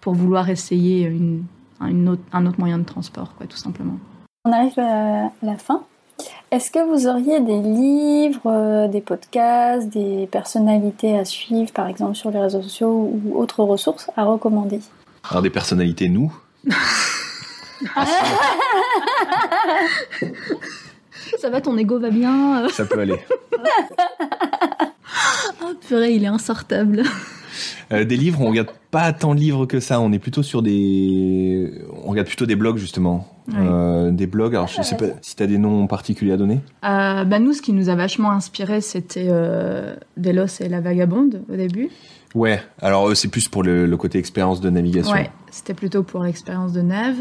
pour 0.00 0.14
vouloir 0.14 0.50
essayer 0.50 1.02
une, 1.02 1.44
une 1.80 2.08
autre, 2.08 2.22
un 2.32 2.46
autre 2.46 2.58
moyen 2.58 2.78
de 2.78 2.84
transport, 2.84 3.36
quoi, 3.36 3.46
tout 3.46 3.56
simplement. 3.56 3.98
On 4.44 4.52
arrive 4.52 4.78
à 4.80 5.30
la 5.42 5.56
fin. 5.56 5.84
Est-ce 6.50 6.70
que 6.70 6.78
vous 6.78 7.06
auriez 7.06 7.40
des 7.40 7.60
livres, 7.60 8.40
euh, 8.46 8.88
des 8.88 9.00
podcasts, 9.00 9.88
des 9.88 10.26
personnalités 10.30 11.18
à 11.18 11.24
suivre, 11.24 11.70
par 11.72 11.88
exemple 11.88 12.14
sur 12.14 12.30
les 12.30 12.40
réseaux 12.40 12.62
sociaux 12.62 13.12
ou 13.24 13.38
autres 13.38 13.62
ressources 13.62 14.10
à 14.16 14.24
recommander? 14.24 14.80
Alors 15.30 15.42
des 15.42 15.50
personnalités, 15.50 16.08
nous? 16.08 16.32
Ça 21.38 21.50
va, 21.50 21.60
ton 21.60 21.76
ego 21.76 22.00
va 22.00 22.10
bien 22.10 22.66
Ça 22.70 22.86
peut 22.86 23.00
aller. 23.00 23.18
oh 25.62 25.74
purée, 25.86 26.12
il 26.12 26.24
est 26.24 26.28
insortable. 26.28 27.02
Euh, 27.92 28.04
des 28.04 28.16
livres, 28.16 28.40
on 28.40 28.48
regarde 28.48 28.68
pas 28.90 29.12
tant 29.12 29.34
de 29.34 29.40
livres 29.40 29.66
que 29.66 29.80
ça. 29.80 30.00
On 30.00 30.12
est 30.12 30.18
plutôt 30.18 30.42
sur 30.42 30.62
des, 30.62 31.72
on 32.04 32.10
regarde 32.10 32.26
plutôt 32.26 32.46
des 32.46 32.56
blogs 32.56 32.78
justement. 32.78 33.28
Euh, 33.54 34.10
des 34.10 34.26
blogs. 34.26 34.54
Alors 34.54 34.68
je 34.68 34.82
sais 34.82 34.96
pas 34.96 35.06
si 35.22 35.36
tu 35.36 35.42
as 35.42 35.46
des 35.46 35.58
noms 35.58 35.86
particuliers 35.86 36.32
à 36.32 36.36
donner. 36.36 36.60
Euh, 36.84 37.24
bah 37.24 37.38
nous, 37.38 37.52
ce 37.52 37.62
qui 37.62 37.72
nous 37.72 37.88
a 37.88 37.94
vachement 37.94 38.30
inspiré, 38.30 38.80
c'était 38.80 39.28
Delos 40.16 40.60
et 40.60 40.68
la 40.68 40.80
Vagabonde 40.80 41.42
au 41.50 41.56
début. 41.56 41.88
Ouais. 42.34 42.60
Alors 42.82 43.16
c'est 43.16 43.28
plus 43.28 43.48
pour 43.48 43.62
le, 43.62 43.96
côté 43.96 44.18
expérience 44.18 44.60
de 44.60 44.70
navigation. 44.70 45.12
Ouais. 45.12 45.30
C'était 45.50 45.74
plutôt 45.74 46.02
pour 46.02 46.22
l'expérience 46.22 46.72
de 46.72 46.82
nav. 46.82 47.16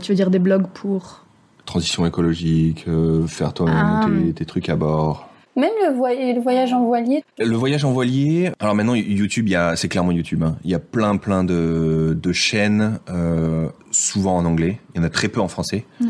tu 0.00 0.12
veux 0.12 0.16
dire 0.16 0.30
des 0.30 0.40
blogs 0.40 0.66
pour 0.74 1.24
transition 1.64 2.04
écologique, 2.04 2.86
faire 3.28 3.54
toi-même 3.54 3.76
ah. 3.76 4.32
tes 4.34 4.44
trucs 4.44 4.68
à 4.68 4.74
bord. 4.74 5.31
Même 5.56 5.72
le, 5.82 6.40
voyage 6.40 6.72
en 6.72 6.84
voilier. 6.84 7.24
Le 7.38 7.56
voyage 7.56 7.84
en 7.84 7.92
voilier. 7.92 8.52
Alors 8.58 8.74
maintenant 8.74 8.94
YouTube, 8.94 9.48
il 9.48 9.52
y 9.52 9.56
a, 9.56 9.76
c'est 9.76 9.88
clairement 9.88 10.12
YouTube. 10.12 10.42
Hein. 10.42 10.56
Il 10.64 10.70
y 10.70 10.74
a 10.74 10.78
plein 10.78 11.16
plein 11.16 11.44
de, 11.44 12.18
de 12.20 12.32
chaînes, 12.32 12.98
euh, 13.10 13.68
souvent 13.90 14.36
en 14.36 14.44
anglais. 14.46 14.78
Il 14.94 14.98
y 14.98 15.00
en 15.00 15.04
a 15.04 15.10
très 15.10 15.28
peu 15.28 15.40
en 15.40 15.48
français. 15.48 15.84
Ouais. 16.00 16.08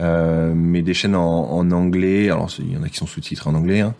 Euh, 0.00 0.52
mais 0.54 0.82
des 0.82 0.94
chaînes 0.94 1.16
en, 1.16 1.50
en, 1.52 1.70
anglais. 1.72 2.30
Alors 2.30 2.50
il 2.58 2.72
y 2.72 2.76
en 2.76 2.82
a 2.82 2.88
qui 2.88 2.96
sont 2.96 3.06
sous-titrés 3.06 3.50
en 3.50 3.54
anglais. 3.54 3.80
Hein. 3.80 3.94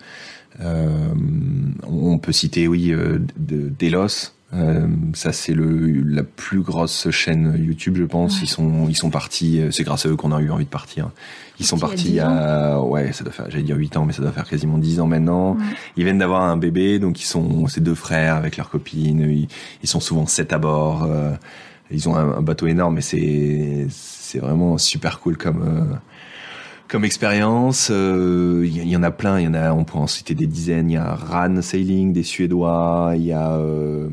Euh, 0.60 1.14
on 1.82 2.18
peut 2.18 2.32
citer 2.32 2.68
oui 2.68 2.92
euh, 2.92 3.18
de, 3.36 3.72
Delos 3.76 4.33
euh, 4.52 4.86
ça 5.14 5.32
c'est 5.32 5.54
le 5.54 6.02
la 6.02 6.22
plus 6.22 6.60
grosse 6.60 7.10
chaîne 7.10 7.54
YouTube, 7.58 7.96
je 7.96 8.04
pense. 8.04 8.40
Ils 8.42 8.46
sont 8.46 8.86
ils 8.88 8.96
sont 8.96 9.10
partis. 9.10 9.60
Euh, 9.60 9.70
c'est 9.70 9.84
grâce 9.84 10.06
à 10.06 10.10
eux 10.10 10.16
qu'on 10.16 10.32
a 10.32 10.40
eu 10.40 10.50
envie 10.50 10.64
de 10.64 10.70
partir. 10.70 11.10
Ils 11.58 11.66
sont 11.66 11.78
partis 11.78 12.08
il 12.08 12.14
y 12.14 12.20
a 12.20 12.80
ouais, 12.80 13.12
ça 13.12 13.24
doit 13.24 13.32
faire 13.32 13.46
j'allais 13.48 13.64
dire 13.64 13.76
8 13.76 13.96
ans, 13.96 14.04
mais 14.04 14.12
ça 14.12 14.22
doit 14.22 14.32
faire 14.32 14.48
quasiment 14.48 14.78
10 14.78 15.00
ans 15.00 15.06
maintenant. 15.06 15.56
Ils 15.96 16.04
viennent 16.04 16.18
d'avoir 16.18 16.42
un 16.42 16.56
bébé, 16.56 16.98
donc 16.98 17.20
ils 17.20 17.26
sont 17.26 17.66
ces 17.68 17.80
deux 17.80 17.94
frères 17.94 18.36
avec 18.36 18.56
leur 18.56 18.70
copine. 18.70 19.20
Ils, 19.20 19.48
ils 19.82 19.88
sont 19.88 20.00
souvent 20.00 20.26
sept 20.26 20.52
à 20.52 20.58
bord. 20.58 21.04
Euh, 21.04 21.32
ils 21.90 22.08
ont 22.08 22.16
un, 22.16 22.40
bateau 22.40 22.66
énorme, 22.66 22.96
mais 22.96 23.00
c'est 23.00 23.86
c'est 23.90 24.38
vraiment 24.38 24.78
super 24.78 25.20
cool 25.20 25.36
comme 25.36 25.98
comme 26.88 27.04
expérience. 27.04 27.88
Il 27.88 27.94
euh, 27.94 28.66
y, 28.66 28.96
en 28.96 29.02
a 29.02 29.10
plein. 29.10 29.40
Il 29.40 29.44
y 29.44 29.48
en 29.48 29.54
a. 29.54 29.72
On 29.72 29.84
peut 29.84 29.98
en 29.98 30.06
citer 30.06 30.34
des 30.34 30.46
dizaines. 30.46 30.90
Il 30.90 30.94
y 30.94 30.96
a 30.96 31.14
Ran 31.14 31.60
Sailing, 31.62 32.12
des 32.12 32.22
Suédois. 32.22 33.12
Il 33.16 33.24
y 33.24 33.32
a 33.32 33.52
euh, 33.52 34.08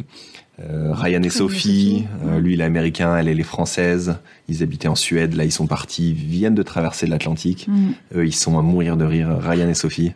euh, 0.60 0.94
Ryan 0.94 1.22
et 1.24 1.30
Sophie. 1.30 2.06
lui, 2.40 2.54
il 2.54 2.62
est 2.62 2.66
américain. 2.66 3.16
Elle, 3.18 3.28
elle 3.28 3.40
est 3.40 3.44
française. 3.44 4.18
Ils 4.48 4.64
habitaient 4.64 4.88
en 4.88 4.96
Suède. 4.96 5.36
Là, 5.36 5.46
ils 5.46 5.52
sont 5.52 5.68
partis. 5.68 6.14
Viennent 6.14 6.56
de 6.56 6.64
traverser 6.64 7.08
l'Atlantique. 7.08 7.68
Mm. 7.68 8.24
ils 8.24 8.36
sont 8.36 8.58
à 8.58 8.62
mourir 8.62 8.98
de 8.98 9.06
rire. 9.06 9.38
Ryan 9.40 9.70
et 9.70 9.74
Sophie. 9.74 10.14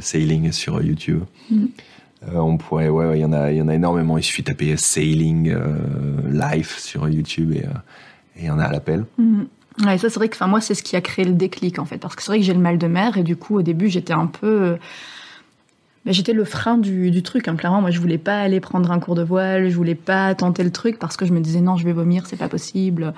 Sailing 0.00 0.52
sur 0.52 0.82
YouTube. 0.82 1.22
Mm. 1.50 1.66
on 2.34 2.58
pourrait, 2.58 2.90
ouais, 2.90 3.18
il 3.18 3.22
y 3.22 3.24
en 3.24 3.32
a, 3.32 3.50
il 3.50 3.58
y 3.58 3.62
en 3.62 3.68
a 3.68 3.74
énormément. 3.74 4.18
Il 4.18 4.22
suffit 4.22 4.42
de 4.42 4.48
taper 4.48 4.76
Sailing 4.76 5.54
Life 6.30 6.78
sur 6.78 7.08
YouTube 7.08 7.52
et 7.52 7.64
il 8.38 8.46
y 8.46 8.50
en 8.50 8.58
a 8.58 8.64
à 8.64 8.72
l'appel. 8.72 9.04
Mm. 9.16 9.44
Ouais, 9.84 9.96
ça 9.96 10.10
c'est 10.10 10.16
vrai 10.16 10.28
que 10.28 10.34
enfin 10.34 10.48
moi 10.48 10.60
c'est 10.60 10.74
ce 10.74 10.82
qui 10.82 10.96
a 10.96 11.00
créé 11.00 11.24
le 11.24 11.34
déclic 11.34 11.78
en 11.78 11.84
fait 11.84 11.98
parce 11.98 12.16
que 12.16 12.22
c'est 12.22 12.32
vrai 12.32 12.38
que 12.38 12.44
j'ai 12.44 12.54
le 12.54 12.60
mal 12.60 12.78
de 12.78 12.86
mer 12.88 13.16
et 13.16 13.22
du 13.22 13.36
coup 13.36 13.56
au 13.56 13.62
début 13.62 13.88
j'étais 13.88 14.12
un 14.12 14.26
peu 14.26 14.76
ben, 16.04 16.12
j'étais 16.12 16.32
le 16.32 16.44
frein 16.44 16.78
du, 16.78 17.12
du 17.12 17.22
truc 17.22 17.46
hein. 17.46 17.54
clairement 17.54 17.80
moi 17.80 17.90
je 17.90 18.00
voulais 18.00 18.18
pas 18.18 18.40
aller 18.40 18.58
prendre 18.58 18.90
un 18.90 18.98
cours 18.98 19.14
de 19.14 19.22
voile 19.22 19.68
je 19.68 19.76
voulais 19.76 19.94
pas 19.94 20.34
tenter 20.34 20.64
le 20.64 20.72
truc 20.72 20.98
parce 20.98 21.16
que 21.16 21.26
je 21.26 21.32
me 21.32 21.40
disais 21.40 21.60
non 21.60 21.76
je 21.76 21.84
vais 21.84 21.92
vomir 21.92 22.26
c'est 22.26 22.36
pas 22.36 22.48
possible 22.48 23.14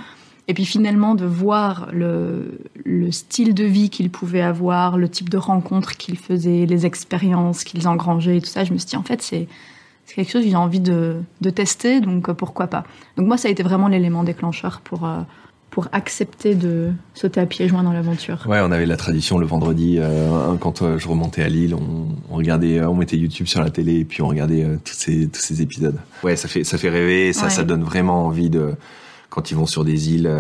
et 0.48 0.54
puis 0.54 0.66
finalement 0.66 1.14
de 1.14 1.24
voir 1.24 1.88
le, 1.92 2.58
le 2.84 3.10
style 3.10 3.54
de 3.54 3.64
vie 3.64 3.88
qu'ils 3.88 4.10
pouvaient 4.10 4.42
avoir 4.42 4.98
le 4.98 5.08
type 5.08 5.30
de 5.30 5.38
rencontres 5.38 5.96
qu'ils 5.96 6.18
faisaient 6.18 6.66
les 6.66 6.84
expériences 6.84 7.64
qu'ils 7.64 7.88
engrangeaient 7.88 8.36
et 8.36 8.40
tout 8.40 8.48
ça 8.48 8.64
je 8.64 8.72
me 8.74 8.78
suis 8.78 8.88
dit 8.88 8.96
en 8.96 9.02
fait 9.02 9.22
c'est 9.22 9.48
c'est 10.04 10.16
quelque 10.16 10.30
chose 10.30 10.42
que 10.42 10.50
j'ai 10.50 10.56
envie 10.56 10.80
de, 10.80 11.22
de 11.40 11.50
tester 11.50 12.00
donc 12.00 12.28
euh, 12.28 12.34
pourquoi 12.34 12.66
pas 12.66 12.84
donc 13.16 13.28
moi 13.28 13.38
ça 13.38 13.48
a 13.48 13.50
été 13.50 13.62
vraiment 13.62 13.88
l'élément 13.88 14.24
déclencheur 14.24 14.80
pour 14.82 15.06
euh, 15.06 15.20
pour 15.70 15.86
accepter 15.92 16.54
de 16.54 16.90
sauter 17.14 17.40
à 17.40 17.46
pieds 17.46 17.68
joints 17.68 17.84
dans 17.84 17.92
l'aventure. 17.92 18.44
Ouais, 18.48 18.58
on 18.60 18.72
avait 18.72 18.86
la 18.86 18.96
tradition 18.96 19.38
le 19.38 19.46
vendredi, 19.46 19.96
euh, 19.98 20.54
quand 20.56 20.82
euh, 20.82 20.98
je 20.98 21.08
remontais 21.08 21.42
à 21.42 21.48
Lille, 21.48 21.74
on, 21.74 22.34
regardait, 22.34 22.78
euh, 22.78 22.88
on 22.88 22.96
mettait 22.96 23.16
YouTube 23.16 23.46
sur 23.46 23.62
la 23.62 23.70
télé 23.70 24.00
et 24.00 24.04
puis 24.04 24.20
on 24.20 24.28
regardait 24.28 24.66
tous 24.84 24.94
ces 24.94 25.28
tous 25.28 25.40
ces 25.40 25.62
épisodes. 25.62 25.96
Ouais, 26.24 26.34
ça 26.34 26.48
fait 26.48 26.64
ça 26.64 26.76
fait 26.76 26.90
rêver, 26.90 27.32
ça 27.32 27.50
ça 27.50 27.62
donne 27.62 27.84
vraiment 27.84 28.26
envie 28.26 28.50
de 28.50 28.74
quand 29.28 29.52
ils 29.52 29.56
vont 29.56 29.66
sur 29.66 29.84
des 29.84 30.12
îles 30.12 30.30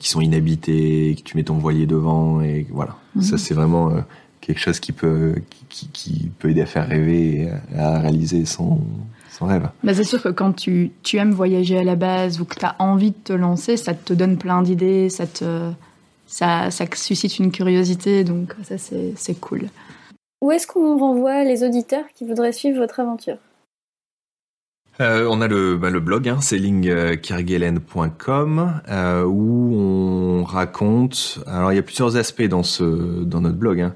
qui 0.00 0.08
sont 0.08 0.20
inhabitées, 0.20 1.14
que 1.16 1.22
tu 1.22 1.36
mets 1.36 1.44
ton 1.44 1.54
voilier 1.54 1.86
devant 1.86 2.40
et 2.40 2.66
voilà. 2.70 2.96
Mhm. 3.14 3.22
Ça 3.22 3.38
c'est 3.38 3.54
vraiment 3.54 3.92
quelque 4.40 4.58
chose 4.58 4.80
qui 4.80 4.90
peut 4.90 5.36
qui, 5.68 5.88
qui, 5.88 6.30
peut 6.38 6.50
aider 6.50 6.62
à 6.62 6.66
faire 6.66 6.88
rêver 6.88 7.48
et 7.74 7.78
à 7.78 8.00
réaliser 8.00 8.44
son 8.44 8.80
bah, 9.40 9.94
c'est 9.94 10.04
sûr 10.04 10.22
que 10.22 10.28
quand 10.28 10.52
tu, 10.52 10.92
tu, 11.02 11.16
aimes 11.16 11.32
voyager 11.32 11.78
à 11.78 11.84
la 11.84 11.96
base 11.96 12.40
ou 12.40 12.44
que 12.44 12.56
tu 12.56 12.64
as 12.64 12.76
envie 12.78 13.10
de 13.10 13.16
te 13.16 13.32
lancer, 13.32 13.76
ça 13.76 13.94
te 13.94 14.12
donne 14.12 14.36
plein 14.36 14.62
d'idées, 14.62 15.08
ça, 15.08 15.26
te, 15.26 15.70
ça, 16.26 16.70
ça 16.70 16.84
suscite 16.94 17.38
une 17.38 17.50
curiosité, 17.50 18.24
donc 18.24 18.54
ça 18.62 18.76
c'est 18.78 19.40
cool. 19.40 19.68
Où 20.42 20.52
est-ce 20.52 20.66
qu'on 20.66 20.98
renvoie 20.98 21.44
les 21.44 21.64
auditeurs 21.64 22.04
qui 22.14 22.26
voudraient 22.26 22.52
suivre 22.52 22.78
votre 22.78 23.00
aventure? 23.00 23.36
Euh, 25.00 25.26
on 25.30 25.40
a 25.40 25.48
le, 25.48 25.76
bah, 25.76 25.88
le 25.88 26.00
blog, 26.00 26.28
hein, 26.28 26.38
euh, 28.88 29.24
où 29.24 29.74
on 29.74 30.44
raconte. 30.44 31.38
Alors 31.46 31.72
il 31.72 31.76
y 31.76 31.78
a 31.78 31.82
plusieurs 31.82 32.16
aspects 32.16 32.42
dans 32.42 32.62
ce 32.62 32.84
dans 33.24 33.40
notre 33.40 33.56
blog. 33.56 33.80
Hein. 33.80 33.94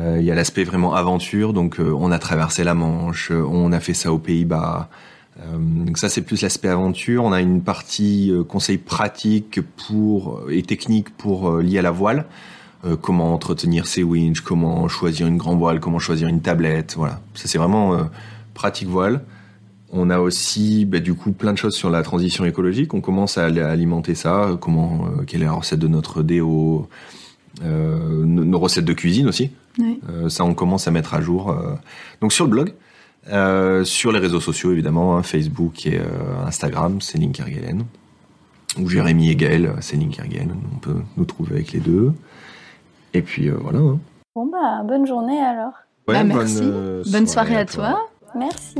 Euh, 0.00 0.16
il 0.18 0.24
y 0.24 0.30
a 0.30 0.34
l'aspect 0.34 0.64
vraiment 0.64 0.94
aventure, 0.94 1.52
donc 1.52 1.78
euh, 1.78 1.94
on 1.96 2.10
a 2.10 2.18
traversé 2.18 2.64
la 2.64 2.74
Manche, 2.74 3.30
on 3.30 3.72
a 3.72 3.80
fait 3.80 3.94
ça 3.94 4.12
aux 4.12 4.18
Pays-Bas. 4.18 4.88
Euh, 5.40 5.56
donc 5.58 5.98
ça 5.98 6.08
c'est 6.08 6.22
plus 6.22 6.42
l'aspect 6.42 6.68
aventure. 6.68 7.24
On 7.24 7.32
a 7.32 7.40
une 7.40 7.62
partie 7.62 8.32
conseil 8.48 8.78
pratique 8.78 9.60
pour 9.88 10.42
et 10.50 10.62
technique 10.62 11.10
pour 11.16 11.58
lié 11.58 11.78
à 11.78 11.82
la 11.82 11.90
voile. 11.90 12.26
comment 13.00 13.32
entretenir 13.32 13.86
ses 13.86 14.02
winches, 14.02 14.42
comment 14.42 14.88
choisir 14.88 15.26
une 15.26 15.38
grande 15.38 15.58
voile, 15.58 15.80
comment 15.80 15.98
choisir 15.98 16.28
une 16.28 16.40
tablette, 16.40 16.94
voilà. 16.96 17.20
Ça 17.34 17.48
c'est 17.48 17.58
vraiment 17.58 17.98
pratique 18.52 18.88
voile. 18.88 19.24
On 19.90 20.10
a 20.10 20.18
aussi 20.18 20.84
bah, 20.84 20.98
du 20.98 21.14
coup 21.14 21.32
plein 21.32 21.52
de 21.52 21.58
choses 21.58 21.74
sur 21.74 21.88
la 21.88 22.02
transition 22.02 22.44
écologique. 22.44 22.94
On 22.94 23.00
commence 23.00 23.38
à 23.38 23.46
alimenter 23.46 24.14
ça. 24.14 24.56
Comment, 24.60 25.06
quelle 25.26 25.42
est 25.42 25.46
la 25.46 25.52
recette 25.52 25.78
de 25.78 25.88
notre 25.88 26.22
déo, 26.22 26.88
nos 27.62 28.58
recettes 28.58 28.84
de 28.84 28.92
cuisine 28.92 29.28
aussi. 29.28 29.50
Euh, 29.80 30.28
ça, 30.28 30.44
on 30.44 30.54
commence 30.54 30.88
à 30.88 30.90
mettre 30.90 31.14
à 31.14 31.20
jour. 31.20 31.50
Euh. 31.50 31.74
Donc 32.20 32.32
sur 32.32 32.44
le 32.44 32.50
blog, 32.50 32.74
euh, 33.32 33.84
sur 33.84 34.12
les 34.12 34.18
réseaux 34.18 34.40
sociaux 34.40 34.72
évidemment, 34.72 35.16
hein, 35.16 35.22
Facebook 35.22 35.86
et 35.86 36.00
Instagram, 36.46 37.00
c'est 37.00 37.18
Link 37.18 37.40
Ou 38.78 38.88
Jérémy 38.88 39.30
et 39.30 39.36
Gaël, 39.36 39.72
c'est 39.80 39.96
Link 39.96 40.20
On 40.74 40.78
peut 40.78 40.96
nous 41.16 41.24
trouver 41.24 41.56
avec 41.56 41.72
les 41.72 41.80
deux. 41.80 42.12
Et 43.12 43.22
puis 43.22 43.48
voilà. 43.48 43.78
Hein. 43.78 43.98
Bon 44.34 44.46
bah 44.46 44.82
bonne 44.84 45.06
journée 45.06 45.40
alors. 45.40 45.72
Bah, 46.06 46.22
merci. 46.22 46.60
Bonne, 47.10 47.26
soirée, 47.26 47.56
à 47.56 47.64
toi. 47.64 48.08
Merci. 48.34 48.76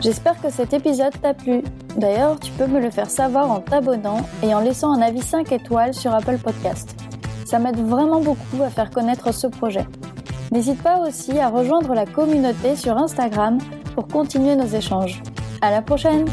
J'espère 0.00 0.40
que 0.40 0.50
cet 0.50 0.72
épisode 0.72 1.12
t'a 1.20 1.34
plu. 1.34 1.62
D'ailleurs, 1.96 2.40
tu 2.40 2.50
peux 2.52 2.66
me 2.66 2.80
le 2.80 2.90
faire 2.90 3.08
savoir 3.08 3.48
en 3.48 3.60
t'abonnant 3.60 4.26
et 4.42 4.52
en 4.52 4.60
laissant 4.60 4.92
un 4.92 5.00
avis 5.02 5.22
5 5.22 5.52
étoiles 5.52 5.94
sur 5.94 6.12
Apple 6.12 6.38
Podcast. 6.38 7.01
Ça 7.52 7.58
m'aide 7.58 7.86
vraiment 7.86 8.22
beaucoup 8.22 8.62
à 8.62 8.70
faire 8.70 8.90
connaître 8.90 9.30
ce 9.34 9.46
projet. 9.46 9.86
N'hésite 10.52 10.82
pas 10.82 11.00
aussi 11.06 11.38
à 11.38 11.50
rejoindre 11.50 11.92
la 11.92 12.06
communauté 12.06 12.76
sur 12.76 12.96
Instagram 12.96 13.58
pour 13.94 14.08
continuer 14.08 14.56
nos 14.56 14.64
échanges. 14.64 15.22
À 15.60 15.70
la 15.70 15.82
prochaine! 15.82 16.24